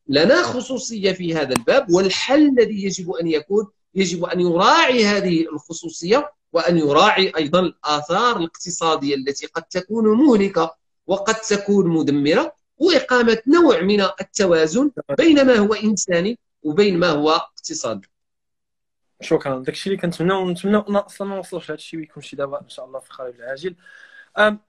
لنا 0.07 0.43
خصوصية 0.43 1.11
في 1.11 1.35
هذا 1.35 1.53
الباب 1.55 1.91
والحل 1.91 2.47
الذي 2.59 2.83
يجب 2.83 3.11
أن 3.11 3.27
يكون 3.27 3.67
يجب 3.95 4.25
أن 4.25 4.39
يراعي 4.39 5.05
هذه 5.05 5.41
الخصوصية 5.53 6.31
وأن 6.53 6.77
يراعي 6.77 7.31
أيضا 7.37 7.59
الآثار 7.59 8.37
الاقتصادية 8.37 9.15
التي 9.15 9.45
قد 9.45 9.63
تكون 9.63 10.17
مهلكة 10.25 10.75
وقد 11.07 11.35
تكون 11.35 11.87
مدمرة. 11.87 12.55
وإقامة 12.83 13.41
نوع 13.47 13.81
من 13.81 14.01
التوازن 14.01 14.91
بين 15.17 15.45
ما 15.45 15.55
هو 15.55 15.73
إنساني 15.73 16.39
وبين 16.63 16.99
ما 16.99 17.09
هو 17.09 17.29
اقتصادي. 17.29 18.09
شكرا. 19.21 19.59
داكشي 19.59 19.89
اللي 19.89 20.01
كنتمنى 20.01 20.33
ونتمنى 20.33 20.97
أصلا 20.97 21.27
ما 21.27 21.35
نوصلوش 21.35 21.63
لهذا 21.63 21.73
الشيء 21.73 21.99
ويكون 21.99 22.23
شي 22.23 22.35
دابا 22.35 22.61
إن 22.61 22.69
شاء 22.69 22.85
الله 22.85 22.99
في 22.99 23.11
القريب 23.11 23.35
العاجل. 23.35 23.75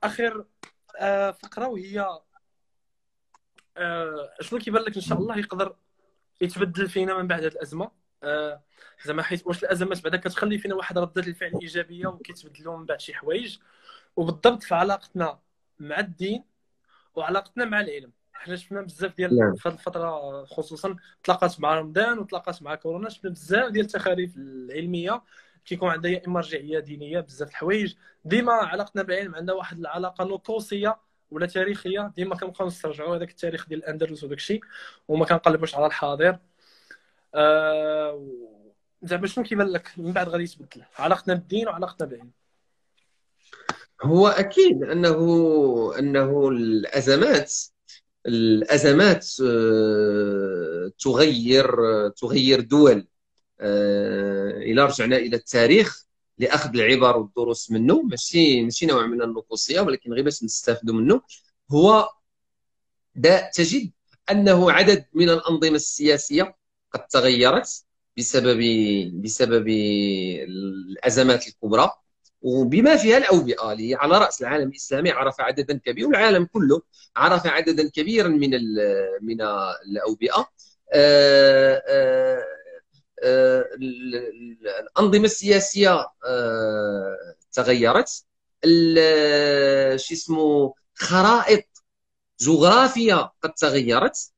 اخر 0.03 0.45
آه، 0.99 1.31
فقرة 1.31 1.67
وهي 1.69 2.21
آه، 3.77 4.31
شنو 4.41 4.59
كيبان 4.59 4.83
لك 4.83 4.97
إن 4.97 5.03
شاء 5.03 5.19
الله 5.19 5.39
يقدر 5.39 5.77
يتبدل 6.41 6.89
فينا 6.89 7.19
من 7.19 7.27
بعد 7.27 7.45
هذه 7.45 7.53
الأزمة؟ 7.53 7.91
آه، 8.23 8.63
زعما 9.05 9.23
حيت 9.23 9.47
واش 9.47 9.65
الأزمات 9.65 10.05
بعدا 10.05 10.17
كتخلي 10.17 10.59
فينا 10.59 10.75
واحد 10.75 10.99
رده 10.99 11.23
الفعل 11.23 11.53
إيجابية 11.63 12.07
وكيتبدلوا 12.07 12.77
من 12.77 12.87
بعد 12.87 13.01
شي 13.01 13.15
حوايج. 13.15 13.59
وبالضبط 14.17 14.63
في 14.63 14.75
علاقتنا 14.75 15.39
مع 15.79 15.99
الدين 16.01 16.45
وعلاقتنا 17.15 17.65
مع 17.65 17.81
العلم. 17.81 18.13
حنا 18.33 18.57
شفنا 18.57 18.83
بزاف 18.83 19.17
ديال 19.17 19.39
نعم. 19.39 19.55
في 19.55 19.69
هذه 19.69 19.75
الفترة 19.75 20.45
خصوصا 20.45 20.97
تلاقات 21.25 21.61
مع 21.61 21.75
رمضان 21.75 22.19
وتلاقات 22.19 22.63
مع 22.63 22.75
كورونا 22.75 23.09
شفنا 23.09 23.31
بزاف 23.31 23.71
ديال 23.71 23.85
التخاريف 23.85 24.37
العلمية 24.37 25.23
كيكون 25.65 25.89
عندها 25.89 26.11
يا 26.11 26.23
اما 26.27 26.35
مرجعيه 26.35 26.79
دينية 26.79 27.21
بزاف 27.21 27.49
الحوايج. 27.49 27.95
ديما 28.25 28.53
علاقتنا 28.53 29.03
بالعلم 29.03 29.35
عندها 29.35 29.55
واحد 29.55 29.79
العلاقة 29.79 30.25
نصوصيه 30.25 30.97
ولا 31.31 31.47
تاريخية. 31.47 32.13
ديما 32.17 32.37
كنبقاو 32.37 32.67
نسترجعوا 32.67 33.17
هذاك 33.17 33.31
التاريخ 33.31 33.69
ديال 33.69 33.79
الأندلس 33.79 34.25
وداك 34.25 34.39
الشيء 34.39 34.61
وما 35.09 35.25
كنقلبوش 35.25 35.75
على 35.75 35.87
الحاضر. 35.87 36.39
آه 37.35 38.29
زعما 39.03 39.27
شنو 39.27 39.45
كيبان 39.45 39.67
لك؟ 39.67 39.93
من 39.97 40.13
بعد 40.13 40.29
غادي 40.29 40.43
يتبدل. 40.43 40.83
علاقتنا 40.99 41.35
بالدين 41.35 41.69
وعلاقتنا 41.69 42.07
بالعلم. 42.07 42.31
هو 44.05 44.29
أكيد 44.29 44.83
أنه 44.83 45.19
أنه 45.99 46.49
الأزمات 46.49 47.55
الأزمات 48.27 49.27
آه، 49.47 50.93
تغير 51.01 51.67
تغير 52.11 52.61
دول 52.61 53.09
آه، 53.61 54.51
إلى 54.51 54.85
رجعنا 54.87 55.17
إلى 55.17 55.37
التاريخ 55.37 56.07
لأخذ 56.39 56.71
العبر 56.77 57.17
والدروس 57.19 57.71
منه. 57.71 58.03
ماشي 58.03 58.63
ماشي 58.65 58.87
نوع 58.87 59.07
من 59.07 59.23
النقوصية 59.23 59.81
ولكن 59.81 60.13
غير 60.13 60.25
باش 60.25 60.45
نستافدوا 60.45 60.95
منه 60.95 61.23
هو 61.73 62.09
دا 63.15 63.51
تجد 63.55 63.93
أنه 64.31 64.71
عدد 64.73 65.07
من 65.15 65.29
الأنظمة 65.31 65.77
السياسية 65.77 66.57
قد 66.93 67.07
تغيرت 67.07 67.85
بسبب 68.19 68.61
بسبب 69.23 69.69
الأزمات 70.49 71.49
الكبرى. 71.49 71.91
وبما 72.45 72.97
فيها 72.97 73.19
الأوبئة 73.19 73.73
اللي 73.73 73.95
على 73.95 74.19
رأس 74.19 74.43
العالم 74.43 74.69
الإسلامي 74.69 75.11
عرف 75.11 75.41
عددا 75.41 75.79
كبيرا 75.79 76.09
والعالم 76.09 76.45
كله 76.45 76.83
عرف 77.17 77.47
عددا 77.47 77.91
كبيرا 77.91 78.29
من 78.29 78.51
من 79.23 79.41
الأوبئة. 79.91 80.49
آه، 80.93 81.83
آه، 81.89 82.45
آه، 83.25 83.65
الأنظمة 84.99 85.25
السياسية 85.25 86.07
تغيرت. 87.53 88.25
شو 89.97 90.15
اسمه 90.15 90.75
خرائط 90.95 91.65
جغرافية 92.41 93.33
قد 93.43 93.55
تغيرت. 93.55 94.33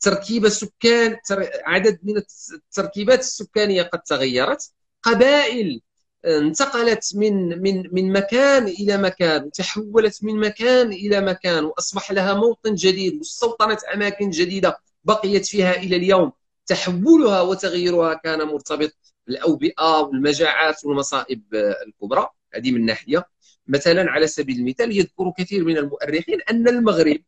تركيبه 0.00 0.48
سكان 0.48 1.16
عدد 1.64 1.98
من 2.02 2.14
التركيبات 2.54 3.20
السكانية 3.20 3.82
قد 3.82 4.02
تغيرت. 4.02 4.72
قبائل 5.02 5.82
انتقلت 6.26 7.16
من 7.16 7.62
من 7.62 7.88
من 7.92 8.12
مكان 8.12 8.66
إلى 8.66 8.96
مكان 8.96 9.44
وتحولت 9.44 10.24
من 10.24 10.40
مكان 10.40 10.92
إلى 10.92 11.20
مكان 11.20 11.64
وأصبح 11.64 12.12
لها 12.12 12.34
موطن 12.34 12.74
جديد 12.74 13.18
واستوطنت 13.18 13.84
أماكن 13.84 14.30
جديدة 14.30 14.78
بقيت 15.04 15.46
فيها 15.46 15.76
إلى 15.76 15.96
اليوم. 15.96 16.32
تحولها 16.66 17.40
وتغييرها 17.40 18.14
كان 18.14 18.46
مرتبط 18.46 18.92
بالأوبئة 19.26 20.00
والمجاعات 20.00 20.84
والمصائب 20.84 21.42
الكبرى. 21.86 22.28
هذه 22.54 22.72
من 22.72 22.84
ناحية. 22.84 23.26
مثلا 23.66 24.10
على 24.10 24.26
سبيل 24.26 24.56
المثال 24.58 24.96
يذكر 24.96 25.32
كثير 25.38 25.64
من 25.64 25.78
المؤرخين 25.78 26.40
أن 26.50 26.68
المغرب 26.68 27.18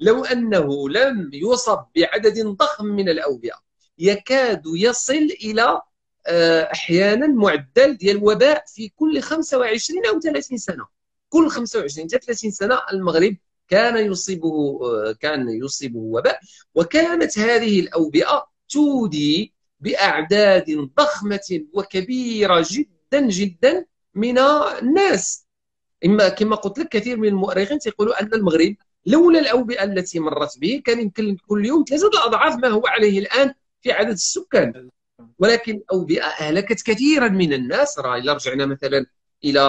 لو 0.00 0.24
أنه 0.24 0.88
لم 0.88 1.30
يصب 1.32 1.84
بعدد 1.96 2.46
ضخم 2.46 2.86
من 2.86 3.08
الأوبئة 3.08 3.54
يكاد 3.98 4.62
يصل 4.66 5.28
إلى 5.44 5.62
آه، 5.62 5.87
أحيانا 6.72 7.26
معدل 7.26 7.96
ديال 7.96 8.16
الوباء 8.16 8.64
في 8.66 8.88
كل 8.88 9.20
25 9.20 10.06
أو 10.06 10.20
30 10.20 10.58
سنة. 10.58 10.86
كل 11.28 11.48
25 11.48 12.08
حتى 12.08 12.18
30 12.18 12.50
سنة 12.50 12.78
المغرب 12.92 13.36
كان 13.68 14.12
يصيبه 14.12 14.80
آه، 14.82 15.12
كان 15.20 15.48
يصيبه 15.48 15.98
وباء. 15.98 16.40
وكانت 16.74 17.38
هذه 17.38 17.80
الأوبئة 17.80 18.46
تودي 18.68 19.52
بأعداد 19.80 20.90
ضخمة 20.98 21.60
وكبيرة 21.72 22.66
جدا 22.70 23.20
جدا 23.20 23.86
من 24.14 24.38
الناس. 24.38 25.46
إما 26.04 26.28
كما 26.28 26.56
قلت 26.56 26.78
لك 26.78 26.88
كثير 26.88 27.16
من 27.16 27.28
المؤرخين 27.28 27.78
يقولوا 27.86 28.22
أن 28.22 28.34
المغرب 28.34 28.74
لولا 29.06 29.38
الأوبئة 29.40 29.84
التي 29.84 30.18
مرت 30.20 30.58
به 30.58 30.82
كان 30.84 31.00
يمكن 31.00 31.36
كل 31.48 31.66
يوم 31.66 31.84
ثلاثة 31.88 32.24
أضعاف 32.24 32.56
ما 32.56 32.68
هو 32.68 32.86
عليه 32.86 33.18
الآن 33.18 33.54
في 33.82 33.92
عدد 33.92 34.10
السكان. 34.10 34.90
ولكن 35.38 35.72
الأوبئة 35.72 36.24
أهلكت 36.24 36.82
كثيرا 36.82 37.28
من 37.28 37.52
الناس. 37.52 37.98
راه 37.98 38.16
إلا 38.16 38.32
رجعنا 38.32 38.66
مثلا 38.66 39.06
إلى 39.44 39.60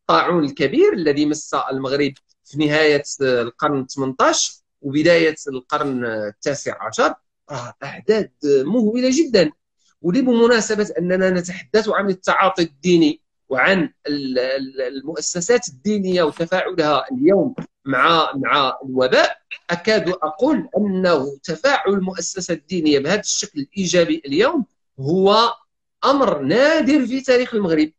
الطاعون 0.00 0.44
الكبير 0.44 0.92
الذي 0.92 1.26
مس 1.26 1.54
المغرب 1.54 2.12
في 2.44 2.58
نهاية 2.58 3.02
القرن 3.20 3.86
18 3.86 4.52
وبداية 4.80 5.36
القرن 5.48 6.04
التاسع 6.04 6.86
عشر. 6.86 7.14
راه 7.50 7.74
أعداد 7.82 8.30
مهولة 8.44 9.10
جدا. 9.12 9.50
ولي 10.02 10.20
بمناسبة 10.22 10.94
أننا 10.98 11.30
نتحدث 11.30 11.88
عن 11.88 12.10
التعاطي 12.10 12.62
الديني 12.62 13.20
وعن 13.48 13.90
المؤسسات 14.88 15.68
الدينية 15.68 16.22
وتفاعلها 16.22 17.04
اليوم 17.12 17.54
مع 17.84 18.30
مع 18.34 18.78
الوباء 18.84 19.36
أكاد 19.70 20.08
أقول 20.08 20.68
أنه 20.78 21.38
تفاعل 21.44 21.92
المؤسسة 21.92 22.54
الدينية 22.54 22.98
بهذا 22.98 23.20
الشكل 23.20 23.60
الإيجابي 23.60 24.22
اليوم 24.26 24.64
هو 25.00 25.54
أمر 26.04 26.38
نادر 26.42 27.06
في 27.06 27.20
تاريخ 27.20 27.54
المغرب 27.54 27.90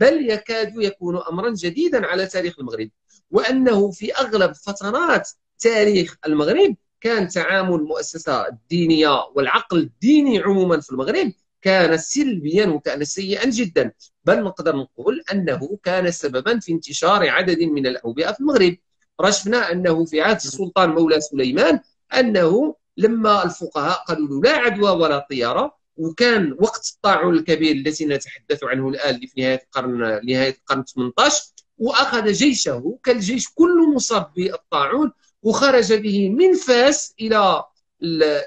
بل 0.00 0.30
يكاد 0.30 0.76
يكون 0.76 1.16
أمرا 1.32 1.50
جديدا 1.50 2.06
على 2.06 2.26
تاريخ 2.26 2.58
المغرب 2.58 2.90
وأنه 3.30 3.90
في 3.90 4.14
أغلب 4.14 4.52
فترات 4.52 5.30
تاريخ 5.58 6.16
المغرب 6.26 6.76
كان 7.00 7.28
تعامل 7.28 7.74
المؤسسة 7.74 8.48
الدينية 8.48 9.08
والعقل 9.34 9.78
الديني 9.78 10.38
عموما 10.38 10.80
في 10.80 10.90
المغرب 10.90 11.32
كان 11.66 11.96
سلبيا 11.98 12.66
وكان 12.66 13.04
سيئا 13.04 13.50
جدا. 13.50 13.92
بل 14.24 14.42
نقدر 14.42 14.76
نقول 14.76 15.22
أنه 15.32 15.78
كان 15.82 16.10
سببا 16.10 16.58
في 16.58 16.72
انتشار 16.72 17.28
عدد 17.30 17.62
من 17.62 17.86
الأوبئة 17.86 18.32
في 18.32 18.40
المغرب. 18.40 18.76
رشفنا 19.20 19.72
أنه 19.72 20.04
في 20.04 20.20
عهد 20.20 20.36
السلطان 20.36 20.90
مولى 20.90 21.20
سليمان 21.20 21.80
أنه 22.14 22.74
لما 22.96 23.44
الفقهاء 23.44 24.04
قالوا 24.08 24.28
له 24.28 24.42
لا 24.42 24.56
عدوى 24.58 24.90
ولا 24.90 25.26
طيارة 25.30 25.76
وكان 25.96 26.56
وقت 26.60 26.92
الطاعون 26.94 27.34
الكبير 27.34 27.72
الذي 27.76 28.04
نتحدث 28.04 28.64
عنه 28.64 28.88
الآن 28.88 29.20
في 29.20 29.40
نهاية 29.40 29.62
القرن 29.64 29.98
نهاية 30.26 30.54
القرن 30.54 30.84
18 30.84 31.42
وأخذ 31.78 32.32
جيشه 32.32 32.98
كالجيش 33.04 33.48
كله 33.54 33.90
مصاب 33.94 34.32
بالطاعون 34.36 35.12
وخرج 35.42 35.92
به 35.92 36.30
من 36.30 36.54
فاس 36.54 37.14
إلى 37.20 37.64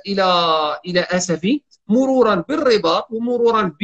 إلى 0.07 0.25
إلى 0.85 0.99
آسفي. 0.99 1.61
مرورا 1.89 2.35
بالرباط 2.35 3.07
ومرورا 3.11 3.75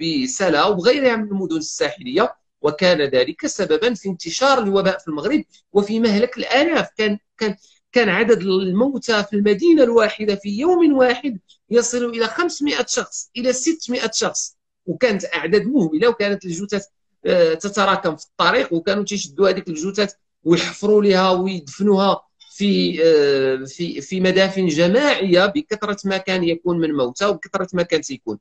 بسلا 0.00 0.64
وغيرها 0.66 1.16
من 1.16 1.28
المدن 1.28 1.56
الساحلية. 1.56 2.34
وكان 2.62 3.00
ذلك 3.00 3.46
سببا 3.46 3.94
في 3.94 4.08
انتشار 4.08 4.58
الوباء 4.58 4.98
في 4.98 5.08
المغرب 5.08 5.44
وفي 5.72 6.00
مهلك 6.00 6.38
الآلاف. 6.38 6.88
كان 6.96 7.18
كان 7.38 7.56
كان 7.92 8.08
عدد 8.08 8.42
الموتى 8.42 9.24
في 9.24 9.36
المدينة 9.36 9.82
الواحدة 9.82 10.34
في 10.34 10.48
يوم 10.48 10.92
واحد 10.92 11.38
يصل 11.70 12.04
إلى 12.04 12.26
500 12.26 12.86
شخص 12.88 13.30
إلى 13.36 13.52
600 13.52 14.10
شخص. 14.12 14.56
وكانت 14.86 15.24
أعداد 15.34 15.66
مهوله 15.66 16.08
وكانت 16.08 16.44
الجثث 16.44 16.86
آه، 17.26 17.54
تتراكم 17.54 18.16
في 18.16 18.24
الطريق. 18.26 18.72
وكانوا 18.72 19.04
تيشدوا 19.04 19.48
هذيك 19.50 19.68
الجثث 19.68 20.14
ويحفروا 20.44 21.02
لها 21.02 21.30
ويدفنوها 21.30 22.22
في 22.62 23.02
آه، 23.04 23.64
في 23.64 24.00
في 24.00 24.20
مدافن 24.20 24.66
جماعية 24.66 25.46
بكثرة 25.46 25.96
ما 26.04 26.16
كان 26.16 26.44
يكون 26.44 26.78
من 26.78 26.92
موتى 26.92 27.26
وبكثرة 27.26 27.68
ما 27.72 27.82
كان 27.82 28.00
تيكون 28.00 28.38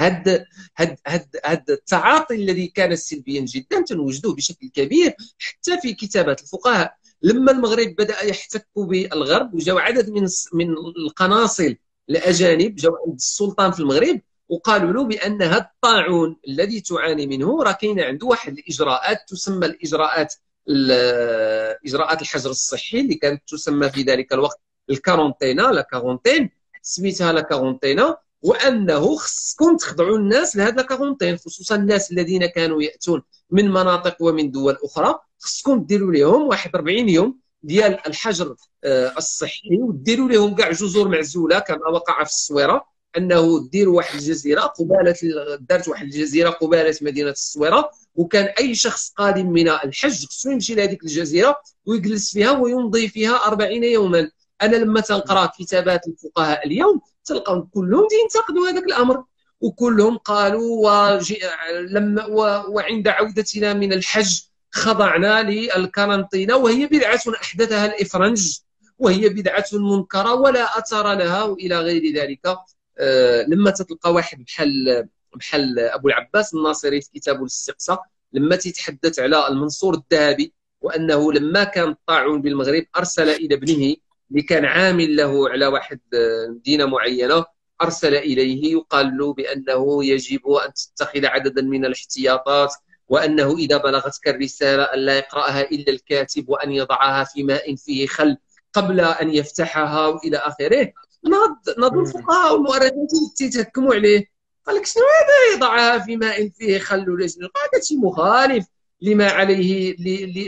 هاد 0.00 0.46
هاد 0.76 0.96
هاد 1.06 1.28
هاد 1.44 1.70
التعاطي 1.70 2.34
الذي 2.34 2.66
كان 2.66 2.96
سلبيا 2.96 3.40
جدا 3.40 3.80
تنوجدوه 3.80 4.34
بشكل 4.34 4.68
كبير 4.68 5.14
حتى 5.38 5.80
في 5.80 5.94
كتابات 5.94 6.42
الفقهاء. 6.42 6.96
لما 7.22 7.52
المغرب 7.52 7.94
بدأ 7.98 8.24
يحتك 8.24 8.68
بالغرب 8.76 9.54
وجاو 9.54 9.78
عدد 9.78 10.10
من 10.10 10.28
من 10.52 10.70
القناصل 11.06 11.76
الاجانب 12.10 12.74
جاو 12.74 12.96
عند 13.06 13.14
السلطان 13.14 13.70
في 13.72 13.80
المغرب 13.80 14.20
وقالوا 14.48 14.92
له 14.92 15.04
بان 15.04 15.42
هذا 15.42 15.58
الطاعون 15.58 16.36
الذي 16.48 16.80
تعاني 16.80 17.26
منه 17.26 17.62
راه 17.62 17.78
عنده 17.84 18.26
واحد 18.26 18.58
الإجراءات 18.58 19.18
تسمى 19.28 19.66
الإجراءات 19.66 20.34
إجراءات 21.86 22.22
الحجر 22.22 22.50
الصحي 22.50 23.00
اللي 23.00 23.14
كانت 23.14 23.42
تسمى 23.48 23.90
في 23.90 24.02
ذلك 24.02 24.32
الوقت 24.32 24.60
الكارونتينا 24.90 25.62
لا 25.62 25.82
كارونتين 25.82 26.50
سميتها 26.82 27.32
لا 27.32 27.40
كارونتينا 27.40 28.16
وأنه 28.42 29.16
خصكم 29.16 29.76
تخضعوا 29.76 30.18
الناس 30.18 30.56
لهذا 30.56 30.80
الكارونتين 30.82 31.36
خصوصا 31.36 31.74
الناس 31.76 32.12
الذين 32.12 32.46
كانوا 32.46 32.82
يأتون 32.82 33.22
من 33.50 33.70
مناطق 33.70 34.16
ومن 34.20 34.50
دول 34.50 34.76
أخرى. 34.84 35.18
خصكم 35.38 35.84
ديروا 35.84 36.12
لهم 36.12 36.42
واحد 36.48 36.70
40 36.76 37.08
يوم 37.08 37.38
ديال 37.62 38.06
الحجر 38.06 38.56
آه، 38.84 39.12
الصحي 39.18 39.78
وديروا 39.82 40.28
لهم 40.28 40.54
كاع 40.54 40.70
جزر 40.70 41.08
معزولة 41.08 41.58
كما 41.58 41.88
وقع 41.88 42.24
في 42.24 42.30
الصويرة. 42.30 42.86
أنه 43.16 43.68
ديروا 43.68 43.96
واحد 43.96 44.14
الجزيرة 44.14 44.60
قبالة 44.60 45.14
دارت 45.60 45.88
واحد 45.88 46.04
الجزيرة 46.04 46.50
قبالة 46.50 46.96
مدينة 47.02 47.30
الصويرة 47.30 47.90
وكان 48.14 48.44
أي 48.44 48.74
شخص 48.74 49.12
قادم 49.16 49.50
من 49.50 49.68
الحج 49.68 50.26
خصو 50.26 50.50
يمشي 50.50 50.74
لهذيك 50.74 51.02
الجزيرة 51.02 51.56
ويجلس 51.86 52.32
فيها 52.32 52.50
ويمضي 52.50 53.08
فيها 53.08 53.46
40 53.46 53.84
يوما. 53.84 54.30
أنا 54.62 54.76
لما 54.76 55.00
تنقرا 55.00 55.46
كتابات 55.58 56.00
الفقهاء 56.06 56.66
اليوم 56.66 57.00
تلقاهم 57.24 57.68
كلهم 57.74 58.08
ينتقدوا 58.22 58.68
هذاك 58.68 58.84
الأمر. 58.84 59.24
وكلهم 59.60 60.18
قالوا 60.18 61.20
لما 61.90 62.26
وعند 62.66 63.08
عودتنا 63.08 63.72
من 63.72 63.92
الحج 63.92 64.40
خضعنا 64.70 65.42
للكارنطينة 65.42 66.56
وهي 66.56 66.86
بدعة 66.86 67.20
أحدثها 67.42 67.86
الإفرنج 67.86 68.58
وهي 68.98 69.28
بدعة 69.28 69.64
منكرة 69.72 70.34
ولا 70.34 70.78
أثر 70.78 71.14
لها 71.14 71.42
وإلى 71.42 71.78
غير 71.78 72.14
ذلك. 72.14 72.58
لما 73.48 73.70
تلقى 73.70 74.12
واحد 74.12 74.44
بحال 74.44 75.08
بحال 75.36 75.78
أبو 75.78 76.08
العباس 76.08 76.54
الناصري 76.54 77.00
في 77.00 77.10
كتابه 77.14 77.40
الاستقصاء 77.40 78.02
لما 78.32 78.56
تيتحدث 78.56 79.18
على 79.18 79.48
المنصور 79.48 79.94
الذهبي 79.94 80.52
وأنه 80.80 81.32
لما 81.32 81.64
كان 81.64 81.88
الطاعون 81.88 82.42
بالمغرب 82.42 82.84
أرسل 82.96 83.28
إلى 83.28 83.54
ابنه 83.54 83.94
اللي 84.30 84.42
كان 84.42 84.64
عامل 84.64 85.16
له 85.16 85.48
على 85.50 85.66
واحد 85.66 86.00
آه، 86.14 86.46
مدينة 86.48 86.86
معينة 86.86 87.44
أرسل 87.82 88.14
إليه 88.14 88.72
يقال 88.72 89.16
له 89.18 89.34
بأنه 89.34 90.04
يجب 90.04 90.48
أن 90.50 90.72
تتخذ 90.72 91.26
عددا 91.26 91.62
من 91.62 91.84
الاحتياطات 91.84 92.74
وأنه 93.08 93.56
إذا 93.56 93.76
بلغتك 93.76 94.28
الرسالة 94.28 94.82
أن 94.82 94.98
لا 94.98 95.18
يقرأها 95.18 95.60
إلا 95.60 95.92
الكاتب 95.92 96.48
وأن 96.48 96.72
يضعها 96.72 97.24
في 97.24 97.42
ماء 97.42 97.76
فيه 97.76 98.06
خل 98.06 98.36
قبل 98.72 99.00
أن 99.00 99.30
يفتحها 99.30 100.06
وإلى 100.06 100.36
آخره. 100.36 100.92
ناض 101.28 101.78
ناض 101.78 101.98
الفقهاء 101.98 102.52
والمؤرخين 102.52 103.06
تيتهكموا 103.36 103.94
عليه. 103.94 104.30
قال 104.66 104.76
لك 104.76 104.86
شنو 104.86 105.02
هذا 105.02 105.56
يضعها 105.56 105.98
في 105.98 106.16
ماء 106.16 106.48
فيه 106.48 106.78
خل 106.78 107.10
ولا 107.10 107.26
شنو 107.26 107.44
هذا 107.46 107.84
شيء 107.84 107.98
مخالف 107.98 108.66
لما 109.00 109.28
عليه 109.30 109.96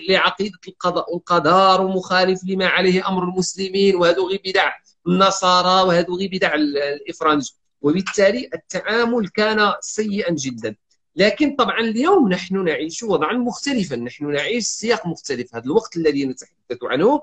لعقيدة 0.09 0.59
القضاء 0.69 1.15
والقدر 1.15 1.81
ومخالف 1.81 2.41
لما 2.45 2.67
عليه 2.67 3.09
أمر 3.09 3.25
المسلمين 3.25 3.97
وهذو 3.97 4.29
غير 4.29 4.41
بدع 4.45 4.73
النصارى 5.07 5.89
وهذو 5.89 6.17
غير 6.17 6.31
بدع 6.33 6.55
الإفرنج 6.55 7.51
وبالتالي 7.83 8.51
التعامل 8.55 9.29
كان 9.29 9.73
سيئا 9.81 10.33
جدا. 10.33 10.77
لكن 11.17 11.57
طبعا 11.57 11.81
اليوم 11.81 12.29
نحن 12.29 12.65
نعيش 12.65 13.03
وضعا 13.03 13.33
مختلفا. 13.33 13.97
نحن 13.97 14.33
نعيش 14.33 14.65
سياق 14.65 15.07
مختلف. 15.07 15.55
هذا 15.55 15.65
الوقت 15.65 15.97
الذي 15.97 16.25
نتحدث 16.25 16.79
عنه 16.83 17.21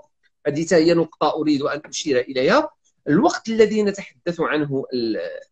هذه 0.48 0.68
هي 0.72 0.94
نقطة 0.94 1.34
أريد 1.36 1.62
أن 1.62 1.82
أشير 1.86 2.20
إليها. 2.20 2.70
الوقت 3.08 3.50
الذي 3.50 3.84
نتحدث 3.84 4.40
عنه 4.40 4.86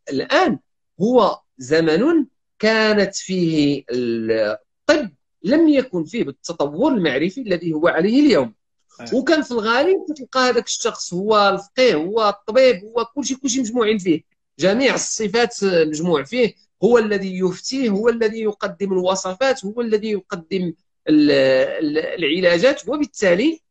الآن 0.10 0.60
هو 1.02 1.40
زمن 1.58 2.26
كانت 2.60 3.16
فيه 3.16 3.84
الطب 3.90 5.10
لم 5.44 5.70
يكن 5.70 6.04
فيه 6.06 6.24
بالتطور 6.24 6.92
المعرفي 6.92 7.42
الذي 7.42 7.74
هو 7.74 7.88
عليه 7.88 8.20
اليوم. 8.20 8.54
أيه. 9.02 9.08
وكان 9.14 9.42
في 9.42 9.52
الغالب 9.52 9.98
تلقى 10.18 10.40
هذاك 10.40 10.66
الشخص 10.66 11.14
هو 11.14 11.50
الفقيه 11.50 11.96
هو 11.96 12.30
الطبيب 12.30 12.84
هو 12.84 13.06
كل 13.06 13.26
شيء 13.26 13.38
كل 13.38 13.50
شيء 13.50 13.62
مجموعين 13.62 13.98
فيه. 13.98 14.24
جميع 14.60 14.96
الصفات 14.96 15.64
مجموع 15.64 16.24
فيه. 16.24 16.54
هو 16.84 16.98
الذي 16.98 17.40
يفتيه 17.40 17.90
هو 17.90 18.10
الذي 18.10 18.42
يقدم 18.42 18.94
الوصفات 18.94 19.66
هو 19.66 19.82
الذي 19.82 20.12
يقدم 20.12 20.74
العلاجات. 21.10 22.88
وبالتالي 22.90 23.62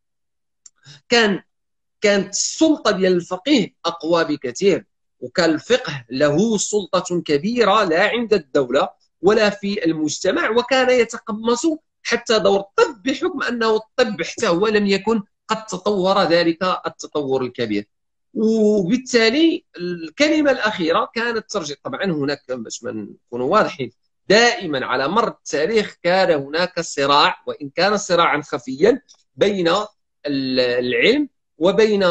كان 1.08 1.42
كانت 2.02 2.28
السلطة 2.30 2.90
ديال 2.90 3.12
الفقيه 3.12 3.74
أقوى 3.86 4.24
بكثير 4.24 4.84
وكان 5.20 5.50
الفقه 5.50 6.04
له 6.10 6.58
سلطة 6.58 7.20
كبيرة 7.20 7.84
لا 7.84 8.02
عند 8.08 8.34
الدولة 8.34 8.88
ولا 9.22 9.50
في 9.50 9.84
المجتمع 9.84 10.50
وكان 10.50 10.90
يتقمص 11.00 11.66
حتى 12.02 12.38
دور 12.38 12.60
الطب 12.60 13.02
بحكم 13.04 13.42
أنه 13.42 13.76
الطب 13.76 14.22
حتى 14.22 14.48
هو 14.48 14.66
لم 14.66 14.86
يكن 14.86 15.22
قد 15.48 15.66
تطور 15.66 16.22
ذلك 16.22 16.62
التطور 16.86 17.42
الكبير. 17.42 17.86
وبالتالي 18.34 19.64
الكلمة 19.76 20.50
الأخيرة 20.50 21.10
كانت 21.14 21.50
ترجع 21.50 21.74
طبعا 21.84 22.04
هناك 22.04 22.38
باش 22.48 22.82
ما 22.84 22.92
نكونوا 22.92 23.52
واضحين 23.52 23.90
دائما 24.28 24.86
على 24.86 25.08
مر 25.08 25.28
التاريخ 25.28 25.96
كان 26.02 26.30
هناك 26.42 26.80
صراع 26.80 27.42
وإن 27.46 27.70
كان 27.70 27.96
صراعا 27.96 28.42
خفيا 28.42 29.00
بين 29.36 29.68
العلم 30.26 31.28
وبين 31.62 32.04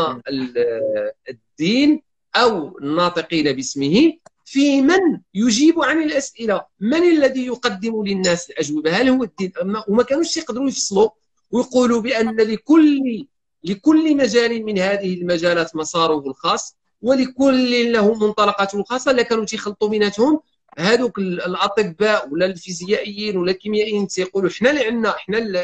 الدين 1.30 2.02
أو 2.36 2.78
الناطقين 2.78 3.52
باسمه 3.52 4.14
في 4.46 4.82
من 4.82 5.20
يجيب 5.34 5.82
عن 5.82 6.04
الأسئلة. 6.04 6.66
من 6.80 7.04
الذي 7.04 7.46
يقدم 7.46 8.04
للناس 8.04 8.50
الأجوبة؟ 8.50 8.92
هل 8.92 9.10
هو 9.10 9.24
الدين 9.24 9.52
وما 9.88 10.04
كانوش 10.04 10.38
يقدروا 10.38 10.68
يفصلوا 10.68 11.10
ويقولوا 11.52 12.02
بأن 12.02 12.36
لكل 12.36 13.26
لكل 13.64 14.18
مجال 14.18 14.66
من 14.66 14.80
هذه 14.80 15.14
المجالات 15.14 15.76
مساره 15.76 16.28
الخاص 16.28 16.76
ولكل 17.02 17.92
له 17.92 18.14
منطلقاته 18.14 18.80
الخاصة. 18.80 19.12
لا 19.12 19.24
كانوا 19.24 19.46
تيخلطوا 19.46 19.90
بيناتهم. 19.90 20.40
هذوك 20.78 21.18
الأطباء 21.18 22.30
ولا 22.30 22.46
الفيزيائيين 22.46 23.38
ولا 23.38 23.52
الكيميائيين 23.52 24.08
تيقولوا 24.08 24.50
حنا 24.50 24.70
اللي 24.70 24.86
عندنا 24.86 25.12
حنا 25.12 25.64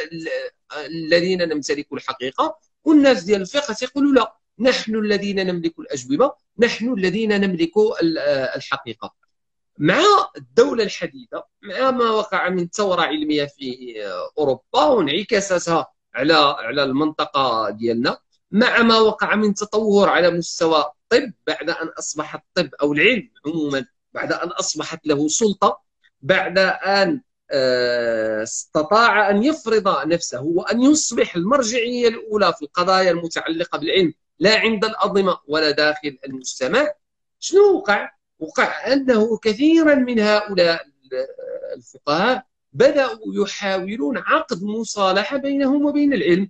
الذين 0.85 1.49
نمتلك 1.49 1.87
الحقيقة. 1.93 2.66
والناس 2.87 3.23
ديال 3.23 3.41
الفقه 3.41 3.73
تيقولوا 3.73 4.13
لا 4.13 4.35
نحن 4.59 4.95
الذين 4.95 5.47
نملك 5.47 5.79
الأجوبة 5.79 6.31
نحن 6.59 6.93
الذين 6.93 7.41
نملك 7.41 7.71
الحقيقة. 8.55 9.13
مع 9.79 10.01
الدولة 10.37 10.83
الحديثة 10.83 11.43
مع 11.61 11.91
ما 11.91 12.09
وقع 12.09 12.49
من 12.49 12.67
ثورة 12.67 13.01
علمية 13.01 13.45
في 13.45 13.95
أوروبا 14.37 14.83
وانعكاساتها 14.83 15.87
على 16.15 16.33
على 16.33 16.83
المنطقة 16.83 17.69
ديالنا 17.69 18.17
مع 18.51 18.81
ما 18.81 18.99
وقع 18.99 19.35
من 19.35 19.53
تطور 19.53 20.09
على 20.09 20.31
مستوى 20.31 20.77
الطب 20.79 21.33
بعد 21.47 21.69
أن 21.69 21.87
اصبح 21.87 22.35
الطب 22.35 22.69
أو 22.81 22.93
العلم 22.93 23.29
عموما 23.45 23.85
بعد 24.13 24.33
أن 24.33 24.47
أصبحت 24.47 25.07
له 25.07 25.27
سلطة 25.27 25.81
بعد 26.21 26.57
أن 26.57 27.21
استطاع 28.43 29.29
أن 29.29 29.43
يفرض 29.43 30.07
نفسه 30.07 30.41
وأن 30.41 30.81
يصبح 30.81 31.35
المرجعية 31.35 32.07
الأولى 32.07 32.53
في 32.53 32.61
القضايا 32.61 33.11
المتعلقة 33.11 33.77
بالعلم 33.77 34.13
لا 34.39 34.59
عند 34.59 34.85
الانظمه 34.85 35.37
ولا 35.47 35.71
داخل 35.71 36.17
المجتمع. 36.25 36.91
شنو 37.39 37.77
وقع؟ 37.77 38.11
وقع 38.39 38.93
أنه 38.93 39.37
كثيرا 39.37 39.95
من 39.95 40.19
هؤلاء 40.19 40.85
الفقهاء 41.75 42.43
بدأوا 42.73 43.43
يحاولون 43.43 44.17
عقد 44.17 44.63
مصالحة 44.63 45.37
بينهم 45.37 45.85
وبين 45.85 46.13
العلم. 46.13 46.49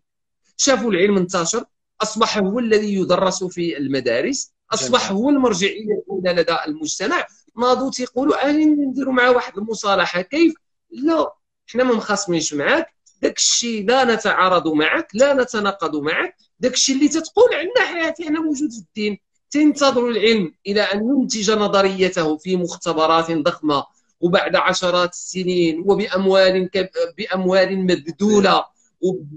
شافوا 0.57 0.91
العلم 0.91 1.17
انتشر 1.17 1.65
اصبح 2.01 2.37
هو 2.37 2.59
الذي 2.59 2.93
يدرس 2.93 3.43
في 3.43 3.77
المدارس 3.77 4.53
اصبح 4.73 5.11
هو 5.11 5.29
المرجعية 5.29 5.93
الأولى 5.93 6.41
لدى 6.41 6.57
المجتمع. 6.67 7.25
ناضوا 7.57 7.91
تيقولوا 7.91 8.49
اني 8.49 8.65
نديروا 8.65 9.13
مع 9.13 9.29
واحد 9.29 9.57
المصالحة؟ 9.57 10.21
كيف؟ 10.21 10.53
لا 10.91 11.33
حنا 11.67 11.83
ما 11.83 11.93
مخاصمينش 11.93 12.53
معاك. 12.53 12.87
داك 13.21 13.37
الشيء 13.37 13.87
لا 13.87 14.03
نتعارض 14.15 14.67
معك 14.67 15.07
لا 15.13 15.33
نتناقض 15.33 15.95
معك 15.95 16.35
داك 16.59 16.73
الشيء 16.73 16.95
اللي 16.95 17.07
تتقول 17.07 17.53
عندنا 17.53 17.85
حياتي 17.85 18.23
إحنا 18.23 18.39
موجود 18.39 18.71
في 18.71 18.77
الدين. 18.79 19.17
تنتظر 19.51 20.09
العلم 20.09 20.53
إلى 20.67 20.81
أن 20.81 21.09
ينتج 21.09 21.51
نظريته 21.51 22.37
في 22.37 22.55
مختبرات 22.55 23.31
ضخمة 23.31 23.83
وبعد 24.19 24.55
عشرات 24.55 25.13
السنين 25.13 25.83
وبأموال 25.85 26.69
بأموال 27.17 27.79
مبذولة 27.83 28.65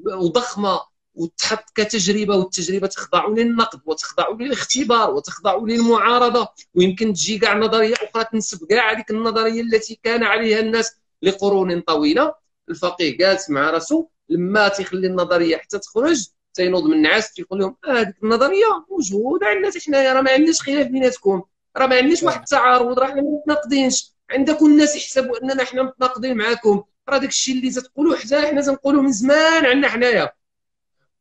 وضخمة. 0.06 0.81
وتحط 1.14 1.64
كتجربة 1.74 2.36
والتجربة 2.36 2.86
تخضع 2.86 3.27
للنقد 3.28 3.81
وتخضع 3.86 4.28
للاختبار 4.40 5.14
وتخضع 5.14 5.56
للمعارضة. 5.56 6.48
ويمكن 6.74 7.12
تجي 7.12 7.39
كاع 7.39 7.59
نظرية 7.59 7.94
أخرى 7.94 8.24
تنسب 8.32 8.66
كاع 8.66 8.93
هذيك 8.93 9.10
النظرية 9.10 9.60
التي 9.60 10.01
كان 10.02 10.22
عليها 10.24 10.60
الناس 10.60 10.93
لقرون 11.23 11.81
طويلة. 11.81 12.35
الفقيه 12.69 13.19
جالس 13.19 13.51
مع 13.51 13.71
راسو 13.71 14.07
لما 14.29 14.69
تيخلي 14.69 15.07
النظرية 15.07 15.57
حتى 15.57 15.79
تخرج 15.79 16.27
تينوض 16.55 16.85
من 16.85 16.93
النعاس 16.93 17.33
تيقول 17.33 17.59
لهم 17.59 17.77
هذيك 17.85 18.09
آه 18.09 18.15
النظرية 18.23 18.65
موجودة 18.91 19.47
عندنا 19.47 19.73
حنايا 19.87 20.13
راه 20.13 20.21
ما 20.21 20.31
عندناش 20.31 20.61
خلاف 20.63 20.87
بيناتكم 20.87 21.43
راه 21.77 21.87
ما 21.87 21.97
عندناش 21.97 22.23
واحد 22.23 22.41
التعارض 22.41 22.99
راه 22.99 23.07
حنا 23.07 23.23
ما 23.23 23.31
متناقضينش. 23.41 24.13
عندكم 24.31 24.67
الناس 24.67 24.97
يحسبوا 24.97 25.43
أننا 25.43 25.65
حنا 25.65 25.83
متناقضين 25.83 26.37
معاكم. 26.37 26.83
راه 27.09 27.19
داك 27.19 27.29
الشيء 27.29 27.55
اللي 27.55 27.71
تتقولوه 27.71 28.17
حتى 28.17 28.41
حنا 28.43 28.63
تنقولوه 28.63 29.03
من 29.03 29.13
زمان 29.13 29.67
عندنا 29.67 29.89
حنايا. 29.89 30.33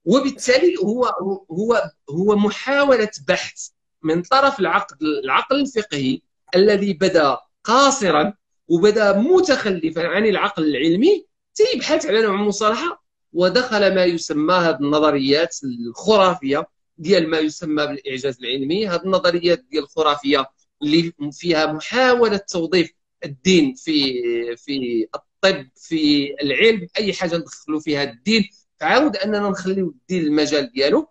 وبالتالي 0.05 0.75
هو 0.83 1.05
هو 1.51 1.91
هو 2.09 2.35
محاولة 2.35 3.11
بحث 3.27 3.67
من 4.03 4.21
طرف 4.21 4.59
العقد 4.59 4.97
العقل 5.01 5.59
الفقهي 5.59 6.21
الذي 6.55 6.93
بدا 6.93 7.37
قاصرا 7.63 8.33
وبدا 8.69 9.17
متخلفا 9.17 10.07
عن 10.07 10.25
العقل 10.25 10.63
العلمي 10.63 11.25
تيبحث 11.55 12.05
على 12.05 12.21
نوع 12.21 12.35
مصالحه 12.35 13.03
ودخل 13.33 13.95
ما 13.95 14.05
يسمى 14.05 14.53
هذه 14.53 14.75
النظريات 14.75 15.55
الخرافية 15.63 16.67
ديال 16.97 17.29
ما 17.29 17.39
يسمى 17.39 17.87
بالإعجاز 17.87 18.37
العلمي. 18.43 18.87
هذه 18.87 19.01
النظريات 19.03 19.59
ديال 19.71 19.83
الخرافية 19.83 20.49
اللي 20.81 21.13
فيها 21.31 21.65
محاولة 21.73 22.37
توظيف 22.37 22.91
الدين 23.25 23.73
في 23.73 24.13
في 24.55 25.07
الطب 25.15 25.67
في 25.75 26.33
العلم 26.41 26.87
أي 26.97 27.13
حاجة 27.13 27.37
ندخلوا 27.37 27.79
فيها 27.79 28.03
الدين. 28.03 28.49
تعاود 28.79 29.15
أننا 29.17 29.49
نخليو 29.49 29.89
الدين 29.89 30.23
المجال 30.23 30.71
ديالو. 30.71 31.07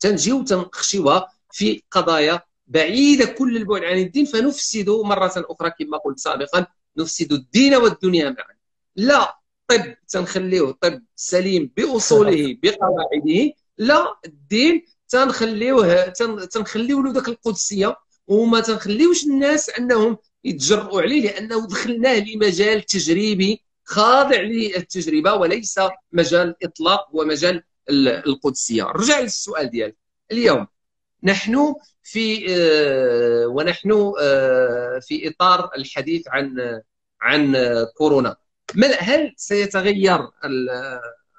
تنجيو 0.00 0.44
تنخشيوها 0.44 1.28
في 1.52 1.82
قضايا 1.90 2.40
بعيدة 2.66 3.24
كل 3.24 3.56
البعد 3.56 3.84
عن 3.84 3.98
الدين 3.98 4.24
فنفسد 4.24 4.90
مرة 4.90 5.32
أخرى 5.36 5.70
كما 5.78 5.98
قلت 5.98 6.18
سابقا 6.18 6.66
نفسد 6.96 7.32
الدين 7.32 7.74
والدنيا 7.74 8.30
معا. 8.30 8.56
لا 8.96 9.38
طب 9.68 9.94
تنخليوه 10.08 10.78
طب 10.80 11.02
سليم 11.16 11.70
بأصوله 11.76 12.56
بقواعده. 12.62 13.52
لا 13.78 14.18
الدين 14.26 14.84
تنخليوه 15.08 16.08
تنخليو 16.50 17.02
له 17.02 17.12
ذاك 17.12 17.28
القدسية 17.28 17.96
وما 18.26 18.60
تنخليوش 18.60 19.24
الناس 19.24 19.70
أنهم 19.70 20.16
يتجرؤوا 20.44 21.02
عليه 21.02 21.22
لأنه 21.22 21.66
دخلناه 21.66 22.18
لمجال 22.18 22.82
تجريبي 22.82 23.62
خاضع 23.84 24.40
للتجربة 24.40 25.34
وليس 25.34 25.80
مجال 26.12 26.54
إطلاق 26.62 27.08
ومجال 27.12 27.62
القدسية. 27.90 28.84
رجع 28.84 29.20
للسؤال 29.20 29.70
ديالك. 29.70 29.96
اليوم 30.32 30.66
نحن 31.22 31.74
في 32.06 32.46
آه، 32.48 33.46
ونحن 33.46 34.12
آه، 34.20 34.98
في 34.98 35.28
إطار 35.28 35.70
الحديث 35.76 36.28
عن 36.28 36.80
عن 37.20 37.56
كورونا. 37.96 38.36
هل 38.98 39.34
سيتغير 39.36 40.28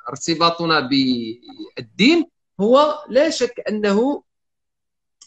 ارتباطنا 0.09 0.79
بالدين؟ 0.79 2.25
هو 2.59 3.05
لا 3.09 3.29
شك 3.29 3.63
أنه 3.69 4.23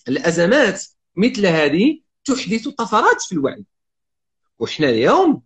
الأزمات 0.09 0.85
مثل 1.17 1.47
هذه 1.47 2.01
تحدث 2.25 2.69
طفرات 2.69 3.23
في 3.23 3.33
الوعي. 3.33 3.65
وحنا 4.59 4.89
اليوم 4.89 5.43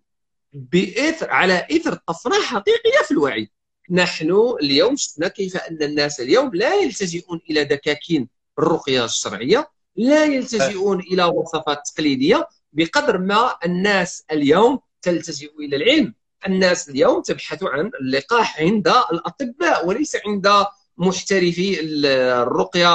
بإثر 0.53 1.31
على 1.31 1.67
إثر 1.71 1.95
طفرة 1.95 2.43
حقيقية 2.43 3.03
في 3.05 3.11
الوعي. 3.11 3.51
نحن 3.91 4.57
اليوم 4.63 4.97
شفنا 4.97 5.29
كيف 5.29 5.57
أن 5.57 5.83
الناس 5.83 6.21
اليوم 6.21 6.55
لا 6.55 6.75
يلتجئون 6.75 7.41
إلى 7.51 7.65
دكاكين 7.65 8.29
الرقية 8.59 9.05
الشرعية 9.05 9.75
لا 9.97 10.25
يلتجئون 10.25 11.01
إلى 11.01 11.25
وصفات 11.25 11.89
تقليدية 11.95 12.49
بقدر 12.73 13.19
ما 13.19 13.57
الناس 13.65 14.25
اليوم 14.33 14.79
تلتجئ 15.03 15.51
إلى 15.59 15.77
العلم. 15.77 16.15
الناس 16.47 16.89
اليوم 16.89 17.23
تبحث 17.23 17.63
عن 17.63 17.91
اللقاح 18.01 18.61
عند 18.61 18.89
الأطباء 18.89 19.87
وليس 19.87 20.17
عند 20.27 20.67
محترفي 20.99 21.81
الرقية 21.81 22.95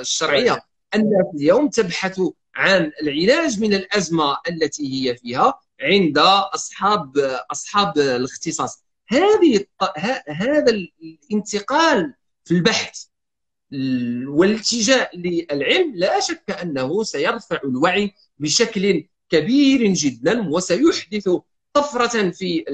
الشرعية. 0.00 0.62
الناس 0.94 1.26
اليوم 1.34 1.68
تبحث 1.68 2.20
عن 2.54 2.92
العلاج 3.02 3.60
من 3.60 3.74
الأزمة 3.74 4.38
التي 4.48 5.08
هي 5.08 5.16
فيها 5.16 5.60
عند 5.80 6.18
أصحاب 6.54 7.18
أصحاب 7.50 7.98
الاختصاص. 7.98 8.84
هذه 9.08 9.64
هذا 10.28 10.72
الانتقال 10.72 12.14
في 12.44 12.54
البحث 12.54 13.04
والالتجاء 14.26 15.18
للعلم 15.18 15.92
لا 15.94 16.20
شك 16.20 16.50
أنه 16.62 17.02
سيرفع 17.02 17.60
الوعي 17.64 18.14
بشكل 18.38 19.04
كبير 19.30 19.86
جدا 19.86 20.48
وسيحدث 20.48 21.28
طفرة 21.72 22.30
في 22.30 22.64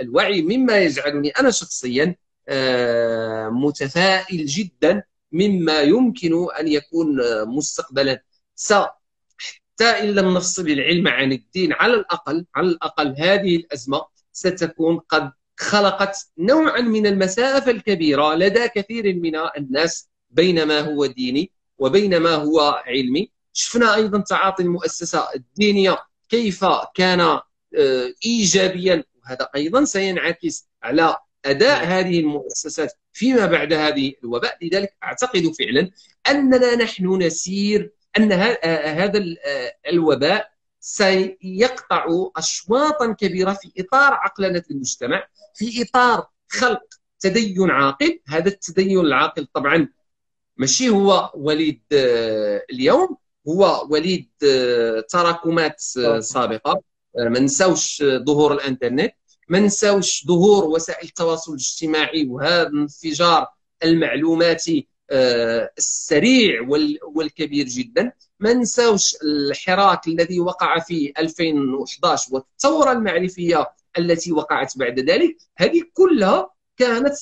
الوعي 0.00 0.42
مما 0.42 0.78
يجعلني 0.78 1.30
أنا 1.30 1.50
شخصيا 1.50 2.16
آه، 2.48 3.48
متفائل 3.48 4.46
جدا 4.46 5.02
مما 5.32 5.80
يمكن 5.80 6.46
أن 6.60 6.68
يكون 6.68 7.18
مستقبلا. 7.48 8.22
حتى 9.38 9.84
إن 9.84 10.14
لم 10.14 10.34
نفصل 10.34 10.68
العلم 10.68 11.08
عن 11.08 11.32
الدين 11.32 11.72
على 11.72 11.94
الأقل 11.94 12.46
على 12.54 12.66
الأقل 12.66 13.14
هذه 13.18 13.56
الأزمة 13.56 14.06
ستكون 14.32 14.98
قد 14.98 15.32
خلقت 15.56 16.16
نوعا 16.38 16.80
من 16.80 17.06
المسافة 17.06 17.70
الكبيرة 17.70 18.34
لدى 18.34 18.68
كثير 18.68 19.14
من 19.14 19.36
الناس 19.56 20.08
بين 20.30 20.62
ما 20.62 20.80
هو 20.80 21.06
ديني 21.06 21.50
وبين 21.78 22.16
ما 22.16 22.34
هو 22.34 22.82
علمي 22.86 23.30
شفنا 23.52 23.94
أيضا 23.94 24.18
تعاطي 24.18 24.62
المؤسسة 24.62 25.28
الدينية 25.34 25.98
كيف 26.28 26.64
كان 26.94 27.20
آه، 27.20 27.42
ايجابيا 28.26 29.04
وهذا 29.24 29.48
أيضا 29.56 29.84
سينعكس 29.84 30.68
على 30.82 31.16
أداء 31.44 31.78
نعم. 31.84 31.92
هذه 31.92 32.20
المؤسسات 32.20 32.92
فيما 33.12 33.46
بعد 33.46 33.72
هذه 33.72 34.12
الوباء 34.24 34.58
لذلك 34.62 34.96
أعتقد 35.04 35.52
فعلا 35.58 35.90
أننا 36.28 36.74
نحن 36.74 37.22
نسير 37.22 37.92
أن 38.18 38.32
هذا 38.32 39.24
الوباء 39.88 40.55
سيقطع 40.86 42.06
اشواطا 42.36 43.12
كبيرة 43.12 43.52
في 43.52 43.72
إطار 43.78 44.12
عقلنه 44.12 44.62
المجتمع 44.70 45.26
في 45.54 45.82
إطار 45.82 46.26
خلق 46.48 46.82
تدين 47.20 47.70
عاقل. 47.70 48.20
هذا 48.28 48.48
التدين 48.48 49.00
العاقل 49.00 49.46
طبعا 49.54 49.88
ماشي 50.56 50.88
هو 50.88 51.32
وليد 51.34 51.82
اليوم. 52.70 53.16
هو 53.48 53.86
وليد 53.90 54.28
تراكمات 55.08 55.80
سابقة. 56.20 56.82
ما 57.16 57.38
نساوش 57.40 58.02
ظهور 58.02 58.52
الإنترنت. 58.52 59.12
ما 59.48 59.60
نساوش 59.60 60.26
ظهور 60.26 60.64
وسائل 60.64 61.06
التواصل 61.06 61.52
الاجتماعي 61.52 62.26
وهذا 62.28 62.66
الانفجار 62.68 63.46
المعلوماتي 63.84 64.78
آه، 64.78 64.95
السريع 65.10 66.60
والكبير 67.14 67.66
جدا. 67.66 68.12
ما 68.40 68.52
نساوش 68.52 69.16
الحراك 69.22 70.06
الذي 70.06 70.40
وقع 70.40 70.78
في 70.78 71.12
2011 71.18 72.34
والثورة 72.34 72.92
المعرفية 72.92 73.70
التي 73.98 74.32
وقعت 74.32 74.78
بعد 74.78 75.00
ذلك. 75.00 75.36
هذه 75.56 75.82
كلها 75.94 76.50
كانت 76.76 77.14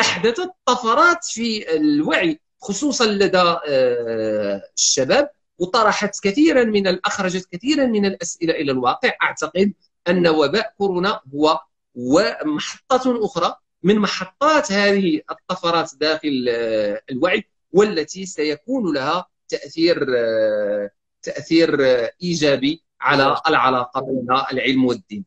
احدثت 0.00 0.50
طفرات 0.66 1.24
في 1.24 1.76
الوعي 1.76 2.40
خصوصا 2.60 3.06
لدى 3.06 3.38
آه، 3.68 4.62
الشباب 4.76 5.30
وطرحت 5.58 6.20
كثيرا 6.22 6.64
من 6.64 6.86
أخرجت 6.86 7.48
كثيرا 7.52 7.86
من 7.86 8.06
الأسئلة 8.06 8.54
إلى 8.54 8.72
الواقع. 8.72 9.12
أعتقد 9.22 9.72
أن 10.08 10.28
وباء 10.28 10.74
كورونا 10.78 11.20
هو 11.34 11.60
ومحطة 11.94 13.24
أخرى 13.24 13.54
من 13.82 13.98
محطات 13.98 14.72
هذه 14.72 15.20
الطفرات 15.30 15.90
داخل 16.00 16.46
آه، 16.48 17.00
الوعي 17.10 17.44
والتي 17.72 18.26
سيكون 18.26 18.94
لها 18.94 19.26
تأثير 19.48 20.06
آه، 20.16 20.90
تأثير 21.22 21.80
إيجابي 22.22 22.84
على 23.00 23.40
العلاقة 23.48 24.00
بين 24.00 24.26
العلم 24.52 24.84
والدين. 24.84 25.24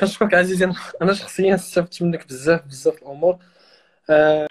كنشكرك 0.00 0.34
عزيزي 0.34 0.72
أنا 1.02 1.14
شخصيا 1.14 1.54
استفدت 1.54 2.02
منك 2.02 2.26
بزاف 2.26 2.62
بزاف 2.66 3.02
الأمور. 3.02 3.38
أه 4.10 4.46